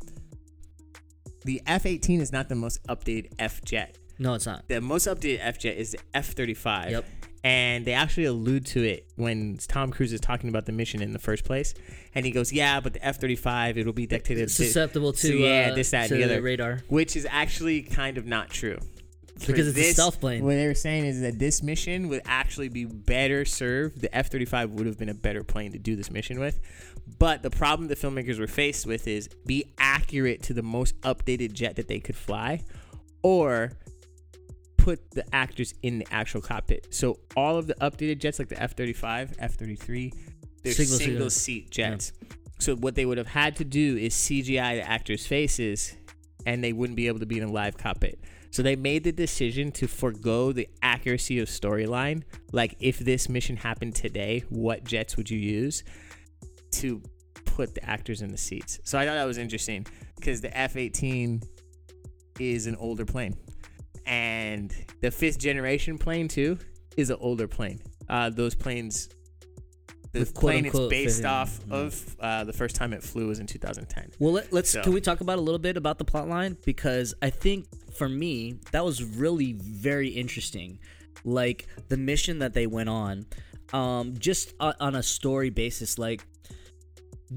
the 1.45 1.63
F-18 1.67 2.21
is 2.21 2.33
not 2.33 2.49
the 2.49 2.55
most 2.55 2.83
updated 2.89 3.33
F 3.39 3.63
jet. 3.65 3.99
no 4.19 4.35
it's 4.35 4.47
not 4.47 4.67
The 4.69 4.81
most 4.81 5.07
updated 5.07 5.39
F 5.43 5.59
jet 5.59 5.77
is 5.77 5.93
the 5.93 5.99
F-35. 6.15 6.91
Yep. 6.91 7.05
And 7.45 7.85
they 7.85 7.93
actually 7.93 8.27
allude 8.27 8.67
to 8.67 8.85
it 8.85 9.09
when 9.17 9.59
Tom 9.67 9.91
Cruise 9.91 10.13
is 10.13 10.21
talking 10.21 10.49
about 10.49 10.65
the 10.67 10.71
mission 10.73 11.03
in 11.03 11.13
the 11.13 11.19
first 11.19 11.45
place, 11.45 11.75
and 12.15 12.25
he 12.25 12.31
goes, 12.31 12.53
"Yeah, 12.53 12.79
but 12.79 12.93
the 12.93 13.05
F 13.05 13.21
thirty 13.21 13.35
five 13.35 13.77
it'll 13.77 13.93
be 13.93 14.07
dictated 14.07 14.49
susceptible 14.49 15.13
to 15.13 15.27
so, 15.27 15.33
yeah, 15.33 15.71
uh, 15.73 15.75
this 15.75 15.91
that 15.91 16.07
to 16.09 16.15
and 16.15 16.23
the 16.23 16.27
other. 16.27 16.43
radar. 16.43 16.83
Which 16.89 17.17
is 17.17 17.27
actually 17.29 17.83
kind 17.83 18.17
of 18.17 18.27
not 18.27 18.51
true. 18.51 18.79
Because 19.45 19.67
it's 19.67 19.79
a 19.79 19.93
stealth 19.93 20.21
plane 20.21 20.45
What 20.45 20.55
they 20.55 20.69
were 20.69 20.75
saying 20.75 21.05
is 21.05 21.21
that 21.23 21.41
this 21.41 21.65
mission 21.65 22.09
would 22.11 22.23
actually 22.27 22.69
be 22.69 22.85
better 22.85 23.45
served. 23.45 24.01
The 24.01 24.15
F 24.17 24.31
thirty 24.31 24.45
five 24.45 24.71
would 24.71 24.87
have 24.87 24.99
been 24.99 25.09
a 25.09 25.15
better 25.15 25.43
plane 25.43 25.73
to 25.73 25.79
do 25.79 25.97
this 25.97 26.13
mission 26.13 26.39
with, 26.39 26.61
but 27.19 27.43
the 27.43 27.51
problem 27.51 27.89
the 27.89 27.97
filmmakers 27.97 28.39
were 28.39 28.47
faced 28.47 28.87
with 28.87 29.09
is 29.09 29.29
be 29.45 29.73
accurate 29.79 30.45
to 30.45 30.55
the 30.55 30.63
most 30.63 31.01
updated 31.01 31.55
jet 31.55 31.75
that 31.75 31.89
they 31.89 31.99
could 31.99 32.15
fly, 32.15 32.63
or 33.23 33.73
put 34.83 35.11
the 35.13 35.25
actors 35.35 35.75
in 35.83 35.99
the 36.01 36.07
actual 36.11 36.41
cockpit. 36.41 36.89
So 36.93 37.19
all 37.37 37.57
of 37.57 37.67
the 37.67 37.75
updated 37.75 38.19
jets, 38.19 38.39
like 38.39 38.49
the 38.49 38.61
F 38.61 38.77
thirty 38.77 38.93
five, 38.93 39.33
F 39.39 39.55
thirty 39.55 39.77
three, 39.77 40.13
they're 40.63 40.73
Single 40.73 40.99
single, 40.99 41.31
seater. 41.31 41.65
seat 41.65 41.71
jets. 41.71 42.13
So 42.59 42.77
what 42.77 42.95
they 42.95 43.07
would 43.07 43.19
have 43.19 43.27
had 43.29 43.57
to 43.57 43.65
do 43.65 43.97
is 43.97 44.15
CGI 44.15 44.77
the 44.77 44.89
actors' 44.89 45.27
faces, 45.27 45.95
and 46.47 46.63
they 46.63 46.73
wouldn't 46.73 46.97
be 46.97 47.07
able 47.07 47.21
to 47.21 47.27
be 47.27 47.39
in 47.39 47.45
a 47.45 47.51
live 47.53 47.77
cockpit. 47.77 48.21
So 48.51 48.63
they 48.63 48.77
made 48.77 49.05
the 49.05 49.13
decision 49.13 49.73
to 49.73 49.87
forego 49.87 50.53
the 50.53 50.69
accuracy 50.83 51.39
of 51.39 51.49
storyline. 51.49 52.23
Like 52.53 52.77
if 52.81 52.99
this 52.99 53.29
mission 53.29 53.57
happened 53.57 53.95
today, 53.95 54.45
what 54.51 54.85
jets 54.85 55.17
would 55.17 55.31
you 55.31 55.39
use 55.39 55.85
to 56.73 57.03
put 57.45 57.75
the 57.75 57.85
actors 57.89 58.21
in 58.21 58.31
the 58.31 58.37
seats? 58.39 58.79
So 58.85 58.99
I 58.99 59.07
thought 59.07 59.15
that 59.15 59.25
was 59.25 59.39
interesting 59.39 59.87
because 60.17 60.41
the 60.41 60.57
F 60.57 60.77
eighteen 60.77 61.43
is 62.39 62.67
an 62.67 62.77
older 62.77 63.05
plane, 63.05 63.37
and 64.07 64.75
the 65.01 65.11
fifth 65.11 65.39
generation 65.39 65.99
plane 65.99 66.29
too 66.29 66.59
is 66.97 67.11
an 67.11 67.17
older 67.21 67.49
plane. 67.49 67.81
Uh, 68.09 68.31
those 68.31 68.55
planes. 68.55 69.09
The 70.13 70.19
With 70.21 70.35
plane 70.35 70.67
it's 70.67 70.79
based 70.91 71.25
off 71.25 71.59
Mhm. 71.65 71.73
of 71.73 72.17
uh, 72.21 72.45
the 72.45 72.53
first 72.53 72.77
time 72.77 72.93
it 72.93 73.03
flew 73.03 73.29
was 73.29 73.39
in 73.39 73.47
2010. 73.47 74.11
Well, 74.19 74.33
let, 74.35 74.53
let's 74.53 74.69
So- 74.71 74.83
can 74.83 74.93
we 74.93 75.01
talk 75.01 75.23
about 75.23 75.39
a 75.39 75.41
little 75.41 75.59
bit 75.59 75.79
about 75.79 75.97
the 75.99 76.05
plot 76.05 76.29
line 76.29 76.59
because 76.67 77.15
I 77.23 77.31
think 77.31 77.65
for 77.95 78.11
me 78.11 78.57
that 78.73 78.85
was 78.85 79.03
really 79.03 79.53
very 79.55 80.09
interesting. 80.09 80.79
Like 81.25 81.67
the 81.89 81.97
mission 81.97 82.41
that 82.41 82.53
they 82.53 82.67
went 82.67 82.91
on, 82.91 83.25
um, 83.73 84.19
just 84.19 84.53
on 84.61 84.95
a 84.95 85.03
story 85.03 85.49
basis. 85.49 85.97
Like, 85.99 86.27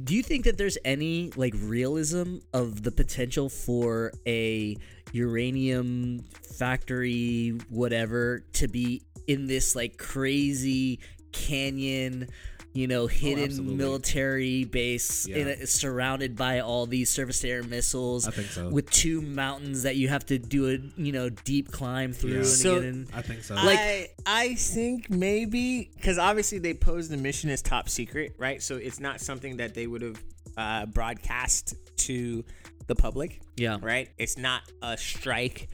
do 0.03 0.13
you 0.13 0.22
think 0.22 0.43
that 0.43 0.57
there's 0.57 0.78
any 0.84 1.32
like 1.38 1.53
realism 1.57 2.39
of 2.53 2.84
the 2.84 2.91
potential 2.91 3.47
for 3.47 4.11
a 4.28 4.76
uranium 5.16 6.20
factory, 6.57 7.49
whatever, 7.70 8.43
to 8.53 8.68
be 8.68 9.01
in 9.28 9.47
this 9.47 9.76
like 9.76 9.97
crazy 9.97 10.99
canyon? 11.32 12.28
you 12.74 12.88
know, 12.88 13.07
hidden 13.07 13.45
absolutely. 13.45 13.76
military 13.78 14.66
base 14.66 15.26
in 15.28 15.47
Yeah. 15.47 15.53
a, 15.61 15.66
surrounded 15.66 16.36
by 16.36 16.59
all 16.59 16.86
these 16.86 17.09
surface 17.09 17.39
to 17.39 17.47
air 17.49 17.63
missiles 17.63 18.28
I 18.28 18.32
think 18.32 18.49
so. 18.49 18.68
with 18.68 18.89
two 18.89 19.22
mountains 19.22 19.84
that 19.84 19.95
you 19.95 20.09
have 20.09 20.26
to 20.26 20.38
do 20.38 20.68
a 20.68 21.01
you 21.01 21.13
know 21.13 21.30
deep 21.30 21.72
climb 21.72 22.11
through 22.11 22.32
Yeah. 22.32 22.38
and 22.39 22.45
So- 22.47 22.76
get 22.82 22.84
in. 22.89 23.07
I 23.13 23.22
think 23.22 23.43
so. 23.45 23.55
Like- 23.55 23.80
I 23.80 24.09
I 24.26 24.55
think 24.55 25.09
maybe 25.09 25.89
because 25.95 26.18
obviously 26.18 26.59
they 26.59 26.74
posed 26.74 27.09
the 27.11 27.16
mission 27.16 27.49
as 27.49 27.61
top 27.61 27.88
secret, 27.88 28.36
right? 28.38 28.61
So 28.61 28.76
it's 28.76 28.99
not 28.99 29.22
something 29.22 29.55
that 29.55 29.74
they 29.74 29.88
would 29.88 30.01
have 30.01 30.22
uh, 30.57 30.86
broadcast 30.88 31.76
to 32.07 32.43
the 32.88 32.95
public, 32.95 33.41
Yeah. 33.57 33.77
right? 33.81 34.09
It's 34.17 34.38
not 34.38 34.61
a 34.81 34.97
strike 34.97 35.69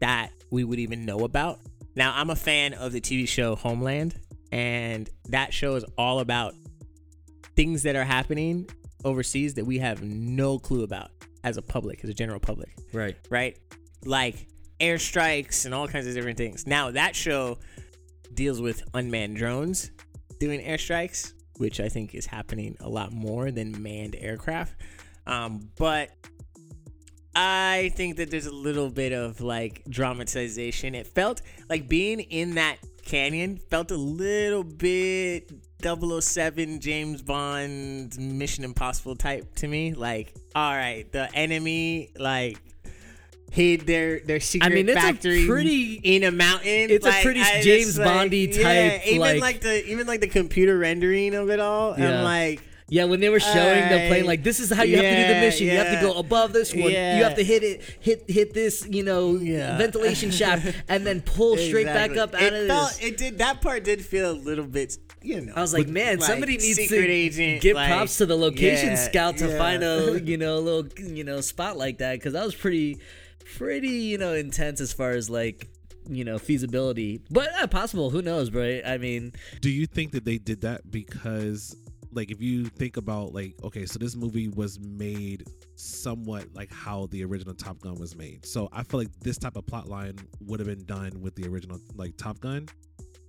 that 0.00 0.30
we 0.50 0.64
would 0.64 0.78
even 0.78 1.04
know 1.04 1.20
about. 1.20 1.60
Now 1.94 2.12
I'm 2.14 2.30
a 2.30 2.36
fan 2.36 2.74
of 2.74 2.92
the 2.92 3.00
TV 3.00 3.26
show 3.26 3.54
Homeland, 3.56 4.14
and 4.52 5.08
that 5.30 5.52
show 5.54 5.76
is 5.76 5.84
all 5.96 6.20
about 6.20 6.54
things 7.56 7.82
that 7.84 7.96
are 7.96 8.04
happening 8.04 8.68
overseas 9.04 9.54
that 9.54 9.64
we 9.64 9.78
have 9.78 10.02
no 10.02 10.58
clue 10.58 10.82
about 10.82 11.10
as 11.44 11.56
a 11.56 11.62
public, 11.62 12.02
as 12.04 12.10
a 12.10 12.14
general 12.14 12.40
public 12.40 12.74
Right. 12.92 13.16
right? 13.30 13.56
Like 14.04 14.46
airstrikes 14.80 15.64
and 15.64 15.72
all 15.74 15.88
kinds 15.88 16.06
of 16.06 16.14
different 16.14 16.36
things. 16.36 16.66
Now 16.66 16.90
that 16.90 17.16
show 17.16 17.58
deals 18.34 18.60
with 18.60 18.82
unmanned 18.92 19.36
drones 19.36 19.90
doing 20.38 20.60
airstrikes, 20.60 21.32
which 21.56 21.80
I 21.80 21.88
think 21.88 22.14
is 22.14 22.26
happening 22.26 22.76
a 22.80 22.88
lot 22.88 23.12
more 23.12 23.50
than 23.50 23.80
manned 23.82 24.16
aircraft. 24.18 24.74
Um, 25.26 25.68
but 25.76 26.10
I 27.34 27.92
think 27.96 28.16
that 28.16 28.30
there's 28.30 28.46
a 28.46 28.54
little 28.54 28.90
bit 28.90 29.12
of 29.12 29.40
like 29.40 29.82
dramatization. 29.88 30.94
It 30.94 31.06
felt 31.06 31.42
like 31.68 31.88
being 31.88 32.20
in 32.20 32.54
that 32.54 32.76
canyon 33.04 33.58
felt 33.70 33.90
a 33.90 33.96
little 33.96 34.64
bit 34.64 35.50
007 35.82 36.80
James 36.80 37.22
Bond 37.22 38.18
Mission 38.18 38.64
Impossible 38.64 39.16
type 39.16 39.54
to 39.56 39.68
me. 39.68 39.92
Like, 39.94 40.34
all 40.54 40.74
right, 40.74 41.10
the 41.12 41.32
enemy 41.34 42.10
like 42.18 42.58
hid 43.52 43.82
their 43.82 44.20
their 44.20 44.40
secret 44.40 44.72
mean, 44.72 44.88
it's 44.88 44.98
a 44.98 45.00
factory 45.00 45.46
pretty- 45.46 46.00
in 46.02 46.24
a 46.24 46.30
mountain. 46.30 46.90
it's 46.90 47.06
a 47.06 47.12
pretty 47.22 47.40
I 47.40 47.60
James 47.62 47.86
just, 47.86 47.98
like, 47.98 48.06
Bondy 48.08 48.50
yeah, 48.52 48.62
type, 48.98 49.06
even 49.06 49.20
like- 49.20 49.40
like, 49.40 49.60
the 49.60 49.86
even 49.90 50.06
like 50.06 50.20
the 50.20 50.26
computer 50.28 50.78
rendering 50.78 51.34
of 51.34 51.50
it 51.50 51.60
all. 51.60 51.94
Yeah. 51.98 52.18
I'm 52.20 52.24
like. 52.24 52.62
Yeah, 52.88 53.04
when 53.04 53.18
they 53.18 53.28
were 53.30 53.40
showing 53.40 53.88
the 53.88 54.06
plane, 54.08 54.26
like 54.26 54.44
this 54.44 54.60
is 54.60 54.70
how 54.70 54.84
you 54.84 54.96
have 54.96 55.04
to 55.04 55.10
do 55.10 55.22
the 55.26 55.32
Yeah, 55.34 55.40
mission. 55.40 55.66
You 55.66 55.72
have 55.76 56.00
to 56.00 56.06
go 56.06 56.18
above 56.18 56.52
this 56.52 56.72
one. 56.72 56.90
You 56.90 57.24
have 57.24 57.34
to 57.34 57.42
hit 57.42 57.64
it, 57.64 57.82
hit 58.00 58.30
hit 58.30 58.54
this, 58.54 58.86
you 58.88 59.02
know, 59.02 59.36
Yeah. 59.36 59.76
ventilation 59.76 60.30
shaft, 60.40 60.72
and 60.88 61.04
then 61.04 61.20
pull 61.20 61.56
straight 61.56 61.86
back 61.86 62.16
up 62.16 62.34
out 62.34 62.42
it 62.42 62.54
of 62.54 62.68
felt, 62.68 62.90
this. 62.90 63.00
It 63.02 63.16
did 63.16 63.38
that 63.38 63.60
part 63.60 63.82
did 63.82 64.04
feel 64.04 64.30
a 64.30 64.32
little 64.32 64.66
bit, 64.66 64.98
you 65.20 65.40
know. 65.40 65.52
I 65.56 65.62
was 65.62 65.72
like, 65.72 65.88
man, 65.88 66.18
like, 66.18 66.26
somebody 66.26 66.58
needs 66.58 66.76
to 66.86 66.96
agent, 66.96 67.60
give 67.60 67.74
like, 67.74 67.90
props 67.90 68.18
to 68.18 68.26
the 68.26 68.36
location 68.36 68.90
yeah, 68.90 68.94
scout 68.94 69.38
to 69.38 69.48
yeah. 69.48 69.58
find 69.58 69.82
a 69.82 70.20
you 70.24 70.36
know 70.36 70.56
a 70.56 70.60
little 70.60 70.86
you 71.04 71.24
know 71.24 71.40
spot 71.40 71.76
like 71.76 71.98
that 71.98 72.14
because 72.14 72.34
that 72.34 72.44
was 72.44 72.54
pretty 72.54 73.00
pretty 73.56 73.88
you 73.88 74.18
know 74.18 74.34
intense 74.34 74.80
as 74.80 74.92
far 74.92 75.10
as 75.10 75.28
like 75.28 75.68
you 76.08 76.24
know 76.24 76.38
feasibility, 76.38 77.20
but 77.30 77.48
uh, 77.60 77.66
possible. 77.66 78.10
Who 78.10 78.22
knows, 78.22 78.48
bro? 78.50 78.80
I 78.86 78.96
mean, 78.98 79.32
Do 79.60 79.70
you 79.70 79.86
think 79.86 80.12
that 80.12 80.24
they 80.24 80.38
did 80.38 80.60
that 80.60 80.88
because, 80.88 81.74
like, 82.16 82.30
if 82.30 82.40
you 82.40 82.64
think 82.64 82.96
about, 82.96 83.32
like, 83.34 83.54
okay, 83.62 83.86
so 83.86 83.98
this 83.98 84.16
movie 84.16 84.48
was 84.48 84.80
made 84.80 85.44
somewhat 85.76 86.46
like 86.54 86.72
how 86.72 87.06
the 87.12 87.24
original 87.24 87.54
Top 87.54 87.78
Gun 87.80 87.94
was 87.94 88.16
made. 88.16 88.44
So 88.44 88.68
I 88.72 88.82
feel 88.82 88.98
like 88.98 89.12
this 89.20 89.38
type 89.38 89.56
of 89.56 89.66
plot 89.66 89.88
line 89.88 90.16
would 90.40 90.58
have 90.58 90.66
been 90.66 90.84
done 90.86 91.20
with 91.20 91.36
the 91.36 91.46
original, 91.46 91.78
like, 91.94 92.16
Top 92.16 92.40
Gun, 92.40 92.66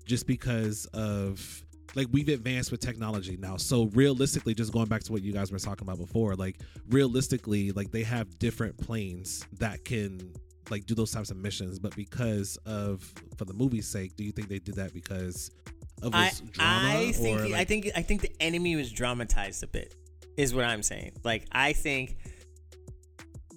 just 0.06 0.26
because 0.26 0.86
of. 0.94 1.64
Like 1.96 2.08
we've 2.12 2.28
advanced 2.28 2.70
with 2.70 2.82
technology 2.82 3.38
now, 3.38 3.56
so 3.56 3.86
realistically, 3.94 4.54
just 4.54 4.74
going 4.74 4.88
back 4.88 5.02
to 5.04 5.12
what 5.14 5.24
you 5.24 5.32
guys 5.32 5.54
were 5.54 5.58
talking 5.58 5.88
about 5.88 5.98
before, 5.98 6.36
like 6.36 6.60
realistically, 6.90 7.72
like 7.72 7.92
they 7.92 8.04
have 8.04 8.38
different 8.38 8.78
planes 8.78 9.48
that 9.54 9.86
can 9.86 10.34
like 10.70 10.86
do 10.86 10.94
those 10.94 11.12
types 11.12 11.32
of 11.32 11.38
missions. 11.38 11.80
But 11.80 11.96
because 11.96 12.58
of 12.66 13.02
for 13.38 13.46
the 13.46 13.54
movie's 13.54 13.88
sake, 13.88 14.18
do 14.18 14.26
you 14.26 14.34
think 14.34 14.50
they 14.50 14.60
did 14.60 14.76
that 14.76 14.94
because 14.94 15.50
of 16.02 16.14
I, 16.14 16.32
drama? 16.52 16.90
I 17.00 17.12
think 17.12 17.42
or 17.42 17.56
I 17.56 17.64
think 17.64 17.90
I 17.96 18.02
think 18.02 18.22
the 18.22 18.32
enemy 18.40 18.76
was 18.76 18.92
dramatized 18.92 19.64
a 19.64 19.68
bit. 19.68 19.96
Is 20.38 20.54
what 20.54 20.66
I'm 20.66 20.84
saying. 20.84 21.14
Like 21.24 21.46
I 21.52 21.74
think 21.74 22.18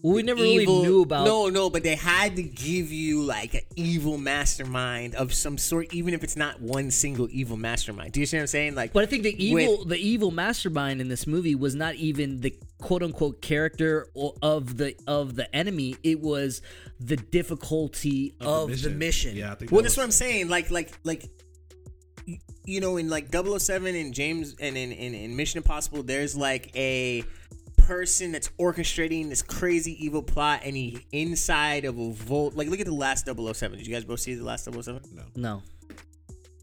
well, 0.03 0.15
we 0.15 0.23
never 0.23 0.43
evil- 0.43 0.77
really 0.79 0.89
knew 0.89 1.03
about. 1.03 1.27
No, 1.27 1.49
no, 1.51 1.69
but 1.69 1.83
they 1.83 1.95
had 1.95 2.37
to 2.37 2.43
give 2.43 2.91
you 2.91 3.23
like 3.23 3.53
an 3.55 3.61
evil 3.77 4.17
mastermind 4.17 5.15
of 5.15 5.35
some 5.35 5.59
sort, 5.59 5.93
even 5.93 6.15
if 6.15 6.25
it's 6.25 6.37
not 6.37 6.61
one 6.61 6.91
single 6.91 7.29
evil 7.31 7.59
mastermind. 7.59 8.13
Do 8.13 8.21
you 8.21 8.27
see 8.27 8.39
what 8.39 8.43
I'm 8.43 8.47
saying? 8.47 8.75
Like, 8.75 8.93
But 8.95 9.03
I 9.03 9.07
think 9.07 9.25
the 9.25 9.33
With- 9.53 9.63
evil, 9.63 9.85
the 9.85 9.99
evil 9.99 10.31
mastermind 10.31 11.01
in 11.03 11.09
this 11.09 11.27
movie 11.27 11.55
was 11.55 11.75
not 11.75 11.97
even 11.97 12.41
the 12.41 12.55
quote 12.79 13.03
unquote 13.03 13.43
character 13.43 14.07
of 14.43 14.79
the 14.79 14.95
of 15.07 15.37
the 15.37 15.55
enemy. 15.55 15.97
It 16.03 16.21
was 16.21 16.63
the 16.99 17.17
difficulty 17.17 18.35
of, 18.41 18.81
the, 18.83 18.91
mission. 18.91 19.37
Yeah, 19.37 19.53
I 19.53 19.55
think. 19.57 19.71
Well, 19.71 19.81
that 19.83 19.89
that's 19.89 19.97
what 19.99 20.05
I'm 20.05 20.11
saying. 20.11 20.49
Like, 20.49 20.71
like, 20.71 20.99
like, 21.05 21.25
y- 21.25 21.29
you 22.65 22.81
know, 22.81 22.97
in 22.97 23.09
like 23.09 23.29
007 23.33 23.95
and 23.95 24.13
James 24.15 24.55
and 24.61 24.77
in, 24.77 24.93
in, 24.93 25.15
in 25.15 25.37
Mission 25.37 25.59
Impossible, 25.59 26.03
there's 26.03 26.37
like 26.37 26.71
a 26.77 27.25
person 27.79 28.31
that's 28.33 28.49
orchestrating 28.59 29.29
this 29.29 29.43
crazy 29.43 30.05
evil 30.05 30.23
plot, 30.23 30.61
and 30.65 30.77
he 30.77 31.07
inside 31.13 31.85
of 31.85 31.99
a 31.99 32.11
vault. 32.13 32.55
Like, 32.55 32.69
look 32.69 32.81
at 32.81 32.87
the 32.87 32.93
last 32.95 33.27
007. 33.27 33.79
Did 33.79 33.87
you 33.87 33.93
guys 33.95 34.05
both 34.05 34.21
see 34.21 34.35
the 34.35 34.45
last 34.45 34.65
007? 34.73 35.01
No, 35.13 35.23
No, 35.35 35.63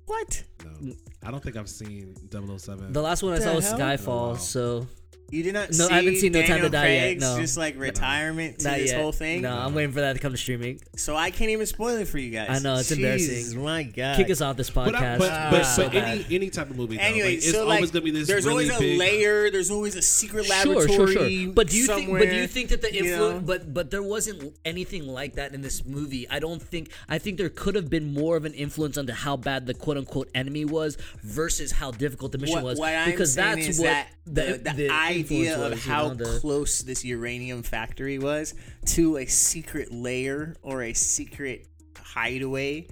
What? 0.06 0.44
no. 0.82 0.94
I 1.24 1.32
don't 1.32 1.44
think 1.44 1.58
I've 1.58 1.70
seen 1.70 2.16
007. 2.32 2.94
the 2.94 3.02
last 3.02 3.24
one 3.24 3.34
I 3.34 3.40
saw 3.40 3.56
was? 3.56 3.66
Skyfall. 3.74 4.38
So 4.40 4.88
You 5.30 5.44
did 5.44 5.54
not 5.54 5.70
No, 5.72 5.88
see 5.88 5.94
I 5.94 5.98
haven't 5.98 6.16
seen 6.18 6.32
No 6.32 6.40
Time 6.42 6.48
to 6.62 6.70
Daniel 6.70 6.70
Die 6.70 6.88
yet, 7.10 7.18
no. 7.20 7.38
just 7.40 7.58
like 7.58 7.78
retirement 7.78 8.60
to 8.60 8.68
not 8.70 8.78
this 8.78 8.92
yet. 8.92 9.02
whole 9.02 9.12
thing? 9.12 9.42
No, 9.42 9.52
I'm 9.58 9.74
waiting 9.74 9.92
for 9.92 10.00
that 10.02 10.14
to 10.14 10.20
come 10.20 10.32
to 10.32 10.38
streaming. 10.38 10.80
So 10.96 11.16
I 11.18 11.32
can't 11.32 11.50
even 11.50 11.66
spoil 11.66 11.98
it 11.98 12.08
for 12.08 12.18
you 12.18 12.32
guys. 12.32 12.48
I 12.50 12.60
know, 12.60 12.76
it's 12.78 12.92
embarrassing. 12.92 13.62
My 13.62 13.84
God. 13.84 14.16
Kick 14.16 14.30
us 14.30 14.40
off 14.42 14.56
this 14.56 14.70
podcast. 14.70 14.92
but, 14.92 15.02
I, 15.02 15.18
but, 15.20 15.32
Ah. 15.32 15.48
but, 15.52 15.64
so 15.64 15.84
but 15.84 15.94
bad. 15.94 16.04
any 16.30 16.36
any 16.36 16.50
type 16.50 16.70
of 16.70 16.78
movie, 16.78 16.96
though, 16.98 17.04
Anyway, 17.04 17.26
like, 17.28 17.38
it's 17.38 17.52
so 17.52 17.64
always 17.64 17.82
like, 17.82 17.92
gonna 17.94 18.06
be 18.06 18.12
this. 18.12 18.28
there's 18.28 18.46
really 18.46 18.70
always 18.70 18.78
a 18.78 18.80
big, 18.80 19.00
layer. 19.00 19.52
There's 19.52 19.70
always 19.72 19.96
a 19.96 20.02
secret 20.02 20.46
Sure, 20.46 20.56
laboratory. 20.56 20.88
sure, 20.96 21.08
sure. 21.12 21.30
sure. 21.30 21.52
But 21.54 21.68
do 21.70 21.78
you 21.78 21.88
think? 21.88 22.10
But 22.10 22.22
do 22.30 22.36
you 22.36 22.48
think 22.48 22.70
that 22.70 22.82
the 22.82 22.94
you 22.94 23.04
influence? 23.04 23.34
know? 23.36 23.40
But 23.42 23.74
but 23.74 23.92
there 23.92 24.04
wasn't 24.04 24.56
anything 24.64 25.08
like 25.08 25.36
that 25.36 25.54
in 25.54 25.62
this 25.62 25.86
movie. 25.86 26.28
I 26.30 26.40
don't 26.40 26.62
think. 26.62 26.90
I 27.10 27.18
think 27.18 27.38
there 27.38 27.50
could 27.50 27.76
have 27.76 27.90
been 27.90 28.14
more 28.14 28.38
of 28.38 28.46
an 28.46 28.54
influence 28.54 28.98
onto 28.98 29.12
how 29.14 29.36
bad 29.36 29.66
the 29.68 29.74
quote 29.74 29.98
unquote 29.98 30.30
enemy 30.34 30.64
was 30.66 30.98
versus 31.22 31.72
how 31.74 31.92
difficult 31.92 32.32
the 32.32 32.38
mission 32.38 32.56
what, 32.56 32.64
was. 32.64 32.80
what 32.80 32.94
I'm 32.96 33.12
because 33.12 33.36
that's 33.36 33.68
is 33.68 33.80
what 33.80 33.86
that 33.86 34.08
the, 34.26 34.60
the, 34.64 34.74
the 34.74 34.90
idea 35.20 35.60
of 35.60 35.84
how 35.84 36.14
close 36.16 36.80
this 36.80 37.04
uranium 37.04 37.64
factory 37.64 38.20
was 38.20 38.54
to 38.86 39.18
a 39.18 39.26
secret 39.26 39.92
layer 39.92 40.56
or 40.62 40.84
a 40.84 40.94
secret 40.94 41.68
hideaway. 41.98 42.88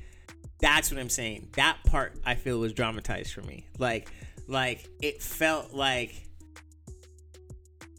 That's 0.59 0.91
what 0.91 0.99
I'm 0.99 1.09
saying. 1.09 1.49
That 1.55 1.77
part 1.85 2.17
I 2.25 2.35
feel 2.35 2.59
was 2.59 2.73
dramatized 2.73 3.33
for 3.33 3.41
me. 3.41 3.67
Like, 3.77 4.09
like 4.47 4.87
it 5.01 5.21
felt 5.21 5.73
like 5.73 6.27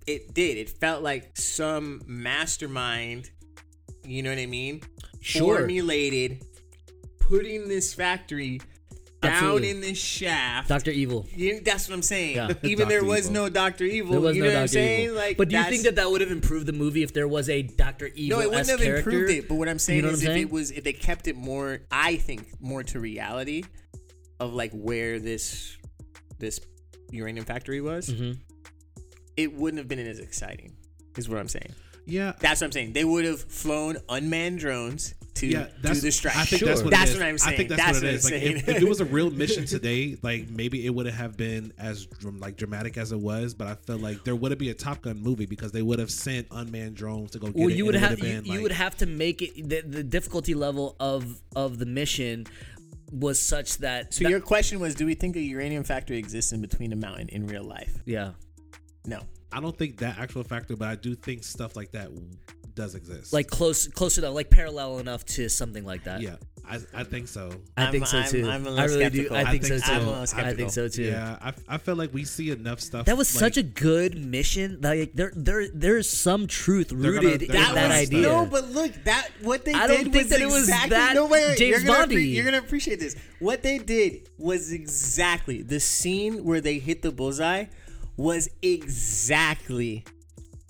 it 0.07 0.35
did. 0.35 0.57
It 0.57 0.71
felt 0.71 1.03
like 1.03 1.37
some 1.37 2.03
mastermind. 2.07 3.31
You 4.05 4.23
know 4.23 4.31
what 4.31 4.39
I 4.39 4.47
mean? 4.47 4.83
Sure. 5.21 5.59
Formulated, 5.59 6.45
putting 7.19 7.69
this 7.69 7.93
factory 7.93 8.61
down 9.23 9.33
Absolutely. 9.33 9.71
in 9.71 9.81
this 9.81 9.99
shaft. 9.99 10.69
Doctor 10.69 10.91
Evil. 10.91 11.27
You, 11.35 11.61
that's 11.61 11.89
what 11.89 11.95
I'm 11.95 12.03
saying. 12.03 12.37
Yeah. 12.37 12.53
Even 12.63 12.89
there 12.89 13.03
was 13.05 13.31
Evil. 13.31 13.45
no 13.45 13.49
Doctor 13.49 13.85
Evil. 13.85 14.13
There 14.13 14.21
was 14.21 14.37
you 14.37 14.43
no 14.43 14.49
know 14.51 14.55
what 14.57 14.61
I'm 14.63 14.69
saying? 14.69 15.01
Evil. 15.05 15.17
Like, 15.17 15.37
but 15.37 15.49
do 15.49 15.55
you 15.57 15.59
that's- 15.63 15.73
think 15.73 15.85
that 15.85 15.97
that 15.97 16.11
would 16.11 16.21
have 16.21 16.31
improved 16.31 16.67
the 16.67 16.73
movie 16.73 17.03
if 17.03 17.13
there 17.15 17.27
was 17.27 17.49
a 17.49 17.63
Doctor 17.63 18.07
Evil? 18.15 18.39
No, 18.39 18.43
it 18.43 18.51
wouldn't 18.51 18.69
have 18.69 18.81
character? 18.81 19.11
improved 19.11 19.31
it. 19.33 19.49
But 19.49 19.55
what 19.55 19.69
I'm 19.69 19.79
saying 19.79 20.03
know 20.03 20.11
is, 20.11 20.25
I'm 20.25 20.33
if 20.33 20.37
it 20.39 20.51
was, 20.51 20.71
if 20.71 20.85
they 20.85 20.93
kept 20.93 21.29
it 21.29 21.37
more, 21.37 21.81
I 21.91 22.17
think 22.17 22.47
more 22.61 22.83
to 22.85 23.01
reality 23.01 23.65
of 24.39 24.53
like 24.53 24.73
where 24.73 25.19
this 25.19 25.77
this 26.39 26.61
uranium 27.11 27.47
factory 27.47 27.81
was, 27.81 28.11
Mhm. 28.11 28.39
it 29.37 29.55
wouldn't 29.55 29.79
have 29.79 29.89
been 29.89 29.99
as 29.99 30.19
exciting. 30.19 30.73
Is 31.17 31.29
what 31.29 31.39
I'm 31.39 31.49
saying. 31.49 31.75
Yeah, 32.05 32.35
That's 32.39 32.61
what 32.61 32.67
I'm 32.67 32.73
saying. 32.73 32.93
They 32.93 33.05
would 33.05 33.25
have 33.25 33.41
flown 33.41 33.97
unmanned 34.09 34.59
drones 34.61 35.15
to 35.37 35.47
yeah. 35.47 35.65
do 35.65 35.71
That's 35.83 36.01
the 36.03 36.11
strike. 36.11 36.37
I 36.37 36.45
think 36.45 36.61
Sure. 36.61 36.69
that's 36.69 36.83
what. 36.83 36.91
That's 36.91 37.13
what 37.13 37.23
I'm 37.23 37.35
I 37.35 37.37
saying. 37.39 37.57
think 37.57 37.69
that's, 37.71 37.83
That's 37.83 37.99
what 38.01 38.05
it 38.05 38.07
what 38.07 38.15
is. 38.15 38.27
I'm 38.27 38.33
Like 38.33 38.43
if, 38.43 38.69
if 38.77 38.83
it 38.83 38.89
was 38.89 39.01
a 39.01 39.05
real 39.17 39.31
mission 39.31 39.65
today, 39.65 40.17
like 40.23 40.49
maybe 40.51 40.85
it 40.87 40.91
wouldn't 40.91 41.15
have 41.17 41.37
been 41.37 41.73
as 41.79 42.09
like 42.39 42.57
dramatic 42.57 42.97
as 42.99 43.13
it 43.13 43.19
was. 43.19 43.55
But 43.55 43.69
I 43.69 43.75
feel 43.75 43.99
like 43.99 44.25
there 44.25 44.37
wouldn't 44.37 44.59
be 44.59 44.71
a 44.71 44.75
Top 44.75 45.03
Gun 45.03 45.21
movie 45.23 45.47
because 45.47 45.73
they 45.73 45.83
would 45.83 45.99
have 45.99 46.11
sent 46.11 46.47
unmanned 46.51 46.97
drones 46.97 47.31
to 47.33 47.39
go 47.39 47.47
get 47.49 47.57
Well, 47.57 47.69
it. 47.69 47.77
you 47.77 47.87
would 47.87 47.95
it 47.95 48.01
have 48.01 48.19
been, 48.21 48.45
you, 48.45 48.55
you 48.55 48.63
would 48.63 48.73
have 48.73 48.97
to 48.99 49.07
make 49.07 49.43
it 49.43 49.69
the, 49.69 49.81
the 49.83 50.03
difficulty 50.03 50.55
level 50.55 50.97
of 51.01 51.41
of 51.55 51.79
the 51.79 51.87
mission 51.87 52.47
was 53.13 53.41
such 53.41 53.79
that, 53.79 54.13
so 54.13 54.25
that- 54.25 54.31
your 54.31 54.41
question 54.41 54.81
was, 54.81 54.95
do 54.97 55.07
we 55.07 55.15
think 55.15 55.37
a 55.37 55.41
uranium 55.41 55.85
factory 55.85 56.19
exists 56.19 56.51
in 56.53 56.61
between 56.61 56.93
a 56.93 56.97
mountain 56.97 57.29
in 57.29 57.47
real 57.47 57.63
life? 57.63 58.03
yeah 58.05 58.33
No. 59.05 59.21
I 59.53 59.61
don't 59.61 59.79
think 59.79 59.99
that 59.99 60.19
actual 60.19 60.43
factor, 60.43 60.77
but 60.77 60.89
I 60.89 60.97
do 60.97 61.15
think 61.15 61.45
stuff 61.45 61.77
like 61.77 61.93
that 61.93 62.11
does 62.77 62.95
exist. 62.95 63.33
like 63.33 63.49
close 63.49 63.89
close 63.89 64.19
enough 64.19 64.35
like 64.35 64.51
parallel 64.51 64.99
enough 65.01 65.25
to 65.25 65.49
something 65.49 65.85
like 65.85 66.05
that. 66.05 66.21
yeah, 66.21 66.37
I, 66.69 66.79
I 66.95 67.03
think 67.05 67.27
so. 67.27 67.51
I 67.77 67.83
I'm- 67.85 67.93
think 67.93 68.07
so 68.07 68.19
I'm- 68.19 68.31
too. 68.31 68.49
I'm 68.49 68.67
a 68.67 68.75
I 68.77 68.85
really 68.85 68.99
do. 69.11 69.25
skeptical. 69.25 69.37
I 69.37 69.41
I 69.41 69.45
think, 69.51 69.65
think 69.65 69.73
so 69.73 69.79
so. 69.79 69.87
too. 69.87 69.93
I'm 69.95 70.03
a 70.03 70.05
little 70.07 70.21
I 70.21 70.25
skeptical. 70.27 70.57
think 70.57 70.71
so 70.71 70.89
too. 70.89 71.03
Yeah, 71.05 71.39
I, 71.41 71.53
I 71.69 71.79
feel 71.79 71.97
like 71.97 72.13
we 72.15 72.25
see 72.25 72.51
enough 72.51 72.81
stuff. 72.81 73.07
That 73.07 73.17
was 73.17 73.35
like- 73.35 73.41
such 73.41 73.57
a 73.57 73.63
good 73.63 74.25
mission. 74.25 74.79
Like 74.83 75.13
there, 75.15 75.33
there, 75.35 75.67
there's 75.75 76.09
some 76.09 76.47
truth 76.47 76.91
gonna- 76.91 77.03
rooted 77.11 77.43
in 77.43 77.53
that 77.53 77.73
was- 77.75 77.93
idea. 78.09 78.21
No, 78.23 78.47
but 78.47 78.71
look, 78.71 78.93
that 79.05 79.29
what 79.43 79.65
they 79.65 79.73
I 79.75 79.87
did 79.87 79.95
don't 80.05 80.13
think 80.13 80.15
was 80.15 80.29
that 80.29 80.41
it 80.41 80.47
was 80.47 80.65
exactly, 80.65 80.91
that 80.91 81.15
no, 81.15 81.27
wait, 81.27 81.49
wait, 81.49 81.59
James 81.59 81.71
you're 81.83 81.87
gonna, 81.87 81.99
Bondy. 82.07 82.25
you're 82.29 82.45
gonna 82.45 82.59
appreciate 82.59 83.01
this. 83.01 83.17
What 83.41 83.63
they 83.63 83.79
did 83.79 84.29
was 84.39 84.71
exactly 84.73 85.63
the 85.63 85.81
scene 85.81 86.45
where 86.45 86.61
they 86.61 86.79
hit 86.79 87.03
the 87.03 87.11
bullseye 87.11 87.65
was 88.19 88.49
exactly 88.63 90.05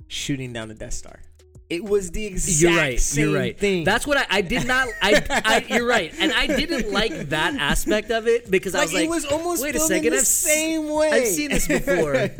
shooting 0.09 0.53
down 0.53 0.69
the 0.69 0.75
Death 0.75 0.95
Star. 0.95 1.21
It 1.69 1.83
was 1.85 2.13
the 2.13 2.25
exact 2.27 2.61
You're 2.63 2.77
right. 2.81 3.01
same 3.01 3.31
You're 3.31 3.39
right. 3.39 3.59
thing. 3.59 3.83
That's 3.83 4.07
what 4.07 4.19
I, 4.19 4.27
I 4.31 4.41
did 4.41 4.67
not. 4.69 4.89
I, 5.03 5.23
I. 5.31 5.67
You're 5.75 5.87
right, 5.87 6.13
and 6.21 6.33
I 6.33 6.47
didn't 6.47 6.93
like 6.93 7.31
that 7.31 7.55
aspect 7.57 8.11
of 8.13 8.29
it 8.29 8.49
because 8.49 8.77
I 8.77 8.83
was 8.83 8.95
like, 8.95 9.05
it 9.07 9.11
was 9.11 9.25
almost 9.25 9.63
wait 9.65 9.75
a 9.75 9.81
second, 9.81 10.11
the 10.13 10.19
I've 10.19 10.27
same 10.27 10.89
way. 10.91 11.11
I've 11.11 11.27
seen 11.27 11.51
this 11.51 11.67
before. 11.67 12.31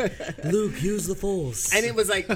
Luke, 0.45 0.81
use 0.81 1.07
the 1.07 1.17
force. 1.17 1.75
and 1.75 1.85
it 1.85 1.93
was 1.95 2.09
like 2.09 2.29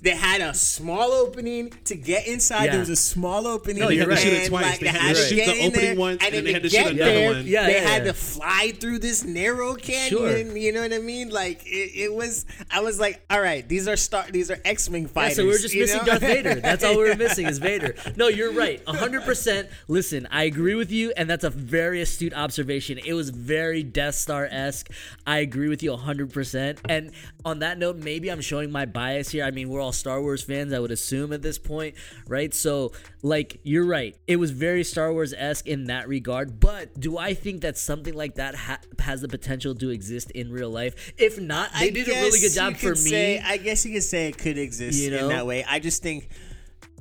they 0.00 0.10
had 0.14 0.40
a 0.40 0.54
small 0.54 1.10
opening 1.10 1.72
to 1.86 1.96
get 1.96 2.28
inside. 2.28 2.66
Yeah. 2.66 2.70
There 2.72 2.80
was 2.80 2.90
a 2.90 2.96
small 2.96 3.48
opening. 3.48 3.82
No, 3.82 3.88
you're 3.88 4.08
had 4.08 4.16
to 4.18 4.22
shoot 4.22 4.32
it 4.34 4.48
twice. 4.48 4.64
Like, 4.64 4.78
They 4.80 4.86
they 4.86 4.92
had 4.92 5.00
had 5.00 5.16
to 5.16 5.22
to 5.22 5.28
shoot 5.28 5.36
the 5.46 5.50
opening 5.66 5.72
there, 5.72 5.96
once, 5.96 6.24
and, 6.24 6.26
and 6.26 6.34
then 6.34 6.44
they 6.44 6.52
had 6.52 6.62
to 6.62 6.68
shoot 6.70 6.86
another 6.86 6.94
there, 6.96 7.32
one. 7.34 7.46
Yeah, 7.46 7.66
they 7.66 7.74
yeah, 7.82 7.88
had 7.88 8.02
yeah. 8.02 8.12
to 8.12 8.14
fly 8.14 8.72
through 8.78 9.00
this 9.00 9.24
narrow 9.24 9.74
canyon. 9.74 10.56
You 10.56 10.70
know 10.72 10.82
what 10.82 10.92
I 10.92 10.98
mean? 10.98 11.30
Like 11.30 11.66
it, 11.66 11.90
it 11.96 12.14
was. 12.14 12.46
I 12.70 12.82
was 12.82 13.00
like, 13.00 13.24
all 13.30 13.40
right, 13.40 13.68
these 13.68 13.88
are 13.88 13.96
star. 13.96 14.26
These 14.30 14.52
are 14.52 14.58
X 14.64 14.88
Men 14.88 15.02
Yeah, 15.02 15.08
fighters. 15.08 15.36
so 15.38 15.42
we 15.42 15.48
were 15.50 15.58
just 15.58 15.74
missing 15.74 15.98
know? 15.98 16.04
Darth 16.04 16.20
Vader. 16.20 16.35
That's 16.42 16.84
all 16.84 16.96
we 16.98 17.08
were 17.08 17.16
missing 17.16 17.46
is 17.46 17.58
Vader. 17.58 17.94
No, 18.16 18.28
you're 18.28 18.52
right. 18.52 18.84
100%. 18.86 19.68
Listen, 19.88 20.26
I 20.30 20.44
agree 20.44 20.74
with 20.74 20.90
you, 20.90 21.12
and 21.16 21.28
that's 21.28 21.44
a 21.44 21.50
very 21.50 22.00
astute 22.00 22.34
observation. 22.34 22.98
It 22.98 23.12
was 23.14 23.30
very 23.30 23.82
Death 23.82 24.14
Star 24.14 24.46
esque. 24.50 24.90
I 25.26 25.38
agree 25.38 25.68
with 25.68 25.82
you 25.82 25.92
100%. 25.92 26.78
And 26.88 27.12
on 27.44 27.60
that 27.60 27.78
note, 27.78 27.96
maybe 27.96 28.30
I'm 28.30 28.40
showing 28.40 28.70
my 28.70 28.86
bias 28.86 29.30
here. 29.30 29.44
I 29.44 29.50
mean, 29.50 29.68
we're 29.68 29.80
all 29.80 29.92
Star 29.92 30.20
Wars 30.20 30.42
fans, 30.42 30.72
I 30.72 30.78
would 30.78 30.90
assume 30.90 31.32
at 31.32 31.42
this 31.42 31.58
point, 31.58 31.94
right? 32.26 32.52
So, 32.54 32.92
like, 33.22 33.60
you're 33.62 33.86
right. 33.86 34.16
It 34.26 34.36
was 34.36 34.50
very 34.50 34.84
Star 34.84 35.12
Wars 35.12 35.34
esque 35.36 35.66
in 35.66 35.84
that 35.84 36.08
regard. 36.08 36.60
But 36.60 36.98
do 36.98 37.18
I 37.18 37.34
think 37.34 37.62
that 37.62 37.76
something 37.78 38.14
like 38.14 38.36
that 38.36 38.54
ha- 38.54 38.78
has 38.98 39.20
the 39.20 39.28
potential 39.28 39.74
to 39.76 39.90
exist 39.90 40.30
in 40.32 40.50
real 40.50 40.70
life? 40.70 41.12
If 41.18 41.40
not, 41.40 41.70
they 41.78 41.86
I 41.86 41.90
did 41.90 42.08
a 42.08 42.12
really 42.12 42.40
good 42.40 42.52
job 42.52 42.76
for 42.76 42.90
me. 42.90 42.96
Say, 42.96 43.40
I 43.44 43.56
guess 43.56 43.84
you 43.84 43.92
could 43.92 44.02
say 44.02 44.28
it 44.28 44.38
could 44.38 44.58
exist 44.58 44.98
You 44.98 45.10
know? 45.10 45.18
in 45.18 45.28
that 45.28 45.46
way. 45.46 45.64
I 45.68 45.78
just 45.78 46.02
think, 46.02 46.25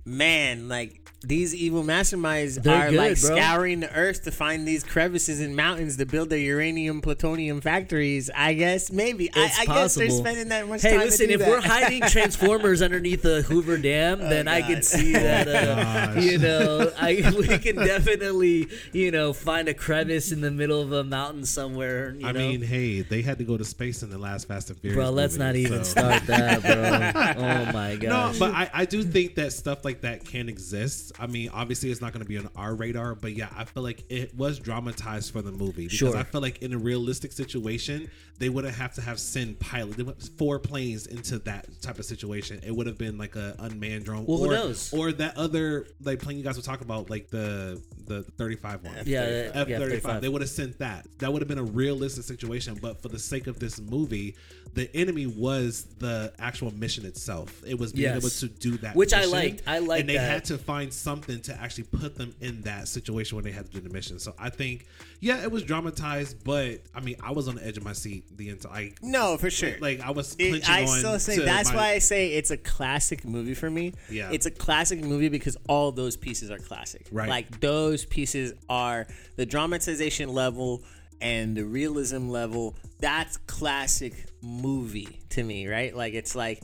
man, 0.06 0.68
like 0.68 1.05
these 1.22 1.56
evil 1.56 1.84
masterminds 1.84 2.62
They're 2.62 2.76
are 2.76 2.90
good, 2.92 2.98
like 2.98 3.20
bro. 3.20 3.36
scouring 3.36 3.80
the 3.80 3.92
earth 3.96 4.24
to 4.26 4.32
find 4.32 4.68
these 4.68 4.84
crevices 4.84 5.40
and 5.40 5.56
mountains 5.56 5.98
to 5.98 6.06
build 6.06 6.30
their 6.30 6.38
uranium 6.40 7.02
plutonium 7.02 7.62
factories. 7.62 8.30
I 8.36 8.54
guess 8.54 8.92
maybe. 8.92 9.32
I, 9.34 9.46
It's 9.46 9.60
I 9.60 9.66
guess 9.66 9.96
they're 9.96 10.06
possible. 10.08 10.24
spending 10.26 10.50
that 10.50 10.68
much 10.68 10.82
Hey, 10.84 10.92
time. 10.92 11.00
listen, 11.00 11.28
to 11.30 11.34
if 11.34 11.40
do 11.44 11.48
we're 11.50 11.62
hiding 11.62 12.02
Transformers 12.08 12.82
underneath 12.84 13.24
the 13.24 13.42
Hoover 13.42 13.78
Dam, 13.78 14.20
then 14.20 14.48
I 14.48 14.62
God. 14.62 14.70
can 14.70 14.84
see 14.84 15.14
that, 15.14 15.48
uh, 15.48 16.20
you 16.20 16.38
know, 16.38 16.92
I, 17.00 17.34
we 17.40 17.58
can 17.58 17.76
definitely, 17.78 18.68
you 18.94 19.10
know, 19.10 19.34
find 19.34 19.68
a 19.68 19.74
crevice 19.74 20.32
in 20.32 20.42
the 20.42 20.52
middle 20.52 20.80
of 20.82 20.92
a 20.92 21.04
mountain 21.04 21.46
somewhere. 21.46 22.14
You 22.20 22.28
I 22.28 22.32
know? 22.34 22.40
mean, 22.40 22.62
hey, 22.62 23.02
they 23.02 23.24
had 23.24 23.40
to 23.40 23.44
go 23.46 23.58
to 23.58 23.66
space 23.66 24.04
in 24.04 24.10
the 24.12 24.18
last 24.20 24.48
Fast 24.48 24.70
and 24.70 24.78
Furious. 24.80 24.96
bro, 24.98 25.10
let's 25.10 25.34
movie, 25.38 25.46
not 25.46 25.56
even 25.56 25.84
so- 25.84 25.92
start 26.02 26.24
that, 26.28 26.62
bro. 26.62 27.42
Oh 27.44 27.72
my 27.74 27.96
God. 27.96 28.04
No, 28.06 28.10
gosh. 28.10 28.38
but 28.40 28.54
I, 28.54 28.70
I 28.74 28.86
do 28.86 29.02
think 29.02 29.36
that 29.36 29.52
stuff 29.52 29.84
like 29.84 30.02
that 30.02 30.24
can 30.26 30.48
exist. 30.50 31.05
I 31.20 31.28
mean, 31.28 31.50
obviously, 31.54 31.92
it's 31.92 32.02
not 32.02 32.14
going 32.14 32.24
to 32.24 32.28
be 32.30 32.38
on 32.38 32.50
our 32.56 32.74
radar, 32.76 33.16
but 33.16 33.34
yeah, 33.34 33.50
I 33.56 33.66
feel 33.66 33.84
like 33.84 34.04
it 34.10 34.36
was 34.36 34.60
dramatized 34.60 35.32
for 35.32 35.42
the 35.42 35.52
movie 35.52 35.84
because 35.86 35.98
Sure. 35.98 36.16
I 36.18 36.24
feel 36.24 36.42
like 36.42 36.62
in 36.62 36.74
a 36.74 36.78
realistic 36.78 37.32
situation, 37.32 38.10
they 38.40 38.50
wouldn't 38.50 38.76
have 38.76 38.94
to 38.96 39.02
have 39.02 39.20
send 39.20 39.60
pilot 39.60 39.96
they 39.98 40.04
went 40.04 40.22
four 40.38 40.60
planes 40.60 41.08
into 41.08 41.40
that 41.40 41.68
type 41.82 42.00
of 42.00 42.06
situation. 42.06 42.60
It 42.64 42.72
would 42.76 42.88
have 42.88 42.98
been 42.98 43.18
like 43.18 43.36
a 43.36 43.56
unmanned 43.60 44.06
drone, 44.06 44.26
Well, 44.26 44.38
who 44.40 44.46
or 44.52 44.54
knows? 44.54 44.94
or 44.94 45.12
that 45.14 45.38
other 45.38 45.88
like 46.04 46.20
plane 46.20 46.38
you 46.38 46.44
guys 46.44 46.58
were 46.58 46.64
talking 46.64 46.86
about, 46.86 47.10
like 47.10 47.30
the 47.30 47.82
the 48.08 48.24
thirty 48.38 48.56
five 48.56 48.84
one. 48.84 48.94
yeah, 49.06 49.24
yeah, 49.30 49.52
F 49.54 49.68
yeah, 49.70 49.78
thirty 49.80 49.92
35. 49.98 50.02
five. 50.02 50.22
They 50.22 50.30
would 50.30 50.42
have 50.42 50.50
sent 50.50 50.80
that. 50.80 51.08
That 51.20 51.32
would 51.32 51.42
have 51.42 51.48
been 51.50 51.58
a 51.58 51.64
realistic 51.64 52.24
situation. 52.26 52.78
But 52.82 53.02
for 53.02 53.08
the 53.08 53.20
sake 53.20 53.48
of 53.48 53.60
this 53.60 53.80
movie, 53.80 54.36
the 54.76 54.94
enemy 54.96 55.26
was 55.26 55.88
the 56.00 56.32
actual 56.38 56.72
mission 56.76 57.06
itself. 57.06 57.62
It 57.66 57.80
was 57.80 57.94
being 57.94 58.04
Yes. 58.04 58.18
able 58.18 58.30
to 58.30 58.48
do 58.60 58.78
that, 58.80 58.96
Which 58.96 59.14
I 59.14 59.26
liked. 59.26 59.64
I 59.66 59.80
liked 59.80 60.02
and 60.02 60.10
they 60.10 60.16
that. 60.18 60.30
had 60.30 60.46
to 60.46 60.58
find 60.58 60.94
something 60.94 61.40
to 61.44 61.60
actually 61.60 61.86
put 61.86 62.16
them 62.18 62.36
in 62.42 62.62
that 62.64 62.88
situation 62.90 63.38
when 63.38 63.46
they 63.46 63.52
had 63.52 63.66
to 63.68 63.72
do 63.72 63.80
the 63.80 63.90
mission. 63.94 64.20
So 64.20 64.36
I 64.38 64.50
think, 64.50 64.86
yeah, 65.22 65.42
it 65.42 65.50
was 65.52 65.64
dramatized, 65.64 66.44
but 66.44 66.82
I 66.94 67.00
mean, 67.00 67.16
I 67.24 67.32
was 67.32 67.48
on 67.48 67.56
the 67.56 67.66
edge 67.66 67.78
of 67.78 67.84
my 67.86 67.94
seat 67.94 68.26
the 68.38 68.50
entire. 68.50 68.72
I, 68.74 68.92
no, 69.02 69.38
for 69.38 69.50
sure. 69.50 69.76
like 69.80 70.02
I 70.02 70.12
was 70.12 70.36
It- 70.38 70.68
I 70.70 70.84
on. 70.84 71.00
still 71.00 71.20
say 71.20 71.40
that's 71.40 71.70
my- 71.70 71.76
why 71.76 71.88
I 71.94 72.00
say 72.00 72.34
it's 72.34 72.52
a 72.52 72.58
classic 72.58 73.24
movie 73.26 73.54
for 73.54 73.70
me. 73.72 73.94
Yeah. 74.12 74.30
it's 74.32 74.46
a 74.46 74.52
classic 74.52 75.02
movie 75.02 75.30
because 75.30 75.56
all 75.70 75.92
those 75.94 76.18
pieces 76.18 76.52
are 76.52 76.60
classic. 76.60 77.08
Right. 77.12 77.30
like 77.30 77.62
those 77.62 78.04
pieces 78.06 78.54
are 78.70 79.08
the 79.38 79.46
dramatization 79.46 80.30
level 80.30 80.84
and 81.22 81.56
the 81.56 81.66
realism 81.66 82.30
level. 82.30 82.76
That's 83.00 83.38
classic 83.38 84.14
movie 84.42 85.20
to 85.30 85.44
me, 85.44 85.68
right? 85.68 85.96
Like 85.96 86.14
it's 86.14 86.36
like. 86.36 86.64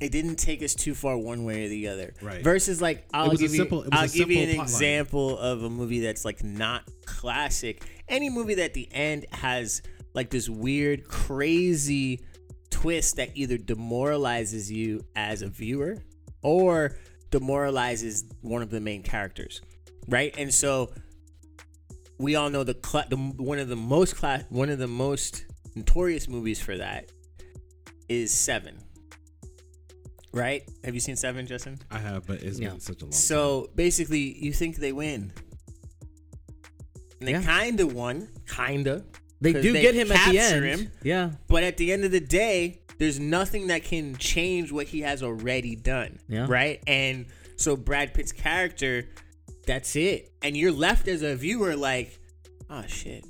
It 0.00 0.12
didn't 0.12 0.36
take 0.36 0.62
us 0.62 0.76
too 0.76 0.94
far 0.94 1.18
one 1.18 1.44
way 1.44 1.64
or 1.64 1.68
the 1.68 1.88
other. 1.88 2.14
Right. 2.22 2.40
Versus 2.44 2.80
like 2.80 3.08
I'll 3.12 3.34
give 3.34 3.50
simple- 3.50 3.78
you 3.78 3.84
it 3.86 3.90
was 3.90 3.98
a 3.98 4.02
I'll 4.02 4.08
give 4.08 4.30
you 4.30 4.42
an 4.42 4.46
plot 4.54 4.58
line. 4.58 4.62
example 4.62 5.38
of 5.38 5.64
a 5.64 5.68
movie 5.68 5.98
that's 5.98 6.24
like 6.24 6.44
not 6.44 6.84
classic. 7.04 7.84
Any 8.08 8.30
movie 8.30 8.54
that 8.54 8.66
at 8.66 8.74
the 8.74 8.88
end 8.92 9.26
has 9.32 9.82
like 10.14 10.30
this 10.30 10.48
weird, 10.48 11.08
crazy 11.08 12.24
twist 12.70 13.16
that 13.16 13.30
either 13.34 13.58
demoralizes 13.58 14.70
you 14.70 15.04
as 15.16 15.42
a 15.42 15.48
viewer 15.48 15.96
or 16.42 16.96
demoralizes 17.32 18.24
one 18.40 18.62
of 18.62 18.70
the 18.70 18.80
main 18.80 19.02
characters, 19.02 19.60
right? 20.06 20.32
And 20.38 20.54
so 20.54 20.92
we 22.18 22.34
all 22.36 22.50
know 22.50 22.64
the, 22.64 22.74
cla 22.74 23.06
the 23.08 23.16
one 23.16 23.58
of 23.58 23.68
the 23.68 23.76
most 23.76 24.16
class 24.16 24.44
one 24.48 24.70
of 24.70 24.78
the 24.78 24.86
most 24.88 25.44
notorious 25.74 26.28
movies 26.28 26.60
for 26.60 26.76
that 26.76 27.10
is 28.08 28.32
Seven. 28.32 28.78
Right? 30.32 30.68
Have 30.84 30.94
you 30.94 31.00
seen 31.00 31.16
Seven, 31.16 31.46
Justin? 31.46 31.78
I 31.90 31.98
have, 31.98 32.26
but 32.26 32.42
it's 32.42 32.58
Yeah. 32.58 32.70
been 32.70 32.80
such 32.80 33.02
a 33.02 33.06
long. 33.06 33.12
So 33.12 33.70
basically, 33.74 34.38
you 34.44 34.52
think 34.52 34.76
they 34.76 34.92
win. 34.92 35.32
And 37.20 37.26
they 37.28 37.32
Yeah. 37.32 37.42
kind 37.42 37.80
of 37.80 37.92
won, 37.94 38.28
kind 38.46 38.86
of. 38.86 39.04
They 39.40 39.52
do 39.52 39.72
they 39.72 39.82
get 39.82 39.94
him 39.94 40.10
at 40.12 40.32
the 40.32 40.38
end. 40.38 40.64
him. 40.64 40.92
Yeah. 41.02 41.32
But 41.48 41.62
at 41.64 41.76
the 41.76 41.92
end 41.92 42.04
of 42.04 42.10
the 42.10 42.20
day, 42.20 42.80
there's 42.98 43.18
nothing 43.20 43.68
that 43.68 43.84
can 43.84 44.16
change 44.16 44.72
what 44.72 44.88
he 44.88 45.00
has 45.02 45.22
already 45.22 45.76
done. 45.76 46.18
Yeah. 46.28 46.46
Right? 46.48 46.82
And 46.86 47.26
so 47.56 47.76
Brad 47.76 48.14
Pitt's 48.14 48.32
character, 48.32 49.08
that's 49.68 49.94
it. 49.94 50.32
And 50.42 50.56
you're 50.56 50.72
left 50.72 51.06
as 51.06 51.22
a 51.22 51.36
viewer 51.36 51.76
like, 51.76 52.18
oh 52.68 52.82
shit. 52.88 53.24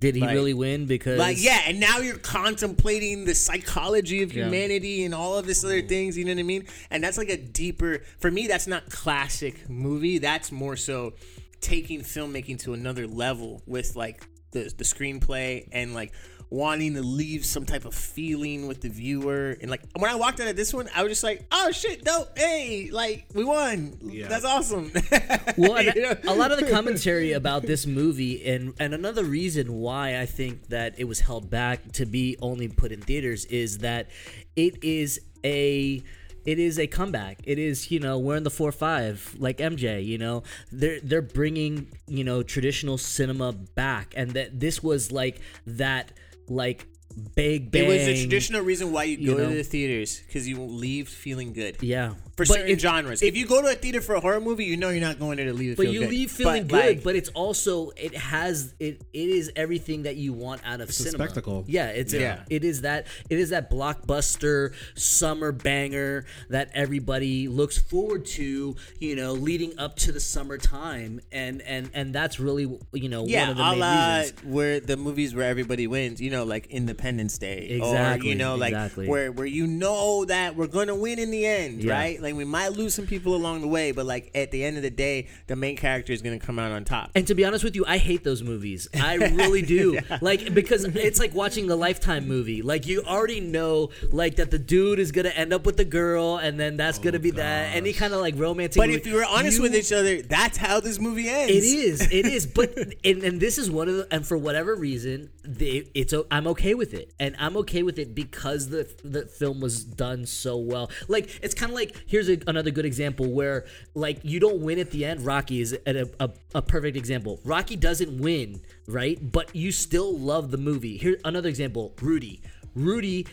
Did 0.00 0.16
he 0.16 0.20
Like- 0.22 0.34
really 0.34 0.52
win? 0.54 0.86
Because 0.86 1.16
Like, 1.18 1.36
yeah, 1.40 1.60
and 1.66 1.78
now 1.78 1.98
you're 1.98 2.18
contemplating 2.18 3.24
the 3.24 3.34
psychology 3.36 4.22
of 4.24 4.32
Yeah. 4.32 4.46
humanity 4.46 5.04
and 5.04 5.14
all 5.14 5.38
of 5.38 5.46
this 5.46 5.62
other 5.62 5.80
things, 5.82 6.18
you 6.18 6.24
know 6.24 6.32
what 6.32 6.40
I 6.40 6.42
mean? 6.42 6.64
And 6.90 7.04
that's 7.04 7.16
like 7.18 7.28
a 7.28 7.36
deeper 7.36 8.02
for 8.18 8.28
me, 8.30 8.48
that's 8.48 8.66
not 8.66 8.90
classic 8.90 9.68
movie. 9.70 10.18
That's 10.18 10.50
more 10.50 10.76
so 10.76 11.14
taking 11.60 12.00
filmmaking 12.00 12.58
to 12.60 12.72
another 12.74 13.06
level 13.06 13.62
with 13.66 13.94
like 13.94 14.26
the 14.50 14.72
the 14.76 14.84
screenplay 14.84 15.68
and 15.72 15.94
like 15.94 16.12
wanting 16.52 16.92
to 16.94 17.02
leave 17.02 17.46
some 17.46 17.64
type 17.64 17.86
of 17.86 17.94
feeling 17.94 18.68
with 18.68 18.82
the 18.82 18.88
viewer. 18.90 19.56
And 19.60 19.70
like 19.70 19.80
when 19.96 20.10
I 20.10 20.14
walked 20.14 20.38
out 20.38 20.48
of 20.48 20.54
this 20.54 20.74
one, 20.74 20.88
I 20.94 21.02
was 21.02 21.10
just 21.10 21.24
like, 21.24 21.46
oh 21.50 21.70
shit, 21.72 22.04
dope, 22.04 22.38
hey, 22.38 22.90
like 22.92 23.26
we 23.34 23.42
won. 23.42 23.96
Yeah. 24.02 24.28
That's 24.28 24.44
awesome. 24.44 24.92
well, 25.56 25.78
and 25.78 26.18
a 26.26 26.34
lot 26.34 26.52
of 26.52 26.60
the 26.60 26.68
commentary 26.70 27.32
about 27.32 27.62
this 27.62 27.86
movie, 27.86 28.44
and 28.46 28.74
and 28.78 28.92
another 28.92 29.24
reason 29.24 29.72
why 29.72 30.20
I 30.20 30.26
think 30.26 30.68
that 30.68 30.94
it 30.98 31.04
was 31.04 31.20
held 31.20 31.48
back 31.48 31.92
to 31.92 32.04
be 32.04 32.36
only 32.40 32.68
put 32.68 32.92
in 32.92 33.00
theaters 33.00 33.46
is 33.46 33.78
that 33.78 34.10
it 34.54 34.84
is 34.84 35.20
a 35.44 36.02
it 36.44 36.58
is 36.58 36.78
a 36.78 36.86
comeback. 36.86 37.40
It 37.44 37.58
is 37.58 37.90
you 37.90 37.98
know 37.98 38.18
we're 38.18 38.36
in 38.36 38.42
the 38.42 38.50
four 38.50 38.72
five 38.72 39.34
like 39.38 39.56
MJ. 39.56 40.04
You 40.04 40.18
know 40.18 40.42
they're 40.70 41.00
they're 41.00 41.22
bringing 41.22 41.88
you 42.06 42.24
know 42.24 42.42
traditional 42.42 42.98
cinema 42.98 43.52
back, 43.52 44.12
and 44.16 44.32
that 44.32 44.60
this 44.60 44.82
was 44.82 45.10
like 45.10 45.40
that 45.66 46.12
like 46.52 46.86
big 47.12 47.70
bang. 47.70 47.84
It 47.84 47.88
was 47.88 48.06
the 48.06 48.20
traditional 48.20 48.62
reason 48.62 48.92
why 48.92 49.04
you 49.04 49.18
you 49.18 49.32
go 49.32 49.38
know? 49.38 49.48
to 49.50 49.54
the 49.54 49.62
theaters 49.62 50.20
because 50.26 50.48
you 50.48 50.60
leave 50.60 51.08
feeling 51.08 51.52
good. 51.52 51.76
Yeah, 51.80 52.14
For 52.36 52.44
But 52.44 52.48
certain 52.48 52.68
it- 52.70 52.80
genres, 52.80 53.22
it- 53.22 53.26
if 53.28 53.36
you 53.36 53.46
go 53.46 53.62
to 53.62 53.68
a 53.68 53.74
theater 53.74 54.00
for 54.00 54.14
a 54.14 54.20
horror 54.20 54.40
movie, 54.40 54.64
you 54.64 54.76
know 54.76 54.88
you're 54.90 55.00
not 55.00 55.18
going 55.18 55.36
there 55.36 55.46
to 55.46 55.52
leave. 55.52 55.76
Feeling 55.76 55.76
good. 55.76 55.76
But 55.76 55.82
feel 55.84 55.92
you 55.94 56.00
good. 56.00 56.10
leave 56.10 56.30
feeling 56.30 56.62
But, 56.64 56.68
good. 56.82 56.86
like, 56.96 57.02
but 57.04 57.16
it's 57.16 57.28
also 57.30 57.90
it 57.96 58.14
has 58.16 58.74
it 58.80 59.02
it 59.12 59.28
is 59.28 59.50
everything 59.56 60.02
that 60.04 60.16
you 60.16 60.32
want 60.32 60.60
out 60.64 60.80
of 60.80 60.88
a 60.88 60.92
cinema. 60.92 61.24
spectacle. 61.24 61.64
Yeah, 61.68 61.88
it's 61.88 62.12
Yeah. 62.14 62.40
it 62.50 62.64
is 62.64 62.80
that 62.82 63.06
it 63.30 63.38
is 63.38 63.50
that 63.50 63.70
blockbuster 63.70 64.72
summer 64.94 65.52
banger 65.52 66.24
that 66.48 66.70
everybody 66.74 67.48
looks 67.48 67.78
forward 67.78 68.24
to. 68.26 68.76
You 68.98 69.16
know, 69.16 69.32
leading 69.32 69.78
up 69.78 69.96
to 69.96 70.12
the 70.12 70.20
summertime, 70.20 71.20
and 71.30 71.62
and 71.62 71.90
and 71.94 72.14
that's 72.14 72.38
really 72.40 72.64
you 72.92 73.08
know 73.08 73.26
yeah, 73.26 73.42
one 73.42 73.50
of 73.50 73.56
the 73.56 73.62
main 73.70 73.78
la 73.80 74.16
reasons. 74.18 74.44
where 74.44 74.80
the 74.80 74.96
movies 74.96 75.34
where 75.34 75.48
everybody 75.48 75.86
wins, 75.86 76.20
you 76.20 76.30
know, 76.30 76.44
like 76.44 76.66
Independence 77.02 77.38
Day, 77.38 77.68
or 77.80 77.88
Exactly, 77.88 78.28
you 78.28 78.34
know, 78.36 78.54
like 78.54 78.72
exactly. 78.72 79.08
where 79.08 79.32
where 79.32 79.46
you 79.46 79.66
know 79.66 80.24
that 80.26 80.54
we're 80.56 80.66
gonna 80.68 80.94
win 80.94 81.18
in 81.18 81.30
the 81.30 81.44
end, 81.44 81.82
Yeah. 81.82 81.94
right? 81.94 82.22
Like 82.22 82.34
we 82.34 82.44
might 82.44 82.68
lose 82.72 82.94
some 82.94 83.06
people 83.06 83.34
along 83.34 83.60
the 83.62 83.66
way, 83.66 83.90
but 83.92 84.06
like 84.06 84.30
at 84.34 84.50
the 84.52 84.62
end 84.64 84.76
of 84.76 84.82
the 84.84 84.90
day, 84.90 85.26
the 85.48 85.56
main 85.56 85.76
character 85.76 86.12
is 86.12 86.22
gonna 86.22 86.38
come 86.38 86.58
out 86.58 86.70
on 86.70 86.84
top. 86.84 87.10
And 87.14 87.26
to 87.26 87.34
be 87.34 87.44
honest 87.44 87.64
with 87.64 87.74
you, 87.74 87.84
I 87.86 87.98
hate 87.98 88.22
those 88.24 88.42
movies. 88.42 88.88
I 88.94 89.14
really 89.16 89.62
do. 89.62 89.98
Like 90.20 90.54
because 90.54 90.84
it's 90.84 91.18
like 91.18 91.34
watching 91.34 91.68
a 91.70 91.74
Lifetime 91.74 92.28
movie. 92.28 92.62
Like 92.62 92.86
you 92.86 93.02
already 93.02 93.40
know, 93.40 93.90
like 94.10 94.36
that 94.36 94.50
the 94.50 94.58
dude 94.58 94.98
is 94.98 95.10
gonna 95.10 95.30
end 95.30 95.52
up 95.52 95.64
with 95.66 95.76
the 95.76 95.84
girl, 95.84 96.36
and 96.36 96.60
then 96.60 96.76
that's 96.76 96.98
gonna 96.98 97.18
be 97.18 97.30
that. 97.32 97.72
Oh, 97.72 97.76
Any 97.76 97.92
kind 97.92 98.12
of 98.14 98.20
like 98.20 98.34
romantic. 98.36 98.76
But 98.76 98.88
movie, 98.88 99.00
if 99.00 99.06
you 99.06 99.14
were 99.14 99.24
honest 99.24 99.60
with 99.60 99.74
each 99.74 99.90
other, 99.92 100.22
that's 100.22 100.56
how 100.58 100.80
this 100.80 101.00
movie 101.00 101.28
ends. 101.28 101.50
It 101.52 101.64
is. 101.64 102.00
It 102.12 102.26
is. 102.26 102.46
But 102.46 102.76
and, 103.04 103.22
and 103.24 103.40
this 103.40 103.58
is 103.58 103.70
one 103.70 103.88
of 103.88 103.96
the 103.96 104.06
and 104.12 104.24
for 104.26 104.36
whatever 104.36 104.74
reason, 104.76 105.30
they, 105.42 105.88
it's 105.94 106.12
I'm 106.30 106.46
okay 106.48 106.74
with 106.74 106.91
it, 106.92 107.12
and 107.18 107.34
I'm 107.38 107.56
okay 107.58 107.82
with 107.82 107.98
it 107.98 108.14
because 108.14 108.68
the 108.68 108.88
the 109.04 109.26
film 109.26 109.60
was 109.60 109.84
done 109.84 110.26
so 110.26 110.56
well. 110.56 110.90
Like 111.08 111.38
it's 111.42 111.54
kind 111.54 111.70
of 111.70 111.76
like 111.76 111.96
here's 112.06 112.28
a, 112.28 112.38
another 112.46 112.70
good 112.70 112.84
example 112.84 113.32
where 113.32 113.64
like 113.94 114.18
you 114.22 114.40
don't 114.40 114.60
win 114.60 114.78
at 114.78 114.90
the 114.90 115.04
end. 115.04 115.22
Rocky 115.22 115.60
is 115.60 115.76
a, 115.86 116.06
a, 116.20 116.30
a 116.54 116.62
perfect 116.62 116.96
example. 116.96 117.40
Rocky 117.44 117.76
doesn't 117.76 118.18
win, 118.20 118.60
right? 118.86 119.18
But 119.32 119.54
you 119.54 119.72
still 119.72 120.16
love 120.16 120.50
the 120.50 120.58
movie. 120.58 120.96
Here 120.96 121.18
another 121.24 121.48
example. 121.48 121.94
Rudy. 122.00 122.42
Rudy. 122.74 123.26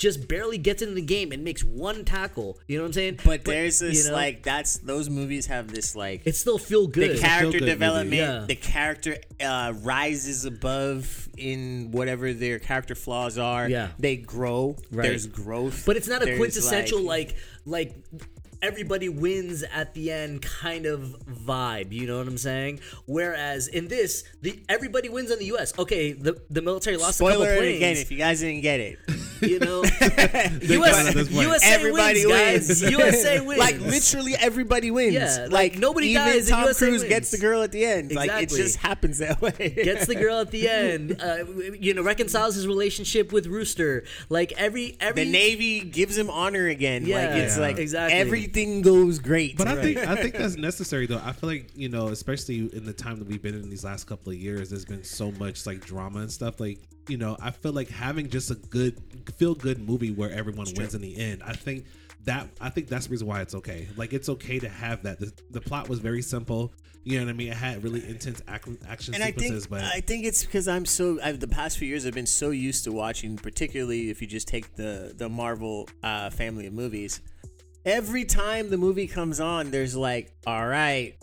Just 0.00 0.26
barely 0.28 0.56
gets 0.56 0.80
into 0.80 0.94
the 0.94 1.02
game 1.02 1.30
and 1.30 1.44
makes 1.44 1.62
one 1.62 2.06
tackle. 2.06 2.58
You 2.66 2.78
know 2.78 2.84
what 2.84 2.88
I'm 2.88 2.92
saying? 2.94 3.18
But 3.22 3.44
there's 3.44 3.80
this 3.80 4.04
you 4.06 4.10
know, 4.10 4.16
like 4.16 4.42
that's 4.42 4.78
those 4.78 5.10
movies 5.10 5.44
have 5.46 5.68
this 5.68 5.94
like 5.94 6.22
it 6.24 6.34
still 6.34 6.56
feel 6.56 6.86
good. 6.86 7.16
the 7.16 7.20
character 7.20 7.50
feel-good 7.58 7.66
development, 7.66 8.14
Yeah. 8.14 8.44
the 8.48 8.54
character 8.54 9.18
uh, 9.40 9.74
rises 9.82 10.46
above 10.46 11.28
in 11.36 11.90
whatever 11.90 12.32
their 12.32 12.58
character 12.58 12.94
flaws 12.94 13.36
are. 13.36 13.68
Yeah. 13.68 13.88
they 13.98 14.16
grow. 14.16 14.76
Right. 14.90 15.02
There's 15.08 15.26
growth, 15.26 15.84
But 15.84 15.98
it's 15.98 16.08
not 16.08 16.22
a 16.22 16.24
There's, 16.24 16.38
quintessential 16.38 17.02
like 17.02 17.36
like 17.66 17.94
everybody 18.62 19.08
wins 19.08 19.62
at 19.62 19.94
the 19.94 20.10
end 20.12 20.42
kind 20.42 20.86
of 20.86 21.16
vibe. 21.28 21.92
You 21.92 22.06
know 22.06 22.18
what 22.18 22.26
I'm 22.28 22.38
saying? 22.38 22.80
Whereas 23.06 23.68
in 23.68 23.88
this, 23.88 24.24
the 24.42 24.62
everybody 24.68 25.08
wins 25.08 25.30
in 25.30 25.38
the 25.38 25.46
U.S. 25.46 25.76
Okay, 25.78 26.12
the 26.12 26.40
the 26.50 26.62
military 26.62 26.96
lost 26.96 27.12
a 27.12 27.24
Spoiler 27.24 27.46
couple 27.46 27.60
planes. 27.62 27.76
again 27.76 27.96
if 27.96 28.10
you 28.10 28.18
guys 28.18 28.40
didn't 28.40 28.62
get 28.62 28.80
it. 28.80 28.98
you 29.40 29.58
know, 29.58 29.82
at 30.02 30.62
US. 30.62 31.30
USA 31.30 31.66
Everybody 31.74 32.26
wins, 32.26 32.68
wins. 32.80 32.82
USA 32.82 33.40
wins. 33.46 33.58
like 33.58 33.80
literally 33.80 34.34
everybody 34.36 34.90
wins. 34.90 35.14
Yeah, 35.14 35.42
like, 35.44 35.72
like, 35.72 35.78
nobody 35.78 36.08
even 36.08 36.26
dies 36.26 36.36
and 36.40 36.48
Tom 36.48 36.64
USA 36.64 36.86
Cruise 36.86 37.00
wins. 37.00 37.08
gets 37.14 37.30
the 37.30 37.38
girl 37.38 37.62
at 37.62 37.72
the 37.72 37.84
end. 37.84 38.12
Like 38.14 38.30
it 38.42 38.50
just 38.50 38.76
happens 38.76 39.18
that 39.18 39.40
way. 39.40 39.72
gets 39.82 40.06
the 40.06 40.14
girl 40.14 40.40
at 40.40 40.50
the 40.50 40.68
end. 40.68 41.20
Uh, 41.22 41.44
you 41.78 41.94
know, 41.94 42.02
reconciles 42.02 42.54
his 42.54 42.66
relationship 42.66 43.32
with 43.32 43.46
Rooster. 43.46 44.04
Like 44.28 44.52
every 44.58 44.96
every 45.00 45.24
the 45.24 45.30
Navy 45.32 45.80
gives 45.80 46.18
him 46.18 46.28
honor 46.28 46.66
again. 46.68 47.02
like 47.04 47.08
Yeah, 47.08 47.36
it's 47.36 47.56
like 47.58 47.78
exactly. 47.78 48.18
Everything 48.50 48.82
goes 48.82 49.18
great. 49.18 49.56
But 49.56 49.68
I 49.68 49.80
think 49.80 49.98
I 49.98 50.16
think 50.22 50.34
that's 50.34 50.56
necessary 50.56 51.06
though. 51.06 51.20
I 51.24 51.32
feel 51.32 51.48
like 51.48 51.70
you 51.74 51.88
know, 51.88 52.08
especially 52.08 52.74
in 52.74 52.84
the 52.84 52.92
time 52.92 53.18
that 53.18 53.28
we've 53.28 53.42
been 53.42 53.54
in 53.54 53.68
these 53.68 53.84
last 53.84 54.06
couple 54.06 54.32
of 54.32 54.38
years, 54.38 54.70
there's 54.70 54.84
been 54.84 55.04
so 55.04 55.30
much 55.32 55.66
like 55.66 55.84
drama 55.84 56.20
and 56.20 56.32
stuff. 56.32 56.60
Like 56.60 56.80
you 57.08 57.16
know, 57.16 57.36
I 57.40 57.50
feel 57.50 57.72
like 57.72 57.88
having 57.88 58.28
just 58.28 58.50
a 58.50 58.54
good 58.54 59.00
feel 59.36 59.54
good 59.54 59.80
movie 59.80 60.12
where 60.12 60.30
everyone 60.30 60.66
wins 60.76 60.94
in 60.94 61.00
the 61.00 61.16
end. 61.16 61.42
I 61.44 61.52
think 61.52 61.86
that 62.24 62.48
I 62.60 62.70
think 62.70 62.88
that's 62.88 63.06
the 63.06 63.12
reason 63.12 63.26
why 63.26 63.40
it's 63.40 63.54
okay. 63.54 63.88
Like 63.96 64.12
it's 64.12 64.28
okay 64.28 64.58
to 64.58 64.68
have 64.68 65.02
that. 65.04 65.18
The, 65.18 65.32
the 65.50 65.60
plot 65.60 65.88
was 65.88 66.00
very 66.00 66.22
simple. 66.22 66.72
You 67.02 67.18
know 67.18 67.24
what 67.24 67.30
I 67.30 67.34
mean? 67.34 67.48
It 67.48 67.56
had 67.56 67.82
really 67.82 68.06
intense 68.06 68.42
ac- 68.46 68.76
action 68.86 69.14
and 69.14 69.22
I 69.22 69.28
sequences, 69.28 69.64
think 69.64 69.70
but 69.70 69.84
I 69.84 70.00
think 70.00 70.26
it's 70.26 70.44
because 70.44 70.68
I'm 70.68 70.84
so 70.84 71.18
I've 71.22 71.40
the 71.40 71.48
past 71.48 71.78
few 71.78 71.88
years 71.88 72.06
I've 72.06 72.12
been 72.12 72.26
so 72.26 72.50
used 72.50 72.84
to 72.84 72.92
watching, 72.92 73.36
particularly 73.38 74.10
if 74.10 74.20
you 74.20 74.28
just 74.28 74.46
take 74.48 74.76
the 74.76 75.14
the 75.16 75.30
Marvel 75.30 75.88
uh, 76.02 76.28
family 76.28 76.66
of 76.66 76.74
movies. 76.74 77.22
Every 77.84 78.24
time 78.24 78.70
the 78.70 78.76
movie 78.76 79.06
comes 79.06 79.40
on, 79.40 79.70
there's 79.70 79.96
like, 79.96 80.32
all 80.46 80.66
right, 80.66 81.16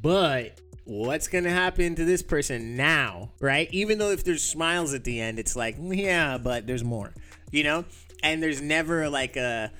but 0.00 0.60
what's 0.84 1.28
gonna 1.28 1.50
happen 1.50 1.94
to 1.96 2.04
this 2.04 2.22
person 2.22 2.76
now, 2.76 3.30
right? 3.40 3.68
Even 3.72 3.98
though 3.98 4.10
if 4.10 4.24
there's 4.24 4.42
smiles 4.42 4.94
at 4.94 5.04
the 5.04 5.20
end, 5.20 5.38
it's 5.38 5.56
like, 5.56 5.76
yeah, 5.80 6.38
but 6.38 6.66
there's 6.66 6.84
more, 6.84 7.12
you 7.50 7.64
know. 7.64 7.84
And 8.22 8.42
there's 8.42 8.62
never 8.62 9.10
like 9.10 9.36
a 9.36 9.70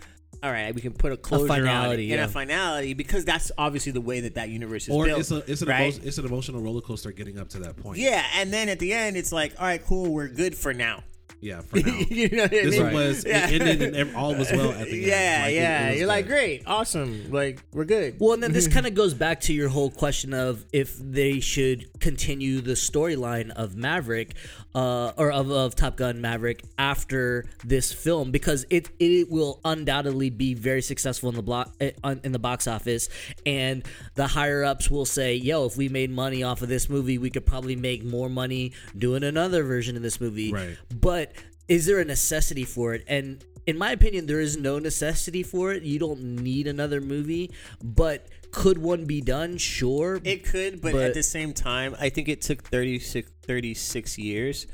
all 0.44 0.52
right, 0.52 0.74
we 0.74 0.82
can 0.82 0.92
put 0.92 1.10
a 1.10 1.16
closure 1.16 1.50
on 1.50 1.58
it 1.58 1.62
finality, 1.62 2.12
and 2.12 2.18
yeah. 2.18 2.26
a 2.26 2.28
finality 2.28 2.92
because 2.92 3.24
that's 3.24 3.50
obviously 3.56 3.92
the 3.92 4.00
way 4.02 4.20
that 4.20 4.34
that 4.34 4.50
universe 4.50 4.88
is 4.88 4.94
or 4.94 5.06
built. 5.06 5.20
it's 5.20 5.30
a 5.30 5.50
it's 5.50 5.62
an 5.62 5.68
right? 5.68 5.94
emo- 5.94 6.06
it's 6.06 6.18
an 6.18 6.26
emotional 6.26 6.60
roller 6.60 6.82
coaster 6.82 7.12
getting 7.12 7.38
up 7.38 7.48
to 7.48 7.58
that 7.60 7.78
point. 7.78 7.98
Yeah, 7.98 8.22
and 8.34 8.52
then 8.52 8.68
at 8.68 8.78
the 8.78 8.92
end, 8.92 9.16
it's 9.16 9.32
like, 9.32 9.54
all 9.58 9.64
right, 9.64 9.82
cool, 9.82 10.12
we're 10.12 10.28
good 10.28 10.54
for 10.54 10.74
now. 10.74 11.02
Yeah. 11.44 11.60
For 11.60 11.76
now, 11.80 11.98
you 12.08 12.28
know 12.30 12.42
what 12.44 12.52
I 12.52 12.56
this 12.64 12.70
mean? 12.72 12.82
one 12.84 12.94
was 12.94 13.24
Yeah. 13.26 13.48
it 13.50 13.60
ended 13.62 13.82
and 13.82 13.96
ev- 13.96 14.16
all 14.16 14.34
was 14.34 14.50
well 14.50 14.70
at 14.72 14.86
the 14.86 14.92
end. 15.02 15.02
Yeah, 15.02 15.42
Like, 15.44 15.54
yeah. 15.54 15.86
it 15.86 15.90
was 15.90 15.98
You're 15.98 16.08
like, 16.08 16.26
great, 16.26 16.62
awesome, 16.66 17.30
like 17.30 17.62
we're 17.72 17.84
good. 17.84 18.16
Well, 18.18 18.32
and 18.32 18.42
then 18.42 18.52
this 18.52 18.66
kind 18.76 18.86
of 18.86 18.94
goes 18.94 19.14
back 19.14 19.40
to 19.42 19.52
your 19.52 19.68
whole 19.68 19.90
question 19.90 20.32
of 20.34 20.64
if 20.72 20.96
they 20.98 21.40
should 21.40 22.00
continue 22.00 22.60
the 22.60 22.72
storyline 22.72 23.50
of 23.50 23.76
Maverick, 23.76 24.34
uh, 24.74 25.12
or 25.16 25.30
of, 25.30 25.50
of 25.50 25.76
Top 25.76 25.96
Gun 25.96 26.20
Maverick 26.20 26.62
after 26.78 27.44
this 27.64 27.92
film, 27.92 28.30
because 28.30 28.66
it 28.70 28.90
it 28.98 29.30
will 29.30 29.60
undoubtedly 29.64 30.30
be 30.30 30.54
very 30.54 30.82
successful 30.82 31.28
in 31.28 31.36
the 31.36 31.42
block 31.42 31.72
eh, 31.80 31.92
in 32.22 32.32
the 32.32 32.38
box 32.38 32.66
office, 32.66 33.08
and 33.46 33.84
the 34.14 34.26
higher 34.26 34.64
ups 34.64 34.90
will 34.90 35.06
say, 35.06 35.34
"Yo, 35.34 35.66
if 35.66 35.76
we 35.76 35.88
made 35.88 36.10
money 36.10 36.42
off 36.42 36.62
of 36.62 36.68
this 36.68 36.88
movie, 36.88 37.18
we 37.18 37.30
could 37.30 37.46
probably 37.46 37.76
make 37.76 38.04
more 38.04 38.28
money 38.28 38.72
doing 38.96 39.22
another 39.22 39.62
version 39.62 39.96
of 39.96 40.02
this 40.02 40.20
movie." 40.20 40.52
Right. 40.52 40.76
But 40.92 41.32
is 41.68 41.86
there 41.86 42.00
a 42.00 42.04
necessity 42.04 42.64
for 42.64 42.94
it? 42.94 43.04
And 43.06 43.42
in 43.66 43.78
my 43.78 43.92
opinion, 43.92 44.26
there 44.26 44.40
is 44.40 44.56
no 44.56 44.78
necessity 44.78 45.42
for 45.42 45.72
it. 45.72 45.82
You 45.82 45.98
don't 45.98 46.20
need 46.42 46.66
another 46.66 47.00
movie, 47.00 47.50
but 47.82 48.26
could 48.50 48.78
one 48.78 49.04
be 49.04 49.20
done? 49.20 49.56
Sure. 49.58 50.20
It 50.24 50.44
could, 50.44 50.80
but, 50.80 50.92
But- 50.92 51.02
at 51.04 51.14
the 51.14 51.22
same 51.22 51.52
time, 51.52 51.96
I 51.98 52.08
think 52.08 52.28
it 52.28 52.40
took 52.42 52.62
36, 52.62 53.30
36 53.42 54.18
years 54.18 54.66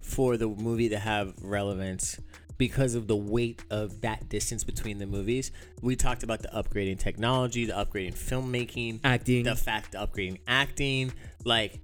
for 0.00 0.36
the 0.36 0.48
movie 0.48 0.88
to 0.90 0.98
have 0.98 1.34
relevance 1.42 2.18
because 2.56 2.94
of 2.94 3.06
the 3.06 3.16
weight 3.16 3.62
of 3.70 4.02
that 4.02 4.28
distance 4.28 4.64
between 4.64 4.98
the 4.98 5.06
movies. 5.06 5.50
We 5.80 5.96
talked 5.96 6.22
about 6.22 6.42
the 6.42 6.48
upgrading 6.48 6.98
technology, 6.98 7.64
the 7.64 7.72
upgrading 7.72 8.14
filmmaking, 8.14 9.00
Acting. 9.02 9.44
the 9.44 9.56
fact 9.56 9.92
the 9.92 9.98
upgrading 9.98 10.40
acting. 10.46 11.12
Like, 11.44 11.80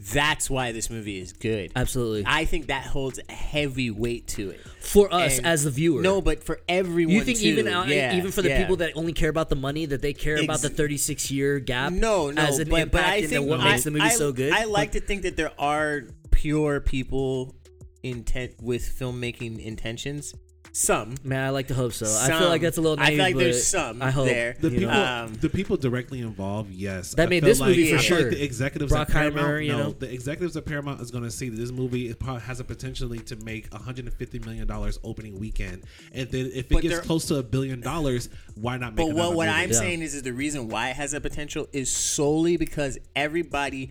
that's 0.00 0.48
why 0.48 0.72
this 0.72 0.90
movie 0.90 1.18
is 1.18 1.32
good. 1.32 1.72
Absolutely. 1.74 2.24
I 2.26 2.44
think 2.44 2.68
that 2.68 2.84
holds 2.86 3.18
a 3.28 3.32
heavy 3.32 3.90
weight 3.90 4.26
to 4.28 4.50
it. 4.50 4.60
for 4.80 5.12
us 5.12 5.38
And- 5.38 5.46
as 5.46 5.64
the 5.64 5.70
viewer. 5.70 6.00
No, 6.00 6.22
but 6.22 6.42
for 6.42 6.60
everyone, 6.68 7.14
you 7.14 7.24
think 7.24 7.38
too. 7.40 7.48
even 7.48 7.68
out, 7.68 7.88
Yeah, 7.88 8.16
even 8.16 8.30
for 8.30 8.40
the 8.42 8.48
yeah. 8.48 8.60
people 8.62 8.76
that 8.76 8.92
only 8.94 9.12
care 9.12 9.28
about 9.28 9.48
the 9.50 9.56
money, 9.56 9.84
that 9.86 10.00
they 10.00 10.12
care 10.14 10.36
about 10.36 10.54
Ex- 10.54 10.62
the 10.62 10.70
36 10.70 11.30
year 11.30 11.58
gap 11.58 11.92
no, 11.92 12.30
no, 12.30 12.40
as 12.40 12.58
an 12.58 12.68
but, 12.70 12.80
impact 12.80 12.92
but 12.92 13.04
I 13.04 13.16
and 13.16 13.28
think 13.28 13.48
what 13.48 13.60
I, 13.60 13.72
makes 13.72 13.84
the 13.84 13.90
movie 13.90 14.04
I, 14.04 14.08
so 14.10 14.32
good? 14.32 14.52
I 14.52 14.64
like 14.64 14.92
to 14.92 15.00
think 15.00 15.22
that 15.22 15.36
there 15.36 15.52
are 15.60 16.04
pure 16.30 16.80
people 16.80 17.54
intent 18.02 18.52
with 18.62 18.82
filmmaking 18.82 19.58
intentions. 19.58 20.34
Some. 20.72 21.14
Man, 21.24 21.44
I 21.44 21.50
like 21.50 21.68
to 21.68 21.74
hope 21.74 21.92
so. 21.92 22.06
I 22.06 22.26
Some. 22.28 22.38
feel 22.40 22.48
like 22.48 22.62
that's 22.62 22.78
a 22.78 22.80
little 22.80 22.98
I 23.00 23.04
naive. 23.04 23.16
feel 23.16 23.24
like 23.26 23.36
there's 23.36 23.56
but 23.56 23.62
some 23.78 24.02
I 24.02 24.10
hope 24.10 24.26
there. 24.26 24.56
The 24.60 24.70
you 24.70 24.80
know? 24.80 24.88
people, 24.88 25.02
Um, 25.02 25.34
the 25.34 25.48
people 25.48 25.76
directly 25.76 26.20
involved, 26.20 26.70
yes. 26.70 27.14
That 27.14 27.26
I 27.26 27.30
made 27.30 27.40
feel 27.42 27.48
this 27.48 27.60
like, 27.60 27.68
movie 27.70 27.90
for 27.90 27.96
I 27.96 27.98
feel 28.00 28.16
like 28.16 28.22
sure. 28.24 28.30
the 28.30 28.42
executives 28.44 28.92
at 28.92 29.08
Bruckheimer, 29.08 29.12
Paramount, 29.12 29.64
you 29.64 29.72
no, 29.72 29.78
know? 29.78 29.90
the 29.92 30.12
executives 30.12 30.56
at 30.56 30.64
Paramount 30.66 31.00
is 31.00 31.10
going 31.10 31.24
to 31.24 31.30
see 31.30 31.48
that 31.48 31.56
this 31.56 31.70
movie 31.72 32.08
it 32.08 32.18
probably 32.18 32.42
has 32.42 32.60
a 32.60 32.64
potentially 32.64 33.18
to 33.20 33.36
make 33.36 33.72
150 33.72 34.38
million 34.40 34.66
dollars 34.66 34.98
opening 35.04 35.38
weekend, 35.38 35.82
and 36.12 36.28
then 36.30 36.46
if 36.46 36.56
it 36.66 36.68
But 36.70 36.82
gets 36.82 36.94
they're- 36.94 37.02
close 37.02 37.24
to 37.26 37.36
a 37.36 37.42
billion 37.42 37.80
dollars, 37.80 38.28
why 38.54 38.76
not 38.76 38.94
make? 38.94 38.96
But 38.96 39.12
another 39.12 39.28
what, 39.30 39.36
what 39.36 39.46
movie? 39.48 39.58
I'm 39.58 39.70
Yeah. 39.70 39.76
saying 39.78 40.02
is, 40.02 40.14
is 40.14 40.22
the 40.22 40.32
reason 40.32 40.68
why 40.68 40.90
it 40.90 40.96
has 40.96 41.12
that 41.12 41.22
potential 41.22 41.66
is 41.72 41.90
solely 41.90 42.56
because 42.56 42.98
everybody 43.16 43.90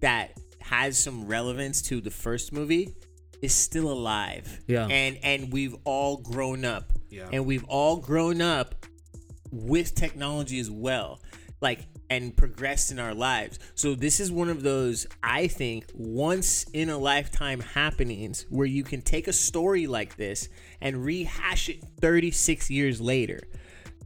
that 0.00 0.32
has 0.60 0.98
some 0.98 1.26
relevance 1.26 1.80
to 1.82 2.00
the 2.00 2.10
first 2.10 2.52
movie 2.52 2.94
is 3.42 3.54
still 3.54 3.90
alive. 3.90 4.60
Yeah. 4.66 4.86
And 4.86 5.18
and 5.22 5.52
we've 5.52 5.76
all 5.84 6.18
grown 6.18 6.64
up. 6.64 6.92
Yeah. 7.10 7.28
And 7.32 7.46
we've 7.46 7.64
all 7.64 7.96
grown 7.96 8.40
up 8.40 8.86
with 9.50 9.94
technology 9.94 10.58
as 10.60 10.70
well. 10.70 11.20
like 11.60 11.80
and 12.10 12.34
progressed 12.36 12.90
in 12.90 12.98
our 12.98 13.14
lives. 13.14 13.58
So 13.74 13.94
this 13.94 14.20
is 14.20 14.30
one 14.32 14.48
of 14.48 14.62
those 14.62 15.06
I 15.22 15.46
think 15.48 15.86
once 15.94 16.64
in 16.72 16.88
a 16.88 16.96
lifetime 16.96 17.60
happenings 17.60 18.46
where 18.48 18.66
you 18.66 18.82
can 18.82 19.02
take 19.02 19.28
a 19.28 19.32
story 19.32 19.86
like 19.86 20.16
this 20.16 20.48
and 20.80 21.04
rehash 21.04 21.68
it 21.68 21.84
36 22.00 22.70
years 22.70 23.00
later. 23.00 23.40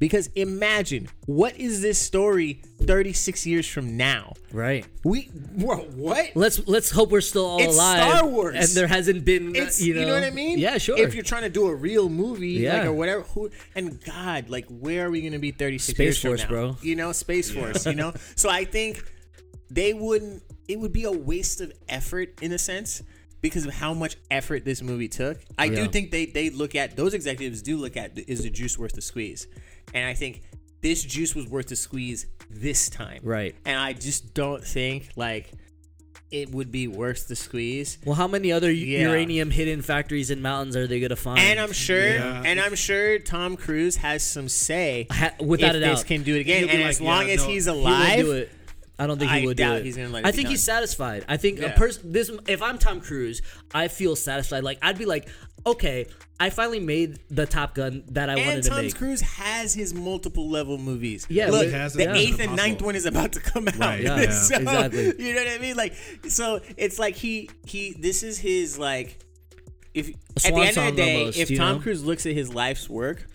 Because 0.02 0.26
imagine 0.34 1.06
what 1.26 1.56
is 1.56 1.80
this 1.80 1.96
story 1.96 2.60
36 2.80 3.46
years 3.46 3.68
from 3.68 3.96
now? 3.96 4.32
Right. 4.52 4.84
We 5.04 5.26
what? 5.54 5.90
what? 5.90 6.32
Let's 6.34 6.66
let's 6.66 6.90
hope 6.90 7.12
we're 7.12 7.20
still 7.20 7.46
all 7.46 7.60
It's 7.60 7.72
alive. 7.72 8.10
Star 8.10 8.26
Wars. 8.26 8.56
and 8.56 8.68
there 8.70 8.88
hasn't 8.88 9.24
been. 9.24 9.50
Uh, 9.50 9.60
it's 9.62 9.80
you 9.80 9.94
know, 9.94 10.12
what 10.12 10.24
I 10.24 10.30
mean? 10.30 10.58
Yeah, 10.58 10.78
sure. 10.78 10.98
If 10.98 11.14
you're 11.14 11.22
trying 11.22 11.42
to 11.44 11.48
do 11.48 11.68
a 11.68 11.74
real 11.76 12.08
movie, 12.08 12.48
Yeah. 12.48 12.78
like 12.78 12.86
or 12.86 12.92
whatever, 12.94 13.22
who 13.22 13.52
and 13.76 14.04
God, 14.04 14.50
like 14.50 14.66
where 14.66 15.06
are 15.06 15.10
we 15.12 15.20
gonna 15.20 15.38
be 15.38 15.52
36 15.52 15.96
Space 15.96 15.98
years 16.04 16.20
from 16.20 16.30
Force, 16.30 16.42
now? 16.42 16.48
bro. 16.48 16.76
You 16.82 16.96
know, 16.96 17.12
Space 17.12 17.52
Force. 17.52 17.86
You 17.86 17.94
know, 17.94 18.12
so 18.34 18.50
I 18.50 18.64
think 18.64 19.04
they 19.70 19.94
wouldn't. 19.94 20.42
It 20.66 20.80
would 20.80 20.92
be 20.92 21.04
a 21.04 21.12
waste 21.12 21.60
of 21.60 21.72
effort 21.88 22.42
in 22.42 22.50
a 22.50 22.58
sense 22.58 23.04
because 23.40 23.66
of 23.66 23.74
how 23.74 23.94
much 23.94 24.16
effort 24.32 24.64
this 24.64 24.82
movie 24.82 25.08
took. 25.08 25.38
I 25.58 25.68
do 25.68 25.86
think 25.86 26.10
they 26.10 26.26
they 26.26 26.50
look 26.50 26.74
at 26.74 26.96
those 26.96 27.14
executives 27.14 27.62
do 27.62 27.76
look 27.76 27.96
at 27.96 28.18
is 28.28 28.42
the 28.42 28.50
juice 28.50 28.76
worth 28.76 28.94
the 28.94 29.02
squeeze, 29.02 29.46
and 29.94 30.06
I 30.06 30.14
think 30.14 30.42
this 30.80 31.02
juice 31.04 31.34
was 31.34 31.46
worth 31.46 31.68
the 31.68 31.76
squeeze 31.76 32.26
this 32.50 32.88
time. 32.88 33.20
Right. 33.22 33.54
And 33.64 33.78
I 33.78 33.92
just 33.92 34.34
don't 34.34 34.64
think 34.64 35.10
like 35.16 35.52
it 36.30 36.50
would 36.50 36.72
be 36.72 36.88
worth 36.88 37.28
the 37.28 37.36
squeeze. 37.36 37.98
well, 38.06 38.14
how 38.14 38.26
many 38.26 38.50
other 38.52 38.70
Yeah. 38.72 39.02
uranium 39.02 39.50
hidden 39.50 39.82
factories 39.82 40.30
and 40.30 40.42
mountains 40.42 40.74
are 40.76 40.86
they 40.86 40.98
gonna 40.98 41.14
find? 41.14 41.38
And 41.38 41.60
I'm 41.60 41.72
sure, 41.72 42.08
Yeah. 42.14 42.42
and 42.44 42.58
I'm 42.58 42.74
sure 42.74 43.18
Tom 43.18 43.56
Cruise 43.56 43.96
has 43.96 44.22
some 44.22 44.48
say 44.48 45.06
Ha- 45.10 45.32
without 45.40 45.76
if 45.76 45.82
a 45.82 45.86
this 45.86 45.98
doubt. 46.00 46.06
can 46.06 46.22
do 46.22 46.34
it 46.36 46.40
again. 46.40 46.68
And 46.70 46.80
like, 46.80 46.88
as 46.88 47.00
long 47.02 47.28
yeah, 47.28 47.34
as 47.34 47.40
no, 47.42 47.48
he's 47.48 47.66
he 47.66 47.70
He 47.72 47.76
alive, 47.78 48.18
do 48.24 48.32
it. 48.32 48.50
I 48.98 49.06
don't 49.06 49.18
think 49.18 49.30
he 49.30 49.42
I 49.42 49.44
would 49.44 49.56
doubt 49.58 49.74
do 49.74 49.80
it. 49.80 49.84
he's 49.84 49.96
gonna 49.96 50.08
let 50.08 50.20
it 50.20 50.26
I 50.26 50.30
be 50.30 50.36
think 50.36 50.48
he's 50.48 50.62
satisfied. 50.62 51.24
I 51.28 51.36
think 51.36 51.58
Yeah. 51.60 51.66
a 51.74 51.76
person. 51.76 52.12
This, 52.12 52.30
if 52.48 52.62
I'm 52.62 52.78
Tom 52.78 53.00
Cruise, 53.00 53.42
I 53.74 53.88
feel 53.88 54.16
satisfied. 54.16 54.64
Like 54.64 54.78
I'd 54.80 54.96
be 54.98 55.04
like, 55.06 55.28
okay, 55.66 56.06
I 56.40 56.50
finally 56.50 56.80
made 56.80 57.20
the 57.30 57.46
Top 57.46 57.74
Gun 57.74 58.04
that 58.08 58.28
I 58.28 58.34
and 58.34 58.46
wanted 58.46 58.62
to 58.64 58.70
make. 58.70 58.76
Tom 58.76 58.84
make. 58.86 58.94
Cruise 58.96 59.20
has 59.20 59.74
his 59.74 59.94
multiple 59.94 60.48
level 60.48 60.78
movies. 60.78 61.26
Yeah, 61.28 61.50
look, 61.50 61.66
he 61.66 61.72
has 61.72 61.94
the. 61.94 62.04
Yeah. 62.04 62.14
eighth 62.14 62.40
and 62.40 62.56
ninth 62.56 62.82
one 62.82 62.96
is 62.96 63.06
about 63.06 63.32
to 63.32 63.40
come 63.40 63.68
out. 63.68 63.76
Right, 63.76 64.02
yeah, 64.02 64.30
So, 64.30 64.56
exactly. 64.56 65.14
You 65.18 65.34
know 65.34 65.44
what 65.44 65.52
I 65.52 65.58
mean? 65.58 65.76
Like, 65.76 65.94
so 66.28 66.60
it's 66.76 66.98
like 66.98 67.14
he 67.14 67.50
he. 67.66 67.92
This 67.92 68.22
is 68.22 68.38
his 68.38 68.78
like. 68.78 69.18
If 69.94 70.08
at 70.44 70.54
the 70.54 70.60
end 70.60 70.78
of 70.78 70.84
the 70.86 70.92
day, 70.92 71.18
almost, 71.20 71.38
if 71.38 71.56
Tom 71.56 71.76
know? 71.76 71.82
Cruise 71.82 72.02
looks 72.02 72.24
at 72.24 72.32
his 72.32 72.52
life's 72.54 72.88
work, 72.88 73.26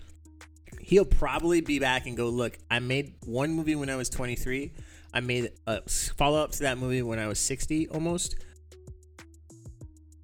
he'll 0.81 1.05
probably 1.05 1.61
be 1.61 1.77
back 1.77 2.07
and 2.07 2.17
go, 2.17 2.29
"Look, 2.29 2.57
I 2.71 2.79
made 2.79 3.13
one 3.25 3.51
movie 3.51 3.75
when 3.75 3.91
I 3.91 3.95
was 3.95 4.09
23. 4.09 4.73
I 5.13 5.19
made 5.19 5.51
a 5.65 5.87
follow 5.87 6.43
up 6.43 6.51
to 6.53 6.59
that 6.63 6.77
movie 6.77 7.01
when 7.01 7.19
I 7.19 7.27
was 7.27 7.39
60 7.39 7.89
almost. 7.89 8.35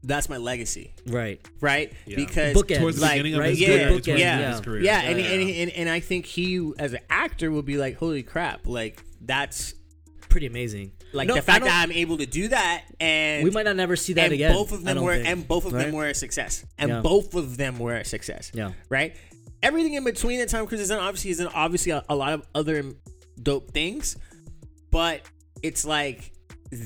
That's 0.05 0.27
my 0.27 0.37
legacy, 0.37 0.93
right. 1.07 1.39
right? 1.61 1.93
Yeah. 2.05 2.17
Because 2.17 2.55
Bookends, 2.55 2.79
Towards 2.79 2.97
the 2.97 3.03
like, 3.03 3.11
beginning 3.13 3.33
of 3.35 3.39
right? 3.39 3.49
his 3.51 3.61
yeah, 3.61 3.67
career. 3.67 3.77
Good 3.79 3.89
towards 3.89 4.05
the 4.05 4.11
bookends, 4.11 4.15
end 4.15 4.19
yeah, 4.41 4.47
of 4.47 4.51
his 4.51 4.61
career. 4.61 4.81
yeah, 4.81 5.01
and, 5.01 5.19
And, 5.19 5.49
and 5.49 5.71
and 5.71 5.89
I 5.89 5.99
think 6.01 6.25
he, 6.25 6.73
as 6.77 6.93
an 6.93 6.99
actor, 7.09 7.49
would 7.51 7.65
be 7.65 7.77
like, 7.77 7.95
"Holy 7.97 8.21
crap!" 8.23 8.67
Like 8.67 9.01
that's 9.21 9.73
Pretty 10.27 10.47
amazing. 10.47 10.91
like 11.13 11.27
No, 11.27 11.35
the 11.35 11.41
fact 11.41 11.63
that 11.63 11.81
I'm 11.83 11.91
able 11.91 12.17
to 12.17 12.25
do 12.25 12.47
that, 12.49 12.83
and 12.99 13.43
we 13.43 13.51
might 13.51 13.65
not 13.65 13.75
never 13.75 13.95
see 13.95 14.13
that 14.13 14.25
and 14.25 14.33
again. 14.33 14.51
both 14.53 14.71
of 14.71 14.83
them 14.83 15.01
were 15.01 15.13
think. 15.15 15.27
and 15.29 15.47
both 15.47 15.65
of 15.65 15.71
them 15.71 15.91
were 15.93 16.07
a 16.07 16.13
success, 16.15 16.65
and 16.77 16.89
Yeah. 16.89 17.01
both 17.01 17.33
of 17.35 17.55
them 17.55 17.79
were 17.79 17.95
a 17.95 18.03
success. 18.05 18.51
Yeah. 18.53 18.71
right. 18.89 19.15
Everything 19.61 19.93
in 19.93 20.03
between 20.03 20.39
that 20.39 20.49
Tom 20.49 20.67
Cruise 20.67 20.81
has 20.81 20.89
done, 20.89 20.99
obviously, 20.99 21.31
is 21.31 21.37
done 21.37 21.47
obviously 21.53 21.91
a, 21.93 22.03
a 22.09 22.15
lot 22.15 22.33
of 22.33 22.45
other 22.53 22.83
dope 23.41 23.71
things, 23.71 24.17
but 24.91 25.21
it's 25.61 25.85
like 25.85 26.33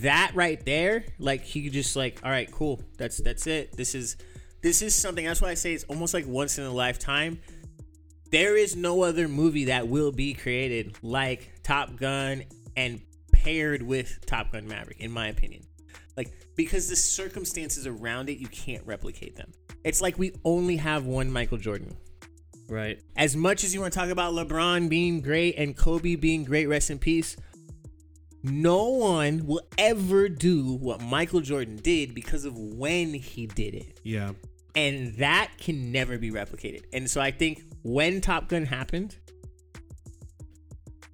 that 0.02 0.32
right 0.36 0.64
there. 0.66 1.06
Like 1.20 1.44
he 1.44 1.64
could 1.64 1.74
just 1.74 1.96
like, 1.96 2.20
all 2.24 2.32
right, 2.32 2.52
cool. 2.52 2.82
That's 2.98 3.18
that's 3.18 3.48
it. 3.48 3.76
This 3.76 3.96
is 3.96 4.18
this 4.62 4.82
is 4.82 4.96
something. 4.96 5.26
That's 5.26 5.42
why 5.42 5.50
I 5.50 5.54
say 5.54 5.74
it's 5.74 5.84
almost 5.86 6.14
like 6.14 6.26
once 6.28 6.58
in 6.58 6.66
a 6.66 6.72
lifetime. 6.72 7.40
There 8.32 8.58
is 8.58 8.76
no 8.76 9.04
other 9.04 9.28
movie 9.28 9.66
that 9.66 9.88
will 9.88 10.12
be 10.12 10.34
created 10.34 10.98
like 11.02 11.62
Top 11.64 11.96
Gun 11.96 12.44
and 12.76 13.02
paired 13.32 13.82
with 13.82 14.26
Top 14.26 14.52
Gun 14.52 14.68
Maverick, 14.68 15.00
in 15.00 15.12
my 15.12 15.28
opinion. 15.28 15.64
Like 16.18 16.32
because 16.56 16.90
the 16.90 16.96
circumstances 16.96 17.88
around 17.88 18.30
it, 18.30 18.40
you 18.40 18.48
can't 18.48 18.86
replicate 18.86 19.36
them. 19.36 19.52
It's 19.84 20.02
like 20.02 20.18
we 20.18 20.34
only 20.44 20.76
have 20.78 21.06
one 21.06 21.32
Michael 21.32 21.58
Jordan. 21.58 21.96
Right. 22.68 23.00
As 23.16 23.36
much 23.36 23.64
as 23.64 23.74
you 23.74 23.80
want 23.80 23.94
to 23.94 24.00
talk 24.00 24.10
about 24.10 24.34
LeBron 24.34 24.90
being 24.90 25.22
great 25.22 25.56
and 25.58 25.76
Kobe 25.78 26.16
being 26.16 26.44
great, 26.44 26.68
rest 26.68 26.90
in 26.90 27.00
peace, 27.00 27.38
no 28.50 28.90
one 28.90 29.46
will 29.46 29.62
ever 29.78 30.30
do 30.30 30.76
what 30.76 31.02
Michael 31.02 31.42
Jordan 31.42 31.78
did 31.78 32.14
because 32.14 32.46
of 32.46 32.58
when 32.58 33.14
he 33.14 33.48
did 33.48 33.76
it. 33.76 34.00
Yeah. 34.04 34.32
And 34.76 35.16
that 35.16 35.52
can 35.58 35.92
never 35.92 36.18
be 36.18 36.32
replicated. 36.32 36.84
And 36.94 37.10
so 37.10 37.20
I 37.20 37.32
think 37.32 37.64
when 37.84 38.22
Top 38.22 38.48
Gun 38.48 38.66
happened, 38.66 39.16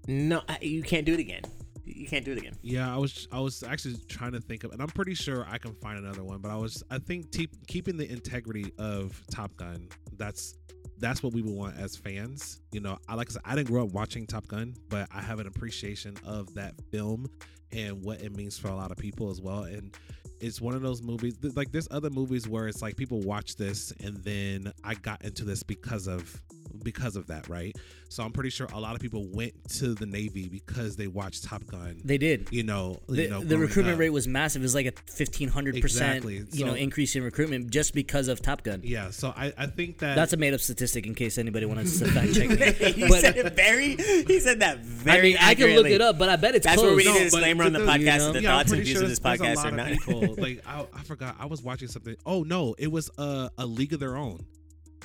no, 0.08 0.42
uh, 0.50 0.56
you 0.62 0.84
can't 0.84 1.06
do 1.06 1.14
it 1.14 1.20
again. 1.20 1.44
You 1.86 2.08
can't 2.08 2.26
do 2.26 2.32
it 2.32 2.38
again. 2.38 2.54
Yeah, 2.62 2.94
I 2.94 2.98
was 2.98 3.28
I 3.32 3.40
was 3.40 3.64
actually 3.64 3.96
trying 4.08 4.32
to 4.34 4.40
think 4.40 4.64
of, 4.64 4.72
and 4.72 4.82
I'm 4.82 4.88
pretty 4.88 5.14
sure 5.14 5.46
I 5.50 5.58
can 5.58 5.74
find 5.76 5.98
another 5.98 6.24
one. 6.24 6.40
But 6.40 6.52
I 6.52 6.56
was 6.56 6.84
I 6.90 6.98
think 6.98 7.32
te- 7.32 7.50
keeping 7.68 7.98
the 7.98 8.10
integrity 8.10 8.72
of 8.78 9.22
Top 9.32 9.56
Gun. 9.56 9.88
That's 10.18 10.56
that's 11.00 11.24
what 11.24 11.34
we 11.34 11.42
would 11.42 11.54
want 11.54 11.78
as 11.78 11.96
fans. 11.96 12.62
You 12.72 12.82
know, 12.82 12.98
I 13.08 13.16
like 13.16 13.30
I 13.30 13.34
said, 13.34 13.42
I 13.46 13.56
didn't 13.56 13.70
grow 13.70 13.84
up 13.84 13.92
watching 13.92 14.26
Top 14.26 14.48
Gun, 14.48 14.76
but 14.90 15.08
I 15.12 15.22
have 15.22 15.40
an 15.40 15.48
appreciation 15.48 16.16
of 16.26 16.54
that 16.56 16.74
film 16.92 17.28
and 17.72 18.04
what 18.04 18.22
it 18.22 18.36
means 18.36 18.58
for 18.58 18.68
a 18.68 18.76
lot 18.76 18.92
of 18.92 18.98
people 18.98 19.30
as 19.30 19.42
well. 19.42 19.64
And 19.64 19.96
it's 20.40 20.62
one 20.62 20.76
of 20.76 20.82
those 20.82 21.02
movies 21.02 21.38
like 21.56 21.72
there's 21.72 21.88
other 21.90 22.10
movies 22.10 22.48
where 22.48 22.68
it's 22.68 22.82
like 22.82 22.98
people 22.98 23.22
watch 23.22 23.56
this 23.56 23.94
and 24.04 24.18
then 24.18 24.74
I 24.84 24.96
got 24.96 25.24
into 25.24 25.46
this 25.46 25.64
because 25.64 26.08
of 26.08 26.42
because 26.84 27.16
of 27.16 27.28
that, 27.28 27.48
right? 27.50 27.76
So 28.10 28.24
I'm 28.24 28.32
pretty 28.32 28.52
sure 28.52 28.68
a 28.74 28.80
lot 28.80 28.94
of 28.96 29.02
people 29.02 29.26
went 29.28 29.54
to 29.80 29.96
the 29.96 30.06
Navy 30.06 30.48
because 30.48 30.96
they 30.96 31.08
watched 31.08 31.44
Top 31.46 31.66
Gun 31.66 32.00
They 32.04 32.18
did. 32.20 32.48
you 32.52 32.62
know, 32.64 33.00
The, 33.08 33.24
you 33.24 33.30
know, 33.30 33.42
the 33.44 33.58
recruitment 33.58 33.96
up. 33.96 34.00
rate 34.00 34.12
was 34.12 34.28
massive. 34.28 34.62
It 34.62 34.66
was 34.66 34.76
like 34.76 34.86
a 34.86 34.94
fifteen 35.12 35.50
hundred 35.50 35.76
Exactly. 35.78 36.40
percent, 36.42 36.56
you 36.56 36.66
know, 36.66 36.74
increase 36.74 37.16
in 37.16 37.24
recruitment 37.24 37.72
just 37.72 37.94
because 37.94 38.28
of 38.28 38.42
Top 38.42 38.62
Gun. 38.64 38.82
Yeah, 38.84 39.10
so 39.10 39.34
I, 39.36 39.52
I 39.58 39.66
think 39.66 39.98
that 40.00 40.16
That's 40.16 40.34
a 40.34 40.38
made 40.38 40.54
up 40.54 40.60
statistic 40.60 41.06
in 41.08 41.16
case 41.16 41.38
anybody 41.40 41.66
wants 41.66 41.98
to 42.00 42.06
fact 42.06 42.34
check 42.36 42.50
me. 42.80 42.92
he 42.92 43.08
But 43.08 43.22
said 43.22 43.36
it 43.38 43.54
very. 43.56 43.96
He 43.98 44.40
said 44.40 44.60
that 44.60 44.78
I 44.78 44.82
very. 44.82 45.22
mean, 45.30 45.38
I 45.42 45.56
can 45.56 45.76
look 45.76 45.88
it 45.88 46.02
up, 46.02 46.20
but 46.20 46.30
I 46.30 46.36
bet 46.36 46.54
it's 46.56 46.66
That's 46.66 46.78
close. 46.80 46.88
where 46.88 46.96
we 46.96 47.04
need 47.06 47.14
No, 47.16 47.18
a 47.18 47.24
disclaimer 47.24 47.64
on 47.64 47.74
the 47.74 47.80
the- 47.80 47.86
podcast 47.86 48.00
you 48.00 48.06
know? 48.06 48.26
that 48.28 48.34
the 48.34 48.42
yeah, 48.42 48.58
thoughts 48.58 48.72
and 48.72 48.82
views 48.84 48.94
sure 48.98 49.04
of 49.04 49.10
this 49.10 49.20
there's, 49.20 49.40
there's 49.40 49.58
podcast 49.60 49.66
are 49.66 49.72
lot 49.72 49.76
not. 49.76 49.92
of 49.92 49.98
people. 50.00 50.36
like 50.38 50.62
I, 50.68 50.86
I 50.94 51.04
forgot, 51.04 51.36
I 51.40 51.46
was 51.48 51.64
watching 51.64 51.88
something. 51.88 52.16
Oh 52.26 52.44
no, 52.44 52.76
it 52.78 52.92
was 52.92 53.10
a 53.18 53.50
a 53.58 53.66
League 53.66 53.94
of 53.94 54.00
Their 54.00 54.18
Own. 54.18 54.46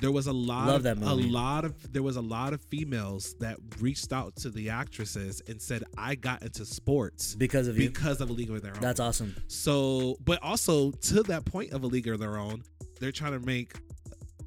There 0.01 0.13
was 0.13 0.27
a 0.29 0.33
lot 0.33 0.67
Love 0.69 0.77
of 0.77 0.83
that 0.85 0.99
a 0.99 1.15
lot 1.15 1.65
of 1.65 1.93
there 1.93 2.03
was 2.03 2.17
a 2.17 2.21
lot 2.21 2.53
of 2.53 2.61
females 2.63 3.35
that 3.41 3.57
reached 3.81 4.13
out 4.13 4.37
to 4.37 4.51
the 4.51 4.71
actresses 4.71 5.43
and 5.49 5.61
said 5.61 5.83
I 5.97 6.15
got 6.15 6.43
into 6.43 6.65
sports 6.65 7.35
because 7.35 7.67
of 7.69 7.77
you. 7.79 7.89
because 7.91 8.21
of 8.21 8.31
a 8.31 8.33
League 8.33 8.51
of 8.51 8.63
Their 8.63 8.75
Own. 8.75 8.81
That's 8.81 9.01
awesome. 9.01 9.35
So, 9.49 10.17
but 10.25 10.41
also 10.43 10.91
to 10.93 11.23
that 11.25 11.45
point 11.45 11.73
of 11.73 11.83
a 11.83 11.87
League 11.87 12.07
of 12.09 12.21
Their 12.21 12.39
Own, 12.39 12.63
they're 13.01 13.13
trying 13.13 13.33
to 13.33 13.41
make. 13.41 13.75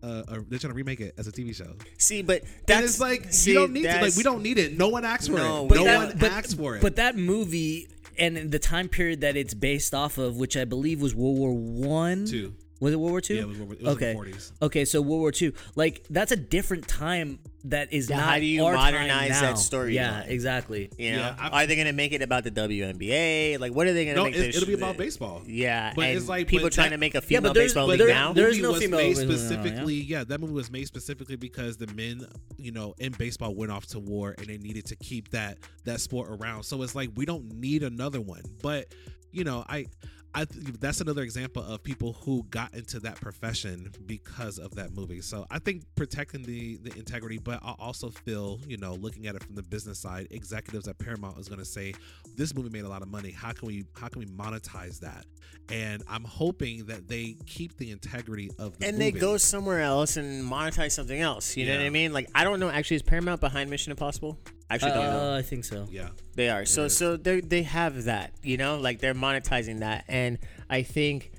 Uh, 0.03 0.23
a, 0.29 0.39
they're 0.49 0.57
trying 0.57 0.71
to 0.71 0.73
remake 0.73 0.99
it 0.99 1.13
as 1.19 1.27
a 1.27 1.31
TV 1.31 1.53
show. 1.55 1.75
See, 1.99 2.23
but 2.23 2.41
that's 2.65 2.99
like 2.99 3.31
see, 3.31 3.51
you 3.51 3.59
don't 3.59 3.71
need 3.71 3.83
to. 3.83 4.01
Like 4.01 4.15
we 4.15 4.23
don't 4.23 4.41
need 4.41 4.57
it. 4.57 4.75
No 4.75 4.89
one 4.89 5.05
asked 5.05 5.27
for 5.29 5.35
No, 5.37 5.65
it. 5.65 5.71
we 5.71 5.77
No 5.77 5.83
don't. 5.85 6.07
one 6.07 6.17
but, 6.17 6.31
asked 6.31 6.57
for 6.57 6.75
it. 6.75 6.81
But 6.81 6.95
that 6.95 7.17
movie 7.17 7.87
and 8.17 8.51
the 8.51 8.57
time 8.57 8.87
period 8.89 9.21
that 9.21 9.37
it's 9.37 9.53
based 9.53 9.93
off 9.93 10.17
of, 10.17 10.37
which 10.37 10.57
I 10.57 10.65
believe 10.65 11.01
was 11.01 11.13
World 11.13 11.37
War 11.37 11.53
One. 11.53 12.25
Two. 12.25 12.55
Was 12.81 12.91
it 12.93 12.99
World 12.99 13.11
War 13.11 13.21
Two? 13.21 13.35
Yeah, 13.35 13.41
it 13.43 13.47
was, 13.47 13.57
World 13.59 13.69
War- 13.69 13.75
it 13.79 13.83
was 13.83 13.95
okay. 13.95 14.11
in 14.11 14.17
the 14.17 14.23
40s. 14.31 14.51
Okay, 14.63 14.85
so 14.85 15.01
World 15.01 15.19
War 15.21 15.31
Two, 15.31 15.53
like 15.75 16.03
that's 16.09 16.31
a 16.31 16.35
different 16.35 16.87
time 16.87 17.39
that 17.65 17.93
is 17.93 18.09
Yeah, 18.09 18.17
not. 18.17 18.25
how 18.25 18.39
do 18.39 18.45
you 18.45 18.65
our 18.65 18.73
modernize 18.73 19.39
that 19.39 19.59
story 19.59 19.93
Yeah, 19.93 20.11
line? 20.21 20.29
exactly. 20.29 20.89
You 20.97 21.11
know, 21.11 21.17
Yeah, 21.19 21.35
I- 21.39 21.61
are 21.63 21.67
they 21.67 21.75
going 21.75 21.85
to 21.85 21.93
make 21.93 22.11
it 22.11 22.23
about 22.23 22.43
the 22.43 22.49
WNBA? 22.49 23.59
Like, 23.59 23.71
what 23.73 23.85
are 23.85 23.93
they 23.93 24.05
going 24.05 24.15
to 24.15 24.21
No, 24.23 24.25
make? 24.25 24.35
It, 24.35 24.55
it'll 24.55 24.65
be 24.67 24.73
about 24.73 24.97
baseball. 24.97 25.43
Yeah, 25.45 25.93
But 25.95 26.05
and 26.05 26.17
it's 26.17 26.27
like- 26.27 26.47
people 26.47 26.65
but 26.65 26.73
trying 26.73 26.89
that- 26.89 26.95
to 26.95 26.99
make 26.99 27.13
a 27.13 27.21
female 27.21 27.43
but 27.51 27.53
there's- 27.53 27.69
baseball 27.69 27.85
but 27.85 27.91
league 27.99 27.99
there- 27.99 28.07
now. 28.15 28.33
there's 28.33 28.57
no 28.57 28.73
female 28.73 28.97
made 28.99 29.09
baseball 29.09 29.25
now, 29.27 29.31
yeah? 29.31 29.37
specifically. 29.37 29.93
Yeah, 30.01 30.23
that 30.23 30.41
movie 30.41 30.53
was 30.53 30.71
made 30.71 30.87
specifically 30.87 31.35
because 31.35 31.77
the 31.77 31.87
men, 31.93 32.25
you 32.57 32.71
know, 32.71 32.95
in 32.97 33.11
baseball 33.11 33.53
went 33.53 33.71
off 33.71 33.85
to 33.87 33.99
war 33.99 34.33
and 34.39 34.47
they 34.47 34.57
needed 34.57 34.85
to 34.87 34.95
keep 34.95 35.29
that 35.29 35.59
that 35.85 36.01
sport 36.01 36.29
around. 36.31 36.63
So 36.63 36.81
it's 36.81 36.95
like 36.95 37.11
we 37.15 37.25
don't 37.25 37.53
need 37.53 37.83
another 37.83 38.21
one. 38.21 38.41
But 38.63 38.87
you 39.31 39.43
know, 39.43 39.63
I. 39.69 39.85
I 40.33 40.45
th- 40.45 40.75
that's 40.79 41.01
another 41.01 41.23
example 41.23 41.63
of 41.63 41.83
people 41.83 42.13
who 42.13 42.43
got 42.49 42.73
into 42.73 42.99
that 43.01 43.15
profession 43.15 43.91
because 44.05 44.59
of 44.59 44.75
that 44.75 44.93
movie. 44.93 45.21
So 45.21 45.45
I 45.51 45.59
think 45.59 45.83
protecting 45.95 46.43
the 46.43 46.77
the 46.77 46.97
integrity, 46.97 47.37
but 47.37 47.59
I 47.63 47.75
also 47.79 48.09
feel 48.09 48.59
you 48.67 48.77
know 48.77 48.93
looking 48.93 49.27
at 49.27 49.35
it 49.35 49.43
from 49.43 49.55
the 49.55 49.63
business 49.63 49.99
side, 49.99 50.27
executives 50.31 50.87
at 50.87 50.97
Paramount 50.99 51.37
is 51.37 51.47
going 51.47 51.59
to 51.59 51.65
say 51.65 51.93
this 52.37 52.55
movie 52.55 52.69
made 52.69 52.85
a 52.85 52.89
lot 52.89 53.01
of 53.01 53.09
money. 53.09 53.31
How 53.31 53.51
can 53.51 53.67
we 53.67 53.85
how 53.99 54.07
can 54.07 54.19
we 54.19 54.25
monetize 54.27 54.99
that? 55.01 55.25
And 55.69 56.03
I'm 56.09 56.23
hoping 56.23 56.85
that 56.85 57.07
they 57.07 57.35
keep 57.45 57.77
the 57.77 57.91
integrity 57.91 58.49
of 58.59 58.77
the 58.77 58.87
and 58.87 58.97
movie. 58.97 59.11
they 59.11 59.19
go 59.19 59.37
somewhere 59.37 59.81
else 59.81 60.17
and 60.17 60.43
monetize 60.45 60.91
something 60.91 61.19
else. 61.19 61.55
You 61.55 61.65
know 61.65 61.77
what 61.77 61.85
I 61.85 61.89
mean? 61.89 62.13
Like, 62.13 62.29
I 62.35 62.43
don't 62.43 62.59
know. 62.59 62.69
Actually, 62.69 62.97
is 62.97 63.01
Paramount 63.03 63.39
behind 63.41 63.69
Mission 63.69 63.91
Impossible? 63.91 64.37
I 64.71 64.75
actually 64.75 64.91
don't 64.91 65.05
know. 65.05 65.33
Uh, 65.33 65.37
I 65.37 65.41
think 65.41 65.65
so. 65.65 65.85
Yeah. 65.91 66.09
They 66.35 66.49
are. 66.49 66.65
So 66.65 66.87
so 66.87 67.17
they 67.17 67.41
they 67.41 67.63
have 67.63 68.05
that, 68.05 68.31
you 68.41 68.55
know, 68.55 68.77
like 68.77 68.99
they're 68.99 69.13
monetizing 69.13 69.79
that 69.79 70.05
and 70.07 70.39
I 70.69 70.83
think 70.83 71.33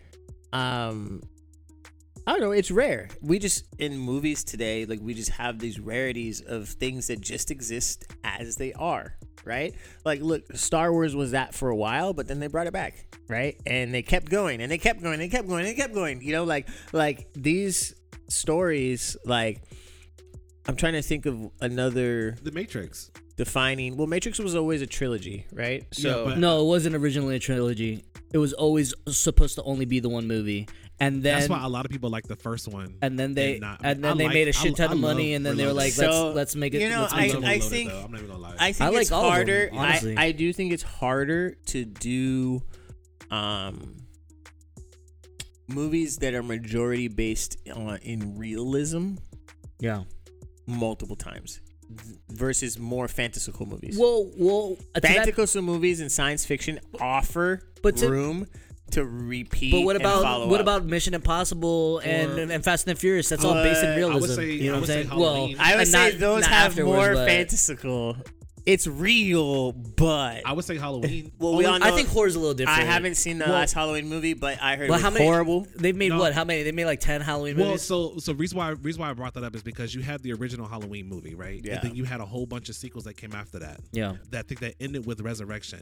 um 0.53 1.23
I 2.27 2.33
don't 2.33 2.41
know, 2.43 2.53
it's 2.53 2.71
rare. 2.71 3.09
We 3.23 3.39
just 3.39 3.65
in 3.79 3.97
movies 3.97 4.45
today, 4.45 4.85
like 4.85 5.01
we 5.01 5.15
just 5.15 5.31
have 5.31 5.59
these 5.59 5.81
rarities 5.81 6.43
of 6.43 6.69
things 6.69 7.07
that 7.07 7.23
just 7.23 7.51
exist 7.51 8.05
as 8.23 8.57
they 8.57 8.75
are, 8.75 9.17
right? 9.47 9.75
Like 10.05 10.21
look, 10.21 10.55
Star 10.55 10.93
Wars 10.93 11.17
was 11.17 11.31
that 11.31 11.55
for 11.55 11.71
a 11.71 11.77
while, 11.77 12.13
but 12.13 12.29
then 12.29 12.39
they 12.39 12.49
brought 12.49 12.67
it 12.67 12.75
back, 12.75 13.07
right? 13.29 13.59
And 13.65 13.95
they 13.95 14.03
kept 14.03 14.29
going 14.29 14.61
and 14.61 14.71
they 14.71 14.77
kept 14.77 15.01
going 15.01 15.15
and 15.15 15.23
they 15.23 15.31
kept 15.31 15.49
going 15.49 15.61
and 15.61 15.69
they 15.69 15.75
kept 15.75 15.95
going, 15.95 16.21
you 16.21 16.33
know, 16.33 16.45
like 16.45 16.69
like 16.93 17.33
these 17.33 17.95
stories 18.29 19.17
like 19.25 19.63
I'm 20.69 20.77
trying 20.77 20.93
to 20.95 21.03
think 21.03 21.27
of 21.27 21.51
another 21.61 22.37
The 22.43 22.53
Matrix. 22.53 23.11
defining 23.37 23.97
well 23.97 24.07
matrix 24.07 24.39
was 24.39 24.55
always 24.55 24.81
a 24.83 24.87
trilogy 24.87 25.47
right 25.53 25.85
so 25.93 26.27
but- 26.27 26.39
No, 26.39 26.63
it 26.63 26.67
wasn't 26.69 26.95
originally 26.97 27.37
a 27.37 27.39
trilogy. 27.41 28.05
It 28.33 28.39
was 28.39 28.53
always 28.55 28.95
supposed 29.09 29.57
to 29.57 29.63
only 29.65 29.85
be 29.85 30.01
the 30.01 30.09
one 30.09 30.27
movie, 30.27 30.67
and 31.01 31.23
then 31.23 31.37
That's 31.39 31.49
why 31.51 31.63
a 31.63 31.69
lot 31.69 31.85
of 31.85 31.91
people 31.91 32.09
like 32.09 32.27
the 32.27 32.37
first 32.37 32.67
one. 32.69 32.95
and 33.03 33.19
then 33.19 33.35
they 33.35 33.53
and 33.53 33.61
not- 33.61 33.81
and 33.85 34.03
then 34.05 34.13
I 34.13 34.17
they 34.17 34.25
like- 34.25 34.35
made 34.35 34.49
a 34.49 34.53
shit 34.53 34.77
ton 34.77 34.89
I 34.91 34.93
of 34.93 34.99
money, 35.01 35.31
love 35.33 35.37
and 35.37 35.47
then 35.47 35.57
they 35.57 35.65
were 35.65 35.71
Reloaded. 35.71 35.99
like, 35.99 36.07
let's 36.07 36.17
So, 36.17 36.33
let's 36.33 36.57
make 36.57 36.73
it. 36.75 36.81
you 36.81 36.89
know, 36.89 37.01
let's 37.03 37.13
I, 37.13 37.17
make 37.17 37.25
I- 37.25 37.29
it 37.29 37.35
love 37.35 37.45
I 37.45 37.53
Reloaded, 37.55 37.71
think- 37.71 37.91
though. 37.91 38.01
I'm 38.03 38.11
not 38.13 38.19
even 38.21 38.31
gonna 38.31 38.43
lie. 38.43 38.57
i 38.59 38.73
think 38.73 38.81
I 38.81 38.89
like 38.91 39.03
it's 39.03 39.11
all 39.13 39.21
of 39.21 39.25
them, 39.25 39.33
harder 39.33 39.71
honestly. 39.73 40.17
I, 40.17 40.25
I 40.27 40.33
do 40.33 40.53
think 40.53 40.73
it's 40.73 40.83
harder 40.83 41.57
to 41.67 41.85
do 41.85 42.63
um 43.31 43.97
movies 45.69 46.19
that 46.19 46.35
are 46.35 46.43
majority 46.43 47.09
based 47.09 47.57
on 47.75 47.97
in 48.03 48.37
realism 48.37 49.15
yeah. 49.81 50.05
Multiple 50.73 51.17
times 51.17 51.61
versus 52.31 52.79
more 52.79 53.07
fantastical 53.09 53.67
movies 53.67 53.97
Well, 53.99 54.31
well, 54.39 54.77
uh, 54.95 55.01
to 55.01 55.01
that- 55.03 55.15
fantastical 55.27 55.63
movies 55.63 56.01
and 56.01 56.11
science 56.11 56.45
fiction 56.47 56.81
offer 57.01 57.61
But 57.83 57.97
to- 57.99 58.09
room 58.11 58.47
to 58.93 59.05
repeat 59.05 59.73
but 59.73 59.81
what 59.83 59.97
about 59.97 60.23
follow 60.23 60.49
what 60.49 60.61
up. 60.61 60.65
about 60.65 60.85
Mission 60.87 61.15
Impossible 61.15 61.99
and, 62.01 62.33
Or- 62.33 62.39
and, 62.43 62.53
and 62.53 62.65
Fast 62.65 62.87
and 62.89 62.99
Furious? 62.99 63.29
That's 63.31 63.45
all 63.45 63.55
based 63.55 63.83
in 63.83 63.97
realism. 63.97 64.35
say- 64.35 64.53
you 64.53 64.65
know 64.71 64.73
what 64.73 64.75
I'm 64.75 64.81
would 64.81 64.87
say 64.89 65.05
saying? 65.07 65.19
Well, 65.19 65.51
I 65.59 65.77
would 65.77 65.89
say 65.89 66.11
not- 66.13 66.19
those 66.21 66.41
not 66.43 66.51
have 66.51 66.71
afterwards, 66.73 66.97
more 66.97 67.15
but- 67.15 67.27
fantastical. 67.29 68.17
It's 68.65 68.87
real, 68.87 69.73
but 69.73 70.43
I 70.47 70.53
would 70.53 70.65
say 70.65 70.77
Halloween. 70.79 71.33
well, 71.39 71.57
we 71.57 71.65
all 71.65 71.79
know. 71.79 71.87
I 71.87 71.91
think 71.91 72.09
horror's 72.09 72.37
a 72.37 72.39
little 72.39 72.55
different. 72.55 72.79
I 72.79 72.85
haven't 72.85 73.17
seen 73.17 73.39
the 73.39 73.47
Well- 73.47 73.55
last 73.55 73.73
Halloween 73.73 74.09
movie, 74.09 74.35
but 74.35 74.63
I 74.63 74.77
heard 74.77 74.89
Well, 74.89 74.99
it 74.99 75.03
how 75.03 75.09
was 75.11 75.15
many? 75.15 75.27
horrible. 75.27 75.67
They've 75.75 75.97
made 75.97 76.11
No. 76.11 76.19
what? 76.21 76.33
How 76.33 76.45
many? 76.45 76.63
They 76.63 76.71
made 76.71 76.85
like 76.85 77.01
ten 77.01 77.21
Halloween 77.23 77.57
movies. 77.57 77.91
Well, 77.91 78.03
movies. 78.11 78.23
so 78.23 78.33
so 78.33 78.33
reason 78.35 78.59
why 78.59 78.69
reason 78.71 79.01
why 79.03 79.11
I 79.11 79.15
brought 79.15 79.35
that 79.35 79.43
up 79.45 79.55
is 79.57 79.63
because 79.65 79.95
you 79.95 80.03
had 80.03 80.23
the 80.23 80.33
original 80.35 80.69
Halloween 80.69 81.09
movie, 81.09 81.35
right? 81.35 81.61
Yeah. 81.65 81.75
And 81.81 81.83
then 81.91 81.97
you 81.97 82.05
had 82.05 82.21
a 82.21 82.25
whole 82.27 82.47
bunch 82.47 82.69
of 82.69 82.77
sequels 82.77 83.05
that 83.05 83.17
came 83.17 83.33
after 83.35 83.59
that. 83.59 83.81
yeah. 83.91 84.15
That 84.31 84.39
I 84.41 84.43
think 84.43 84.61
that 84.61 84.75
ended 84.81 85.07
with 85.07 85.21
Resurrection. 85.21 85.81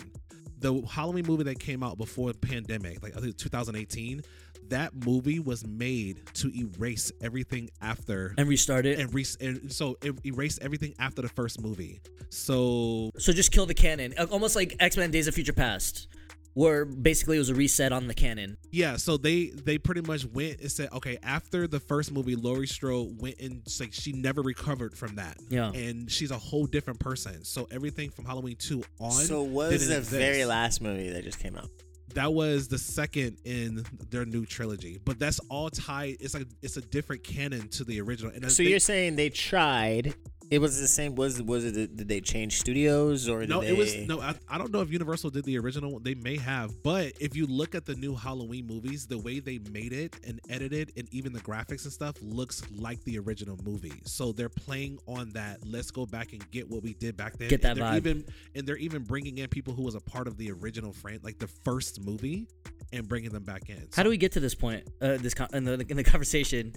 The 0.60 0.80
Halloween 0.90 1.26
movie 1.26 1.44
that 1.44 1.58
came 1.58 1.82
out 1.82 1.98
before 1.98 2.32
the 2.32 2.38
pandemic, 2.38 3.02
like 3.02 3.16
I 3.16 3.20
think 3.20 3.36
2018, 3.36 4.22
that 4.70 5.06
movie 5.06 5.38
was 5.38 5.64
made 5.66 6.22
to 6.34 6.50
erase 6.58 7.12
everything 7.20 7.70
after 7.80 8.34
And 8.38 8.48
restart 8.48 8.86
it. 8.86 8.98
and, 8.98 9.12
re- 9.14 9.24
and 9.40 9.72
so 9.72 9.96
it 10.02 10.14
erased 10.24 10.58
everything 10.62 10.94
after 10.98 11.22
the 11.22 11.28
first 11.28 11.60
movie. 11.60 12.00
So 12.30 13.10
so 13.18 13.32
just 13.32 13.52
kill 13.52 13.66
the 13.66 13.74
canon, 13.74 14.14
almost 14.30 14.56
like 14.56 14.76
X 14.80 14.96
Men: 14.96 15.10
Days 15.10 15.26
of 15.28 15.34
Future 15.34 15.52
Past, 15.52 16.08
where 16.54 16.84
basically 16.84 17.36
it 17.36 17.40
was 17.40 17.50
a 17.50 17.54
reset 17.54 17.92
on 17.92 18.06
the 18.06 18.14
canon. 18.14 18.56
yeah, 18.70 18.96
so 18.96 19.16
they 19.16 19.46
they 19.50 19.78
pretty 19.78 20.00
much 20.00 20.24
went 20.26 20.60
and 20.60 20.70
said, 20.70 20.88
okay, 20.92 21.18
after 21.22 21.66
the 21.66 21.80
first 21.80 22.12
movie, 22.12 22.36
Laurie 22.36 22.66
Strode 22.66 23.20
went 23.20 23.40
and 23.40 23.62
it's 23.66 23.80
like 23.80 23.92
she 23.92 24.12
never 24.12 24.42
recovered 24.42 24.96
from 24.96 25.16
that. 25.16 25.36
Yeah. 25.48 25.70
and 25.72 26.10
she's 26.10 26.30
a 26.30 26.38
whole 26.38 26.66
different 26.66 27.00
person. 27.00 27.44
So 27.44 27.66
everything 27.70 28.10
from 28.10 28.24
Halloween 28.24 28.56
two 28.56 28.82
on. 29.00 29.10
So 29.12 29.42
what 29.42 29.70
was 29.70 29.80
didn't 29.82 29.88
the 29.90 29.98
exist. 29.98 30.10
very 30.20 30.44
last 30.44 30.80
movie 30.80 31.10
that 31.10 31.24
just 31.24 31.38
came 31.40 31.56
out? 31.56 31.68
That 32.14 32.32
was 32.32 32.68
the 32.68 32.78
second 32.78 33.36
in 33.44 33.84
their 34.10 34.24
new 34.24 34.44
trilogy, 34.44 34.98
but 35.04 35.18
that's 35.18 35.38
all 35.48 35.70
tied. 35.70 36.16
It's 36.20 36.34
like 36.34 36.46
it's 36.62 36.76
a 36.76 36.80
different 36.80 37.22
canon 37.22 37.68
to 37.68 37.84
the 37.84 38.00
original. 38.00 38.32
And 38.34 38.50
So 38.50 38.62
they- 38.62 38.70
you're 38.70 38.78
saying 38.80 39.16
they 39.16 39.30
tried? 39.30 40.14
It 40.50 40.60
was 40.60 40.80
the 40.80 40.88
same. 40.88 41.14
Was 41.14 41.40
was 41.40 41.64
it? 41.64 41.96
Did 41.96 42.08
they 42.08 42.20
change 42.20 42.58
studios 42.58 43.28
or 43.28 43.46
No, 43.46 43.60
they? 43.60 43.68
it 43.68 43.76
was 43.78 43.94
no. 44.08 44.20
I, 44.20 44.34
I 44.48 44.58
don't 44.58 44.72
know 44.72 44.80
if 44.80 44.90
Universal 44.90 45.30
did 45.30 45.44
the 45.44 45.56
original. 45.58 46.00
They 46.00 46.14
may 46.16 46.36
have, 46.38 46.82
but 46.82 47.12
if 47.20 47.36
you 47.36 47.46
look 47.46 47.76
at 47.76 47.86
the 47.86 47.94
new 47.94 48.16
Halloween 48.16 48.66
movies, 48.66 49.06
the 49.06 49.16
way 49.18 49.38
they 49.38 49.58
made 49.70 49.92
it 49.92 50.16
and 50.26 50.40
edited, 50.48 50.90
and 50.96 51.06
even 51.12 51.32
the 51.32 51.40
graphics 51.40 51.84
and 51.84 51.92
stuff, 51.92 52.16
looks 52.20 52.62
like 52.74 53.00
the 53.04 53.18
original 53.20 53.56
movie. 53.64 54.02
So 54.04 54.32
they're 54.32 54.48
playing 54.48 54.98
on 55.06 55.30
that. 55.34 55.58
Let's 55.64 55.92
go 55.92 56.04
back 56.04 56.32
and 56.32 56.50
get 56.50 56.68
what 56.68 56.82
we 56.82 56.94
did 56.94 57.16
back 57.16 57.38
then. 57.38 57.48
Get 57.48 57.62
that 57.62 57.78
and 57.78 57.80
they're 57.80 57.92
vibe. 57.92 57.96
Even 57.98 58.24
and 58.56 58.66
they're 58.66 58.76
even 58.78 59.04
bringing 59.04 59.38
in 59.38 59.48
people 59.48 59.72
who 59.72 59.84
was 59.84 59.94
a 59.94 60.00
part 60.00 60.26
of 60.26 60.36
the 60.36 60.50
original 60.50 60.92
frame, 60.92 61.20
like 61.22 61.38
the 61.38 61.48
first 61.64 62.00
movie, 62.00 62.48
and 62.92 63.08
bringing 63.08 63.30
them 63.30 63.44
back 63.44 63.68
in. 63.70 63.86
How 63.94 64.02
do 64.02 64.08
we 64.10 64.16
get 64.16 64.32
to 64.32 64.40
this 64.40 64.56
point? 64.56 64.82
Uh, 65.00 65.16
this 65.16 65.32
con- 65.32 65.48
in 65.52 65.62
the 65.62 65.74
in 65.88 65.96
the 65.96 66.02
conversation 66.04 66.72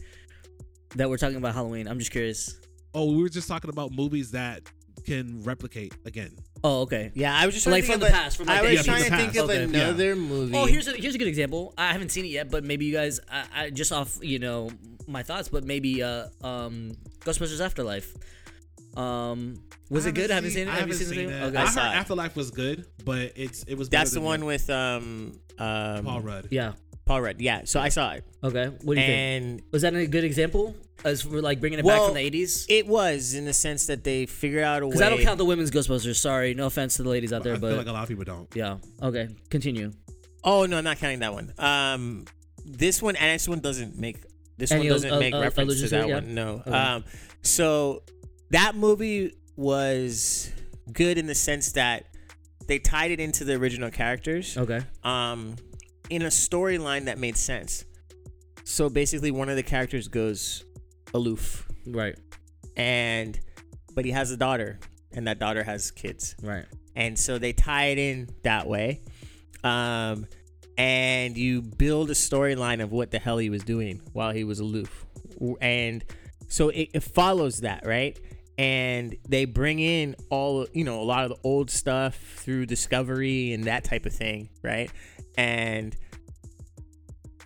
that 0.95 1.09
we're 1.09 1.17
talking 1.17 1.37
about 1.37 1.55
Halloween. 1.55 1.87
I'm 1.87 1.97
just 1.97 2.11
curious. 2.11 2.55
Oh, 2.93 3.11
we 3.11 3.21
were 3.21 3.29
just 3.29 3.47
talking 3.47 3.69
about 3.69 3.91
movies 3.91 4.31
that 4.31 4.61
can 5.05 5.43
replicate 5.43 5.93
again. 6.05 6.31
Oh, 6.63 6.81
okay. 6.81 7.11
Yeah, 7.13 7.35
I 7.37 7.45
was 7.45 7.55
just 7.55 7.65
So, 7.65 7.71
trying 7.71 7.81
like, 7.81 7.85
to 7.87 7.91
from 7.91 7.99
think 8.01 8.11
the 8.11 8.17
of- 8.17 8.23
past, 8.23 8.37
from, 8.37 8.45
like, 8.47 8.59
I 8.59 8.61
was 8.71 8.79
80s. 8.81 8.85
trying 8.85 9.03
to 9.03 9.09
think 9.17 9.35
of. 9.35 9.49
Okay. 9.49 9.63
another 9.63 10.15
movie. 10.15 10.55
Oh, 10.55 10.65
here's 10.65 10.87
a 10.87 10.91
here's 10.93 11.15
a 11.15 11.17
good 11.17 11.27
example. 11.27 11.73
I 11.77 11.91
haven't 11.91 12.09
seen 12.09 12.23
it 12.25 12.29
yet, 12.29 12.49
but 12.49 12.63
maybe 12.63 12.85
you 12.85 12.93
guys, 12.93 13.19
I, 13.29 13.45
I 13.53 13.69
just 13.69 13.91
off 13.91 14.17
you 14.21 14.39
know 14.39 14.69
my 15.07 15.23
thoughts, 15.23 15.49
but 15.49 15.65
maybe 15.65 16.01
uh 16.01 16.27
um 16.41 16.93
Ghostbusters 17.25 17.59
Afterlife. 17.59 18.13
Um, 18.95 19.55
was 19.89 20.05
I 20.05 20.09
it 20.09 20.15
good? 20.15 20.31
I 20.31 20.35
haven't 20.35 20.51
seen- 20.51 20.59
seen 20.65 20.67
it. 20.67 20.71
I 20.71 20.75
Have 20.75 20.87
you 20.87 20.93
haven't 20.93 21.07
seen, 21.07 21.17
seen 21.17 21.29
it? 21.29 21.43
Okay. 21.43 21.57
I 21.57 21.61
I 21.63 21.65
heard 21.67 21.77
it. 21.77 21.97
Afterlife 21.97 22.35
was 22.35 22.51
good, 22.51 22.85
but 23.03 23.33
it's 23.35 23.63
it 23.63 23.75
was. 23.77 23.89
that's 23.89 24.11
the 24.11 24.15
than 24.19 24.23
one 24.25 24.45
with 24.45 24.69
um 24.69 25.33
um 25.59 26.05
Paul 26.05 26.21
Rudd. 26.21 26.47
Yeah. 26.51 26.73
Paul 27.05 27.21
Rudd. 27.21 27.41
Yeah, 27.41 27.63
so 27.65 27.81
I 27.81 27.89
saw 27.89 28.11
it, 28.11 28.23
Okay. 28.43 28.67
What 28.67 28.95
do 28.95 29.01
you 29.01 29.05
think? 29.07 29.09
and 29.09 29.61
Was 29.73 29.81
that 29.81 29.93
a 29.93 30.07
good 30.07 30.23
example 30.23 30.73
as 31.05 31.21
for 31.23 31.41
like 31.41 31.59
bringing 31.59 31.79
it 31.79 31.85
Well, 31.85 31.97
back 31.97 32.05
from 32.07 32.13
the 32.15 32.21
eighties? 32.21 32.65
it 32.69 32.87
was 32.87 33.33
in 33.33 33.45
the 33.45 33.53
sense 33.53 33.87
that 33.87 34.03
they 34.03 34.25
figured 34.25 34.63
out 34.63 34.81
a 34.81 34.85
way. 34.85 34.91
Because 34.91 35.01
I 35.01 35.09
don't 35.09 35.21
count 35.21 35.37
the 35.37 35.45
women's 35.45 35.71
Ghostbusters. 35.71 36.15
Sorry, 36.15 36.53
no 36.53 36.65
offense 36.67 36.95
to 36.97 37.03
the 37.03 37.09
ladies 37.09 37.33
out 37.33 37.43
there, 37.43 37.55
I 37.55 37.57
but 37.57 37.69
feel 37.69 37.77
like 37.77 37.87
a 37.87 37.91
lot 37.91 38.03
of 38.03 38.09
people 38.09 38.23
don't. 38.23 38.47
yeah. 38.55 38.77
Okay, 39.01 39.27
continue. 39.49 39.91
Oh 40.43 40.65
no, 40.65 40.77
I'm 40.77 40.83
not 40.83 40.97
counting 40.97 41.19
that 41.19 41.33
one. 41.33 41.53
Um, 41.57 42.25
this 42.65 43.01
one 43.01 43.15
and 43.15 43.33
this 43.33 43.47
one 43.47 43.59
doesn't 43.59 43.97
make 43.97 44.17
this 44.57 44.71
Any 44.71 44.81
one 44.81 44.89
doesn't 44.89 45.11
al- 45.11 45.19
make 45.19 45.33
al- 45.33 45.41
reference 45.41 45.81
to 45.81 45.87
that 45.89 46.07
yeah? 46.07 46.15
one. 46.15 46.33
No. 46.35 46.61
Okay. 46.65 46.71
Um, 46.71 47.03
so 47.41 48.03
that 48.51 48.75
movie 48.75 49.33
was 49.55 50.51
good 50.91 51.17
in 51.17 51.25
the 51.27 51.35
sense 51.35 51.71
that 51.73 52.05
they 52.67 52.79
tied 52.79 53.11
it 53.11 53.19
into 53.19 53.43
the 53.43 53.53
original 53.55 53.89
characters. 53.91 54.57
Okay. 54.57 54.79
Um, 55.03 55.55
in 56.09 56.21
a 56.23 56.27
storyline 56.27 57.05
that 57.05 57.17
made 57.17 57.35
sense. 57.37 57.85
So 58.65 58.89
basically, 58.89 59.31
one 59.31 59.49
of 59.49 59.55
the 59.55 59.63
characters 59.63 60.07
goes 60.07 60.63
aloof, 61.13 61.67
Right. 61.85 62.17
and 62.75 63.39
but 63.95 64.05
he 64.05 64.11
has 64.11 64.31
a 64.31 64.37
daughter, 64.37 64.79
and 65.11 65.27
that 65.27 65.39
daughter 65.39 65.63
has 65.63 65.91
kids. 65.91 66.35
Right. 66.41 66.65
and 66.95 67.17
so 67.17 67.37
they 67.39 67.53
tie 67.53 67.87
it 67.87 67.97
in 67.97 68.29
that 68.43 68.67
way. 68.67 69.01
Um 69.63 70.27
and 70.77 71.37
you 71.37 71.61
build 71.61 72.09
a 72.09 72.13
storyline 72.15 72.81
of 72.81 72.91
what 72.91 73.11
the 73.11 73.19
hell 73.19 73.37
he 73.37 73.49
was 73.51 73.63
doing 73.63 74.01
while 74.13 74.31
he 74.31 74.43
was 74.43 74.59
aloof. 74.59 75.05
And 75.61 76.03
so 76.47 76.69
it, 76.69 76.89
it 76.95 77.03
follows 77.03 77.59
that 77.59 77.85
right? 77.85 78.19
And 78.57 79.15
they 79.29 79.45
bring 79.45 79.79
in 79.79 80.15
all 80.29 80.67
you 80.73 80.83
know 80.83 80.99
a 81.01 81.03
lot 81.03 81.23
of 81.25 81.29
the 81.29 81.37
old 81.43 81.69
stuff 81.71 82.15
through 82.37 82.65
discovery 82.65 83.53
and 83.53 83.65
that 83.65 83.83
type 83.83 84.05
of 84.07 84.13
thing 84.13 84.49
right? 84.63 84.91
And 85.37 85.95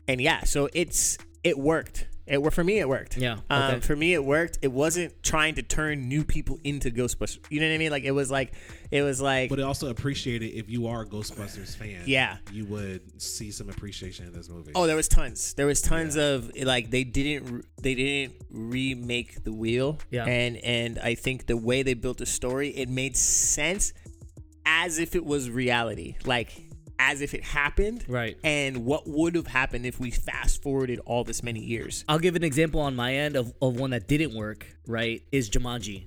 and 0.08 0.20
yeah 0.22 0.44
so 0.44 0.70
it's 0.74 1.18
it 1.44 1.58
worked 1.58 2.08
it 2.28 2.42
worked 2.42 2.56
for 2.56 2.64
me 2.64 2.80
it 2.80 2.90
worked 2.90 3.18
Yeah. 3.18 3.38
um, 3.50 3.64
Okay. 3.76 3.80
for 3.82 3.96
me, 3.96 4.14
it 4.14 4.24
worked. 4.24 4.60
It 4.62 4.72
wasn't 4.72 5.24
trying 5.24 5.56
to 5.56 5.62
turn 5.64 6.08
new 6.10 6.24
people 6.24 6.60
into 6.64 6.92
Ghostbusters. 6.92 7.40
You 7.50 7.60
know 7.62 7.68
what 7.68 7.76
I 7.76 7.78
mean? 7.78 7.92
Like 7.92 8.04
it 8.04 8.12
was 8.12 8.30
like, 8.30 8.54
it 8.92 9.02
was 9.02 9.22
like, 9.22 9.50
But 9.50 9.60
it 9.60 9.64
also 9.64 9.90
appreciated 9.90 10.48
if 10.54 10.70
you 10.70 10.88
are 10.88 11.02
a 11.04 11.06
Ghostbusters 11.06 11.76
fan. 11.76 12.04
Yeah. 12.06 12.38
you 12.52 12.66
would 12.66 13.22
see 13.22 13.52
some 13.52 13.70
appreciation 13.70 14.26
in 14.28 14.34
this 14.34 14.50
movie. 14.50 14.72
oh, 14.76 14.88
there 14.88 14.96
was 14.98 15.08
tons. 15.08 15.54
There 15.54 15.66
was 15.66 15.82
tons 15.82 16.18
of 16.18 16.52
like 16.62 16.90
they 16.90 17.04
didn't 17.04 17.66
they 17.82 17.96
didn't 17.96 18.34
remake 18.52 19.44
the 19.44 19.54
wheel. 19.54 20.00
Yeah. 20.12 20.26
and 20.26 20.58
and 20.58 21.00
I 21.00 21.16
think 21.16 21.46
the 21.48 21.58
way 21.58 21.82
they 21.84 21.94
built 21.94 22.18
the 22.18 22.26
story, 22.26 22.70
it 22.70 22.90
made 22.90 23.16
sense 23.18 23.94
as 24.66 25.00
if 25.00 25.16
it 25.16 25.26
was 25.26 25.50
reality, 25.50 26.16
like 26.26 26.50
as 27.00 27.22
if 27.22 27.34
it 27.34 27.44
happened. 27.44 28.06
Right. 28.08 28.38
And 28.44 28.86
what 28.86 29.04
would 29.08 29.36
have 29.36 29.48
happened 29.48 29.86
if 29.86 30.00
we 30.00 30.12
fast 30.12 30.62
forwarded 30.62 31.00
all 31.06 31.24
this 31.24 31.44
many 31.44 31.60
years? 31.60 32.04
I'll 32.08 32.20
give 32.20 32.36
an 32.36 32.44
example 32.44 32.82
on 32.82 32.96
my 32.96 33.16
end 33.16 33.36
of, 33.36 33.54
of 33.62 33.80
one 33.80 33.92
that 33.92 34.08
didn't 34.08 34.34
work, 34.36 34.66
right? 34.88 35.22
Is 35.32 35.50
Jumanji. 35.50 36.06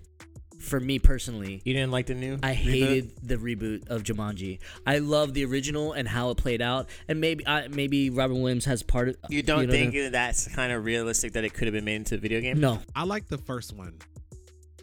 For 0.59 0.79
me 0.79 0.99
personally, 0.99 1.63
You 1.65 1.73
didn't 1.73 1.91
like 1.91 2.05
the 2.05 2.15
new? 2.15 2.39
I 2.43 2.53
reboot? 2.53 2.55
hated 2.55 3.13
the 3.23 3.37
reboot 3.37 3.89
of 3.89 4.03
Jumanji. 4.03 4.59
I 4.87 4.99
love 4.99 5.33
the 5.33 5.47
original 5.47 5.95
and 5.95 6.07
how 6.07 6.29
it 6.29 6.37
played 6.37 6.61
out, 6.61 6.91
and 7.09 7.19
maybe 7.19 7.47
I, 7.47 7.69
maybe 7.69 8.11
Robin 8.11 8.43
Williams 8.43 8.67
has 8.67 8.83
part 8.83 9.09
of. 9.09 9.17
You 9.31 9.43
don't 9.43 9.69
know 9.69 9.73
think 9.73 9.95
what 9.95 10.13
that's 10.13 10.55
kind 10.55 10.71
of 10.71 10.85
realistic 10.85 11.33
that 11.33 11.45
it 11.45 11.55
could 11.55 11.65
have 11.67 11.73
been 11.73 11.87
made 11.87 11.97
into 11.97 12.17
a 12.17 12.19
video 12.19 12.43
game? 12.43 12.61
No, 12.61 12.79
I 12.95 13.05
like 13.05 13.27
the 13.29 13.39
first 13.39 13.75
one. 13.75 13.95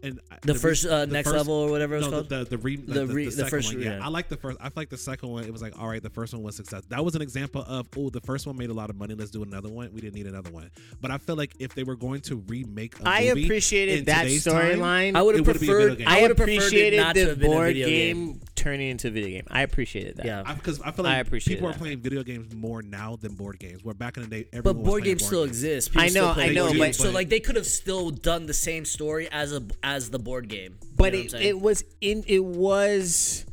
And 0.03 0.19
I- 0.31 0.37
The 0.41 0.55
first 0.55 0.85
uh, 0.85 1.05
the 1.05 1.13
next 1.13 1.27
first- 1.29 1.37
level 1.37 1.53
or 1.55 1.69
whatever 1.71 1.95
it's 1.95 2.05
No, 2.05 2.11
called. 2.11 2.29
the 2.29 2.39
the 2.39 2.45
the, 2.45 2.57
re, 2.57 2.75
the, 2.77 2.93
The 2.93 3.05
the, 3.05 3.13
re- 3.13 3.23
the 3.25 3.29
the 3.29 3.35
second 3.35 3.49
first- 3.49 3.73
one. 3.73 3.83
Yeah. 3.83 3.97
yeah. 3.97 4.05
I 4.05 4.09
like 4.09 4.29
the 4.29 4.37
first. 4.37 4.57
I 4.59 4.65
feel 4.65 4.73
like 4.77 4.89
the 4.89 4.97
second 4.97 5.29
one. 5.29 5.43
It 5.43 5.51
was 5.53 5.61
like, 5.61 5.79
all 5.79 5.87
right, 5.87 6.01
the 6.01 6.09
first 6.09 6.33
one 6.33 6.43
was 6.43 6.55
success. 6.55 6.83
That 6.89 7.03
was 7.03 7.15
an 7.15 7.21
example 7.21 7.63
of, 7.67 7.87
oh, 7.97 8.09
the 8.09 8.21
first 8.21 8.47
one 8.47 8.57
made 8.57 8.69
a 8.69 8.73
lot 8.73 8.89
of 8.89 8.95
money. 8.95 9.13
Let's 9.13 9.31
do 9.31 9.43
another 9.43 9.69
one. 9.69 9.91
We 9.93 10.01
didn't 10.01 10.15
need 10.15 10.27
another 10.27 10.51
one. 10.51 10.69
But 11.01 11.11
I 11.11 11.17
feel 11.17 11.35
like 11.35 11.53
if 11.59 11.73
they 11.75 11.83
were 11.83 11.95
going 11.95 12.21
to 12.21 12.37
remake, 12.47 12.99
a 12.99 13.07
I 13.07 13.25
movie 13.29 13.45
appreciated 13.45 13.99
in 13.99 14.05
that 14.05 14.25
storyline. 14.27 15.15
I 15.15 15.21
would 15.21 15.35
it 15.35 15.39
have 15.39 15.47
would've 15.47 15.61
been 15.61 15.69
a 15.69 15.73
video 15.73 15.95
preferred. 15.95 16.07
I 16.07 16.17
I 16.17 16.21
would 16.21 16.31
have 16.31 16.39
it 16.39 16.43
appreciated 16.43 16.97
not 16.97 17.15
the 17.15 17.25
have 17.27 17.39
board 17.41 17.67
video 17.67 17.87
game, 17.87 18.41
turning 18.55 18.89
into 18.89 19.07
a 19.07 19.11
video 19.11 19.29
game. 19.29 19.43
I 19.49 19.61
appreciated 19.61 20.17
that. 20.17 20.25
Yeah. 20.25 20.53
because 20.53 20.81
I, 20.81 20.91
feel 20.91 21.05
I 21.05 21.17
like 21.17 21.27
appreciate 21.27 21.55
people 21.55 21.69
that. 21.69 21.75
are 21.75 21.79
playing 21.79 21.99
video 21.99 22.23
games 22.23 22.53
more 22.55 22.81
now 22.81 23.15
than 23.15 23.35
board 23.35 23.59
games. 23.59 23.83
Where 23.83 23.93
back 23.93 24.17
in 24.17 24.23
the 24.23 24.29
day, 24.29 24.47
everyone 24.53 24.63
But 24.63 24.73
board 24.83 25.01
playing 25.03 25.17
games 25.17 25.25
still 25.25 25.45
games. 25.45 25.57
exist. 25.63 25.89
People 25.91 26.01
I 26.01 26.07
know, 26.09 26.27
I 26.35 26.49
know, 26.49 26.65
board 26.67 26.77
but- 26.79 26.95
so 26.95 27.11
like 27.11 27.29
they 27.29 27.39
could 27.39 27.55
have 27.55 27.65
still 27.67 28.09
done 28.09 28.45
the 28.45 28.53
same 28.53 28.85
story 28.85 29.29
as 29.31 29.53
a 29.53 29.63
as 29.95 30.09
the 30.09 30.19
board 30.19 30.49
game. 30.49 30.77
You 30.81 30.87
but 30.97 31.13
know 31.13 31.19
it, 31.19 31.33
it 31.33 31.59
was 31.59 31.83
in 32.01 32.23
it 32.27 32.43
was 32.43 33.45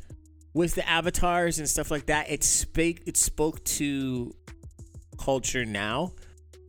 with 0.53 0.75
the 0.75 0.89
avatars 0.89 1.59
and 1.59 1.69
stuff 1.69 1.91
like 1.91 2.07
that. 2.07 2.31
It 2.31 2.43
spoke 2.43 2.97
it 3.07 3.17
spoke 3.17 3.63
to 3.65 4.35
culture 5.19 5.65
now, 5.65 6.13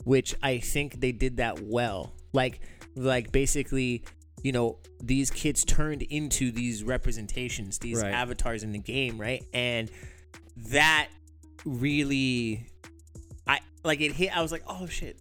which 0.04 0.36
I 0.44 0.60
think 0.60 1.00
they 1.02 1.12
did 1.12 1.38
that 1.38 1.62
well. 1.62 2.14
Like 2.32 2.60
like 2.96 3.32
basically, 3.32 4.04
you 4.44 4.52
know, 4.52 4.78
these 5.04 5.32
kids 5.32 5.66
turned 5.66 6.04
into 6.04 6.52
these 6.52 6.84
representations, 6.84 7.80
these 7.80 8.02
Right. 8.02 8.14
avatars 8.14 8.64
in 8.64 8.72
the 8.72 8.80
game, 8.80 9.18
right? 9.18 9.44
And 9.54 9.90
that 10.72 11.10
really 11.66 12.68
I 13.48 13.60
like 13.84 14.00
it 14.02 14.12
hit 14.14 14.36
I 14.36 14.42
was 14.42 14.52
like, 14.52 14.64
"Oh 14.68 14.86
shit, 14.86 15.20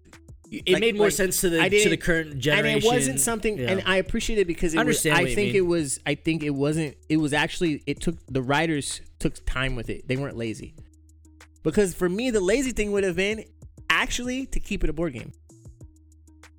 it 0.50 0.68
like- 0.72 0.80
made 0.80 0.96
more 0.96 1.06
like, 1.06 1.14
sense 1.14 1.40
to 1.40 1.48
the 1.50 1.60
I 1.60 1.68
to 1.68 1.88
the 1.88 1.96
current 1.96 2.38
generation. 2.38 2.76
and 2.76 2.84
it 2.84 2.86
wasn't 2.86 3.20
something 3.20 3.58
Yeah. 3.58 3.70
and 3.70 3.82
i 3.86 3.96
appreciate 3.96 4.38
it 4.38 4.46
because 4.46 4.74
it 4.74 4.78
I 4.78 4.80
was, 4.82 4.96
understand 4.98 5.16
i 5.16 5.20
what 5.22 5.30
you 5.30 5.34
think 5.36 5.54
it 5.54 5.60
was 5.62 6.00
i 6.06 6.14
think 6.14 6.42
it 6.42 6.50
wasn't 6.50 6.96
it 7.08 7.16
was 7.16 7.32
actually 7.32 7.82
it 7.86 8.00
took 8.00 8.16
the 8.28 8.42
writers 8.42 9.00
took 9.18 9.44
time 9.46 9.74
with 9.76 9.88
it 9.90 10.06
they 10.06 10.16
weren't 10.16 10.36
lazy 10.36 10.74
because 11.62 11.94
for 11.94 12.08
me 12.08 12.30
the 12.30 12.40
lazy 12.40 12.72
thing 12.72 12.92
would 12.92 13.04
have 13.04 13.16
been 13.16 13.44
actually 13.90 14.46
to 14.46 14.60
keep 14.60 14.84
it 14.84 14.90
a 14.90 14.92
board 14.92 15.12
game 15.14 15.32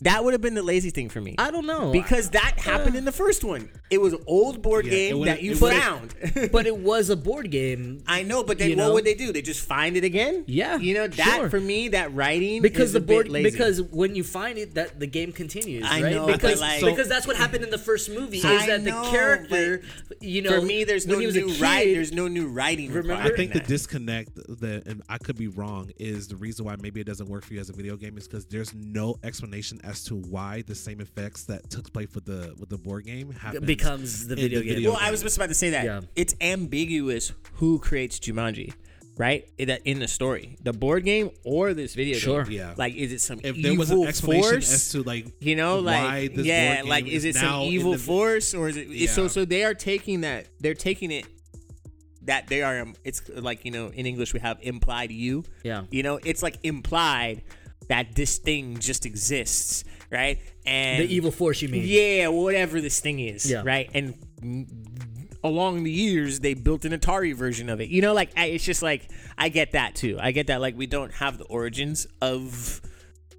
that 0.02 0.24
would 0.24 0.34
have 0.34 0.42
been 0.42 0.54
the 0.56 0.62
lazy 0.64 0.90
thing 0.90 1.10
for 1.10 1.22
me 1.22 1.36
I 1.38 1.52
don't 1.52 1.66
know 1.66 1.92
because 1.92 2.30
that 2.32 2.60
happened 2.60 2.96
uh, 2.96 3.00
in 3.00 3.06
the 3.06 3.12
first 3.12 3.44
one 3.44 3.70
it 3.90 4.02
was 4.02 4.14
an 4.14 4.24
old 4.28 4.62
board 4.62 4.86
Yeah, 4.86 4.92
it 4.94 4.96
game 4.96 5.20
would've- 5.20 5.34
that 5.36 5.42
you 5.44 5.52
it 5.54 5.62
would've- 5.62 5.80
found 5.80 6.16
but 6.52 6.66
it 6.68 6.78
was 6.78 7.10
a 7.10 7.16
board 7.16 7.50
game. 7.52 8.04
I 8.08 8.24
know, 8.24 8.44
but 8.44 8.58
then 8.58 8.70
You 8.72 8.76
what 8.78 8.84
know? 8.84 8.94
would 8.94 9.06
they 9.06 9.14
do? 9.14 9.32
They 9.32 9.42
just 9.42 9.66
find 9.66 9.96
it 9.96 10.04
again? 10.04 10.44
Yeah, 10.48 10.78
you 10.78 10.94
know 10.94 11.08
that 11.08 11.36
sure. 11.38 11.50
for 11.50 11.60
me, 11.60 11.90
that 11.90 12.14
writing 12.14 12.62
because 12.62 12.88
is 12.88 12.94
the 12.94 13.00
a 13.00 13.02
bit 13.02 13.08
board 13.14 13.30
lazy. 13.30 13.52
because 13.52 13.82
when 13.82 14.16
you 14.16 14.24
find 14.24 14.58
it 14.58 14.74
that 14.76 15.00
the 15.00 15.08
game 15.08 15.32
continues 15.32 15.86
I 15.88 16.02
right 16.02 16.12
know, 16.14 16.26
but 16.26 16.34
because 16.42 16.62
like- 16.62 16.82
because 16.82 17.08
that's 17.08 17.26
what 17.28 17.36
happened 17.38 17.64
in 17.64 17.70
the 17.70 17.78
first 17.78 18.10
movie 18.10 18.40
So- 18.40 18.50
is 18.52 18.64
I 18.64 18.68
that 18.68 18.84
know, 18.84 19.04
the 19.06 19.12
character 19.12 19.82
you 20.20 20.42
know 20.42 20.60
for 20.60 20.66
me, 20.66 20.84
there's 20.84 21.06
no 21.08 21.14
when 21.14 21.22
he 21.22 21.26
was 21.28 21.36
a 21.38 21.42
new 21.42 21.48
kid, 21.54 21.62
writing. 21.62 21.94
There's 21.94 22.12
no 22.12 22.28
new 22.28 22.48
writing. 22.48 22.88
Remember? 22.90 23.14
required 23.14 23.34
I 23.34 23.36
think 23.38 23.52
in 23.52 23.58
the 23.58 23.60
that. 23.60 23.68
disconnect 23.68 24.36
that, 24.62 24.84
and 24.88 25.02
I 25.10 25.18
could 25.20 25.38
be 25.38 25.48
wrong, 25.48 25.92
is 25.98 26.28
the 26.28 26.36
reason 26.36 26.66
why 26.66 26.76
maybe 26.82 27.00
it 27.02 27.06
doesn't 27.08 27.30
work 27.30 27.46
for 27.46 27.54
you 27.54 27.60
as 27.60 27.70
a 27.70 27.74
video 27.74 27.96
game 27.98 28.18
is 28.18 28.28
because 28.28 28.46
there's 28.46 28.74
no 28.74 29.16
explanation 29.24 29.80
as 29.86 30.04
to 30.06 30.16
why 30.16 30.64
the 30.68 30.76
same 30.76 31.00
effects 31.00 31.44
that 31.46 31.70
took 31.70 31.92
place 31.94 32.10
with 32.16 32.26
the 32.26 32.54
with 32.60 32.70
the 32.70 32.78
board 32.78 33.06
game 33.06 33.32
happens 33.32 33.66
becomes 33.66 34.28
the 34.28 34.36
video 34.36 34.60
the 34.60 34.66
game 34.66 34.76
video 34.76 34.92
Well, 34.92 35.00
I 35.02 35.12
was 35.12 35.22
just 35.22 35.38
about 35.38 35.50
to 35.50 35.56
say 35.56 35.70
that 35.72 35.86
Yeah. 35.86 36.02
it's 36.16 36.36
ambiguous 36.42 37.32
who 37.54 37.80
creates 37.80 38.20
Jumanji, 38.20 38.74
right? 39.18 39.48
In 39.58 39.68
that 39.70 39.82
in 39.86 40.00
the 40.00 40.08
story, 40.08 40.58
the 40.64 40.74
board 40.74 41.06
game 41.06 41.30
or 41.44 41.74
this 41.74 41.94
video 41.96 42.18
Sure. 42.18 42.44
game. 42.44 42.54
Yeah. 42.54 42.74
Like, 42.78 42.96
is 42.96 43.12
it 43.14 43.22
some 43.22 43.40
If 43.44 43.56
evil 43.56 43.62
there 43.64 43.78
was 43.80 43.92
an 43.92 44.04
explanation 44.08 44.52
force? 44.52 44.74
as 44.74 44.90
to 44.94 45.04
like 45.04 45.28
you 45.40 45.56
know, 45.56 45.82
why 45.84 46.04
like 46.22 46.36
this 46.36 46.46
yeah, 46.46 46.76
board 46.78 46.90
like 46.90 47.06
game 47.06 47.14
is 47.14 47.24
it 47.26 47.36
some 47.36 47.62
evil 47.62 47.92
the- 47.94 47.98
force 48.00 48.54
or 48.54 48.70
is 48.70 48.78
it? 48.78 48.88
it's 48.90 49.14
So 49.14 49.28
so 49.28 49.46
they 49.46 49.64
are 49.64 49.74
taking 49.76 50.22
that. 50.22 50.48
They're 50.60 50.74
taking 50.90 51.12
it. 51.12 51.26
That 52.24 52.48
they 52.48 52.64
are. 52.64 52.82
um, 52.82 52.96
It's 53.04 53.22
like 53.30 53.66
you 53.66 53.72
know, 53.72 53.90
in 53.90 54.08
English 54.08 54.34
we 54.34 54.40
have 54.40 54.58
implied 54.62 55.12
you. 55.12 55.44
Yeah. 55.64 55.84
You 55.92 56.02
know, 56.02 56.20
it's 56.24 56.42
like 56.42 56.58
implied 56.64 57.44
that 57.90 58.16
this 58.16 58.38
thing 58.38 58.78
just 58.80 59.06
exists, 59.06 59.84
right? 60.12 60.40
And 60.66 61.02
the 61.02 61.14
evil 61.14 61.32
force 61.32 61.62
you 61.62 61.70
mean 61.70 61.84
Yeah, 61.86 62.28
whatever 62.30 62.82
this 62.82 63.00
thing 63.00 63.20
is, 63.20 63.50
Yeah. 63.50 63.62
right? 63.66 63.90
And 63.94 64.16
along 65.44 65.84
the 65.84 65.92
years, 65.92 66.40
they 66.40 66.54
built 66.54 66.86
an 66.86 66.92
Atari 66.92 67.36
version 67.36 67.70
of 67.70 67.80
it. 67.82 67.90
You 67.90 68.02
know, 68.02 68.14
like 68.14 68.32
I, 68.36 68.46
it's 68.48 68.64
just 68.66 68.82
like 68.82 69.10
I 69.38 69.50
get 69.50 69.74
that 69.74 69.96
too. 69.96 70.18
I 70.20 70.32
get 70.32 70.48
that 70.48 70.62
like 70.62 70.76
we 70.78 70.88
don't 70.88 71.14
have 71.14 71.38
the 71.38 71.44
origins 71.46 72.08
of, 72.22 72.82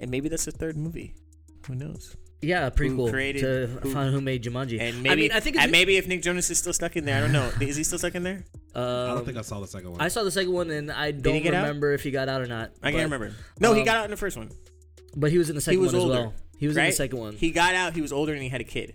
and 0.00 0.10
maybe 0.10 0.28
that's 0.28 0.46
a 0.46 0.52
third 0.52 0.76
movie. 0.76 1.14
Who 1.66 1.74
knows? 1.74 2.16
Yeah 2.42 2.66
a 2.66 2.70
prequel 2.70 3.10
created- 3.10 3.40
to 3.40 3.66
who- 3.80 3.92
find 3.92 4.12
who 4.12 4.20
made 4.20 4.42
Jumanji 4.44 4.78
And 4.80 5.02
maybe 5.02 5.10
I 5.10 5.14
mean 5.16 5.32
I 5.32 5.40
think 5.40 5.56
and 5.56 5.70
maybe 5.72 5.96
if 5.96 6.06
Nick 6.06 6.22
Jonas 6.22 6.50
is 6.50 6.58
still 6.58 6.72
stuck 6.72 6.96
in 6.96 7.04
there, 7.04 7.16
I 7.16 7.20
don't 7.20 7.32
know. 7.32 7.50
Is 7.60 7.76
he 7.76 7.84
still 7.84 7.98
stuck 7.98 8.14
in 8.14 8.22
there? 8.22 8.44
I 8.74 8.78
um, 8.78 9.16
don't 9.16 9.24
think 9.24 9.38
I 9.38 9.42
saw 9.42 9.58
the 9.60 9.66
second 9.66 9.92
one. 9.92 10.00
I 10.00 10.08
saw 10.08 10.22
the 10.22 10.30
second 10.30 10.52
one 10.52 10.70
and 10.70 10.92
I 10.92 11.10
don't 11.10 11.34
he 11.34 11.40
get 11.40 11.54
out? 11.54 11.62
remember 11.62 11.92
if 11.92 12.02
he 12.02 12.10
got 12.10 12.28
out 12.28 12.42
or 12.42 12.46
not 12.46 12.72
I 12.82 12.92
can't 12.92 13.04
remember. 13.10 13.34
No, 13.58 13.72
he 13.72 13.80
um, 13.80 13.86
got 13.86 13.96
out 13.96 14.04
in 14.04 14.10
the 14.10 14.16
first 14.18 14.36
one. 14.36 14.50
but 15.16 15.30
he 15.30 15.38
was 15.38 15.48
in 15.48 15.54
the 15.54 15.62
second 15.62 15.80
was 15.80 15.92
one 15.94 16.02
older, 16.02 16.14
as 16.14 16.20
well 16.20 16.34
he 16.58 16.66
was 16.68 16.76
in 16.76 16.84
the 16.84 16.92
second 16.92 17.18
one 17.18 17.34
He 17.34 17.50
got 17.50 17.74
out. 17.74 17.94
He 17.94 18.00
was 18.02 18.12
older 18.12 18.32
and 18.34 18.42
he 18.42 18.48
had 18.48 18.60
a 18.60 18.64
kid. 18.64 18.94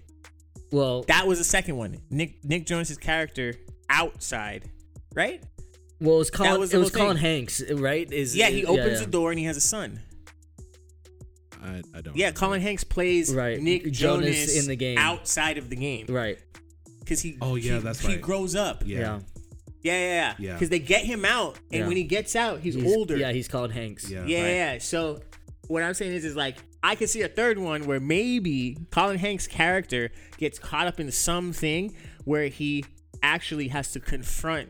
well 0.72 1.04
That 1.04 1.28
was 1.28 1.38
the 1.40 1.44
second 1.46 1.78
one. 1.78 1.98
Nick 2.10 2.44
Nick 2.46 2.66
Jonas's 2.68 2.98
character 2.98 3.56
outside, 3.90 4.70
right? 5.16 5.44
well 6.00 6.16
it 6.16 6.20
was 6.20 6.32
Colin 6.32 6.60
was 6.60 6.74
it 6.74 6.78
was 6.78 6.94
whole 6.94 7.04
Colin. 7.06 7.18
Hanks 7.18 7.62
right 7.72 8.12
is 8.12 8.36
Yeah, 8.36 8.50
he 8.50 8.66
opens 8.66 9.00
yeah. 9.00 9.06
the 9.06 9.12
door 9.12 9.32
and 9.32 9.40
he 9.40 9.46
has 9.46 9.58
a 9.58 9.62
son. 9.62 10.00
I, 11.62 11.82
I 11.96 12.02
don't. 12.02 12.16
Yeah, 12.16 12.26
remember. 12.28 12.40
Colin 12.40 12.62
Hanks 12.62 12.84
plays 12.84 13.34
Right. 13.34 13.60
Nick 13.62 13.84
Jonas 13.92 14.26
Jonas, 14.36 14.60
in 14.64 14.68
the 14.68 14.76
game. 14.76 14.98
outside 14.98 15.58
of 15.58 15.70
the 15.70 15.76
game 15.76 16.06
right 16.10 16.38
because 17.00 17.22
he. 17.22 17.38
Oh, 17.42 17.56
yeah, 17.56 17.76
he- 17.76 17.80
that's 17.80 18.00
he 18.00 18.08
right. 18.14 18.22
grows 18.22 18.56
up. 18.56 18.84
Yeah. 18.86 19.00
yeah 19.00 19.20
yeah, 19.84 19.94
yeah, 19.94 20.00
yeah. 20.00 20.36
Yeah. 20.40 20.54
Because 20.54 20.70
they 20.70 20.80
get 20.80 21.04
him 21.06 21.26
out, 21.26 21.58
and 21.72 21.82
Yeah. 21.82 21.88
when 21.88 21.98
he 21.98 22.04
gets 22.04 22.36
out, 22.36 22.60
he's, 22.60 22.76
He's- 22.76 22.88
older. 22.96 23.18
yeah 23.18 23.32
he's 23.32 23.48
Colin 23.48 23.72
Hanks 23.72 24.10
Yeah. 24.10 24.26
yeah, 24.26 24.42
right. 24.44 24.50
yeah. 24.50 24.78
So 24.80 25.22
what 25.68 25.82
I'm 25.84 25.94
saying 25.94 26.14
is, 26.14 26.26
is 26.26 26.36
like 26.36 26.58
I 26.84 26.96
could 26.96 27.10
see 27.10 27.22
a 27.22 27.28
third 27.28 27.58
one 27.60 27.86
where 27.86 28.00
maybe 28.00 28.78
Colin 28.92 29.18
Hanks' 29.18 29.48
character 29.48 30.10
gets 30.38 30.58
caught 30.60 30.88
up 30.88 31.00
in 31.00 31.12
something 31.12 31.96
where 32.26 32.48
he 32.48 32.84
actually 33.24 33.68
has 33.70 33.92
to 33.92 34.00
confront 34.00 34.70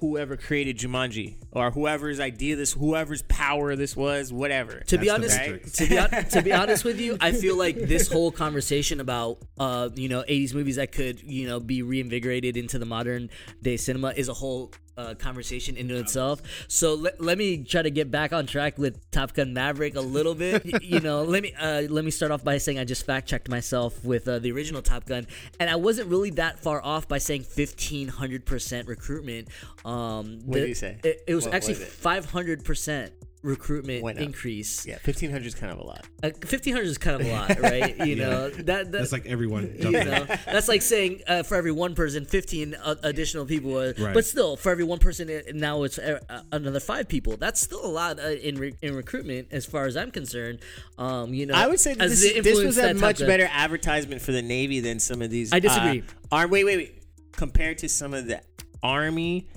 whoever 0.00 0.36
created 0.36 0.78
Jumanji 0.78 1.36
or 1.52 1.70
whoever's 1.70 2.20
idea 2.20 2.56
this, 2.56 2.72
whoever's 2.72 3.22
power 3.22 3.76
this 3.76 3.96
was, 3.96 4.32
whatever. 4.32 4.80
to 4.88 4.98
be 4.98 5.06
That's 5.06 5.06
the 5.06 5.14
honest, 5.14 5.38
Matrix. 5.38 5.72
to 5.72 5.86
be 5.88 5.96
hon- 5.96 6.24
to 6.30 6.42
be 6.42 6.52
honest 6.52 6.84
with 6.84 7.00
you, 7.00 7.16
I 7.20 7.32
feel 7.32 7.56
like 7.56 7.76
this 7.76 8.08
whole 8.12 8.30
conversation 8.30 9.00
about 9.00 9.38
uh 9.58 9.88
you 9.94 10.08
know 10.08 10.22
80s 10.28 10.54
movies 10.54 10.76
that 10.76 10.92
could 10.92 11.22
you 11.22 11.46
know 11.46 11.60
be 11.60 11.82
reinvigorated 11.82 12.56
into 12.56 12.78
the 12.78 12.86
modern 12.86 13.30
day 13.62 13.76
cinema 13.76 14.12
is 14.16 14.28
a 14.28 14.34
whole 14.34 14.72
uh, 14.96 15.14
conversation 15.14 15.76
into 15.76 15.96
itself. 15.96 16.42
So 16.68 16.94
let, 16.94 17.20
let 17.20 17.38
me 17.38 17.64
try 17.64 17.82
to 17.82 17.90
get 17.90 18.10
back 18.10 18.32
on 18.32 18.46
track 18.46 18.78
with 18.78 19.10
Top 19.10 19.34
Gun 19.34 19.52
Maverick 19.52 19.96
a 19.96 20.00
little 20.00 20.34
bit. 20.34 20.64
Y- 20.64 20.78
you 20.82 21.00
know, 21.00 21.22
let 21.22 21.42
me 21.42 21.52
uh, 21.60 21.82
let 21.88 22.04
me 22.04 22.10
start 22.10 22.32
off 22.32 22.42
by 22.44 22.58
saying 22.58 22.78
I 22.78 22.84
just 22.84 23.04
fact 23.06 23.28
checked 23.28 23.48
myself 23.48 24.04
with 24.04 24.26
uh, 24.28 24.38
the 24.38 24.52
original 24.52 24.82
Top 24.82 25.04
Gun, 25.06 25.26
and 25.60 25.68
I 25.70 25.76
wasn't 25.76 26.08
really 26.08 26.30
that 26.30 26.58
far 26.60 26.82
off 26.82 27.08
by 27.08 27.18
saying 27.18 27.42
1500 27.42 28.44
percent 28.46 28.88
recruitment. 28.88 29.48
Um, 29.84 30.40
What 30.44 30.54
the- 30.54 30.60
did 30.60 30.68
you 30.68 30.74
say? 30.74 30.98
It, 31.04 31.22
it 31.26 31.34
was 31.34 31.44
What 31.46 31.54
actually 31.54 31.74
500 31.74 32.64
percent 32.64 33.12
recruitment 33.46 34.02
Went 34.02 34.18
up. 34.18 34.24
increase. 34.24 34.84
yeah, 34.86 34.98
fifteen 34.98 35.30
hundred 35.30 35.46
is 35.46 35.54
kind 35.54 35.72
of 35.72 35.78
a 35.78 35.84
lot. 35.84 36.04
Uh, 36.22 36.30
Fifteen 36.44 36.74
hundred 36.74 36.88
is 36.88 36.98
kind 36.98 37.20
of 37.20 37.26
a 37.26 37.32
lot, 37.32 37.58
right? 37.60 37.96
You 37.98 38.16
Yeah. 38.16 38.26
know 38.28 38.50
that, 38.50 38.66
that 38.66 38.92
That's 38.92 39.12
like 39.12 39.26
everyone 39.26 39.72
you 39.76 39.82
jumping. 39.92 40.06
know 40.06 40.24
that's 40.44 40.68
like 40.68 40.82
saying 40.82 41.22
uh, 41.26 41.42
for 41.44 41.54
every 41.56 41.72
one 41.72 41.94
person, 41.94 42.24
fifteen 42.24 42.74
uh, 42.74 42.96
additional 43.02 43.46
people. 43.46 43.76
Uh, 43.78 43.92
Right. 43.98 44.12
But 44.12 44.24
still, 44.26 44.56
for 44.56 44.70
every 44.72 44.84
one 44.84 44.98
person, 44.98 45.30
uh, 45.30 45.40
now 45.54 45.84
it's 45.84 45.98
uh, 45.98 46.18
uh, 46.28 46.40
another 46.52 46.80
five 46.80 47.08
people. 47.08 47.36
That's 47.36 47.60
still 47.60 47.84
a 47.84 47.88
lot 47.88 48.18
uh, 48.18 48.28
in 48.28 48.56
re- 48.56 48.74
in 48.82 48.94
recruitment, 48.94 49.48
as 49.52 49.64
far 49.64 49.86
as 49.86 49.96
I'm 49.96 50.10
concerned. 50.10 50.58
Um, 50.98 51.32
you 51.32 51.46
know, 51.46 51.54
I 51.54 51.66
would 51.66 51.80
say 51.80 51.94
that 51.94 52.04
as 52.04 52.10
this, 52.20 52.32
the 52.34 52.40
this 52.40 52.46
influence 52.58 52.66
was 52.66 52.78
a 52.78 52.80
that 52.82 52.92
Top 52.94 53.00
much 53.00 53.18
Gun- 53.20 53.28
better 53.28 53.48
advertisement 53.50 54.20
for 54.20 54.32
the 54.32 54.42
Navy 54.42 54.80
than 54.80 54.98
some 54.98 55.22
of 55.22 55.30
these. 55.30 55.52
I 55.52 55.60
disagree. 55.60 56.00
Uh, 56.00 56.36
are 56.36 56.48
wait, 56.48 56.64
wait, 56.64 56.76
wait. 56.76 57.02
Compared 57.32 57.78
to 57.78 57.88
some 57.88 58.12
of 58.14 58.26
the 58.26 58.40
Army 58.82 59.48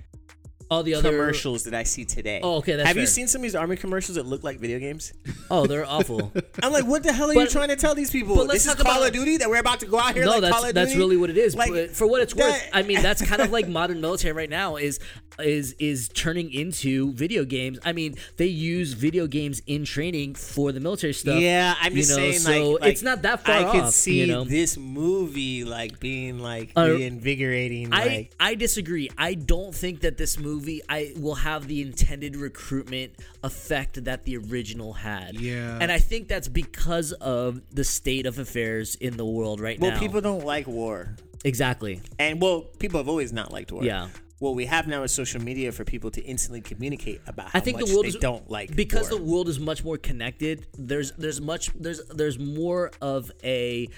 All 0.71 0.83
the 0.83 0.93
other 0.93 1.09
commercials 1.09 1.63
that 1.63 1.73
I 1.73 1.81
see 1.83 2.05
today. 2.05 2.41
Oh, 2.43 2.57
okay, 2.57 2.77
Have 2.83 2.95
you 2.95 3.07
seen 3.07 3.27
some 3.27 3.39
of 3.39 3.43
these 3.43 3.55
Army 3.55 3.75
commercials 3.75 4.15
that 4.17 4.25
look 4.27 4.43
like 4.43 4.59
video 4.59 4.77
games? 4.77 5.13
Oh, 5.49 5.65
they're 5.65 5.85
awful. 5.85 6.31
I'm 6.63 6.71
like, 6.71 6.85
what 6.85 7.01
the 7.01 7.11
hell 7.11 7.31
are 7.31 7.33
you 7.33 7.47
trying 7.47 7.69
to 7.69 7.75
tell 7.75 7.95
these 7.95 8.11
people? 8.11 8.35
but 8.35 8.47
let's 8.47 8.63
This 8.63 8.67
is 8.67 8.75
talk 8.75 8.85
Call 8.85 8.97
about- 8.97 9.07
of 9.07 9.13
Duty 9.13 9.37
that 9.37 9.49
we're 9.49 9.59
about 9.59 9.79
to 9.79 9.87
go 9.87 9.97
out 9.99 10.13
here 10.13 10.25
no, 10.25 10.31
like 10.33 10.41
that's 10.41 10.53
Call 10.55 10.65
of 10.65 10.75
that's 10.75 10.91
Duty? 10.91 10.99
really 10.99 11.17
what 11.17 11.29
it 11.31 11.37
is. 11.37 11.55
Like, 11.55 11.71
But 11.71 11.91
for 11.95 12.05
what 12.05 12.21
it's 12.21 12.35
worth, 12.35 12.69
I 12.71 12.83
mean, 12.83 13.01
that's 13.01 13.21
kind 13.25 13.41
of 13.41 13.51
like 13.57 13.67
modern 13.67 13.99
military 13.99 14.33
right 14.33 14.49
now 14.49 14.75
is 14.75 14.99
is 15.39 15.73
is 15.79 16.09
turning 16.09 16.51
into 16.53 17.13
video 17.13 17.45
games. 17.45 17.79
I 17.83 17.93
mean, 17.93 18.15
they 18.37 18.47
use 18.47 18.93
video 18.93 19.25
games 19.25 19.61
in 19.65 19.85
training 19.85 20.35
for 20.35 20.71
the 20.71 20.79
military 20.81 21.13
stuff. 21.13 21.39
Yeah, 21.39 21.75
I'm 21.81 21.95
just 21.95 22.09
know, 22.11 22.17
saying, 22.17 22.39
so 22.39 22.71
like, 22.73 22.91
it's 22.91 23.01
not 23.01 23.21
that 23.23 23.45
far 23.45 23.55
I 23.55 23.71
could 23.71 23.83
off. 23.85 23.93
see 23.93 24.19
you 24.19 24.27
know? 24.27 24.43
this 24.43 24.77
movie 24.77 25.63
like 25.63 25.99
being 25.99 26.39
like 26.39 26.73
Uh, 26.77 26.89
reinvigorating. 26.89 27.93
I 27.93 28.05
like, 28.05 28.31
I 28.39 28.55
disagree. 28.55 29.09
I 29.17 29.33
don't 29.33 29.73
think 29.73 30.01
that 30.01 30.17
this 30.17 30.37
movie 30.37 30.58
movie 30.59 30.81
I 30.89 31.13
will 31.17 31.35
have 31.35 31.67
the 31.67 31.81
intended 31.81 32.35
recruitment 32.35 33.13
effect 33.43 34.03
that 34.03 34.23
the 34.23 34.37
original 34.37 34.93
had. 34.93 35.39
Yeah. 35.39 35.77
And 35.81 35.91
I 35.91 35.99
think 35.99 36.27
that's 36.27 36.47
because 36.47 37.11
of 37.13 37.61
the 37.73 37.83
state 37.83 38.25
of 38.25 38.37
affairs 38.39 38.95
in 38.95 39.17
the 39.17 39.25
world 39.25 39.59
right 39.59 39.79
Well, 39.79 39.91
now. 39.91 39.95
Well, 39.95 40.01
people 40.01 40.21
don't 40.21 40.45
like 40.45 40.67
war, 40.67 41.15
exactly. 41.43 42.01
and 42.17 42.41
well, 42.41 42.61
people 42.79 42.99
have 42.99 43.09
always 43.09 43.31
not 43.33 43.51
liked 43.51 43.71
war. 43.71 43.83
Yeah. 43.83 44.09
What 44.39 44.55
we 44.55 44.65
have 44.67 44.87
now 44.87 45.03
is 45.03 45.11
social 45.11 45.41
media 45.41 45.73
for 45.73 45.83
people 45.83 46.11
to 46.11 46.21
instantly 46.21 46.61
communicate 46.61 47.19
about 47.27 47.49
how 47.49 47.59
I 47.59 47.61
think 47.61 47.77
much 47.79 47.87
the 47.89 47.93
world 47.93 48.05
they 48.05 48.09
is 48.09 48.15
don't 48.15 48.49
like 48.49 48.73
because 48.73 49.09
war. 49.11 49.19
the 49.19 49.25
world 49.25 49.49
is 49.49 49.59
much 49.59 49.83
more 49.83 49.97
connected. 49.97 50.65
There's 50.77 51.11
there's 51.17 51.41
much 51.41 51.71
there's 51.73 52.01
there's 52.05 52.39
more 52.39 52.91
of 53.01 53.31
a 53.43 53.89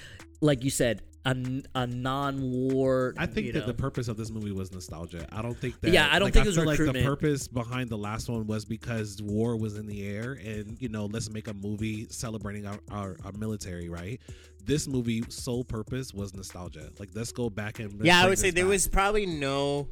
like 0.41 0.63
you 0.63 0.71
said 0.71 1.03
a, 1.25 1.35
a 1.75 1.87
non-war. 1.87 3.13
I 3.17 3.25
think 3.25 3.53
that 3.53 3.59
know. 3.59 3.65
the 3.67 3.73
purpose 3.73 4.07
of 4.07 4.17
this 4.17 4.31
movie 4.31 4.51
was 4.51 4.71
nostalgia. 4.71 5.27
I 5.31 5.41
don't 5.41 5.57
think 5.57 5.79
that. 5.81 5.91
Yeah, 5.91 6.09
I 6.11 6.19
don't 6.19 6.27
like, 6.27 6.33
think 6.33 6.45
it 6.45 6.49
was 6.49 6.55
feel 6.55 6.65
like 6.65 6.79
the 6.79 7.03
purpose 7.03 7.47
behind 7.47 7.89
the 7.89 7.97
last 7.97 8.29
one 8.29 8.47
was 8.47 8.65
because 8.65 9.21
war 9.21 9.55
was 9.55 9.77
in 9.77 9.85
the 9.85 10.07
air, 10.07 10.39
and 10.43 10.77
you 10.81 10.89
know, 10.89 11.05
let's 11.05 11.29
make 11.29 11.47
a 11.47 11.53
movie 11.53 12.07
celebrating 12.09 12.65
our 12.65 12.79
our, 12.91 13.17
our 13.23 13.31
military, 13.33 13.89
right? 13.89 14.19
This 14.63 14.87
movie 14.87 15.23
sole 15.29 15.63
purpose 15.63 16.13
was 16.13 16.33
nostalgia. 16.33 16.89
Like, 16.99 17.09
let's 17.13 17.31
go 17.31 17.49
back 17.49 17.79
and 17.79 18.03
yeah, 18.03 18.23
I 18.23 18.27
would 18.27 18.39
say 18.39 18.49
this 18.49 18.55
there 18.55 18.67
was 18.67 18.87
probably 18.87 19.25
no. 19.25 19.89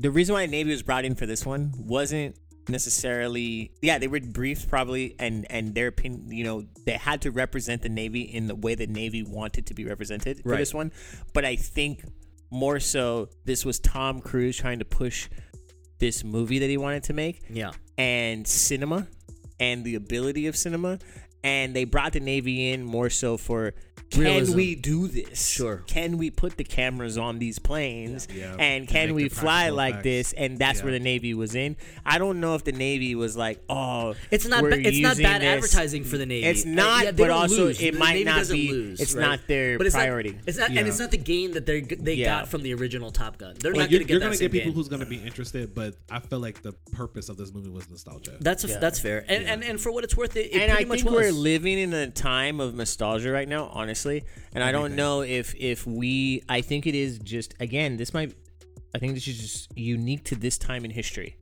The 0.00 0.10
reason 0.10 0.34
why 0.34 0.46
Navy 0.46 0.70
was 0.70 0.82
brought 0.82 1.04
in 1.04 1.14
for 1.14 1.26
this 1.26 1.44
one 1.44 1.72
wasn't 1.76 2.36
necessarily 2.68 3.70
yeah 3.82 3.98
they 3.98 4.08
were 4.08 4.20
briefed 4.20 4.68
probably 4.68 5.14
and 5.18 5.46
and 5.50 5.74
their 5.74 5.86
opinion 5.88 6.30
you 6.30 6.44
know 6.44 6.64
they 6.86 6.92
had 6.92 7.22
to 7.22 7.30
represent 7.30 7.82
the 7.82 7.88
navy 7.88 8.22
in 8.22 8.46
the 8.46 8.54
way 8.54 8.74
the 8.74 8.86
navy 8.86 9.22
wanted 9.22 9.66
to 9.66 9.74
be 9.74 9.84
represented 9.84 10.40
for 10.42 10.50
Right. 10.50 10.58
this 10.58 10.74
one 10.74 10.92
but 11.32 11.44
i 11.44 11.56
think 11.56 12.04
more 12.50 12.80
so 12.80 13.28
this 13.44 13.64
was 13.64 13.78
tom 13.78 14.20
cruise 14.20 14.56
trying 14.56 14.78
to 14.78 14.84
push 14.84 15.28
this 15.98 16.24
movie 16.24 16.58
that 16.60 16.68
he 16.68 16.76
wanted 16.76 17.02
to 17.04 17.12
make 17.12 17.42
yeah. 17.50 17.72
and 17.96 18.46
cinema 18.46 19.08
and 19.58 19.84
the 19.84 19.94
ability 19.96 20.46
of 20.46 20.56
cinema 20.56 20.98
and 21.44 21.74
they 21.74 21.84
brought 21.84 22.12
the 22.12 22.20
navy 22.20 22.70
in 22.70 22.84
more 22.84 23.10
so 23.10 23.36
for 23.36 23.74
can 24.10 24.22
Realism. 24.22 24.56
we 24.56 24.74
do 24.74 25.06
this 25.08 25.48
Sure. 25.48 25.82
can 25.86 26.16
we 26.18 26.30
put 26.30 26.56
the 26.56 26.64
cameras 26.64 27.18
on 27.18 27.38
these 27.38 27.58
planes 27.58 28.26
Yeah. 28.34 28.52
and 28.52 28.60
And 28.60 28.88
can 28.88 29.14
we 29.14 29.28
fly 29.28 29.42
practical 29.64 29.76
like 29.76 29.92
effects. 29.94 30.04
this 30.04 30.32
and 30.34 30.58
that's 30.58 30.78
Yeah. 30.78 30.84
where 30.84 30.92
the 30.92 31.00
navy 31.00 31.34
was 31.34 31.54
in 31.54 31.76
i 32.06 32.16
don't 32.18 32.40
know 32.40 32.54
if 32.54 32.64
the 32.64 32.72
navy 32.72 33.14
was 33.14 33.36
like 33.36 33.60
oh 33.68 34.14
It's 34.30 34.46
not 34.46 34.62
we're 34.62 34.70
ba- 34.70 34.88
it's 34.88 34.98
not 35.00 35.18
bad 35.18 35.42
this- 35.42 35.48
advertising 35.48 36.04
for 36.04 36.16
the 36.16 36.24
Navy. 36.26 36.46
it's 36.46 36.64
Uh, 36.64 36.70
not 36.70 37.04
yeah, 37.04 37.10
but 37.12 37.30
also 37.30 37.66
lose. 37.66 37.80
it 37.82 37.92
The 37.92 37.98
might 37.98 38.12
Navy 38.14 38.24
not 38.24 38.48
be 38.48 38.70
lose, 38.72 39.00
it's 39.00 39.14
right? 39.14 39.22
not 39.22 39.40
their 39.46 39.76
But 39.78 39.86
it's 39.86 39.94
not- 39.94 40.00
priority 40.00 40.34
it's 40.46 40.56
not, 40.58 40.72
Yeah. 40.72 40.78
and 40.80 40.88
it's 40.88 40.98
not 40.98 41.10
the 41.10 41.16
gain 41.18 41.52
that 41.52 41.66
they 41.66 41.80
they 41.82 42.14
Yeah. 42.14 42.26
got 42.40 42.48
from 42.48 42.62
the 42.62 42.72
original 42.74 43.10
Top 43.10 43.36
Gun. 43.36 43.56
They're 43.60 43.72
Like, 43.72 43.78
not 43.80 43.90
going 43.90 43.98
to 44.00 44.04
get 44.06 44.10
you're 44.12 44.20
gonna 44.20 44.36
get 44.36 44.52
people 44.52 44.66
gain. 44.70 44.74
who's 44.74 44.88
gonna 44.88 45.04
be 45.06 45.16
interested, 45.16 45.74
but 45.74 45.94
I 46.10 46.20
feel 46.20 46.38
like 46.40 46.62
the 46.62 46.72
purpose 46.92 47.28
of 47.28 47.36
this 47.36 47.52
movie 47.52 47.68
was 47.70 47.88
nostalgia. 47.90 48.36
That's 48.40 48.64
a, 48.64 48.68
that's 48.68 48.98
fair, 49.00 49.24
and, 49.28 49.44
and 49.44 49.62
and 49.64 49.80
for 49.80 49.92
what 49.92 50.04
it's 50.04 50.16
worth, 50.16 50.34
it, 50.36 50.46
it 50.46 50.52
and 50.54 50.72
pretty 50.72 50.90
I 50.92 50.96
think 50.96 51.10
we're 51.10 51.30
living 51.32 51.78
in 51.78 51.92
a 51.92 52.08
time 52.10 52.58
of 52.60 52.74
nostalgia 52.74 53.30
right 53.30 53.48
now, 53.48 53.66
honestly. 53.74 53.97
And 54.54 54.62
I 54.64 54.72
don't 54.72 54.94
know 54.96 55.22
if 55.22 55.54
if 55.54 55.86
we. 55.86 56.42
I 56.48 56.60
think 56.60 56.86
it 56.86 56.94
is 56.94 57.18
just 57.18 57.54
again. 57.60 57.96
This 57.96 58.14
might. 58.14 58.34
I 58.94 58.98
think 58.98 59.14
this 59.14 59.28
is 59.28 59.38
just 59.38 59.76
unique 59.76 60.24
to 60.24 60.34
this 60.36 60.58
time 60.58 60.84
in 60.84 60.90
history. 60.90 61.36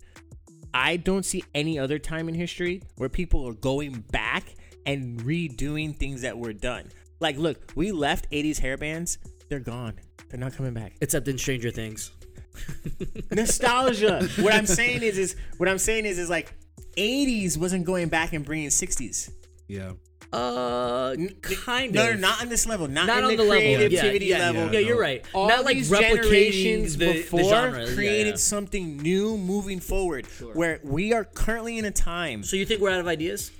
I 0.75 0.97
don't 0.97 1.25
see 1.25 1.43
any 1.55 1.79
other 1.79 1.99
time 1.99 2.29
in 2.29 2.35
history 2.35 2.83
where 2.97 3.09
people 3.09 3.49
are 3.49 3.55
going 3.55 4.05
back 4.11 4.55
and 4.85 5.19
redoing 5.21 5.97
things 5.97 6.23
that 6.23 6.37
were 6.37 6.53
done. 6.53 6.91
Like, 7.21 7.37
look, 7.39 7.73
we 7.77 7.93
left 7.93 8.31
'80s 8.31 8.59
hair 8.59 8.77
bands. 8.77 9.19
They're 9.49 9.61
gone. 9.61 9.95
They're 10.29 10.41
not 10.41 10.55
coming 10.55 10.75
back. 10.75 10.95
except 11.01 11.29
in 11.29 11.39
Stranger 11.39 11.71
Things. 11.71 12.11
Nostalgia. 13.31 14.29
what 14.41 14.53
I'm 14.55 14.67
saying 14.67 15.03
is, 15.03 15.19
is 15.19 15.37
what 15.59 15.69
I'm 15.69 15.79
saying 15.79 16.05
is, 16.05 16.19
is 16.19 16.29
like 16.29 16.53
'80s 16.97 17.57
wasn't 17.57 17.85
going 17.85 18.09
back 18.09 18.33
and 18.33 18.45
bringing 18.45 18.69
'60s. 18.69 19.31
yeah. 19.69 19.93
Uh, 20.37 21.17
kind 21.43 21.95
No, 21.95 22.11
of. 22.11 22.21
no, 22.21 22.29
not 22.29 22.43
on 22.43 22.49
this 22.49 22.67
level. 22.67 22.89
Not, 22.89 23.07
Not 23.07 23.25
on 23.25 23.31
the, 23.31 23.37
the 23.37 23.43
level. 23.45 23.63
Yeah, 23.65 23.77
creativity 23.77 24.27
yeah, 24.27 24.39
level. 24.39 24.65
Yeah, 24.67 24.73
Yeah, 24.73 24.79
you're 24.81 25.01
right. 25.01 25.25
All 25.33 25.49
not 25.49 25.65
like 25.65 25.79
replications 25.89 26.97
the, 26.97 27.13
before 27.13 27.43
the 27.43 27.49
genre. 27.49 27.95
Created 27.95 28.39
something 28.39 28.99
new 28.99 29.39
moving 29.39 29.81
forward. 29.81 30.27
Where 30.53 30.81
we 30.83 31.13
are 31.13 31.25
currently 31.25 31.79
in 31.79 31.85
a 31.87 31.91
time. 31.91 32.43
So 32.43 32.57
you 32.57 32.67
think 32.67 32.81
we're 32.81 32.91
out 32.91 33.01
of 33.01 33.07
ideas? 33.07 33.51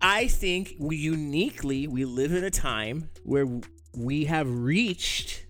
I 0.00 0.28
think 0.28 0.74
we 0.78 0.96
uniquely 0.96 1.86
we 1.86 2.04
live 2.04 2.32
in 2.32 2.44
a 2.44 2.50
time 2.50 3.10
where 3.24 3.46
we 3.96 4.24
have 4.24 4.48
reached 4.48 5.46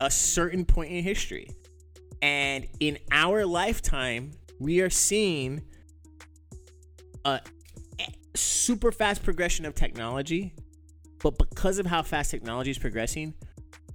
a 0.00 0.10
certain 0.10 0.64
point 0.64 0.90
in 0.92 1.02
history. 1.02 1.48
And 2.20 2.66
in 2.80 2.98
our 3.10 3.44
lifetime, 3.44 4.32
we 4.60 4.80
are 4.80 4.90
seeing 4.90 5.62
a 7.24 7.40
super 8.34 8.92
fast 8.92 9.22
progression 9.22 9.64
of 9.66 9.74
technology. 9.74 10.54
But 11.22 11.38
because 11.38 11.78
of 11.78 11.86
how 11.86 12.02
fast 12.02 12.30
technology 12.30 12.70
is 12.70 12.78
progressing, 12.78 13.34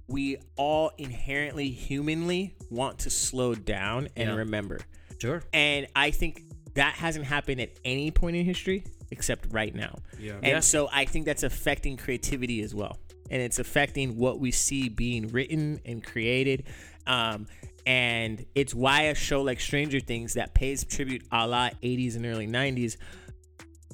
we 0.08 0.38
all 0.56 0.90
inherently 0.96 1.68
humanly 1.68 2.56
want 2.70 3.00
to 3.00 3.10
slow 3.10 3.54
down 3.54 4.08
and 4.16 4.30
Yeah. 4.30 4.36
remember. 4.36 4.80
Sure. 5.20 5.42
And 5.52 5.86
I 5.94 6.10
think 6.10 6.42
that 6.74 6.94
hasn't 6.94 7.26
happened 7.26 7.60
at 7.60 7.70
any 7.84 8.10
point 8.10 8.36
in 8.36 8.44
history 8.46 8.84
except 9.10 9.52
right 9.52 9.74
now. 9.74 9.98
Yeah. 10.18 10.34
And 10.36 10.46
Yeah. 10.46 10.60
so 10.60 10.88
I 10.92 11.04
think 11.04 11.26
that's 11.26 11.42
affecting 11.42 11.96
creativity 11.96 12.62
as 12.62 12.74
well. 12.74 12.98
And 13.30 13.42
it's 13.42 13.58
affecting 13.58 14.16
what 14.16 14.40
we 14.40 14.50
see 14.50 14.88
being 14.88 15.28
written 15.28 15.80
and 15.84 16.02
created. 16.02 16.64
Um, 17.06 17.46
and 17.84 18.44
it's 18.54 18.74
why 18.74 19.02
a 19.02 19.14
show 19.14 19.42
like 19.42 19.60
Stranger 19.60 20.00
Things 20.00 20.34
that 20.34 20.54
pays 20.54 20.84
tribute 20.84 21.24
a 21.32 21.46
la 21.46 21.70
80s 21.82 22.16
and 22.16 22.24
early 22.24 22.46
90s 22.46 22.96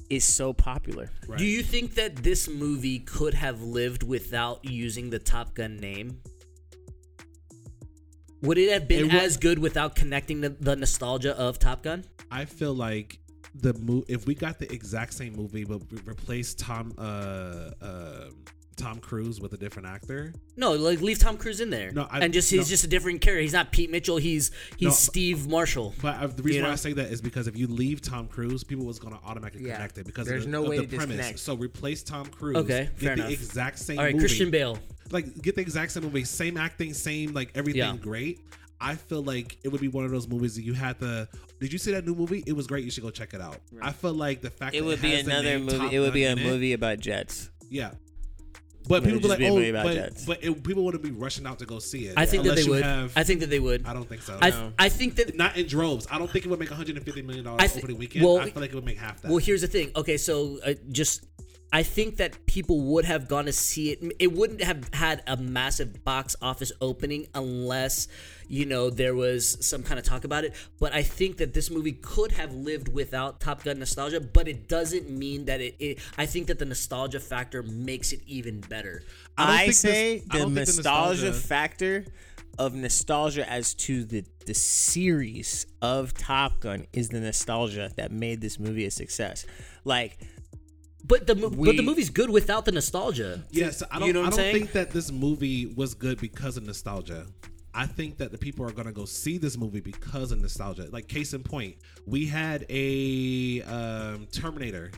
is 0.09 0.23
so 0.23 0.53
popular. 0.53 1.09
Right. 1.27 1.37
Do 1.39 1.45
you 1.45 1.63
think 1.63 1.95
that 1.95 2.17
this 2.17 2.47
movie 2.47 2.99
could 2.99 3.33
have 3.33 3.61
lived 3.61 4.03
without 4.03 4.63
using 4.65 5.09
the 5.09 5.19
Top 5.19 5.53
Gun 5.55 5.77
name? 5.77 6.21
Would 8.41 8.57
it 8.57 8.71
have 8.71 8.87
been 8.87 8.99
It 8.99 9.03
would- 9.05 9.13
as 9.15 9.37
good 9.37 9.59
without 9.59 9.95
connecting 9.95 10.41
the, 10.41 10.49
the 10.49 10.75
nostalgia 10.75 11.37
of 11.37 11.57
Top 11.59 11.83
Gun? 11.83 12.03
I 12.31 12.45
feel 12.45 12.73
like 12.73 13.19
the 13.55 13.73
mo- 13.75 14.03
if 14.07 14.27
we 14.27 14.35
got 14.35 14.59
the 14.59 14.71
exact 14.71 15.13
same 15.13 15.33
movie 15.33 15.63
but 15.63 15.79
we 15.89 15.97
replaced 16.05 16.59
Tom 16.59 16.93
uh, 16.97 17.71
uh, 17.81 18.29
Tom 18.75 18.99
Cruise 18.99 19.39
with 19.39 19.53
a 19.53 19.57
different 19.57 19.87
actor, 19.87 20.33
No, 20.57 20.73
like 20.73 21.01
leave 21.01 21.19
Tom 21.19 21.37
Cruise 21.37 21.59
in 21.61 21.69
there, 21.69 21.91
No, 21.91 22.07
I- 22.09 22.19
and 22.19 22.33
just 22.33 22.49
he's 22.51 22.59
no. 22.61 22.65
just 22.65 22.83
a 22.83 22.87
different 22.87 23.21
character. 23.21 23.41
He's 23.41 23.53
not 23.53 23.71
Pete 23.71 23.89
Mitchell. 23.89 24.17
He's 24.17 24.51
he's 24.77 24.87
No, 24.87 24.91
Steve 24.91 25.47
Marshall. 25.47 25.93
but 26.01 26.15
I, 26.15 26.27
the 26.27 26.43
reason 26.43 26.61
why 26.63 26.69
know? 26.69 26.73
I 26.73 26.75
say 26.75 26.93
that 26.93 27.11
is 27.11 27.21
because 27.21 27.47
if 27.47 27.57
you 27.57 27.67
leave 27.67 28.01
Tom 28.01 28.27
Cruise, 28.27 28.63
people 28.63 28.85
was 28.85 28.99
gonna 28.99 29.19
automatically 29.25 29.67
Yeah. 29.67 29.75
connect 29.75 29.97
it 29.97 30.05
because 30.05 30.27
There's 30.27 30.45
of 30.45 30.51
the, 30.51 30.57
no 30.57 30.63
of 30.63 30.69
way 30.69 30.77
the 30.79 30.87
to 30.87 30.95
premise. 30.97 31.15
disconnect. 31.17 31.39
So 31.39 31.55
replace 31.55 32.03
Tom 32.03 32.25
Cruise. 32.27 32.57
Okay, 32.57 32.85
get 32.85 32.99
fair 32.99 33.15
the 33.15 33.21
enough. 33.23 33.31
exact 33.33 33.79
same. 33.79 33.97
All 33.99 34.05
right, 34.05 34.13
movie. 34.15 34.25
Christian 34.27 34.51
Bale. 34.51 34.77
like 35.11 35.41
get 35.41 35.55
the 35.55 35.61
exact 35.61 35.91
same 35.91 36.03
movie, 36.03 36.23
same 36.23 36.57
acting, 36.57 36.93
same 36.93 37.33
like 37.33 37.51
everything 37.55 37.79
Yeah. 37.79 37.95
great. 37.97 38.39
I 38.81 38.95
feel 38.95 39.23
like 39.23 39.57
it 39.63 39.69
would 39.69 39.79
be 39.79 39.87
one 39.87 40.03
of 40.03 40.11
those 40.11 40.27
movies 40.27 40.55
that 40.55 40.63
you 40.63 40.73
had 40.73 40.99
the. 40.99 41.29
Did 41.61 41.71
you 41.71 41.79
see 41.79 41.91
that 41.93 42.05
new 42.05 42.13
movie? 42.13 42.43
It 42.45 42.51
was 42.51 42.67
great. 42.67 42.83
You 42.83 42.91
should 42.91 43.03
go 43.03 43.09
check 43.09 43.33
it 43.33 43.39
out. 43.39 43.61
I 43.81 43.93
feel 43.93 44.13
like 44.13 44.41
the 44.41 44.49
fact 44.49 44.75
It 44.75 44.81
that 44.81 44.85
would 44.85 45.01
be 45.01 45.11
has 45.11 45.23
the 45.23 45.31
another 45.31 45.47
name 45.49 45.61
movie. 45.63 45.77
Top 45.77 45.93
It 45.93 45.99
would 45.99 46.07
Gun 46.07 46.13
be 46.13 46.23
a 46.25 46.31
in 46.33 46.39
it, 46.39 46.43
movie 46.45 46.73
about 46.73 46.99
jets. 46.99 47.49
Yeah. 47.69 47.91
But 48.87 49.03
It 49.03 49.13
would 49.13 49.13
people 49.13 49.19
be 49.19 49.21
just 49.21 49.29
like, 49.29 49.39
be 49.39 49.45
a 49.45 49.51
oh, 49.51 49.69
about 49.69 49.83
but, 49.85 49.93
jets. 49.95 50.25
but 50.25 50.43
it, 50.43 50.63
people 50.63 50.83
wouldn't 50.85 51.03
be 51.03 51.11
rushing 51.11 51.45
out 51.47 51.59
to 51.59 51.65
go 51.65 51.79
see 51.79 52.07
it. 52.07 52.13
I 52.17 52.25
think 52.25 52.43
that 52.43 52.49
unless 52.51 52.65
they 52.65 52.65
you 52.65 52.71
would. 52.75 52.83
Have, 52.83 53.13
I 53.15 53.23
think 53.23 53.39
that 53.41 53.49
they 53.49 53.59
would. 53.59 53.85
I 53.85 53.93
don't 53.93 54.07
think 54.07 54.21
so. 54.21 54.37
I 54.41 54.49
No. 54.51 54.73
I 54.77 54.89
think 54.89 55.15
that 55.15 55.35
Not 55.35 55.57
in 55.57 55.67
droves. 55.67 56.07
I 56.11 56.17
don't 56.17 56.29
think 56.29 56.45
it 56.45 56.49
would 56.49 56.59
make 56.59 56.69
150 56.69 57.21
million 57.23 57.45
I 57.47 57.49
dollars 57.51 57.71
thi- 57.71 57.79
opening 57.79 57.97
weekend. 57.97 58.25
well, 58.25 58.39
I 58.39 58.49
feel 58.49 58.61
like 58.61 58.71
it 58.71 58.75
would 58.75 58.85
make 58.85 58.97
half 58.97 59.21
that. 59.21 59.29
Well, 59.29 59.37
here's 59.39 59.61
the 59.61 59.67
thing. 59.67 59.91
Okay, 59.95 60.17
so 60.17 60.59
uh, 60.65 60.73
just 60.91 61.25
I 61.73 61.83
think 61.83 62.17
that 62.17 62.45
people 62.45 62.79
would 62.81 63.03
have 63.05 63.27
gone 63.27 63.45
to 63.45 63.51
see 63.51 63.91
it. 63.91 64.15
It 64.19 64.31
wouldn't 64.31 64.63
have 64.63 64.89
had 64.93 65.23
a 65.27 65.35
massive 65.35 66.05
box 66.05 66.35
office 66.41 66.71
opening 66.79 67.27
unless 67.35 68.07
you 68.47 68.65
know 68.65 68.89
there 68.89 69.15
was 69.15 69.57
some 69.65 69.83
kind 69.83 69.99
of 69.99 70.05
talk 70.05 70.23
about 70.23 70.45
it. 70.45 70.53
But 70.79 70.93
I 70.93 71.03
think 71.03 71.37
that 71.37 71.53
this 71.53 71.69
movie 71.69 71.91
could 71.93 72.31
have 72.33 72.53
lived 72.53 72.87
without 72.87 73.41
Top 73.41 73.63
Gun 73.63 73.79
nostalgia. 73.79 74.21
But 74.21 74.47
it 74.47 74.69
doesn't 74.69 75.09
mean 75.09 75.45
that 75.45 75.59
it. 75.59 75.75
it 75.79 75.99
I 76.17 76.25
think 76.25 76.47
that 76.47 76.59
the 76.59 76.65
nostalgia 76.65 77.19
factor 77.19 77.61
makes 77.63 78.13
it 78.13 78.21
even 78.25 78.61
better. 78.61 79.03
I 79.37 79.43
I, 79.53 79.57
think 79.57 79.67
this- 79.67 79.79
say 79.79 80.23
I 80.29 80.37
the 80.37 80.43
don't 80.43 80.53
the 80.53 80.59
nostalgia, 80.61 81.25
nostalgia- 81.25 81.33
factor 81.33 82.05
of 82.57 82.73
nostalgia 82.73 83.49
as 83.49 83.73
to 83.73 84.05
the 84.05 84.23
the 84.45 84.53
series 84.53 85.65
of 85.81 86.13
Top 86.13 86.61
Gun 86.61 86.85
is 86.93 87.09
the 87.09 87.19
nostalgia 87.19 87.91
that 87.97 88.11
made 88.11 88.39
this 88.39 88.59
movie 88.59 88.85
a 88.85 88.91
success. 88.91 89.45
Like 89.83 90.17
But 91.07 91.27
the 91.27 91.35
mo- 91.35 91.49
but 91.49 91.77
the 91.77 91.83
movie's 91.83 92.09
good 92.09 92.29
without 92.29 92.65
the 92.65 92.71
nostalgia. 92.71 93.43
Yes, 93.51 93.83
I 93.91 93.99
don't. 93.99 94.07
You 94.07 94.13
know 94.13 94.21
I 94.21 94.29
don't 94.29 94.33
saying? 94.33 94.55
think 94.55 94.71
that 94.73 94.91
this 94.91 95.11
movie 95.11 95.67
was 95.67 95.93
good 95.93 96.19
because 96.19 96.57
of 96.57 96.63
nostalgia. 96.63 97.27
I 97.73 97.85
think 97.85 98.17
that 98.17 98.31
the 98.31 98.37
people 98.37 98.65
are 98.65 98.71
gonna 98.71 98.93
go 98.93 99.05
see 99.05 99.37
this 99.37 99.57
movie 99.57 99.81
because 99.81 100.31
of 100.31 100.39
nostalgia. 100.39 100.87
Like 100.91 101.07
case 101.07 101.33
in 101.33 101.43
point, 101.43 101.75
we 102.05 102.25
had 102.25 102.65
a 102.69 103.61
um, 103.63 104.27
Terminator 104.31 104.91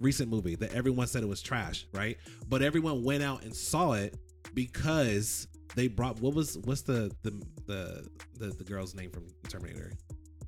recent 0.00 0.30
movie 0.30 0.54
that 0.56 0.72
everyone 0.74 1.06
said 1.06 1.22
it 1.22 1.28
was 1.28 1.42
trash, 1.42 1.86
right? 1.92 2.16
But 2.48 2.62
everyone 2.62 3.04
went 3.04 3.22
out 3.22 3.44
and 3.44 3.54
saw 3.54 3.92
it 3.92 4.16
because 4.54 5.46
they 5.76 5.88
brought 5.88 6.20
what 6.20 6.34
was 6.34 6.58
what's 6.58 6.82
the 6.82 7.14
the 7.22 7.42
the 7.66 8.08
the, 8.38 8.46
the 8.46 8.64
girl's 8.64 8.94
name 8.94 9.10
from 9.10 9.26
Terminator? 9.48 9.92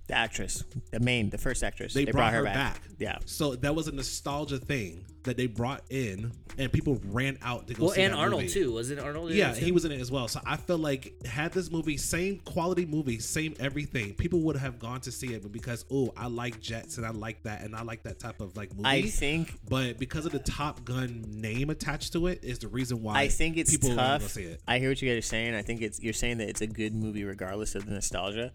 The 0.08 0.14
actress, 0.14 0.62
the 0.92 1.00
main, 1.00 1.30
the 1.30 1.38
first 1.38 1.64
actress. 1.64 1.92
They, 1.92 2.04
brought, 2.04 2.14
brought 2.14 2.32
her 2.34 2.44
back. 2.44 2.80
Yeah. 2.98 3.18
So 3.24 3.56
that 3.56 3.74
was 3.74 3.88
a 3.88 3.92
nostalgia 3.92 4.58
thing 4.58 5.04
that 5.26 5.36
they 5.36 5.46
brought 5.46 5.82
in, 5.90 6.32
and 6.56 6.72
people 6.72 7.00
ran 7.06 7.36
out 7.42 7.66
to 7.66 7.74
go 7.74 7.78
see 7.78 7.82
it. 7.82 7.84
Well, 7.84 7.94
see 7.94 8.02
and 8.02 8.14
that 8.14 8.18
Arnold 8.18 8.42
movie. 8.42 8.54
too. 8.54 8.72
Was 8.72 8.90
it 8.90 8.98
Arnold? 8.98 9.32
Yeah, 9.32 9.54
he 9.54 9.72
was 9.72 9.84
in 9.84 9.92
it 9.92 10.00
as 10.00 10.10
well. 10.10 10.28
So 10.28 10.40
I 10.46 10.56
feel 10.56 10.78
like 10.78 11.26
had 11.26 11.52
this 11.52 11.70
movie 11.70 11.96
same 11.96 12.38
quality 12.40 12.86
movie, 12.86 13.18
same 13.18 13.54
everything, 13.60 14.14
people 14.14 14.40
would 14.42 14.56
have 14.56 14.78
gone 14.78 15.00
to 15.02 15.12
see 15.12 15.34
it. 15.34 15.42
But 15.42 15.52
because 15.52 15.84
oh, 15.90 16.12
I 16.16 16.28
like 16.28 16.60
jets 16.60 16.96
and 16.96 17.06
I 17.06 17.10
like 17.10 17.42
that 17.42 17.62
and 17.62 17.76
I 17.76 17.82
like 17.82 18.04
that 18.04 18.18
type 18.18 18.40
of 18.40 18.56
like 18.56 18.70
movie. 18.74 18.88
I 18.88 19.02
think 19.02 19.58
but 19.68 19.98
because 19.98 20.24
of 20.24 20.32
the 20.32 20.38
Top 20.38 20.84
Gun 20.84 21.24
name 21.28 21.70
attached 21.70 22.12
to 22.14 22.28
it, 22.28 22.42
is 22.42 22.60
the 22.60 22.68
reason 22.68 23.02
why 23.02 23.18
I 23.18 23.28
think 23.28 23.56
it's 23.56 23.70
people 23.70 23.90
wanna 23.90 24.02
tough. 24.02 24.20
go 24.22 24.26
see 24.28 24.44
it. 24.44 24.62
I 24.66 24.78
hear 24.78 24.88
what 24.88 25.02
you 25.02 25.10
guys 25.10 25.18
are 25.18 25.22
saying. 25.22 25.54
I 25.54 25.62
think 25.62 25.82
it's 25.82 26.00
you're 26.00 26.12
saying 26.12 26.38
that 26.38 26.48
it's 26.48 26.60
a 26.60 26.66
good 26.66 26.94
movie 26.94 27.24
regardless 27.24 27.74
of 27.74 27.84
the 27.84 27.92
nostalgia. 27.92 28.52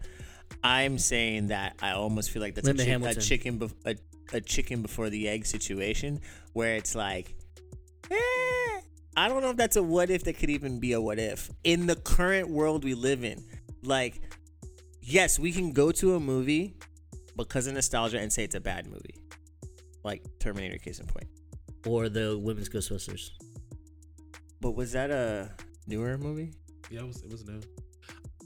I'm 0.62 0.98
saying 0.98 1.48
that 1.48 1.76
I 1.82 1.92
almost 1.92 2.30
feel 2.30 2.42
like 2.42 2.54
that's 2.54 2.68
a, 2.68 2.72
Linda 2.72 2.84
chick- 3.14 3.16
a 3.16 3.20
chicken 3.20 3.58
bef- 3.58 3.74
a, 3.84 4.36
a 4.36 4.40
chicken 4.40 4.82
before 4.82 5.10
the 5.10 5.28
egg 5.28 5.46
situation 5.46 6.20
where 6.52 6.76
it's 6.76 6.94
like 6.94 7.34
eh, 8.10 8.80
I 9.16 9.28
don't 9.28 9.42
know 9.42 9.50
if 9.50 9.56
that's 9.56 9.76
a 9.76 9.82
what 9.82 10.10
if 10.10 10.24
that 10.24 10.34
could 10.34 10.50
even 10.50 10.80
be 10.80 10.92
a 10.92 11.00
what 11.00 11.18
if 11.18 11.50
in 11.64 11.86
the 11.86 11.96
current 11.96 12.48
world 12.48 12.84
we 12.84 12.94
live 12.94 13.24
in. 13.24 13.42
Like 13.82 14.20
yes, 15.00 15.38
we 15.38 15.52
can 15.52 15.72
go 15.72 15.90
to 15.92 16.14
a 16.14 16.20
movie 16.20 16.76
because 17.36 17.66
of 17.66 17.74
nostalgia 17.74 18.18
and 18.20 18.32
say 18.32 18.44
it's 18.44 18.54
a 18.54 18.60
bad 18.60 18.86
movie. 18.86 19.16
Like 20.04 20.22
Terminator 20.38 20.78
case 20.78 20.98
in 21.00 21.06
point. 21.06 21.26
or 21.86 22.08
the 22.08 22.38
women's 22.38 22.68
Ghostbusters. 22.68 23.30
But 24.60 24.76
was 24.76 24.92
that 24.92 25.10
a 25.10 25.50
newer 25.88 26.16
movie? 26.18 26.52
Yeah, 26.90 27.00
it 27.00 27.06
was 27.06 27.22
it 27.22 27.30
was 27.30 27.44
new. 27.46 27.60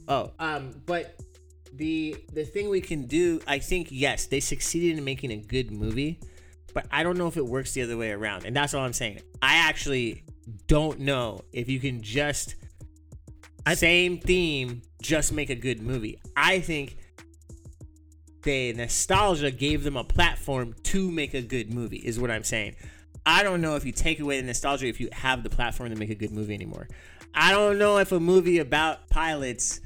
Oh, 0.09 0.33
um, 0.39 0.71
but 0.87 1.21
the 1.77 2.17
the 2.33 2.45
thing 2.45 2.69
we 2.69 2.81
can 2.81 3.07
do, 3.07 3.41
I 3.47 3.59
think, 3.59 3.89
yes, 3.91 4.27
they 4.27 4.41
succeeded 4.41 4.99
in 4.99 5.05
making 5.05 5.31
a 5.31 5.37
good 5.37 5.71
movie, 5.71 6.21
but 6.75 6.87
I 6.91 7.03
don't 7.03 7.19
know 7.19 7.27
if 7.27 7.37
it 7.37 7.47
works 7.47 7.73
the 7.73 7.83
other 7.83 7.97
way 7.97 8.11
around, 8.13 8.45
and 8.45 8.55
that's 8.55 8.75
all 8.75 8.85
I'm 8.85 8.93
saying. 8.93 9.21
I 9.43 9.57
actually 9.69 10.25
don't 10.67 11.01
know 11.01 11.43
if 11.53 11.69
you 11.69 11.81
can 11.81 12.03
just 12.03 12.57
same 13.75 14.19
theme, 14.19 14.83
just 15.03 15.33
make 15.33 15.51
a 15.51 15.55
good 15.55 15.81
movie. 15.81 16.21
I 16.37 16.61
think 16.61 16.99
the 18.43 18.73
nostalgia 18.75 19.51
gave 19.51 19.83
them 19.83 19.97
a 19.97 20.05
platform 20.05 20.75
to 20.85 21.11
make 21.11 21.35
a 21.35 21.43
good 21.43 21.75
movie, 21.75 21.97
is 21.97 22.21
what 22.21 22.31
I'm 22.31 22.45
saying. 22.45 22.77
I 23.25 23.43
don't 23.43 23.61
know 23.61 23.75
if 23.75 23.85
you 23.85 23.91
take 23.91 24.21
away 24.21 24.41
the 24.41 24.47
nostalgia, 24.47 24.87
if 24.87 25.01
you 25.01 25.09
have 25.11 25.43
the 25.43 25.51
platform 25.51 25.91
to 25.91 25.97
make 25.97 26.11
a 26.11 26.15
good 26.15 26.31
movie 26.31 26.55
anymore. 26.55 26.87
I 27.35 27.51
don't 27.51 27.77
know 27.77 27.99
if 27.99 28.13
a 28.13 28.21
movie 28.21 28.61
about 28.61 29.09
pilots, 29.09 29.81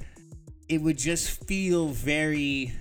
it 0.71 0.81
would 0.81 0.99
just 0.99 1.47
feel 1.47 1.89
very. 1.89 2.73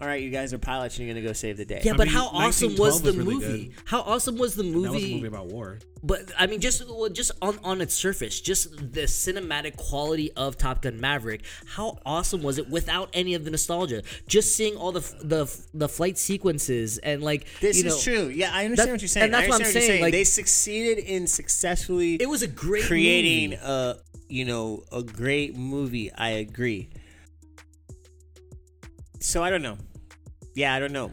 All 0.00 0.06
right, 0.06 0.22
you 0.22 0.30
guys 0.30 0.54
are 0.54 0.58
pilots 0.58 0.98
you're 0.98 1.06
gonna 1.08 1.20
go 1.20 1.34
save 1.34 1.58
the 1.58 1.66
day. 1.66 1.82
Yeah, 1.84 1.92
I 1.92 1.96
but 1.98 2.06
mean, 2.06 2.16
how 2.16 2.28
awesome 2.28 2.74
was 2.76 3.02
the 3.02 3.08
was 3.10 3.16
really 3.18 3.34
movie? 3.34 3.64
good. 3.66 3.74
How 3.84 4.00
awesome 4.00 4.38
was 4.38 4.54
the 4.54 4.62
movie? 4.62 4.82
That 4.86 4.92
was 4.94 5.04
a 5.04 5.14
movie 5.14 5.26
about 5.26 5.46
war. 5.48 5.78
But 6.02 6.32
I 6.38 6.46
mean, 6.46 6.60
just 6.62 6.88
well, 6.88 7.10
just 7.10 7.32
on 7.42 7.58
on 7.62 7.82
its 7.82 7.92
surface, 7.92 8.40
just 8.40 8.70
the 8.78 9.02
cinematic 9.02 9.76
quality 9.76 10.32
of 10.32 10.56
Top 10.56 10.80
Gun 10.80 10.98
Maverick. 11.02 11.42
How 11.66 11.98
awesome 12.06 12.40
was 12.42 12.56
it 12.56 12.70
without 12.70 13.10
any 13.12 13.34
of 13.34 13.44
the 13.44 13.50
nostalgia? 13.50 14.02
Just 14.26 14.56
seeing 14.56 14.74
all 14.74 14.90
the 14.92 15.00
the 15.22 15.54
the 15.74 15.86
flight 15.86 16.16
sequences 16.16 16.96
and 16.96 17.22
like 17.22 17.44
This 17.60 17.76
you 17.76 17.84
know, 17.84 17.94
is 17.94 18.02
true. 18.02 18.28
Yeah, 18.28 18.52
I 18.54 18.64
understand 18.64 18.88
That- 18.88 18.92
what 18.94 19.02
you're 19.02 19.08
saying. 19.08 19.24
and 19.24 19.34
that's 19.34 19.44
I 19.44 19.48
what 19.50 19.54
I'm 19.56 19.60
understand 19.66 19.82
you're 19.84 19.90
saying, 19.90 20.02
like- 20.02 20.12
they 20.12 20.24
succeeded 20.24 21.04
in 21.04 21.26
successfully. 21.26 22.14
It 22.14 22.28
was 22.30 22.40
a 22.42 22.48
great 22.48 22.84
creating 22.84 23.50
movie. 23.50 23.62
a 23.62 23.96
you 24.30 24.46
know 24.46 24.82
a 24.90 25.02
great 25.02 25.54
movie. 25.58 26.10
I 26.10 26.30
agree. 26.30 26.88
So 29.20 29.42
I 29.42 29.50
don't 29.50 29.62
know. 29.62 29.76
Yeah, 30.54 30.74
I 30.74 30.80
don't 30.80 30.92
know. 30.92 31.12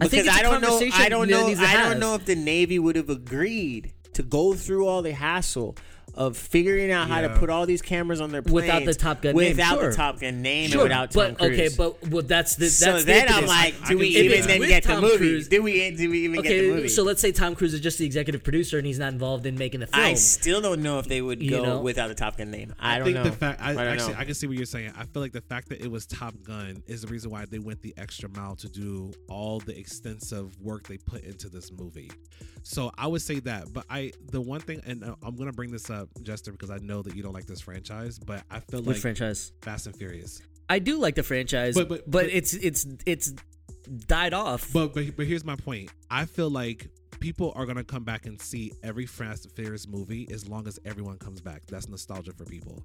I 0.00 0.08
think 0.08 0.24
Because 0.24 0.36
I 0.36 0.42
don't 0.42 0.60
know. 0.60 0.80
I 0.92 1.08
don't 1.08 1.28
know. 1.28 1.46
I 1.46 1.76
don't 1.76 2.00
know 2.00 2.14
if 2.14 2.26
the 2.26 2.34
Navy 2.34 2.78
would 2.78 2.96
have 2.96 3.08
agreed 3.08 3.92
to 4.14 4.22
go 4.22 4.54
through 4.54 4.86
all 4.86 5.02
the 5.02 5.12
hassle 5.12 5.76
of 6.16 6.36
figuring 6.36 6.90
out 6.90 7.08
how 7.08 7.20
to 7.20 7.28
put 7.38 7.50
all 7.50 7.66
these 7.66 7.82
cameras 7.82 8.20
on 8.20 8.30
their 8.32 8.40
planes 8.42 8.54
Without 8.54 8.84
the 8.84 8.94
Top 8.94 9.20
Gun 9.22 9.36
name, 9.36 9.50
without 9.56 9.74
sure. 9.78 9.90
the 9.90 9.96
Top 9.96 10.18
Gun 10.20 10.40
name, 10.42 10.70
Sure, 10.70 10.80
and 10.80 10.88
without 10.88 11.10
Tom 11.10 11.32
but 11.34 11.38
Cruise. 11.38 11.60
okay, 11.60 11.68
but 11.76 12.08
well, 12.10 12.22
that's 12.22 12.56
the 12.56 12.64
that's 12.66 12.78
so 12.78 12.98
the 12.98 13.04
then 13.04 13.28
I'm 13.28 13.44
impetus. 13.44 13.48
like, 13.48 13.74
I 13.82 13.88
do 13.88 13.98
we 13.98 14.06
even 14.08 14.46
then 14.46 14.60
With 14.60 14.68
get 14.68 14.84
the 14.84 15.00
movie? 15.00 15.16
Cruise- 15.18 15.48
Do 15.48 15.62
we? 15.62 15.90
Do 15.90 16.10
we 16.10 16.24
even 16.24 16.40
get 16.42 16.48
the 16.48 16.70
movie? 16.72 16.88
So 16.88 17.02
let's 17.02 17.20
say 17.20 17.32
Tom 17.32 17.54
Cruise 17.54 17.74
is 17.74 17.80
just 17.80 17.98
the 17.98 18.06
executive 18.06 18.42
producer 18.42 18.78
and 18.78 18.86
he's 18.86 18.98
not 18.98 19.12
involved 19.12 19.46
in 19.46 19.56
making 19.58 19.80
the 19.80 19.86
film. 19.86 20.02
I 20.04 20.14
still 20.14 20.60
don't 20.60 20.82
know 20.82 20.98
if 20.98 21.06
they 21.06 21.20
would 21.20 21.42
You 21.42 21.50
go 21.50 21.62
know? 21.62 21.80
without 21.80 22.08
the 22.08 22.14
Top 22.14 22.38
Gun 22.38 22.50
name. 22.50 22.74
I, 22.78 22.96
don't 22.98 23.04
think 23.04 23.16
know. 23.16 23.24
the 23.24 23.32
fact 23.32 23.60
I, 23.60 23.70
I 23.70 23.74
don't 23.74 23.86
actually 23.86 24.12
know. 24.14 24.20
I 24.20 24.24
can 24.24 24.34
see 24.34 24.46
what 24.46 24.56
you're 24.56 24.64
saying. 24.66 24.92
I 24.96 25.04
feel 25.04 25.22
like 25.22 25.32
the 25.32 25.42
fact 25.42 25.68
that 25.68 25.80
it 25.82 25.90
was 25.90 26.06
Top 26.06 26.34
Gun 26.42 26.82
is 26.86 27.02
the 27.02 27.08
reason 27.08 27.30
why 27.30 27.44
they 27.44 27.58
went 27.58 27.82
the 27.82 27.92
extra 27.98 28.28
mile 28.30 28.56
to 28.56 28.68
do 28.68 29.12
all 29.28 29.60
the 29.60 29.78
extensive 29.78 30.58
work 30.60 30.88
they 30.88 30.96
put 30.98 31.24
into 31.24 31.48
this 31.48 31.70
movie. 31.72 32.10
So 32.68 32.90
I 32.98 33.06
would 33.06 33.22
say 33.22 33.38
that, 33.40 33.72
but 33.72 33.84
I 33.88 34.10
the 34.32 34.40
one 34.40 34.58
thing, 34.60 34.80
and 34.84 35.04
uh, 35.04 35.14
I'm 35.22 35.36
gonna 35.36 35.52
bring 35.52 35.70
this 35.70 35.88
up, 35.88 36.08
Jester, 36.24 36.50
because 36.50 36.68
I 36.68 36.78
know 36.78 37.00
that 37.02 37.14
you 37.14 37.22
don't 37.22 37.32
like 37.32 37.46
this 37.46 37.60
franchise, 37.60 38.18
but 38.18 38.42
I 38.50 38.58
feel 38.58 38.80
Which 38.80 38.96
like 38.96 39.02
franchise? 39.02 39.52
Fast 39.62 39.86
and 39.86 39.94
Furious. 39.96 40.42
I 40.68 40.80
do 40.80 40.98
like 40.98 41.14
the 41.14 41.22
franchise, 41.22 41.76
But- 41.76 41.88
but 41.88 41.98
but- 41.98 42.10
but, 42.10 42.22
but- 42.24 42.30
it's 42.32 42.54
it's 42.54 42.84
it's 43.06 43.32
died 44.08 44.34
off. 44.34 44.72
But 44.72 44.94
but 44.94 45.16
but 45.16 45.26
here's 45.26 45.44
my 45.44 45.54
point. 45.54 45.90
I 46.10 46.24
feel 46.24 46.50
like 46.50 46.88
people 47.20 47.52
are 47.54 47.66
gonna 47.66 47.84
come 47.84 48.02
back 48.02 48.26
and 48.26 48.40
see 48.42 48.72
every 48.82 49.06
Fast 49.06 49.44
and 49.44 49.54
Furious 49.54 49.86
movie 49.86 50.26
as 50.32 50.48
long 50.48 50.66
as 50.66 50.80
everyone 50.84 51.18
comes 51.18 51.40
back. 51.40 51.62
That's 51.68 51.88
nostalgia 51.88 52.32
for 52.32 52.44
people. 52.46 52.82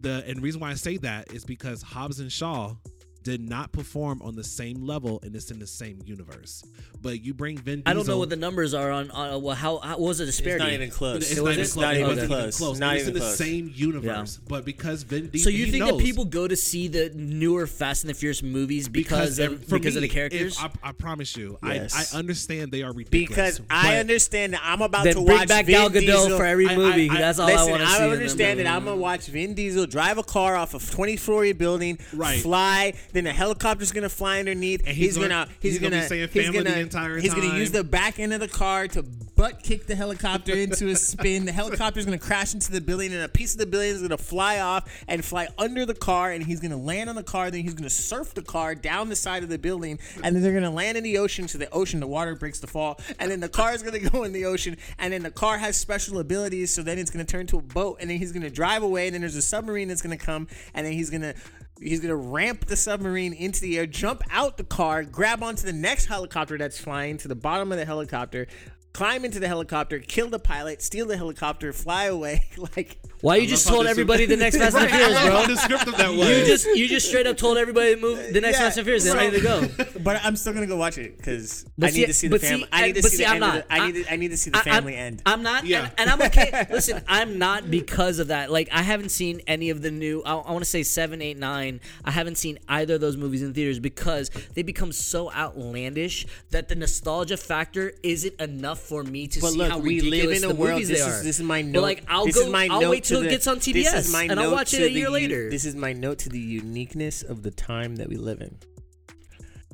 The 0.00 0.24
and 0.26 0.38
the 0.38 0.42
reason 0.42 0.60
why 0.60 0.70
I 0.70 0.74
say 0.74 0.96
that 0.98 1.32
is 1.32 1.44
because 1.44 1.82
Hobbs 1.82 2.18
and 2.18 2.32
Shaw 2.32 2.74
did 3.22 3.40
not 3.46 3.70
perform 3.72 4.22
on 4.22 4.34
the 4.34 4.44
same 4.44 4.86
level 4.86 5.20
and 5.22 5.34
it's 5.36 5.50
in 5.50 5.58
the 5.58 5.66
same 5.66 5.98
universe. 6.06 6.64
But 7.02 7.22
you 7.24 7.34
bring 7.34 7.58
Vin 7.58 7.80
Diesel. 7.80 7.90
I 7.90 7.94
don't 7.94 8.06
know 8.06 8.18
what 8.18 8.30
the 8.30 8.36
numbers 8.36 8.72
are 8.74 8.90
on. 8.90 9.10
on 9.10 9.42
well, 9.42 9.54
how, 9.54 9.78
how 9.78 9.90
what 9.98 10.08
was 10.08 10.18
the 10.18 10.24
it's 10.28 10.40
not 10.40 10.70
even 10.72 10.90
close. 10.90 11.22
It's, 11.22 11.32
It 11.32 11.36
not, 11.36 11.44
was- 11.44 11.52
even 11.52 11.62
it's 11.64 11.72
close. 11.74 11.82
not 11.82 11.94
It 11.94 11.96
even 11.98 12.08
wasn't 12.08 12.24
even 12.30 12.38
close. 12.42 12.56
close. 12.58 12.78
Not 12.78 12.94
it's 12.96 13.02
even 13.04 13.08
in 13.14 13.20
the 13.20 13.26
close. 13.26 13.36
same 13.38 13.72
universe. 13.74 14.36
But 14.48 14.64
because 14.64 15.02
Vin 15.02 15.28
Diesel. 15.28 15.50
So 15.50 15.56
you 15.56 15.66
think 15.70 15.84
knows. 15.84 15.96
that 15.98 16.04
people 16.04 16.24
go 16.24 16.46
to 16.48 16.56
see 16.56 16.88
the 16.88 17.10
newer 17.14 17.66
Fast 17.66 18.04
and 18.04 18.10
the 18.10 18.14
Furious 18.14 18.42
movies 18.42 18.88
because, 18.88 19.38
ev- 19.38 19.52
of, 19.52 19.64
for 19.64 19.78
because 19.78 19.96
of 19.96 20.02
the 20.02 20.08
characters? 20.08 20.56
if- 20.58 20.62
I, 20.82 20.90
I 20.90 20.92
promise 20.92 21.36
you, 21.36 21.58
Yes. 21.62 22.12
I, 22.14 22.16
I 22.16 22.18
understand 22.18 22.72
they 22.72 22.82
are 22.82 22.92
ridiculous. 22.92 23.58
because 23.58 23.60
I 23.70 23.96
understand 23.98 24.54
that 24.54 24.60
I'm 24.64 24.82
about 24.82 25.04
then 25.04 25.14
to 25.16 25.24
bring 25.24 25.38
watch 25.38 25.48
back 25.48 25.66
Vin 25.66 25.74
Gal 25.74 25.90
Gadot 25.90 26.00
Diesel. 26.00 26.36
for 26.38 26.44
every 26.44 26.68
I- 26.68 26.72
I- 26.72 26.76
movie. 26.76 27.10
I- 27.10 27.18
That's 27.18 27.38
all 27.38 27.46
Listen, 27.46 27.68
I 27.68 27.70
want 27.70 27.82
to 27.82 27.88
see. 27.88 27.94
in 28.04 28.08
the 28.10 28.16
understand 28.16 28.60
that. 28.60 28.66
I'm 28.66 28.84
gonna 28.84 28.96
watch 28.96 29.26
Vin 29.26 29.54
Diesel 29.54 29.86
drive 29.86 30.18
a 30.18 30.22
car 30.22 30.56
off 30.56 30.74
a 30.74 30.78
20-story 30.78 31.52
building, 31.52 31.98
Right. 32.12 32.40
fly. 32.40 32.94
Then 33.12 33.24
the 33.24 33.32
helicopter's 33.32 33.92
gonna 33.92 34.08
fly 34.08 34.38
underneath. 34.38 34.80
And 34.86 34.96
he's, 34.96 35.08
he's 35.08 35.16
gonna, 35.16 35.28
gonna- 35.28 35.48
he's, 35.60 35.72
he's 35.72 35.78
gonna 35.80 35.96
gonna 35.96 36.08
saying 36.08 36.28
he's 36.32 36.44
family 36.44 36.58
the 36.60 36.64
gonna 36.70 36.80
entire 36.80 37.18
he's 37.18 37.34
gonna 37.34 37.56
use 37.58 37.72
the 37.72 37.84
back 37.84 38.18
end 38.18 38.32
of 38.32 38.40
the 38.40 38.48
car 38.48 38.88
to 38.88 39.02
butt 39.02 39.62
kick 39.62 39.86
the 39.86 39.94
helicopter 39.94 40.52
into 40.52 40.88
a 40.88 40.96
spin. 40.96 41.46
The 41.46 41.52
helicopter's 41.52 42.04
gonna 42.04 42.18
crash 42.18 42.52
into 42.54 42.70
the 42.70 42.80
building, 42.80 43.12
and 43.12 43.22
a 43.22 43.28
piece 43.28 43.52
of 43.54 43.58
the 43.58 43.66
building 43.66 43.90
is 43.90 44.02
gonna 44.02 44.18
fly 44.18 44.60
off 44.60 44.86
and 45.08 45.24
fly 45.24 45.48
under 45.58 45.86
the 45.86 45.94
car, 45.94 46.30
and 46.32 46.44
he's 46.44 46.60
gonna 46.60 46.76
land 46.76 47.08
on 47.08 47.16
the 47.16 47.22
car. 47.22 47.50
Then 47.50 47.62
he's 47.62 47.74
gonna 47.74 47.88
surf 47.90 48.34
the 48.34 48.42
car 48.42 48.74
down 48.74 49.08
the 49.08 49.16
side 49.16 49.42
of 49.42 49.48
the 49.48 49.58
building, 49.58 49.98
and 50.22 50.34
then 50.36 50.42
they're 50.42 50.52
gonna 50.52 50.70
land 50.70 50.98
in 50.98 51.04
the 51.04 51.18
ocean. 51.18 51.48
So 51.48 51.56
the 51.58 51.70
ocean, 51.70 52.00
the 52.00 52.06
water 52.06 52.34
breaks 52.34 52.60
the 52.60 52.66
fall, 52.66 53.00
and 53.18 53.30
then 53.30 53.40
the 53.40 53.48
car 53.48 53.72
is 53.74 53.82
gonna 53.82 53.98
go 53.98 54.24
in 54.24 54.32
the 54.32 54.44
ocean, 54.44 54.76
and 54.98 55.12
then 55.12 55.22
the 55.22 55.30
car 55.30 55.56
has 55.58 55.76
special 55.76 56.18
abilities. 56.18 56.72
So 56.72 56.82
then 56.82 56.98
it's 56.98 57.10
gonna 57.10 57.24
turn 57.24 57.46
to 57.48 57.58
a 57.58 57.62
boat, 57.62 57.98
and 58.00 58.10
then 58.10 58.18
he's 58.18 58.32
gonna 58.32 58.50
drive 58.50 58.82
away. 58.82 59.06
And 59.06 59.14
then 59.14 59.22
there's 59.22 59.36
a 59.36 59.42
submarine 59.42 59.88
that's 59.88 60.02
gonna 60.02 60.18
come, 60.18 60.48
and 60.74 60.84
then 60.86 60.92
he's 60.92 61.08
gonna 61.10 61.34
He's 61.80 62.00
gonna 62.00 62.14
ramp 62.14 62.66
the 62.66 62.76
submarine 62.76 63.32
into 63.32 63.62
the 63.62 63.78
air, 63.78 63.86
jump 63.86 64.22
out 64.30 64.58
the 64.58 64.64
car, 64.64 65.02
grab 65.02 65.42
onto 65.42 65.64
the 65.64 65.72
next 65.72 66.06
helicopter 66.06 66.58
that's 66.58 66.78
flying 66.78 67.16
to 67.18 67.28
the 67.28 67.34
bottom 67.34 67.72
of 67.72 67.78
the 67.78 67.86
helicopter, 67.86 68.46
climb 68.92 69.24
into 69.24 69.40
the 69.40 69.48
helicopter, 69.48 69.98
kill 69.98 70.28
the 70.28 70.38
pilot, 70.38 70.82
steal 70.82 71.06
the 71.06 71.16
helicopter, 71.16 71.72
fly 71.72 72.04
away. 72.04 72.44
like 72.76 72.98
Why 73.22 73.36
you 73.36 73.46
just 73.46 73.68
told 73.68 73.86
everybody 73.86 74.24
the 74.26 74.36
next 74.36 74.56
Fast 74.56 74.74
and 74.76 74.84
Right, 74.86 74.94
I 74.94 74.96
Furious, 74.96 75.14
love 75.14 75.26
bro? 75.26 75.36
how 75.40 75.46
descriptive 75.46 75.96
that 75.98 76.10
was. 76.14 76.28
You 76.28 76.44
just 76.46 76.66
you 76.66 76.88
just 76.88 77.08
straight 77.08 77.26
up 77.26 77.36
told 77.36 77.58
everybody 77.58 77.94
to 77.94 78.00
move 78.00 78.32
the 78.32 78.40
next 78.40 78.58
Yeah, 78.58 78.64
Fast 78.64 78.78
and 78.78 78.84
Furious. 78.86 79.04
They're 79.04 79.14
ready 79.14 79.36
to 79.38 79.42
go. 79.42 79.68
But 80.00 80.24
I'm 80.24 80.34
still 80.36 80.54
gonna 80.54 80.66
go 80.66 80.76
watch 80.78 80.96
it 80.96 81.18
because 81.18 81.66
I 81.82 81.90
need 81.90 82.06
to 82.06 82.14
see 82.14 82.28
the 82.28 82.34
but 82.36 82.40
see, 82.40 82.46
family. 82.48 82.68
I 82.72 82.86
need 82.86 82.94
to 82.94 83.02
but 83.02 83.10
see 83.10 83.16
see, 83.18 83.24
the 83.24 83.28
I'm 83.28 83.42
end. 83.42 83.44
of 83.44 83.54
not. 83.54 83.68
the, 83.68 83.74
I 83.74 83.86
need. 83.86 83.96
I- 83.96 84.02
To, 84.02 84.12
I 84.12 84.16
need 84.16 84.30
to 84.30 84.36
see 84.38 84.50
the 84.50 84.58
I- 84.58 84.62
family 84.62 84.94
I'm, 84.94 84.98
end. 85.04 85.22
I'm 85.26 85.42
not, 85.42 85.66
Yeah. 85.66 85.82
and, 85.84 85.92
and 85.98 86.10
I'm 86.10 86.22
okay. 86.22 86.66
Listen, 86.70 87.02
I'm 87.06 87.38
not 87.38 87.70
because 87.70 88.18
of 88.18 88.28
that. 88.28 88.50
Like, 88.50 88.68
I 88.72 88.80
haven't 88.82 89.10
seen 89.10 89.42
any 89.46 89.68
of 89.70 89.82
the 89.82 89.90
new. 89.90 90.22
I, 90.24 90.34
I 90.36 90.52
want 90.52 90.64
to 90.64 90.70
say 90.70 90.82
seven, 90.82 91.20
eight, 91.20 91.36
nine. 91.36 91.80
I 92.04 92.10
haven't 92.12 92.36
seen 92.36 92.58
either 92.68 92.94
of 92.94 93.00
those 93.02 93.16
movies 93.18 93.42
in 93.42 93.52
theaters 93.52 93.78
because 93.78 94.30
they 94.54 94.62
become 94.62 94.92
so 94.92 95.30
outlandish 95.32 96.26
that 96.50 96.68
the 96.68 96.74
nostalgia 96.76 97.36
factor 97.36 97.92
isn't 98.02 98.40
enough 98.40 98.78
for 98.80 99.02
me 99.02 99.26
to 99.28 99.40
But 99.40 99.50
see 99.50 99.58
look, 99.58 99.70
how 99.70 99.78
we 99.78 100.00
live 100.00 100.04
ridiculous 100.12 100.38
in 100.38 100.44
a 100.44 100.48
the 100.48 100.54
world. 100.54 100.72
movies 100.74 100.88
This 100.88 101.00
they 101.02 101.06
is 101.06 101.20
are. 101.20 101.22
this 101.24 101.38
is 101.40 101.44
my 101.44 101.62
But 101.62 101.68
note. 101.72 101.82
like, 101.82 102.04
I'll 102.08 102.24
this 102.24 102.36
go. 102.36 102.42
Is 102.42 102.48
my 102.48 102.68
I'll 102.70 102.80
note 102.80 102.90
wait 102.90 103.04
till 103.10 103.20
to 103.20 103.26
it 103.26 103.28
the- 103.28 103.34
gets 103.34 103.46
on 103.46 103.58
TBS, 103.60 104.14
and 104.30 104.40
I'll 104.40 104.50
watch 104.52 104.72
it 104.74 104.80
a 104.80 104.84
the 104.84 104.90
year 104.90 105.06
u- 105.08 105.12
later. 105.12 105.50
This 105.50 105.64
is 105.66 105.74
my 105.76 105.92
note 105.92 106.18
to 106.20 106.28
the 106.30 106.38
uniqueness 106.40 107.22
of 107.22 107.42
the 107.42 107.50
time 107.50 107.96
that 107.96 108.08
we 108.08 108.16
live 108.16 108.40
in. 108.40 108.56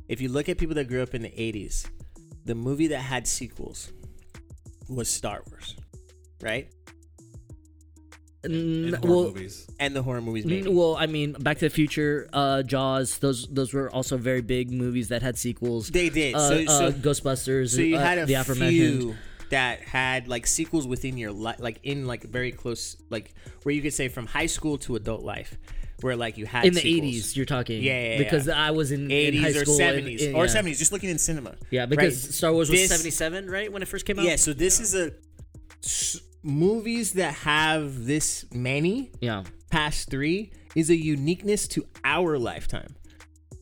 If 0.09 0.21
you 0.21 0.29
look 0.29 0.49
at 0.49 0.59
people 0.59 0.75
that 0.75 0.89
grew 0.89 1.03
up 1.03 1.15
in 1.15 1.23
the 1.23 1.31
'80s, 1.31 1.87
the 2.45 2.55
movie 2.55 2.89
that 2.89 2.99
had 3.01 3.27
sequels 3.27 3.93
was 4.89 5.09
Star 5.09 5.43
Wars, 5.51 5.75
right? 6.41 6.69
And 8.45 8.95
N- 8.95 9.01
horror 9.03 9.13
well, 9.15 9.25
movies. 9.25 9.67
and 9.81 9.97
the 9.97 10.03
horror 10.03 10.21
movies. 10.21 10.45
Maybe. 10.47 10.69
Well, 10.69 10.95
I 10.97 11.07
mean, 11.07 11.33
Back 11.33 11.59
to 11.59 11.65
the 11.67 11.71
Future, 11.71 12.29
uh, 12.33 12.63
Jaws, 12.63 13.19
those 13.19 13.49
those 13.49 13.73
were 13.73 13.91
also 13.91 14.17
very 14.17 14.41
big 14.43 14.71
movies 14.71 15.09
that 15.09 15.23
had 15.23 15.37
sequels. 15.37 15.89
They 15.89 16.09
did. 16.11 16.35
Uh, 16.37 16.49
So- 16.49 16.55
uh, 16.73 16.93
so- 16.93 16.93
Ghostbusters. 16.93 17.75
So 17.75 17.81
you 17.81 17.97
uh, 17.97 18.01
had 18.01 18.19
a 18.19 18.27
the 18.27 18.35
aforementioned. 18.35 19.01
few 19.01 19.17
that 19.51 19.81
had 19.81 20.29
like 20.29 20.47
sequels 20.47 20.87
within 20.87 21.17
your 21.17 21.33
life, 21.33 21.57
like 21.61 21.81
in 21.83 22.07
like 22.07 22.23
very 22.25 22.53
close, 22.53 22.97
like 23.11 23.35
where 23.63 23.75
you 23.75 23.83
could 23.83 23.95
say 23.95 24.09
from 24.09 24.27
high 24.27 24.47
school 24.47 24.77
to 24.79 24.97
adult 24.97 25.23
life, 25.23 25.57
where 26.01 26.17
like 26.17 26.37
you 26.37 26.47
had 26.47 26.65
in 26.65 26.75
the 26.75 26.81
sequels. 26.81 26.97
eighties. 26.99 27.37
You're 27.37 27.47
talking, 27.47 27.83
Yeah, 27.83 27.93
yeah, 28.03 28.11
yeah. 28.13 28.19
because 28.19 28.49
I 28.49 28.71
was 28.73 28.91
in, 28.93 29.11
in 29.11 29.35
high 29.41 29.53
80s 29.53 29.57
or 29.57 29.65
school 29.65 29.81
and- 29.81 30.05
70s 30.07 30.27
and- 30.27 30.37
or 30.37 30.47
yeah. 30.47 30.53
70s 30.53 30.79
just 30.79 30.93
looking 30.93 31.11
in 31.11 31.19
cinema 31.19 31.55
Yeah, 31.71 31.87
because 31.87 32.25
right? 32.25 32.35
Star 32.35 32.53
Wars 32.53 32.69
was 32.71 32.79
This- 32.81 32.91
seventy 32.91 33.11
seven, 33.11 33.49
right, 33.49 33.73
when 33.73 33.83
it 33.83 33.89
first 33.89 34.05
came 34.07 34.19
out. 34.19 34.25
yeah 34.25 34.37
so 34.37 34.53
this 34.53 34.81
is 34.81 34.95
a 34.95 35.13
s- 35.85 36.21
movies 36.43 37.13
that 37.15 37.35
have 37.35 38.05
this 38.07 38.45
many 38.53 39.11
yeah. 39.21 39.43
past 39.71 40.11
three 40.11 40.53
is 40.75 40.91
a 40.91 40.97
uniqueness 40.97 41.67
to 41.69 41.87
our 42.05 42.39
lifetime 42.39 42.95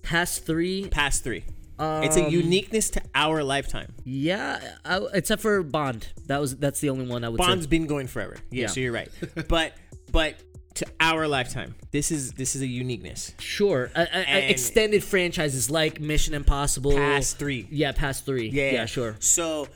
Past 0.03 0.45
three, 0.45 0.89
past 0.91 1.25
three 1.25 1.45
it's 1.79 2.17
a 2.17 2.25
um, 2.27 2.31
uniqueness 2.31 2.91
to 2.91 3.03
our 3.15 3.43
lifetime 3.43 3.93
Yeah, 4.05 4.61
I, 4.85 5.01
except 5.13 5.43
for 5.43 5.63
Bond. 5.63 6.07
That 6.27 6.41
was 6.41 6.57
that's 6.57 6.81
the 6.81 6.91
only 6.91 7.07
one 7.07 7.25
I 7.25 7.29
would 7.29 7.39
bond's 7.39 7.65
say. 7.65 7.71
been 7.71 7.87
going 7.87 8.07
forever 8.07 8.37
yeah, 8.51 8.63
Yeah. 8.63 8.67
so 8.69 8.81
you're 8.81 8.93
right 8.93 9.09
but 9.49 9.73
but 10.13 10.35
to 10.75 10.87
our 11.01 11.27
lifetime 11.29 11.75
this 11.93 12.11
is 12.11 12.33
this 12.33 12.55
is 12.57 12.63
a 12.63 12.67
uniqueness 12.67 13.33
Sure, 13.39 13.91
uh, 13.95 14.07
uh, 14.13 14.19
uh, 14.19 14.23
extended 14.37 15.03
franchises 15.05 15.71
like 15.71 16.01
Mission 16.01 16.35
Impossible. 16.35 16.93
past 16.93 17.39
three 17.39 17.67
Yeah, 17.71 17.93
past 17.93 18.25
three. 18.27 18.49
Yeah, 18.49 18.71
yeah, 18.73 18.87
sure. 18.87 19.17
So 19.21 19.69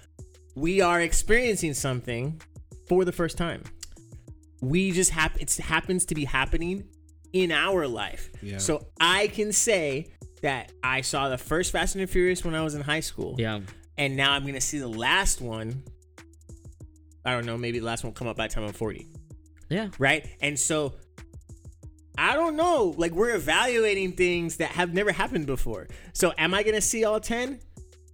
we 0.56 0.80
are 0.80 1.00
experiencing 1.00 1.74
something 1.74 2.40
for 2.88 3.04
the 3.04 3.12
first 3.12 3.36
time. 3.38 3.62
We 4.60 4.90
just 4.90 5.10
hap- 5.12 5.40
it 5.40 5.54
happens 5.56 6.04
to 6.06 6.14
be 6.16 6.24
happening 6.24 6.84
in 7.32 7.52
our 7.52 7.86
life. 7.86 8.30
Yeah. 8.42 8.58
So 8.58 8.88
I 9.00 9.28
can 9.28 9.52
say 9.52 10.08
that 10.42 10.72
I 10.82 11.00
saw 11.00 11.28
the 11.28 11.38
first 11.38 11.72
Fast 11.72 11.94
and 11.94 12.02
the 12.02 12.06
Furious 12.06 12.44
when 12.44 12.54
I 12.54 12.62
was 12.62 12.74
in 12.74 12.82
high 12.82 13.00
school. 13.00 13.36
Yeah, 13.38 13.60
And 13.96 14.16
now 14.16 14.32
I'm 14.32 14.46
gonna 14.46 14.60
see 14.60 14.78
the 14.78 14.88
last 14.88 15.40
one. 15.40 15.82
I 17.24 17.32
don't 17.32 17.46
know, 17.46 17.58
maybe 17.58 17.78
the 17.78 17.86
last 17.86 18.04
one 18.04 18.12
will 18.12 18.16
come 18.16 18.28
up 18.28 18.36
by 18.36 18.46
the 18.48 18.54
time 18.54 18.64
I'm 18.64 18.72
40 18.72 19.06
yeah. 19.68 19.88
right? 19.98 20.26
And 20.40 20.58
so 20.58 20.94
I 22.16 22.34
don't 22.34 22.56
know. 22.56 22.94
Like 22.96 23.12
we're 23.12 23.34
evaluating 23.34 24.12
things 24.12 24.56
that 24.56 24.70
have 24.70 24.92
never 24.92 25.12
happened 25.12 25.46
before. 25.46 25.88
So 26.12 26.32
am 26.36 26.54
I 26.54 26.62
gonna 26.62 26.80
see 26.80 27.04
all 27.04 27.20
ten? 27.20 27.60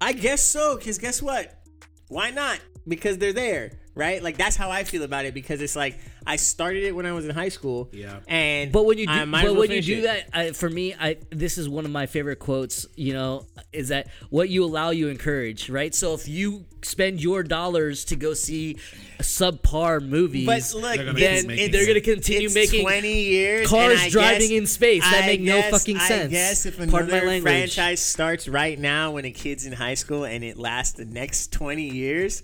I 0.01 0.13
guess 0.13 0.43
so. 0.43 0.77
Cause 0.77 0.99
guess 0.99 1.23
what? 1.23 1.63
Why 2.09 2.31
not? 2.31 2.61
Because 2.87 3.19
they're 3.19 3.33
there, 3.33 3.73
right? 3.95 4.23
Like 4.23 4.37
that's 4.37 4.57
how 4.57 4.71
I 4.71 4.85
feel 4.85 5.03
about 5.03 5.25
it. 5.25 5.35
Because 5.35 5.61
it's 5.61 5.77
like 5.77 5.99
I 6.27 6.37
started 6.37 6.85
it 6.85 6.95
when 6.95 7.07
I 7.07 7.13
was 7.13 7.25
in 7.25 7.31
high 7.35 7.49
school. 7.51 7.89
Yeah. 7.93 8.21
And 8.27 8.73
But 8.73 8.85
when 8.87 8.99
you 8.99 9.07
do, 9.07 9.13
I 9.13 9.25
might 9.25 9.41
as 9.41 9.45
but 9.45 9.53
well 9.53 9.61
when 9.61 9.71
you 9.71 9.83
do 9.83 9.99
it. 9.99 10.03
that, 10.03 10.25
I, 10.33 10.51
for 10.53 10.69
me, 10.71 10.95
I 10.99 11.17
this 11.31 11.59
is 11.59 11.69
one 11.69 11.85
of 11.85 11.91
my 11.91 12.07
favorite 12.07 12.39
quotes. 12.39 12.87
You 12.97 13.13
know, 13.15 13.47
is 13.73 13.89
that 13.89 14.09
what 14.31 14.49
you 14.49 14.65
allow, 14.65 14.91
you 14.91 15.09
encourage, 15.09 15.69
right? 15.71 15.95
So 15.95 16.15
if 16.15 16.29
you 16.29 16.65
spend 16.83 17.23
your 17.23 17.43
dollars 17.43 18.05
to 18.07 18.17
go 18.17 18.35
see 18.35 18.77
subpar 19.21 20.07
movies, 20.07 20.47
But 20.47 20.75
look, 20.75 20.97
They're 20.97 21.05
gonna 21.07 21.19
then 21.19 21.49
keep 21.49 21.73
they're 21.73 21.85
going 21.87 21.95
to 21.95 22.01
continue 22.01 22.47
it's 22.47 22.55
making 22.55 22.83
20 22.83 23.23
years 23.23 23.69
cars 23.69 23.93
and 23.93 24.01
I 24.03 24.09
driving 24.11 24.51
guess- 24.51 24.59
in 24.59 24.67
space 24.67 25.03
that 25.03 25.25
I 25.25 25.27
make 25.27 25.41
no 25.41 25.61
guess- 25.61 25.71
fucking 25.71 25.97
I 25.97 26.09
sense. 26.09 26.31
guess 26.31 26.67
if 26.67 26.77
Pardon 26.77 26.93
my 26.93 26.99
another 27.01 27.27
language. 27.27 27.53
franchise 27.53 28.01
starts 28.01 28.49
right 28.49 28.79
now 28.79 29.13
when 29.13 29.25
a 29.25 29.31
kid's 29.31 29.65
in 29.67 29.73
high 29.73 29.95
school 29.95 30.25
and 30.25 30.45
it 30.45 30.59
lasts 30.59 30.97
the 30.97 31.05
next 31.07 31.53
20 31.53 31.89
years, 31.89 32.43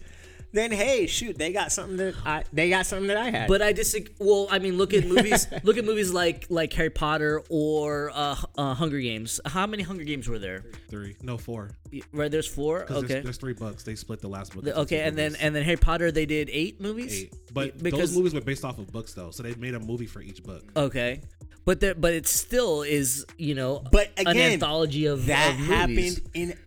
then 0.52 0.72
hey, 0.72 1.06
shoot, 1.06 1.38
they 1.38 1.52
got 1.52 1.72
something 1.72 1.96
that 1.98 2.14
I 2.24 2.44
they 2.52 2.70
got 2.70 2.86
something 2.86 3.08
that 3.08 3.16
I 3.16 3.30
had. 3.30 3.48
But 3.48 3.62
I 3.62 3.72
disagree. 3.72 4.14
Well, 4.18 4.48
I 4.50 4.58
mean, 4.58 4.76
look 4.76 4.92
at 4.94 5.06
movies. 5.06 5.46
look 5.62 5.76
at 5.76 5.84
movies 5.84 6.12
like 6.12 6.46
like 6.50 6.72
Harry 6.72 6.90
Potter 6.90 7.42
or 7.48 8.10
uh, 8.14 8.36
uh, 8.56 8.74
Hunger 8.74 9.00
Games. 9.00 9.40
How 9.46 9.66
many 9.66 9.82
Hunger 9.82 10.04
Games 10.04 10.28
were 10.28 10.38
there? 10.38 10.64
Three, 10.88 11.16
no 11.22 11.38
four. 11.38 11.70
Right, 12.12 12.30
there's 12.30 12.46
four. 12.46 12.82
Okay, 12.84 13.06
there's, 13.06 13.24
there's 13.24 13.36
three 13.36 13.52
books. 13.52 13.82
They 13.82 13.94
split 13.94 14.20
the 14.20 14.28
last 14.28 14.54
book. 14.54 14.64
The- 14.64 14.78
okay, 14.80 14.98
two 14.98 15.02
and 15.04 15.16
then 15.16 15.36
and 15.40 15.54
then 15.54 15.62
Harry 15.64 15.76
Potter, 15.76 16.10
they 16.12 16.26
did 16.26 16.50
eight 16.52 16.80
movies. 16.80 17.22
eight. 17.22 17.34
But 17.52 17.82
because 17.82 18.10
those 18.10 18.16
movies 18.16 18.34
were 18.34 18.40
based 18.40 18.64
off 18.64 18.78
of 18.78 18.90
books 18.92 19.14
though, 19.14 19.30
so 19.30 19.42
they 19.42 19.54
made 19.54 19.74
a 19.74 19.80
movie 19.80 20.06
for 20.06 20.20
each 20.20 20.42
book. 20.42 20.62
Okay, 20.76 21.20
but 21.64 21.80
there, 21.80 21.94
but 21.94 22.12
it 22.14 22.26
still 22.26 22.82
is 22.82 23.26
you 23.38 23.54
know 23.54 23.84
But 23.90 24.10
an 24.16 24.36
anthology 24.36 25.06
of 25.06 25.26
that 25.26 25.52
of 25.54 25.60
movies. 25.60 26.16
happened 26.18 26.30
in 26.34 26.58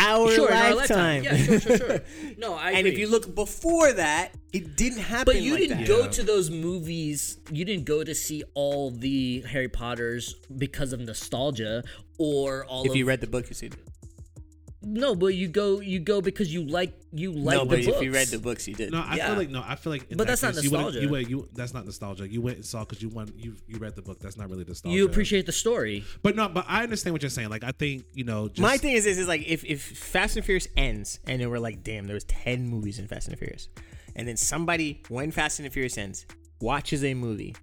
our 0.00 0.30
sure, 0.32 0.48
in 0.50 0.56
our 0.56 0.74
lifetime. 0.74 1.22
lifetime. 1.24 1.24
Yeah, 1.24 1.58
sure, 1.58 1.60
sure, 1.60 1.76
sure. 1.76 2.00
No, 2.38 2.54
I 2.66 2.72
and 2.72 2.86
if 2.86 2.98
you 2.98 3.06
look 3.08 3.34
before 3.34 3.92
that, 3.92 4.32
it 4.52 4.76
didn't 4.76 4.98
happen. 5.00 5.26
But 5.26 5.42
you 5.42 5.52
like 5.52 5.60
didn't 5.62 5.78
that. 5.78 5.88
go 5.88 6.00
Yeah. 6.04 6.08
to 6.08 6.22
those 6.22 6.50
movies. 6.50 7.38
You 7.50 7.64
didn't 7.64 7.84
go 7.84 8.02
to 8.04 8.14
see 8.14 8.42
all 8.54 8.90
the 8.90 9.40
Harry 9.42 9.68
Potters 9.68 10.34
because 10.56 10.92
of 10.92 11.00
nostalgia 11.00 11.84
or 12.18 12.64
all. 12.66 12.84
If 12.84 12.90
of, 12.90 12.96
you 12.96 13.04
read 13.04 13.20
the 13.20 13.26
book, 13.26 13.48
you 13.48 13.54
see. 13.54 13.66
it. 13.66 13.74
No, 14.82 15.14
but 15.14 15.28
you 15.34 15.46
go 15.48 15.80
you 15.80 15.98
go 16.00 16.20
because 16.22 16.52
you 16.52 16.62
like 16.64 16.92
you 17.12 17.32
like 17.32 17.54
no, 17.58 17.64
the 17.64 17.76
but 17.76 17.84
books. 17.84 17.96
if 17.98 18.02
you 18.02 18.12
read 18.12 18.28
the 18.28 18.38
books, 18.38 18.66
you 18.66 18.74
did. 18.74 18.90
No, 18.92 19.00
I 19.06 19.16
Yeah. 19.16 19.26
feel 19.28 19.36
like 19.36 19.50
no. 19.50 19.62
I 19.66 19.74
feel 19.76 19.92
like, 19.92 20.08
But 20.08 20.18
that 20.18 20.26
that's 20.28 20.42
not 20.42 20.54
case, 20.54 20.64
you 20.64 20.70
wouldn't- 20.70 20.86
nostalgia. 20.94 21.06
You, 21.06 21.12
went, 21.12 21.28
you 21.30 21.48
that's 21.54 21.74
not 21.74 21.84
nostalgia. 21.84 22.28
You 22.28 22.40
went 22.40 22.56
and 22.56 22.64
saw 22.64 22.80
because 22.84 23.02
you 23.02 23.08
won. 23.10 23.30
You 23.36 23.56
you 23.68 23.78
read 23.78 23.94
the 23.94 24.02
book. 24.02 24.20
That's 24.20 24.36
not 24.38 24.48
really 24.48 24.64
nostalgia. 24.64 24.96
you 24.96 25.04
appreciate 25.06 25.44
the 25.46 25.52
story. 25.52 26.04
But 26.22 26.34
no, 26.36 26.48
but 26.48 26.64
I 26.68 26.82
understand 26.82 27.12
what 27.12 27.22
you're 27.22 27.28
saying. 27.30 27.50
Like 27.50 27.64
I 27.64 27.72
think 27.72 28.04
you 28.14 28.24
know. 28.24 28.48
Just, 28.48 28.60
My 28.60 28.78
thing 28.78 28.94
is 28.94 29.04
this 29.04 29.18
is 29.18 29.28
like 29.28 29.46
if, 29.46 29.64
if 29.64 29.82
Fast 29.82 30.36
and 30.36 30.44
Furious 30.46 30.68
ends 30.76 31.18
and 31.26 31.40
then 31.42 31.50
we're 31.50 31.58
like, 31.58 31.82
damn, 31.82 32.06
there 32.06 32.14
was 32.14 32.24
ten 32.24 32.66
movies 32.66 32.98
in 32.98 33.06
Fast 33.06 33.28
and 33.28 33.38
Furious, 33.38 33.68
and 34.16 34.26
then 34.26 34.36
somebody 34.38 35.02
when 35.08 35.30
Fast 35.30 35.58
and 35.58 35.66
the 35.66 35.70
Furious 35.70 35.98
ends 35.98 36.24
watches 36.62 37.04
a 37.04 37.12
movie 37.14 37.54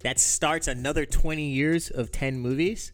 that 0.00 0.18
starts 0.18 0.66
another 0.68 1.04
twenty 1.04 1.50
years 1.50 1.90
of 1.90 2.10
ten 2.12 2.38
movies, 2.38 2.92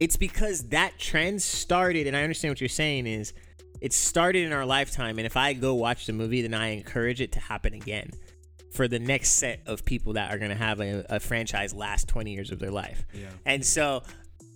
it's 0.00 0.16
because 0.16 0.68
that 0.68 0.98
trend 0.98 1.42
started, 1.42 2.06
and 2.06 2.16
I 2.16 2.22
understand 2.22 2.50
what 2.52 2.60
you're 2.60 2.68
saying 2.68 3.06
is 3.06 3.32
it 3.80 3.92
started 3.92 4.44
in 4.44 4.52
our 4.52 4.66
lifetime, 4.66 5.18
and 5.18 5.26
if 5.26 5.36
I 5.36 5.52
go 5.52 5.74
watch 5.74 6.06
the 6.06 6.12
movie, 6.12 6.42
then 6.42 6.54
I 6.54 6.68
encourage 6.68 7.20
it 7.20 7.32
to 7.32 7.40
happen 7.40 7.74
again 7.74 8.10
for 8.72 8.88
the 8.88 8.98
next 8.98 9.30
set 9.30 9.60
of 9.66 9.84
people 9.84 10.14
that 10.14 10.32
are 10.32 10.38
going 10.38 10.50
to 10.50 10.56
have 10.56 10.80
a, 10.80 11.04
a 11.08 11.20
franchise 11.20 11.72
last 11.72 12.08
20 12.08 12.32
years 12.32 12.50
of 12.50 12.58
their 12.58 12.72
life. 12.72 13.06
Yeah. 13.14 13.28
And 13.46 13.64
so 13.64 14.02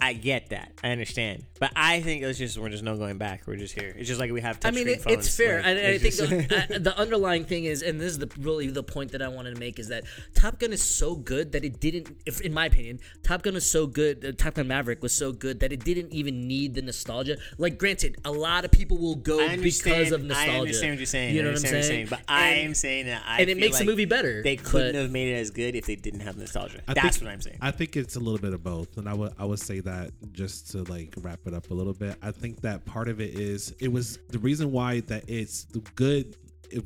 I 0.00 0.12
get 0.12 0.50
that. 0.50 0.72
I 0.82 0.90
understand. 0.90 1.44
But 1.58 1.72
I 1.74 2.00
think 2.00 2.22
it's 2.22 2.38
just, 2.38 2.56
we're 2.56 2.68
just 2.68 2.84
no 2.84 2.96
going 2.96 3.18
back. 3.18 3.42
We're 3.46 3.56
just 3.56 3.74
here. 3.74 3.92
It's 3.96 4.06
just 4.06 4.20
like 4.20 4.30
we 4.30 4.40
have 4.40 4.58
I 4.64 4.70
mean, 4.70 4.86
it, 4.86 5.02
phones. 5.02 5.26
it's 5.26 5.36
fair, 5.36 5.56
Like, 5.56 5.66
and, 5.66 5.78
and 5.78 5.94
I 5.94 5.98
think 5.98 6.14
the, 6.48 6.66
uh, 6.76 6.78
the 6.78 6.96
underlying 6.96 7.44
thing 7.44 7.64
is, 7.64 7.82
and 7.82 8.00
this 8.00 8.12
is 8.12 8.18
the 8.18 8.30
really 8.38 8.68
the 8.68 8.84
point 8.84 9.10
that 9.12 9.22
I 9.22 9.28
wanted 9.28 9.54
to 9.54 9.60
make 9.60 9.78
is 9.80 9.88
that 9.88 10.04
Top 10.34 10.60
Gun 10.60 10.72
is 10.72 10.82
so 10.82 11.16
good 11.16 11.50
that 11.52 11.64
it 11.64 11.80
didn't, 11.80 12.16
if 12.26 12.40
in 12.40 12.54
my 12.54 12.66
opinion, 12.66 13.00
Top 13.24 13.42
Gun 13.42 13.56
is 13.56 13.68
so 13.68 13.88
good. 13.88 14.24
Uh, 14.24 14.32
Top 14.36 14.54
Gun 14.54 14.68
Maverick 14.68 15.02
was 15.02 15.12
so 15.12 15.32
good 15.32 15.58
that 15.60 15.72
it 15.72 15.82
didn't 15.84 16.12
even 16.12 16.46
need 16.46 16.74
the 16.74 16.82
nostalgia. 16.82 17.36
Like, 17.58 17.76
granted, 17.76 18.16
a 18.24 18.30
lot 18.30 18.64
of 18.64 18.70
people 18.70 18.98
will 18.98 19.16
go 19.16 19.38
because 19.56 20.12
of 20.12 20.22
nostalgia. 20.22 20.52
I 20.52 20.58
understand 20.60 20.92
what 20.92 20.98
you're 20.98 21.06
saying. 21.06 21.34
You 21.34 21.42
know 21.42 21.48
what 21.50 21.58
I'm 21.58 21.64
understand 21.74 21.84
saying? 21.84 22.06
But 22.08 22.20
I 22.28 22.48
am 22.50 22.74
saying 22.74 23.06
that 23.06 23.22
I 23.26 23.40
and 23.40 23.50
it 23.50 23.54
feel 23.54 23.60
makes 23.60 23.78
the 23.78 23.84
movie 23.84 24.04
better, 24.04 24.42
They 24.44 24.54
couldn't 24.56 24.92
but- 24.92 25.00
have 25.02 25.10
made 25.10 25.28
it 25.34 25.38
as 25.40 25.50
good 25.50 25.74
if 25.74 25.86
they 25.86 25.96
didn't 25.96 26.20
have 26.20 26.36
nostalgia. 26.36 26.82
I 26.86 26.94
That's 26.94 27.16
think- 27.16 27.26
what 27.26 27.32
I'm 27.32 27.40
saying. 27.40 27.58
I 27.60 27.72
think 27.72 27.96
it's 27.96 28.14
a 28.14 28.20
little 28.20 28.38
bit 28.38 28.52
of 28.52 28.62
both, 28.62 28.96
and 28.96 29.08
I 29.08 29.14
would 29.14 29.32
I 29.36 29.44
would 29.44 29.58
say 29.58 29.80
that 29.80 29.87
just 30.32 30.70
to 30.72 30.82
like 30.84 31.14
wrap 31.18 31.40
it 31.46 31.54
up 31.54 31.70
a 31.70 31.74
little 31.74 31.92
bit. 31.92 32.16
I 32.22 32.30
think 32.30 32.60
that 32.62 32.84
part 32.84 33.08
of 33.08 33.20
it 33.20 33.38
is 33.38 33.74
it 33.80 33.88
was 33.88 34.18
the 34.28 34.38
reason 34.38 34.72
why 34.72 35.00
that 35.00 35.24
it's 35.28 35.64
good 35.94 36.36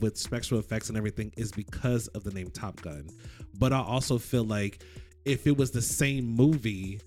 with 0.01 0.17
spectral 0.17 0.61
effects 0.61 0.89
and 0.89 0.97
everything 0.97 1.33
is 1.37 1.53
because 1.53 2.07
of 2.09 2.25
the 2.25 2.31
name 2.31 2.51
Top 2.51 2.81
Gun. 2.83 3.09
But 3.59 3.73
I 3.73 3.81
also 3.81 4.19
feel 4.19 4.45
like 4.45 4.83
if 5.25 5.47
it 5.47 5.57
was 5.57 5.71
the 5.71 5.83
same 5.83 6.25
movie 6.25 7.01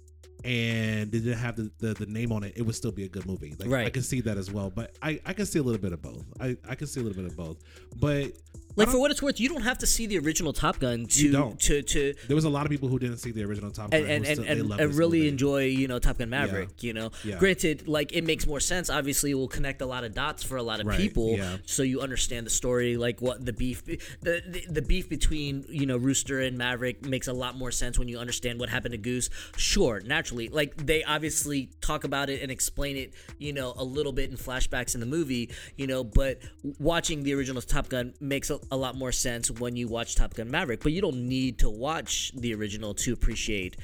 and 0.43 1.13
it 1.13 1.23
didn't 1.23 1.39
have 1.39 1.55
the, 1.55 1.71
the, 1.79 1.93
the 1.93 2.05
name 2.05 2.31
on 2.31 2.43
it, 2.43 2.53
it 2.55 2.61
would 2.61 2.75
still 2.75 2.91
be 2.91 3.03
a 3.05 3.09
good 3.09 3.25
movie. 3.25 3.55
Like 3.57 3.69
I 3.87 3.89
can 3.89 4.03
see 4.03 4.21
that 4.21 4.37
as 4.37 4.51
well. 4.51 4.69
But 4.69 4.95
I, 5.01 5.19
I 5.25 5.33
can 5.33 5.45
see 5.45 5.59
a 5.59 5.63
little 5.63 5.81
bit 5.81 5.93
of 5.93 6.01
both. 6.01 6.23
I, 6.39 6.57
I 6.67 6.75
can 6.75 6.87
see 6.87 6.99
a 6.99 7.03
little 7.03 7.21
bit 7.21 7.31
of 7.31 7.35
both. 7.35 7.57
But 7.97 8.33
like 8.75 8.89
for 8.89 8.99
what 8.99 9.11
it's 9.11 9.21
worth, 9.21 9.39
you 9.39 9.49
don't 9.49 9.61
have 9.63 9.77
to 9.79 9.87
see 9.87 10.05
the 10.05 10.17
original 10.19 10.53
Top 10.53 10.79
Gun 10.79 11.05
to 11.05 11.23
You 11.25 11.31
don't. 11.31 11.59
to 11.61 11.81
to 11.81 12.13
there 12.27 12.35
was 12.35 12.45
a 12.45 12.49
lot 12.49 12.65
of 12.65 12.71
people 12.71 12.89
who 12.89 12.99
didn't 12.99 13.17
see 13.17 13.31
the 13.31 13.43
original 13.43 13.71
Top 13.71 13.91
Gun 13.91 14.01
and 14.01 14.09
and, 14.11 14.25
and, 14.25 14.37
still- 14.45 14.71
and, 14.73 14.81
and 14.81 14.95
really 14.95 15.19
movie. 15.19 15.29
enjoy 15.29 15.63
you 15.65 15.87
know 15.87 15.99
Top 15.99 16.17
Gun 16.17 16.29
Maverick. 16.29 16.83
You 16.83 16.93
know, 16.93 17.11
Yeah. 17.23 17.37
granted, 17.37 17.87
like 17.87 18.13
it 18.13 18.23
makes 18.23 18.45
more 18.47 18.59
sense. 18.59 18.89
Obviously, 18.89 19.31
it 19.31 19.35
will 19.35 19.47
connect 19.47 19.81
a 19.81 19.85
lot 19.85 20.03
of 20.03 20.13
dots 20.13 20.43
for 20.43 20.57
a 20.57 20.63
lot 20.63 20.79
of 20.79 20.87
Right, 20.87 20.97
people, 20.99 21.35
yeah. 21.37 21.57
so 21.65 21.83
you 21.83 22.01
understand 22.01 22.45
the 22.45 22.49
story. 22.49 22.97
Like 22.97 23.21
what 23.21 23.45
the 23.45 23.53
beef, 23.53 23.83
the, 23.85 23.99
the 24.21 24.65
the 24.69 24.81
beef 24.81 25.07
between 25.09 25.65
you 25.69 25.85
know 25.85 25.97
Rooster 25.97 26.41
and 26.41 26.57
Maverick 26.57 27.05
makes 27.05 27.27
a 27.27 27.33
lot 27.33 27.57
more 27.57 27.71
sense 27.71 27.97
when 27.99 28.07
you 28.07 28.17
understand 28.19 28.59
what 28.59 28.69
happened 28.69 28.91
to 28.93 28.97
Goose. 28.97 29.29
Sure, 29.57 30.01
naturally, 30.05 30.49
like 30.49 30.75
they 30.85 31.03
obviously 31.03 31.69
talk 31.81 32.03
about 32.03 32.29
it 32.29 32.41
and 32.41 32.51
explain 32.51 32.97
it, 32.97 33.13
you 33.37 33.53
know, 33.53 33.73
a 33.77 33.83
little 33.83 34.11
bit 34.11 34.29
in 34.29 34.37
flashbacks 34.37 34.93
in 34.93 34.99
the 34.99 35.05
movie, 35.05 35.49
you 35.77 35.87
know. 35.87 36.03
But 36.03 36.39
watching 36.79 37.23
the 37.23 37.33
original 37.33 37.61
Top 37.61 37.89
Gun 37.89 38.13
makes 38.19 38.49
a, 38.49 38.59
a 38.71 38.77
lot 38.77 38.95
more 38.95 39.11
sense 39.11 39.51
when 39.51 39.75
you 39.75 39.87
watch 39.87 40.15
Top 40.15 40.33
Gun 40.33 40.49
Maverick. 40.49 40.81
But 40.81 40.91
you 40.91 41.01
don't 41.01 41.27
need 41.27 41.59
to 41.59 41.69
watch 41.69 42.31
the 42.35 42.53
original 42.53 42.93
to 42.95 43.13
appreciate, 43.13 43.77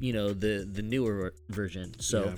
you 0.00 0.12
know, 0.12 0.32
the 0.32 0.68
the 0.70 0.82
newer 0.82 1.34
version. 1.48 1.94
So. 2.00 2.24
Yeah. 2.24 2.34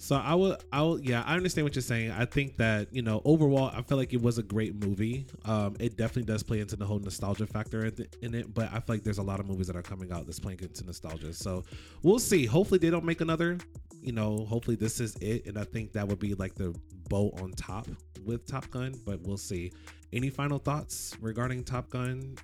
So 0.00 0.14
I 0.14 0.34
will, 0.36 0.56
I 0.72 0.82
will, 0.82 1.00
yeah, 1.00 1.24
I 1.26 1.34
understand 1.34 1.64
what 1.64 1.74
you're 1.74 1.82
saying. 1.82 2.12
I 2.12 2.24
think 2.24 2.56
that 2.58 2.86
you 2.92 3.02
know, 3.02 3.20
overall, 3.24 3.72
I 3.74 3.82
feel 3.82 3.98
like 3.98 4.12
it 4.12 4.22
was 4.22 4.38
a 4.38 4.44
great 4.44 4.76
movie. 4.76 5.26
Um, 5.44 5.74
it 5.80 5.96
definitely 5.96 6.22
does 6.22 6.44
play 6.44 6.60
into 6.60 6.76
the 6.76 6.86
whole 6.86 7.00
nostalgia 7.00 7.48
factor 7.48 7.84
in, 8.22 8.34
it, 8.34 8.54
but 8.54 8.68
I 8.72 8.78
feel 8.78 8.94
like 8.94 9.02
there's 9.02 9.18
a 9.18 9.24
lot 9.24 9.40
of 9.40 9.46
movies 9.46 9.66
that 9.66 9.74
are 9.74 9.82
coming 9.82 10.12
out 10.12 10.24
that's 10.26 10.38
playing 10.38 10.60
into 10.62 10.84
nostalgia. 10.84 11.32
So 11.34 11.64
we'll 12.04 12.20
see. 12.20 12.46
Hopefully, 12.46 12.78
they 12.78 12.90
don't 12.90 13.04
make 13.04 13.20
another. 13.20 13.58
You 14.00 14.12
know, 14.12 14.46
hopefully 14.48 14.76
this 14.76 15.00
is 15.00 15.16
it, 15.16 15.46
and 15.46 15.58
I 15.58 15.64
think 15.64 15.92
that 15.94 16.06
would 16.06 16.20
be 16.20 16.34
like 16.34 16.54
the 16.54 16.72
bow 17.08 17.32
on 17.42 17.50
top 17.52 17.88
with 18.24 18.46
Top 18.46 18.70
Gun. 18.70 18.94
But 19.04 19.20
we'll 19.22 19.36
see. 19.36 19.72
Any 20.12 20.30
final 20.30 20.58
thoughts 20.58 21.14
regarding 21.20 21.64
Top 21.64 21.90
Gun, 21.90 22.36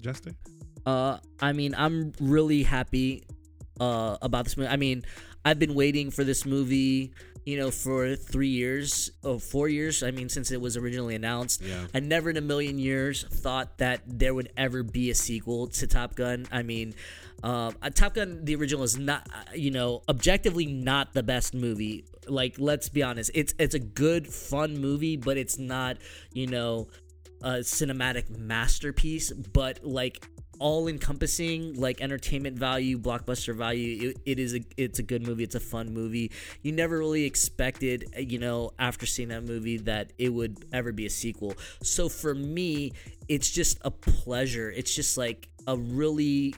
Jester? 0.00 0.32
Uh, 0.84 1.18
I 1.40 1.52
mean, 1.52 1.74
I'm 1.76 2.12
really 2.20 2.62
happy 2.62 3.24
uh 3.78 4.18
about 4.20 4.44
this 4.44 4.56
movie. 4.56 4.68
I 4.68 4.76
mean, 4.76 5.04
I've 5.44 5.58
been 5.58 5.74
waiting 5.74 6.10
for 6.10 6.22
this 6.22 6.44
movie, 6.44 7.12
you 7.46 7.56
know, 7.56 7.70
for 7.70 8.14
three 8.14 8.48
years 8.48 9.10
or 9.22 9.40
four 9.40 9.68
years. 9.68 10.02
I 10.02 10.10
mean, 10.10 10.28
since 10.28 10.50
it 10.50 10.60
was 10.60 10.76
originally 10.76 11.14
announced. 11.14 11.62
Yeah. 11.62 11.86
I 11.94 12.00
never 12.00 12.30
in 12.30 12.36
a 12.36 12.42
million 12.42 12.78
years 12.78 13.24
thought 13.24 13.78
that 13.78 14.02
there 14.06 14.34
would 14.34 14.52
ever 14.56 14.82
be 14.82 15.10
a 15.10 15.14
sequel 15.14 15.68
to 15.68 15.86
Top 15.86 16.14
Gun. 16.14 16.46
I 16.52 16.62
mean, 16.62 16.94
um, 17.42 17.74
uh, 17.82 17.90
Top 17.90 18.14
Gun, 18.14 18.44
the 18.44 18.54
original, 18.56 18.82
is 18.82 18.98
not, 18.98 19.28
uh, 19.32 19.52
you 19.54 19.70
know, 19.70 20.02
objectively 20.08 20.66
not 20.66 21.12
the 21.12 21.22
best 21.22 21.54
movie. 21.54 22.04
Like, 22.26 22.56
let's 22.58 22.88
be 22.88 23.02
honest, 23.02 23.30
it's 23.34 23.54
it's 23.58 23.74
a 23.74 23.78
good, 23.78 24.26
fun 24.26 24.78
movie, 24.78 25.16
but 25.16 25.36
it's 25.36 25.58
not, 25.58 25.98
you 26.32 26.46
know, 26.46 26.88
a 27.42 27.58
cinematic 27.60 28.36
masterpiece. 28.36 29.32
But 29.32 29.84
like 29.84 30.26
all 30.60 30.88
encompassing 30.88 31.74
like 31.74 32.02
entertainment 32.02 32.56
value 32.56 32.98
blockbuster 32.98 33.56
value 33.56 34.10
it, 34.10 34.18
it 34.26 34.38
is 34.38 34.54
a 34.54 34.60
it's 34.76 34.98
a 34.98 35.02
good 35.02 35.26
movie 35.26 35.42
it's 35.42 35.54
a 35.54 35.60
fun 35.60 35.92
movie 35.92 36.30
you 36.62 36.70
never 36.70 36.98
really 36.98 37.24
expected 37.24 38.04
you 38.16 38.38
know 38.38 38.70
after 38.78 39.06
seeing 39.06 39.30
that 39.30 39.42
movie 39.42 39.78
that 39.78 40.12
it 40.18 40.28
would 40.28 40.62
ever 40.72 40.92
be 40.92 41.06
a 41.06 41.10
sequel 41.10 41.54
so 41.82 42.10
for 42.10 42.34
me 42.34 42.92
it's 43.26 43.50
just 43.50 43.78
a 43.86 43.90
pleasure 43.90 44.70
it's 44.70 44.94
just 44.94 45.16
like 45.16 45.48
a 45.66 45.76
really 45.76 46.54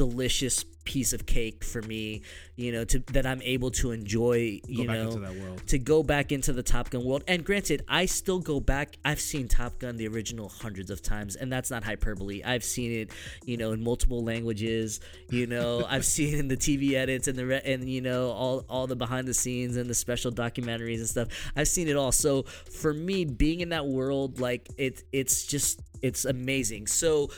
delicious 0.00 0.64
piece 0.84 1.12
of 1.12 1.26
cake 1.26 1.62
for 1.62 1.82
me 1.82 2.22
you 2.56 2.72
know 2.72 2.84
to 2.84 2.98
that 3.12 3.26
i'm 3.26 3.42
able 3.42 3.70
to 3.70 3.90
enjoy 3.92 4.58
you 4.66 4.78
Go 4.78 4.86
back 4.86 4.96
know 4.96 5.08
into 5.08 5.18
that 5.20 5.34
world. 5.36 5.62
to 5.66 5.78
go 5.78 6.02
back 6.02 6.32
into 6.32 6.52
the 6.54 6.62
Top 6.62 6.88
Gun 6.90 7.04
world. 7.04 7.22
And 7.28 7.44
granted, 7.44 7.84
I 7.88 8.06
still 8.06 8.38
go 8.38 8.60
back. 8.60 8.96
I've 9.04 9.20
seen 9.20 9.46
Top 9.46 9.78
Gun 9.78 9.96
the 9.96 10.08
original 10.08 10.48
hundreds 10.48 10.90
of 10.90 11.02
times, 11.02 11.36
and 11.36 11.52
that's 11.52 11.70
not 11.70 11.84
hyperbole. 11.84 12.42
I've 12.42 12.64
seen 12.64 12.90
it, 12.92 13.10
you 13.44 13.56
know, 13.56 13.72
in 13.72 13.84
multiple 13.84 14.24
languages. 14.24 15.00
You 15.28 15.46
know, 15.46 15.84
I've 15.94 16.04
seen 16.06 16.34
in 16.38 16.48
the 16.48 16.56
TV 16.56 16.92
edits 16.94 17.28
and 17.28 17.36
the 17.38 17.46
re- 17.46 17.62
and 17.64 17.88
you 17.88 18.00
know 18.00 18.30
all 18.30 18.64
all 18.68 18.86
the 18.86 18.96
behind 18.96 19.28
the 19.28 19.34
scenes 19.34 19.76
and 19.76 19.88
the 19.88 19.94
special 19.94 20.32
documentaries 20.32 20.98
and 20.98 21.08
stuff. 21.08 21.28
I've 21.56 21.68
seen 21.68 21.88
it 21.88 21.96
all. 21.96 22.12
So 22.12 22.42
for 22.82 22.92
me, 22.94 23.24
being 23.26 23.60
in 23.60 23.68
that 23.68 23.86
world, 23.86 24.40
like 24.40 24.68
it, 24.78 25.02
it's 25.12 25.46
just 25.46 25.80
it's 26.02 26.24
amazing. 26.24 26.86
So. 26.88 27.30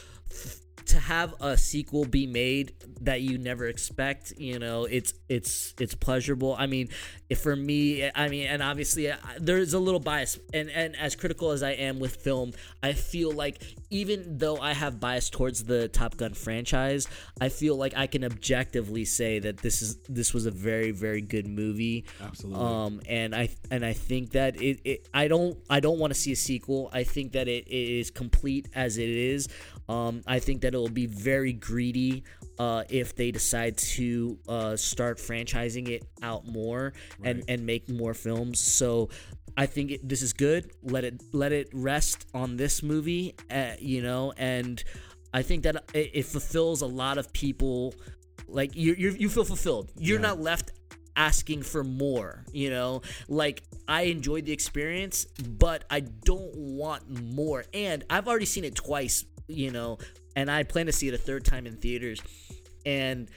To 0.86 0.98
have 0.98 1.34
a 1.40 1.56
sequel 1.56 2.04
be 2.04 2.26
made 2.26 2.72
that 3.00 3.20
you 3.20 3.38
never 3.38 3.66
expect, 3.66 4.32
you 4.38 4.58
know, 4.58 4.84
it's 4.84 5.14
it's 5.28 5.74
it's 5.78 5.94
pleasurable. 5.94 6.54
I 6.58 6.66
mean, 6.66 6.88
if 7.28 7.40
for 7.40 7.56
me, 7.56 8.10
I 8.14 8.28
mean, 8.28 8.46
and 8.46 8.62
obviously 8.62 9.10
I, 9.10 9.16
there's 9.38 9.74
a 9.74 9.78
little 9.78 10.00
bias, 10.00 10.38
and 10.52 10.70
and 10.70 10.96
as 10.96 11.16
critical 11.16 11.50
as 11.50 11.62
I 11.62 11.72
am 11.72 11.98
with 11.98 12.16
film, 12.16 12.52
I 12.82 12.92
feel 12.92 13.32
like 13.32 13.62
even 13.90 14.38
though 14.38 14.58
I 14.58 14.72
have 14.72 15.00
bias 15.00 15.30
towards 15.30 15.64
the 15.64 15.88
Top 15.88 16.16
Gun 16.16 16.34
franchise, 16.34 17.08
I 17.40 17.48
feel 17.48 17.76
like 17.76 17.96
I 17.96 18.06
can 18.06 18.24
objectively 18.24 19.04
say 19.04 19.38
that 19.40 19.58
this 19.58 19.82
is 19.82 19.96
this 20.08 20.32
was 20.32 20.46
a 20.46 20.50
very 20.50 20.90
very 20.90 21.20
good 21.20 21.46
movie. 21.46 22.04
Absolutely. 22.20 22.64
Um, 22.64 23.00
and 23.08 23.34
I 23.34 23.48
and 23.70 23.84
I 23.84 23.92
think 23.92 24.32
that 24.32 24.60
it, 24.60 24.80
it 24.84 25.08
I 25.12 25.28
don't 25.28 25.58
I 25.68 25.80
don't 25.80 25.98
want 25.98 26.12
to 26.12 26.18
see 26.18 26.32
a 26.32 26.36
sequel. 26.36 26.90
I 26.92 27.04
think 27.04 27.32
that 27.32 27.48
it, 27.48 27.66
it 27.66 27.98
is 28.00 28.10
complete 28.10 28.68
as 28.74 28.98
it 28.98 29.08
is. 29.08 29.48
Um, 29.92 30.14
I 30.36 30.38
think 30.46 30.62
that 30.62 30.72
it 30.74 30.78
will 30.78 30.98
be 31.04 31.06
very 31.32 31.52
greedy 31.52 32.14
uh, 32.58 32.82
if 33.02 33.08
they 33.18 33.30
decide 33.40 33.74
to 33.96 34.38
uh, 34.48 34.74
start 34.76 35.18
franchising 35.28 35.86
it 35.96 36.02
out 36.22 36.42
more 36.46 36.82
and 37.28 37.36
and 37.52 37.58
make 37.72 37.84
more 38.02 38.14
films. 38.14 38.58
So 38.78 39.08
I 39.56 39.66
think 39.74 39.86
it, 39.94 40.00
this 40.12 40.22
is 40.22 40.32
good. 40.46 40.62
Let 40.94 41.04
it 41.04 41.16
let 41.32 41.52
it 41.60 41.68
rest 41.90 42.18
on 42.32 42.56
this 42.56 42.82
movie, 42.82 43.26
uh, 43.50 43.74
you 43.92 44.00
know, 44.06 44.32
and 44.54 44.76
I 45.34 45.42
think 45.48 45.62
that 45.66 45.76
it, 45.94 46.10
it 46.20 46.24
fulfills 46.34 46.82
a 46.82 46.90
lot 47.02 47.16
of 47.18 47.26
people. 47.32 47.94
Like 48.48 48.76
you, 48.76 48.94
you, 49.02 49.10
you 49.22 49.28
feel 49.28 49.44
fulfilled. 49.44 49.86
You're 49.96 50.18
Yeah. 50.20 50.28
not 50.28 50.40
left 50.40 50.66
asking 51.16 51.62
for 51.62 51.82
more. 51.84 52.44
You 52.52 52.70
know, 52.70 53.02
like 53.28 53.62
I 53.88 54.02
enjoyed 54.16 54.44
the 54.48 54.52
experience, 54.52 55.26
but 55.64 55.84
I 55.90 56.00
don't 56.00 56.54
want 56.56 57.02
more. 57.34 57.64
And 57.72 58.04
I've 58.10 58.28
already 58.28 58.46
seen 58.54 58.64
it 58.64 58.74
twice. 58.74 59.24
You 59.52 59.70
know, 59.70 59.98
and 60.36 60.50
I 60.50 60.62
plan 60.62 60.86
to 60.86 60.92
see 60.92 61.08
it 61.08 61.14
a 61.14 61.18
third 61.18 61.44
time 61.44 61.66
in 61.66 61.76
theaters. 61.76 62.20
And 62.84 63.30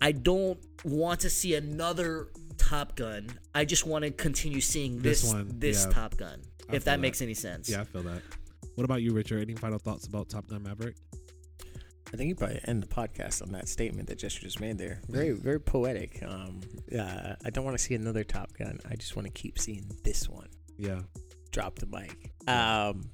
I 0.00 0.12
don't 0.12 0.58
want 0.84 1.20
to 1.20 1.30
see 1.30 1.54
another 1.54 2.28
Top 2.58 2.96
Gun. 2.96 3.28
I 3.54 3.64
just 3.64 3.86
want 3.86 4.04
to 4.04 4.10
continue 4.10 4.60
seeing 4.60 5.00
This 5.00 5.22
this 5.22 5.32
one, 5.32 5.50
this 5.58 5.86
yeah. 5.86 5.92
Top 5.92 6.16
Gun. 6.16 6.40
I 6.68 6.76
if 6.76 6.84
that 6.84 6.92
that. 6.92 7.00
makes 7.00 7.22
any 7.22 7.34
sense. 7.34 7.68
yeah, 7.68 7.80
I 7.80 7.84
feel 7.84 8.02
that. 8.02 8.22
What 8.74 8.84
about 8.84 9.02
you, 9.02 9.12
Richard? 9.12 9.42
Any 9.42 9.54
final 9.54 9.78
thoughts 9.78 10.06
about 10.06 10.28
Top 10.28 10.46
Gun 10.46 10.62
Maverick? 10.62 10.96
I 12.12 12.16
think 12.16 12.28
you 12.28 12.34
probably 12.34 12.60
end 12.64 12.82
the 12.82 12.86
podcast 12.86 13.42
on 13.42 13.52
that 13.52 13.68
statement 13.68 14.08
that 14.08 14.18
Jester 14.18 14.40
just 14.42 14.60
made 14.60 14.76
there. 14.76 15.00
Very, 15.08 15.30
very 15.30 15.58
poetic. 15.60 16.22
Um, 16.26 16.60
uh, 16.98 17.34
I 17.44 17.50
don't 17.50 17.64
want 17.64 17.76
to 17.76 17.82
see 17.82 17.94
another 17.94 18.22
Top 18.22 18.52
Gun. 18.58 18.78
I 18.90 18.96
just 18.96 19.16
want 19.16 19.26
to 19.26 19.32
keep 19.32 19.58
seeing 19.58 19.90
this 20.04 20.28
one. 20.28 20.48
Yeah. 20.76 21.00
Drop 21.52 21.78
the 21.78 21.86
mic. 21.86 22.32
Um, 22.48 23.10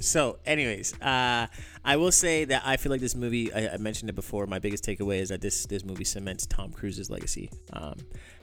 so, 0.00 0.38
anyways, 0.44 1.00
uh, 1.00 1.46
I 1.84 1.96
will 1.96 2.12
say 2.12 2.44
that 2.44 2.62
I 2.64 2.76
feel 2.76 2.90
like 2.90 3.00
this 3.00 3.14
movie. 3.14 3.52
I, 3.52 3.74
I 3.74 3.76
mentioned 3.78 4.10
it 4.10 4.14
before. 4.14 4.46
My 4.46 4.58
biggest 4.58 4.84
takeaway 4.84 5.20
is 5.20 5.30
that 5.30 5.40
this 5.40 5.66
this 5.66 5.84
movie 5.84 6.04
cements 6.04 6.46
Tom 6.46 6.70
Cruise's 6.70 7.10
legacy 7.10 7.50
um, 7.72 7.94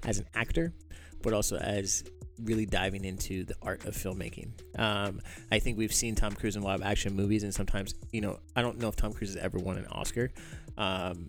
as 0.05 0.19
an 0.19 0.25
actor, 0.33 0.73
but 1.21 1.33
also 1.33 1.57
as 1.57 2.03
really 2.41 2.65
diving 2.65 3.05
into 3.05 3.43
the 3.45 3.55
art 3.61 3.85
of 3.85 3.95
filmmaking. 3.95 4.49
Um, 4.79 5.21
I 5.51 5.59
think 5.59 5.77
we've 5.77 5.93
seen 5.93 6.15
Tom 6.15 6.33
Cruise 6.33 6.55
in 6.55 6.63
a 6.63 6.65
lot 6.65 6.75
of 6.75 6.83
action 6.83 7.15
movies, 7.15 7.43
and 7.43 7.53
sometimes, 7.53 7.93
you 8.11 8.21
know, 8.21 8.39
I 8.55 8.61
don't 8.61 8.79
know 8.79 8.87
if 8.87 8.95
Tom 8.95 9.13
Cruise 9.13 9.33
has 9.33 9.43
ever 9.43 9.59
won 9.59 9.77
an 9.77 9.85
Oscar. 9.87 10.31
Um, 10.77 11.27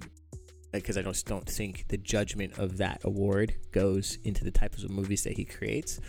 because 0.73 0.99
I 0.99 1.03
just 1.03 1.27
don't 1.27 1.49
think 1.49 1.87
the 1.87 1.97
judgment 1.97 2.59
of 2.59 2.79
that 2.79 3.01
award 3.05 3.55
goes 3.71 4.19
into 4.25 4.43
the 4.43 4.51
types 4.51 4.83
of 4.83 4.91
movies 4.91 5.23
that 5.23 5.35
he 5.35 5.45
creates. 5.45 6.01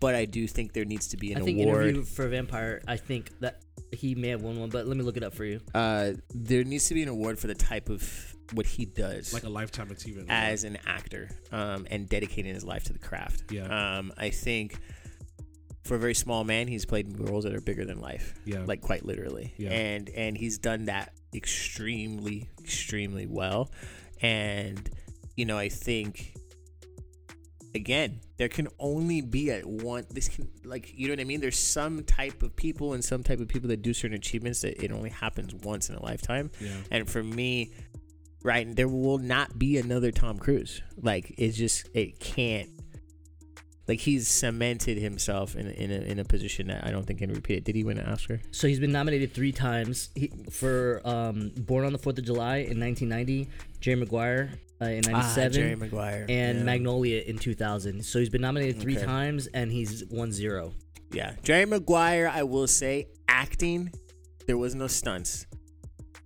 But 0.00 0.14
I 0.14 0.24
do 0.24 0.46
think 0.48 0.72
there 0.72 0.84
needs 0.84 1.08
to 1.08 1.16
be 1.16 1.32
an 1.32 1.42
I 1.42 1.44
think 1.44 1.60
award. 1.60 1.86
Interview 1.86 2.02
for 2.04 2.26
Vampire. 2.28 2.82
I 2.88 2.96
think 2.96 3.30
that 3.40 3.62
he 3.92 4.14
may 4.14 4.28
have 4.28 4.42
won 4.42 4.58
one, 4.58 4.68
but 4.68 4.86
let 4.86 4.96
me 4.96 5.02
look 5.04 5.16
it 5.16 5.22
up 5.22 5.34
for 5.34 5.44
you. 5.44 5.60
uh, 5.74 6.12
there 6.34 6.64
needs 6.64 6.86
to 6.88 6.94
be 6.94 7.02
an 7.02 7.08
award 7.08 7.38
for 7.38 7.46
the 7.46 7.54
type 7.54 7.88
of 7.88 8.34
what 8.52 8.66
he 8.66 8.84
does 8.84 9.32
Like 9.34 9.42
a 9.44 9.48
lifetime 9.48 9.90
achievement. 9.90 10.26
as 10.30 10.64
an 10.64 10.78
actor 10.86 11.30
um, 11.52 11.86
and 11.90 12.08
dedicating 12.08 12.52
his 12.54 12.64
life 12.64 12.84
to 12.84 12.92
the 12.92 12.98
craft. 12.98 13.50
Yeah. 13.52 13.98
Um, 13.98 14.12
I 14.16 14.30
think 14.30 14.78
for 15.84 15.94
a 15.94 15.98
very 15.98 16.14
small 16.14 16.42
man, 16.44 16.66
he's 16.68 16.84
played 16.84 17.18
roles 17.18 17.44
that 17.44 17.54
are 17.54 17.60
bigger 17.60 17.84
than 17.84 18.00
life, 18.00 18.34
yeah. 18.44 18.64
like 18.66 18.80
quite 18.80 19.04
literally. 19.04 19.54
Yeah. 19.56 19.70
And 19.70 20.08
and 20.10 20.36
he's 20.36 20.58
done 20.58 20.86
that 20.86 21.12
extremely, 21.32 22.48
extremely 22.60 23.26
well. 23.26 23.70
And 24.20 24.88
you 25.36 25.44
know, 25.44 25.58
I 25.58 25.68
think 25.68 26.34
again, 27.76 28.20
there 28.38 28.48
can 28.48 28.68
only 28.78 29.20
be 29.20 29.52
at 29.52 29.64
one. 29.64 30.04
This 30.10 30.28
can 30.28 30.48
like 30.64 30.92
you 30.98 31.06
know 31.06 31.12
what 31.12 31.20
I 31.20 31.24
mean. 31.24 31.40
There's 31.40 31.58
some 31.58 32.02
type 32.02 32.42
of 32.42 32.56
people 32.56 32.94
and 32.94 33.04
some 33.04 33.22
type 33.22 33.38
of 33.38 33.46
people 33.46 33.68
that 33.68 33.82
do 33.82 33.94
certain 33.94 34.16
achievements 34.16 34.62
that 34.62 34.82
it 34.82 34.90
only 34.90 35.10
happens 35.10 35.54
once 35.54 35.88
in 35.88 35.94
a 35.94 36.02
lifetime. 36.02 36.50
yeah. 36.60 36.70
And 36.90 37.08
for 37.08 37.22
me, 37.22 37.72
right, 38.42 38.74
there 38.74 38.88
will 38.88 39.18
not 39.18 39.58
be 39.58 39.78
another 39.78 40.10
Tom 40.10 40.38
Cruise. 40.38 40.82
Like 41.00 41.34
it's 41.38 41.56
just 41.56 41.88
it 41.94 42.18
can't. 42.18 42.70
Like 43.86 44.00
he's 44.00 44.26
cemented 44.26 44.98
himself 44.98 45.54
in 45.54 45.68
a, 45.68 45.70
in 45.70 45.92
a, 45.92 45.94
in 45.94 46.18
a 46.18 46.24
position 46.24 46.66
that 46.66 46.84
I 46.84 46.90
don't 46.90 47.06
think 47.06 47.20
can 47.20 47.32
repeat 47.32 47.58
it. 47.58 47.64
Did 47.64 47.76
he 47.76 47.84
win 47.84 47.98
an 47.98 48.06
Oscar? 48.06 48.40
So 48.50 48.66
he's 48.66 48.80
been 48.80 48.90
nominated 48.90 49.32
three 49.32 49.52
times 49.52 50.08
he, 50.16 50.32
for 50.50 51.00
um, 51.04 51.52
Born 51.56 51.84
on 51.84 51.92
the 51.92 51.98
Fourth 51.98 52.18
of 52.18 52.24
July 52.24 52.56
in 52.56 52.80
1990, 52.80 53.48
Jerry 53.78 53.94
Maguire 53.94 54.50
uh, 54.80 54.84
in 54.86 55.00
97, 55.10 55.14
Ah, 55.14 55.48
Jerry 55.54 55.76
Maguire 55.76 56.26
and 56.28 56.58
yeah. 56.58 56.64
Magnolia 56.64 57.22
in 57.22 57.38
2000. 57.38 58.04
So 58.04 58.18
he's 58.18 58.28
been 58.28 58.42
nominated 58.42 58.80
three 58.80 58.96
Okay. 58.96 59.06
times 59.06 59.46
and 59.48 59.70
he's 59.72 60.04
won 60.10 60.32
zero. 60.32 60.72
Yeah, 61.12 61.34
Jerry 61.42 61.64
Maguire. 61.66 62.28
I 62.32 62.42
will 62.42 62.66
say, 62.66 63.06
acting, 63.28 63.92
there 64.46 64.58
was 64.58 64.74
no 64.74 64.86
stunts, 64.88 65.46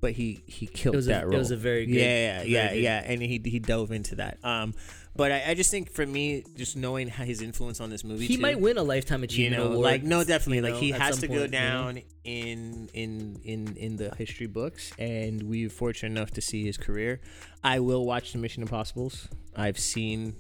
but 0.01 0.13
he 0.13 0.43
he 0.47 0.67
killed 0.67 0.97
that 1.05 1.25
a, 1.25 1.27
role. 1.27 1.35
it 1.37 1.39
was 1.39 1.51
a 1.51 1.57
very 1.57 1.85
good. 1.87 1.95
yeah, 1.97 2.43
yeah, 2.43 2.73
good- 2.73 2.83
yeah, 2.83 3.03
and 3.05 3.21
he 3.23 3.41
he 3.45 3.59
dove 3.59 3.93
into 3.93 4.17
that. 4.17 4.39
Um, 4.43 4.75
but 5.17 5.33
I, 5.33 5.45
I 5.49 5.55
just 5.55 5.71
think 5.71 5.91
for 5.93 6.07
me, 6.07 6.45
just 6.57 6.77
knowing 6.77 7.09
how 7.09 7.25
his 7.25 7.43
influence 7.43 7.81
on 7.81 7.91
this 7.91 8.05
movie, 8.05 8.27
He 8.27 8.37
too, 8.37 8.43
might 8.43 8.59
win 8.61 8.79
a 8.79 8.83
lifetime 8.83 9.21
you 9.21 9.25
achievement 9.25 9.63
know, 9.63 9.69
award. 9.73 9.81
like 9.85 10.03
no, 10.03 10.23
definitely, 10.25 10.59
you 10.59 10.63
like 10.63 10.75
know, 10.75 10.81
he 10.81 10.91
has 10.93 11.19
to 11.19 11.29
go 11.29 11.35
point, 11.41 11.53
you 11.53 11.59
know? 11.59 11.67
down 11.69 12.03
in 12.25 12.89
in 12.95 13.41
in 13.45 13.77
in 13.77 13.97
the 13.97 14.15
history 14.17 14.47
books, 14.47 14.93
and 14.99 15.43
we're 15.43 15.69
fortunate 15.71 16.17
enough 16.19 16.31
to 16.33 16.41
see 16.41 16.65
his 16.65 16.77
career. 16.77 17.21
I 17.65 17.81
will 17.81 18.07
watch 18.07 18.33
the 18.33 18.39
Mission 18.39 18.63
Impossible's. 18.63 19.29
I've 19.57 19.79
seen, 19.79 20.37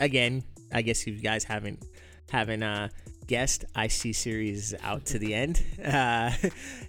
again, 0.00 0.42
I 0.72 0.82
guess 0.82 1.06
you 1.06 1.14
guys 1.20 1.44
haven't 1.44 1.84
haven't 2.30 2.62
uh, 2.62 2.88
guessed, 3.26 3.64
I 3.74 3.88
see 3.88 4.12
series 4.12 4.74
out 4.82 5.06
to 5.06 5.18
the 5.18 5.34
end, 5.34 5.62
uh, 5.84 6.30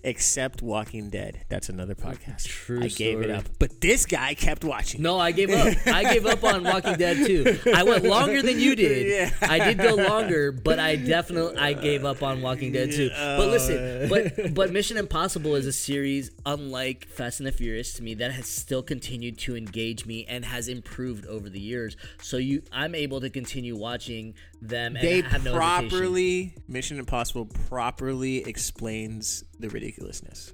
except 0.04 0.62
Walking 0.62 1.10
Dead. 1.10 1.44
That's 1.50 1.70
another 1.70 1.96
podcast. 1.96 2.46
True 2.46 2.84
I 2.84 2.88
gave 2.88 3.22
it 3.22 3.30
up, 3.30 3.46
but 3.60 3.82
this 3.82 4.06
guy 4.06 4.34
kept 4.34 4.64
watching. 4.64 5.02
No, 5.02 5.20
I 5.20 5.32
gave 5.32 5.50
up. 5.50 5.76
I 5.88 6.14
gave 6.14 6.26
up 6.26 6.44
on 6.44 6.64
Walking 6.64 6.96
Dead 6.96 7.18
too. 7.26 7.60
I 7.74 7.84
went 7.84 8.04
longer 8.04 8.42
than 8.42 8.60
you 8.60 8.76
did. 8.76 8.98
Yeah. 9.08 9.32
I 9.42 9.60
did 9.60 9.78
go 9.78 9.96
longer, 9.96 10.52
but 10.52 10.80
I 10.80 10.96
definitely 10.96 11.58
I 11.58 11.74
gave 11.74 12.04
up 12.04 12.24
on 12.24 12.42
Walking 12.42 12.72
Dead 12.72 12.92
too. 12.92 13.10
But 13.10 13.48
listen, 13.48 14.10
but 14.10 14.54
but 14.54 14.72
Mission 14.72 14.98
Impossible 14.98 15.56
is 15.56 15.66
a 15.66 15.72
series 15.72 16.32
unlike 16.46 17.06
Fast 17.08 17.40
and 17.40 17.48
the 17.48 17.52
Furious 17.52 17.94
to 17.94 18.04
me 18.04 18.14
that 18.16 18.32
has 18.32 18.48
still 18.48 18.84
continued 18.84 19.38
to 19.40 19.56
engage 19.56 20.06
me 20.06 20.26
and 20.28 20.46
has 20.46 20.68
improved 20.68 21.26
over 21.26 21.50
the 21.50 21.60
years. 21.60 21.96
So 22.22 22.38
you 22.38 22.64
I'm 22.72 22.96
able 22.96 23.22
to 23.22 23.30
continue 23.30 23.76
watching 23.78 24.34
them 24.62 24.96
and 24.96 25.06
they 25.06 25.22
have 25.22 25.44
no 25.44 25.54
hesitation. 25.54 25.90
properly 25.90 26.56
Mission 26.68 27.00
Impossible 27.00 27.46
properly 27.70 28.38
explains 28.48 29.44
the 29.60 29.70
ridiculousness, 29.70 30.54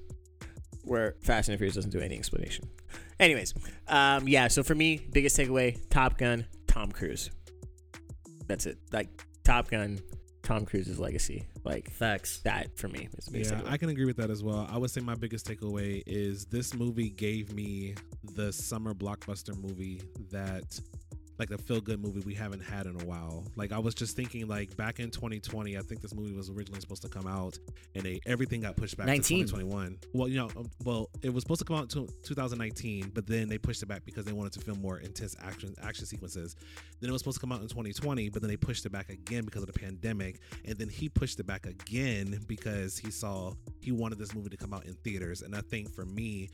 where 0.82 1.16
Fast 1.22 1.48
and 1.48 1.54
the 1.54 1.58
Furious 1.58 1.74
doesn't 1.74 1.90
do 1.90 2.00
any 2.00 2.16
explanation. 2.16 2.68
Anyways, 3.20 3.54
um, 3.88 4.28
yeah. 4.28 4.48
So 4.48 4.62
for 4.62 4.74
me, 4.74 5.06
biggest 5.12 5.36
takeaway: 5.38 5.78
Top 5.88 6.18
Gun, 6.18 6.46
Tom 6.66 6.90
Cruise. 6.92 7.30
That's 8.46 8.66
it. 8.66 8.78
Like 8.92 9.08
Top 9.44 9.70
Gun, 9.70 9.98
Tom 10.42 10.66
Cruise's 10.66 10.98
legacy. 10.98 11.46
Like 11.64 11.90
facts. 11.90 12.40
that 12.40 12.76
for 12.76 12.88
me 12.88 13.08
is 13.16 13.24
the 13.24 13.30
biggest 13.30 13.52
Yeah, 13.52 13.60
takeaway. 13.60 13.70
I 13.70 13.76
can 13.78 13.88
agree 13.88 14.04
with 14.04 14.16
that 14.18 14.30
as 14.30 14.42
well. 14.42 14.68
I 14.70 14.76
would 14.76 14.90
say 14.90 15.00
my 15.00 15.14
biggest 15.14 15.46
takeaway 15.48 16.02
is 16.06 16.44
this 16.44 16.74
movie 16.74 17.08
gave 17.08 17.54
me 17.54 17.94
the 18.34 18.52
summer 18.52 18.92
blockbuster 18.92 19.56
movie 19.56 20.02
that 20.30 20.78
like 21.38 21.50
a 21.50 21.58
feel 21.58 21.80
good 21.80 22.00
movie 22.00 22.20
we 22.20 22.34
haven't 22.34 22.60
had 22.60 22.86
in 22.86 23.00
a 23.00 23.04
while. 23.04 23.44
Like 23.56 23.72
I 23.72 23.78
was 23.78 23.94
just 23.94 24.16
thinking 24.16 24.46
like 24.46 24.76
back 24.76 25.00
in 25.00 25.10
2020, 25.10 25.76
I 25.76 25.80
think 25.80 26.00
this 26.00 26.14
movie 26.14 26.32
was 26.32 26.50
originally 26.50 26.80
supposed 26.80 27.02
to 27.02 27.08
come 27.08 27.26
out 27.26 27.58
and 27.94 28.04
they, 28.04 28.20
everything 28.26 28.60
got 28.60 28.76
pushed 28.76 28.96
back 28.96 29.06
19. 29.06 29.46
to 29.46 29.52
2021. 29.52 29.98
Well, 30.12 30.28
you 30.28 30.36
know, 30.36 30.50
um, 30.56 30.70
well, 30.84 31.10
it 31.22 31.32
was 31.32 31.42
supposed 31.42 31.60
to 31.60 31.64
come 31.64 31.76
out 31.76 31.90
to 31.90 32.08
2019, 32.22 33.10
but 33.14 33.26
then 33.26 33.48
they 33.48 33.58
pushed 33.58 33.82
it 33.82 33.86
back 33.86 34.04
because 34.04 34.24
they 34.24 34.32
wanted 34.32 34.52
to 34.54 34.60
film 34.60 34.80
more 34.80 34.98
intense 34.98 35.36
action 35.42 35.74
action 35.82 36.06
sequences. 36.06 36.56
Then 37.00 37.10
it 37.10 37.12
was 37.12 37.20
supposed 37.20 37.36
to 37.36 37.40
come 37.40 37.52
out 37.52 37.60
in 37.60 37.68
2020, 37.68 38.30
but 38.30 38.40
then 38.42 38.48
they 38.48 38.56
pushed 38.56 38.86
it 38.86 38.92
back 38.92 39.10
again 39.10 39.44
because 39.44 39.62
of 39.62 39.72
the 39.72 39.78
pandemic. 39.78 40.40
And 40.64 40.78
then 40.78 40.88
he 40.88 41.08
pushed 41.08 41.40
it 41.40 41.46
back 41.46 41.66
again 41.66 42.40
because 42.46 42.96
he 42.98 43.10
saw 43.10 43.52
he 43.80 43.92
wanted 43.92 44.18
this 44.18 44.34
movie 44.34 44.50
to 44.50 44.56
come 44.56 44.72
out 44.72 44.86
in 44.86 44.94
theaters. 44.94 45.42
And 45.42 45.54
I 45.54 45.60
think 45.60 45.90
for 45.94 46.04
me, 46.04 46.50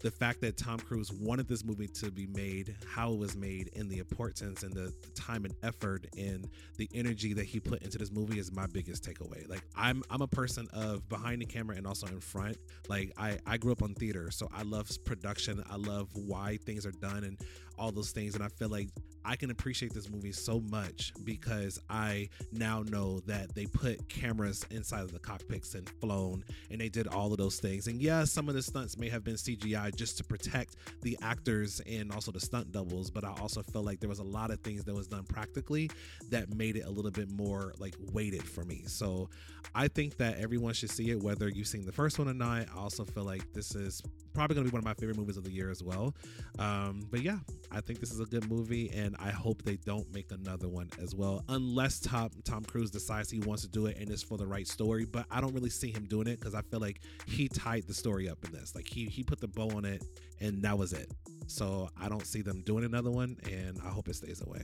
the 0.00 0.10
fact 0.10 0.40
that 0.42 0.56
Tom 0.56 0.78
Cruise 0.78 1.12
wanted 1.12 1.48
this 1.48 1.64
movie 1.64 1.88
to 1.88 2.10
be 2.10 2.26
made, 2.26 2.76
how 2.86 3.12
it 3.12 3.18
was 3.18 3.36
made, 3.36 3.70
and 3.76 3.90
the 3.90 3.98
importance 3.98 4.62
and 4.62 4.72
the 4.72 4.92
time 5.14 5.44
and 5.44 5.54
effort 5.62 6.06
and 6.16 6.48
the 6.76 6.88
energy 6.94 7.32
that 7.34 7.44
he 7.44 7.60
put 7.60 7.82
into 7.82 7.98
this 7.98 8.10
movie 8.12 8.38
is 8.38 8.52
my 8.52 8.66
biggest 8.66 9.04
takeaway. 9.04 9.48
Like 9.48 9.62
I'm 9.76 10.02
I'm 10.10 10.22
a 10.22 10.28
person 10.28 10.68
of 10.72 11.08
behind 11.08 11.42
the 11.42 11.46
camera 11.46 11.76
and 11.76 11.86
also 11.86 12.06
in 12.06 12.20
front. 12.20 12.56
Like 12.88 13.12
I 13.16 13.38
I 13.46 13.56
grew 13.56 13.72
up 13.72 13.82
on 13.82 13.94
theater, 13.94 14.30
so 14.30 14.48
I 14.54 14.62
love 14.62 14.88
production. 15.04 15.62
I 15.68 15.76
love 15.76 16.08
why 16.14 16.58
things 16.64 16.86
are 16.86 16.92
done 16.92 17.24
and 17.24 17.38
all 17.78 17.92
those 17.92 18.10
things. 18.10 18.34
And 18.34 18.44
I 18.44 18.48
feel 18.48 18.68
like 18.68 18.88
I 19.24 19.36
can 19.36 19.50
appreciate 19.50 19.92
this 19.92 20.08
movie 20.08 20.32
so 20.32 20.60
much 20.70 21.12
because 21.24 21.78
I 21.90 22.30
now 22.52 22.82
know 22.82 23.20
that 23.26 23.54
they 23.54 23.66
put 23.66 24.08
cameras 24.08 24.64
inside 24.70 25.02
of 25.02 25.12
the 25.12 25.18
cockpits 25.18 25.74
and 25.74 25.86
flown 26.00 26.44
and 26.70 26.80
they 26.80 26.88
did 26.88 27.08
all 27.08 27.30
of 27.32 27.38
those 27.38 27.60
things. 27.60 27.88
And 27.88 28.00
yeah, 28.00 28.24
some 28.24 28.48
of 28.48 28.54
the 28.54 28.62
stunts 28.62 28.96
may 28.96 29.08
have 29.10 29.24
been 29.24 29.34
CGI 29.34 29.94
just 29.94 30.16
to 30.18 30.24
protect 30.24 30.76
the 31.02 31.18
actors 31.20 31.80
and 31.86 32.10
also 32.10 32.32
the 32.32 32.40
stunt 32.40 32.72
doubles, 32.72 33.10
but 33.10 33.22
I 33.24 33.34
also 33.38 33.62
felt 33.62 33.84
like 33.84 34.00
there 34.00 34.08
was 34.08 34.20
a 34.20 34.24
lot 34.24 34.50
of 34.50 34.60
things 34.60 34.84
that 34.84 34.94
was 34.94 35.06
done 35.06 35.24
practically 35.24 35.90
that 36.30 36.54
made 36.54 36.76
it 36.76 36.86
a 36.86 36.90
little 36.90 37.10
bit 37.10 37.30
more 37.30 37.74
like 37.78 37.96
weighted 38.12 38.42
for 38.42 38.64
me. 38.64 38.84
So 38.86 39.28
I 39.74 39.88
think 39.88 40.16
that 40.16 40.38
everyone 40.38 40.72
should 40.72 40.90
see 40.90 41.10
it, 41.10 41.22
whether 41.22 41.48
you've 41.48 41.66
seen 41.66 41.84
the 41.84 41.92
first 41.92 42.18
one 42.18 42.28
or 42.28 42.34
not. 42.34 42.48
I 42.48 42.80
also 42.80 43.04
feel 43.04 43.24
like 43.24 43.52
this 43.52 43.74
is 43.74 44.02
probably 44.32 44.54
going 44.54 44.66
to 44.66 44.70
be 44.70 44.74
one 44.74 44.80
of 44.80 44.84
my 44.84 44.94
favorite 44.94 45.18
movies 45.18 45.36
of 45.36 45.44
the 45.44 45.50
year 45.50 45.70
as 45.70 45.82
well. 45.82 46.14
Um, 46.58 47.06
but 47.10 47.22
yeah, 47.22 47.38
I 47.70 47.80
think 47.80 48.00
this 48.00 48.12
is 48.12 48.20
a 48.20 48.24
good 48.24 48.48
movie, 48.50 48.90
and 48.90 49.16
I 49.18 49.30
hope 49.30 49.62
they 49.62 49.76
don't 49.76 50.12
make 50.12 50.30
another 50.32 50.68
one 50.68 50.88
as 51.02 51.14
well, 51.14 51.44
unless 51.48 52.00
Tom 52.00 52.30
Tom 52.44 52.64
Cruise 52.64 52.90
decides 52.90 53.30
he 53.30 53.40
wants 53.40 53.62
to 53.62 53.68
do 53.68 53.86
it 53.86 53.98
and 53.98 54.10
it's 54.10 54.22
for 54.22 54.38
the 54.38 54.46
right 54.46 54.66
story. 54.66 55.04
But 55.04 55.26
I 55.30 55.40
don't 55.40 55.54
really 55.54 55.70
see 55.70 55.90
him 55.92 56.04
doing 56.06 56.26
it 56.26 56.38
because 56.40 56.54
I 56.54 56.62
feel 56.62 56.80
like 56.80 57.00
he 57.26 57.48
tied 57.48 57.86
the 57.86 57.94
story 57.94 58.28
up 58.28 58.38
in 58.44 58.52
this. 58.52 58.74
Like 58.74 58.86
he 58.86 59.06
he 59.06 59.22
put 59.22 59.40
the 59.40 59.48
bow 59.48 59.70
on 59.76 59.84
it, 59.84 60.02
and 60.40 60.62
that 60.62 60.78
was 60.78 60.92
it. 60.92 61.10
So 61.46 61.88
I 62.00 62.08
don't 62.08 62.26
see 62.26 62.42
them 62.42 62.62
doing 62.62 62.84
another 62.84 63.10
one, 63.10 63.36
and 63.50 63.78
I 63.84 63.88
hope 63.88 64.08
it 64.08 64.16
stays 64.16 64.42
away. 64.42 64.62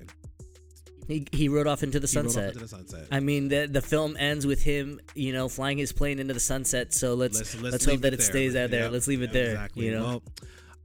He 1.06 1.26
he 1.32 1.48
rode 1.48 1.66
off 1.66 1.82
into 1.82 2.01
the 2.01 2.06
He 2.06 2.16
rode 2.16 2.26
off 2.26 2.32
sunset. 2.32 2.48
into 2.48 2.60
the 2.60 2.68
sunset. 2.68 3.09
I 3.12 3.20
mean, 3.20 3.48
the 3.48 3.66
the 3.70 3.82
film 3.82 4.16
ends 4.18 4.47
with 4.47 4.62
him, 4.62 5.01
you 5.14 5.32
know, 5.32 5.48
flying 5.48 5.76
his 5.76 5.93
plane 5.93 6.18
into 6.18 6.32
the 6.32 6.40
sunset. 6.40 6.94
So 6.94 7.14
let's 7.14 7.39
let's, 7.60 7.85
hope 7.85 8.01
that 8.01 8.14
it 8.14 8.20
it 8.20 8.22
stays 8.22 8.56
out 8.56 8.70
there. 8.70 8.85
Yep, 8.85 8.93
Let's 8.93 9.06
leave 9.09 9.20
it 9.20 9.24
yep, 9.24 9.32
there. 9.32 9.51
Exactly. 9.51 9.86
You 9.86 9.93
know, 9.93 10.05
Well, 10.05 10.22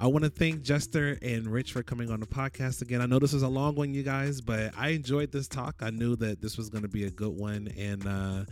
I 0.02 0.08
want 0.08 0.24
to 0.24 0.30
thank 0.30 0.62
Jester 0.62 1.18
and 1.22 1.46
Rich 1.48 1.74
for 1.74 1.84
coming 1.84 2.10
on 2.10 2.22
the 2.22 2.26
podcast 2.26 2.82
again. 2.82 3.02
I 3.02 3.06
know 3.06 3.20
this 3.20 3.34
was 3.34 3.44
a 3.44 3.50
long 3.50 3.76
one, 3.76 3.94
you 3.94 4.02
guys, 4.02 4.40
but 4.40 4.72
I 4.78 4.90
enjoyed 4.90 5.30
this 5.30 5.50
talk. 5.50 5.76
I 5.82 5.90
knew 5.90 6.16
that 6.18 6.42
this 6.42 6.58
was 6.58 6.70
going 6.70 6.84
to 6.84 6.88
be 6.88 7.04
a 7.04 7.10
good 7.10 7.38
one, 7.38 7.68
and 7.78 8.08
uh, 8.08 8.46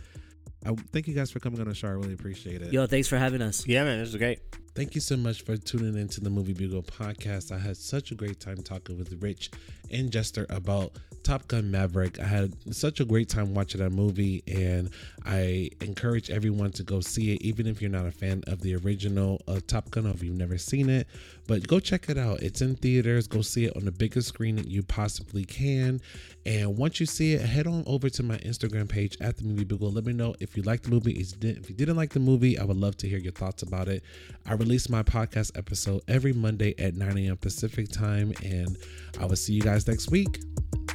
I 0.66 0.74
thank 0.92 1.08
you 1.08 1.14
guys 1.14 1.30
for 1.30 1.40
coming 1.40 1.58
on 1.60 1.68
the 1.68 1.74
show. 1.74 1.88
I 1.88 1.92
really 1.92 2.12
appreciate 2.12 2.60
it. 2.60 2.70
yo, 2.70 2.86
thanks 2.86 3.08
for 3.08 3.16
having 3.16 3.40
us. 3.40 3.66
Yeah, 3.66 3.84
man, 3.84 3.98
this 3.98 4.08
was 4.08 4.16
great. 4.16 4.40
Thank 4.74 4.94
you 4.94 5.00
so 5.00 5.16
much 5.16 5.40
for 5.42 5.56
tuning 5.56 5.96
into 5.96 6.20
the 6.20 6.28
Movie 6.28 6.52
Bugle 6.52 6.82
podcast. 6.82 7.50
I 7.50 7.58
had 7.58 7.78
such 7.78 8.12
a 8.12 8.14
great 8.14 8.40
time 8.40 8.58
talking 8.62 8.98
with 8.98 9.22
Rich 9.22 9.50
and 9.90 10.10
Jester 10.10 10.44
about 10.50 10.92
Top 11.28 11.46
Gun 11.46 11.70
Maverick. 11.70 12.18
I 12.18 12.24
had 12.24 12.54
such 12.74 13.00
a 13.00 13.04
great 13.04 13.28
time 13.28 13.52
watching 13.52 13.82
that 13.82 13.90
movie, 13.90 14.42
and 14.46 14.88
I 15.26 15.68
encourage 15.82 16.30
everyone 16.30 16.72
to 16.72 16.82
go 16.82 17.00
see 17.00 17.34
it, 17.34 17.42
even 17.42 17.66
if 17.66 17.82
you're 17.82 17.90
not 17.90 18.06
a 18.06 18.10
fan 18.10 18.42
of 18.46 18.62
the 18.62 18.76
original 18.76 19.42
uh, 19.46 19.60
Top 19.66 19.90
Gun 19.90 20.06
or 20.06 20.12
if 20.12 20.22
you've 20.22 20.38
never 20.38 20.56
seen 20.56 20.88
it. 20.88 21.06
But 21.46 21.68
go 21.68 21.80
check 21.80 22.08
it 22.08 22.16
out. 22.16 22.40
It's 22.40 22.62
in 22.62 22.76
theaters. 22.76 23.26
Go 23.26 23.42
see 23.42 23.66
it 23.66 23.76
on 23.76 23.84
the 23.84 23.92
biggest 23.92 24.28
screen 24.28 24.56
that 24.56 24.68
you 24.68 24.82
possibly 24.82 25.44
can. 25.44 26.00
And 26.46 26.78
once 26.78 26.98
you 26.98 27.04
see 27.04 27.34
it, 27.34 27.42
head 27.42 27.66
on 27.66 27.84
over 27.86 28.08
to 28.08 28.22
my 28.22 28.38
Instagram 28.38 28.88
page 28.88 29.18
at 29.20 29.36
the 29.36 29.44
Movie 29.44 29.64
Bugle. 29.64 29.92
Let 29.92 30.06
me 30.06 30.14
know 30.14 30.34
if 30.40 30.56
you 30.56 30.62
liked 30.62 30.84
the 30.84 30.90
movie. 30.90 31.12
If 31.12 31.68
you 31.68 31.76
didn't 31.76 31.96
like 31.96 32.14
the 32.14 32.20
movie, 32.20 32.58
I 32.58 32.64
would 32.64 32.78
love 32.78 32.96
to 32.98 33.06
hear 33.06 33.18
your 33.18 33.32
thoughts 33.32 33.62
about 33.62 33.88
it. 33.88 34.02
I 34.46 34.54
release 34.54 34.88
my 34.88 35.02
podcast 35.02 35.58
episode 35.58 36.00
every 36.08 36.32
Monday 36.32 36.74
at 36.78 36.94
9 36.94 37.18
a.m. 37.18 37.36
Pacific 37.36 37.90
time, 37.90 38.32
and 38.42 38.78
I 39.20 39.26
will 39.26 39.36
see 39.36 39.52
you 39.52 39.60
guys 39.60 39.86
next 39.86 40.10
week. 40.10 40.40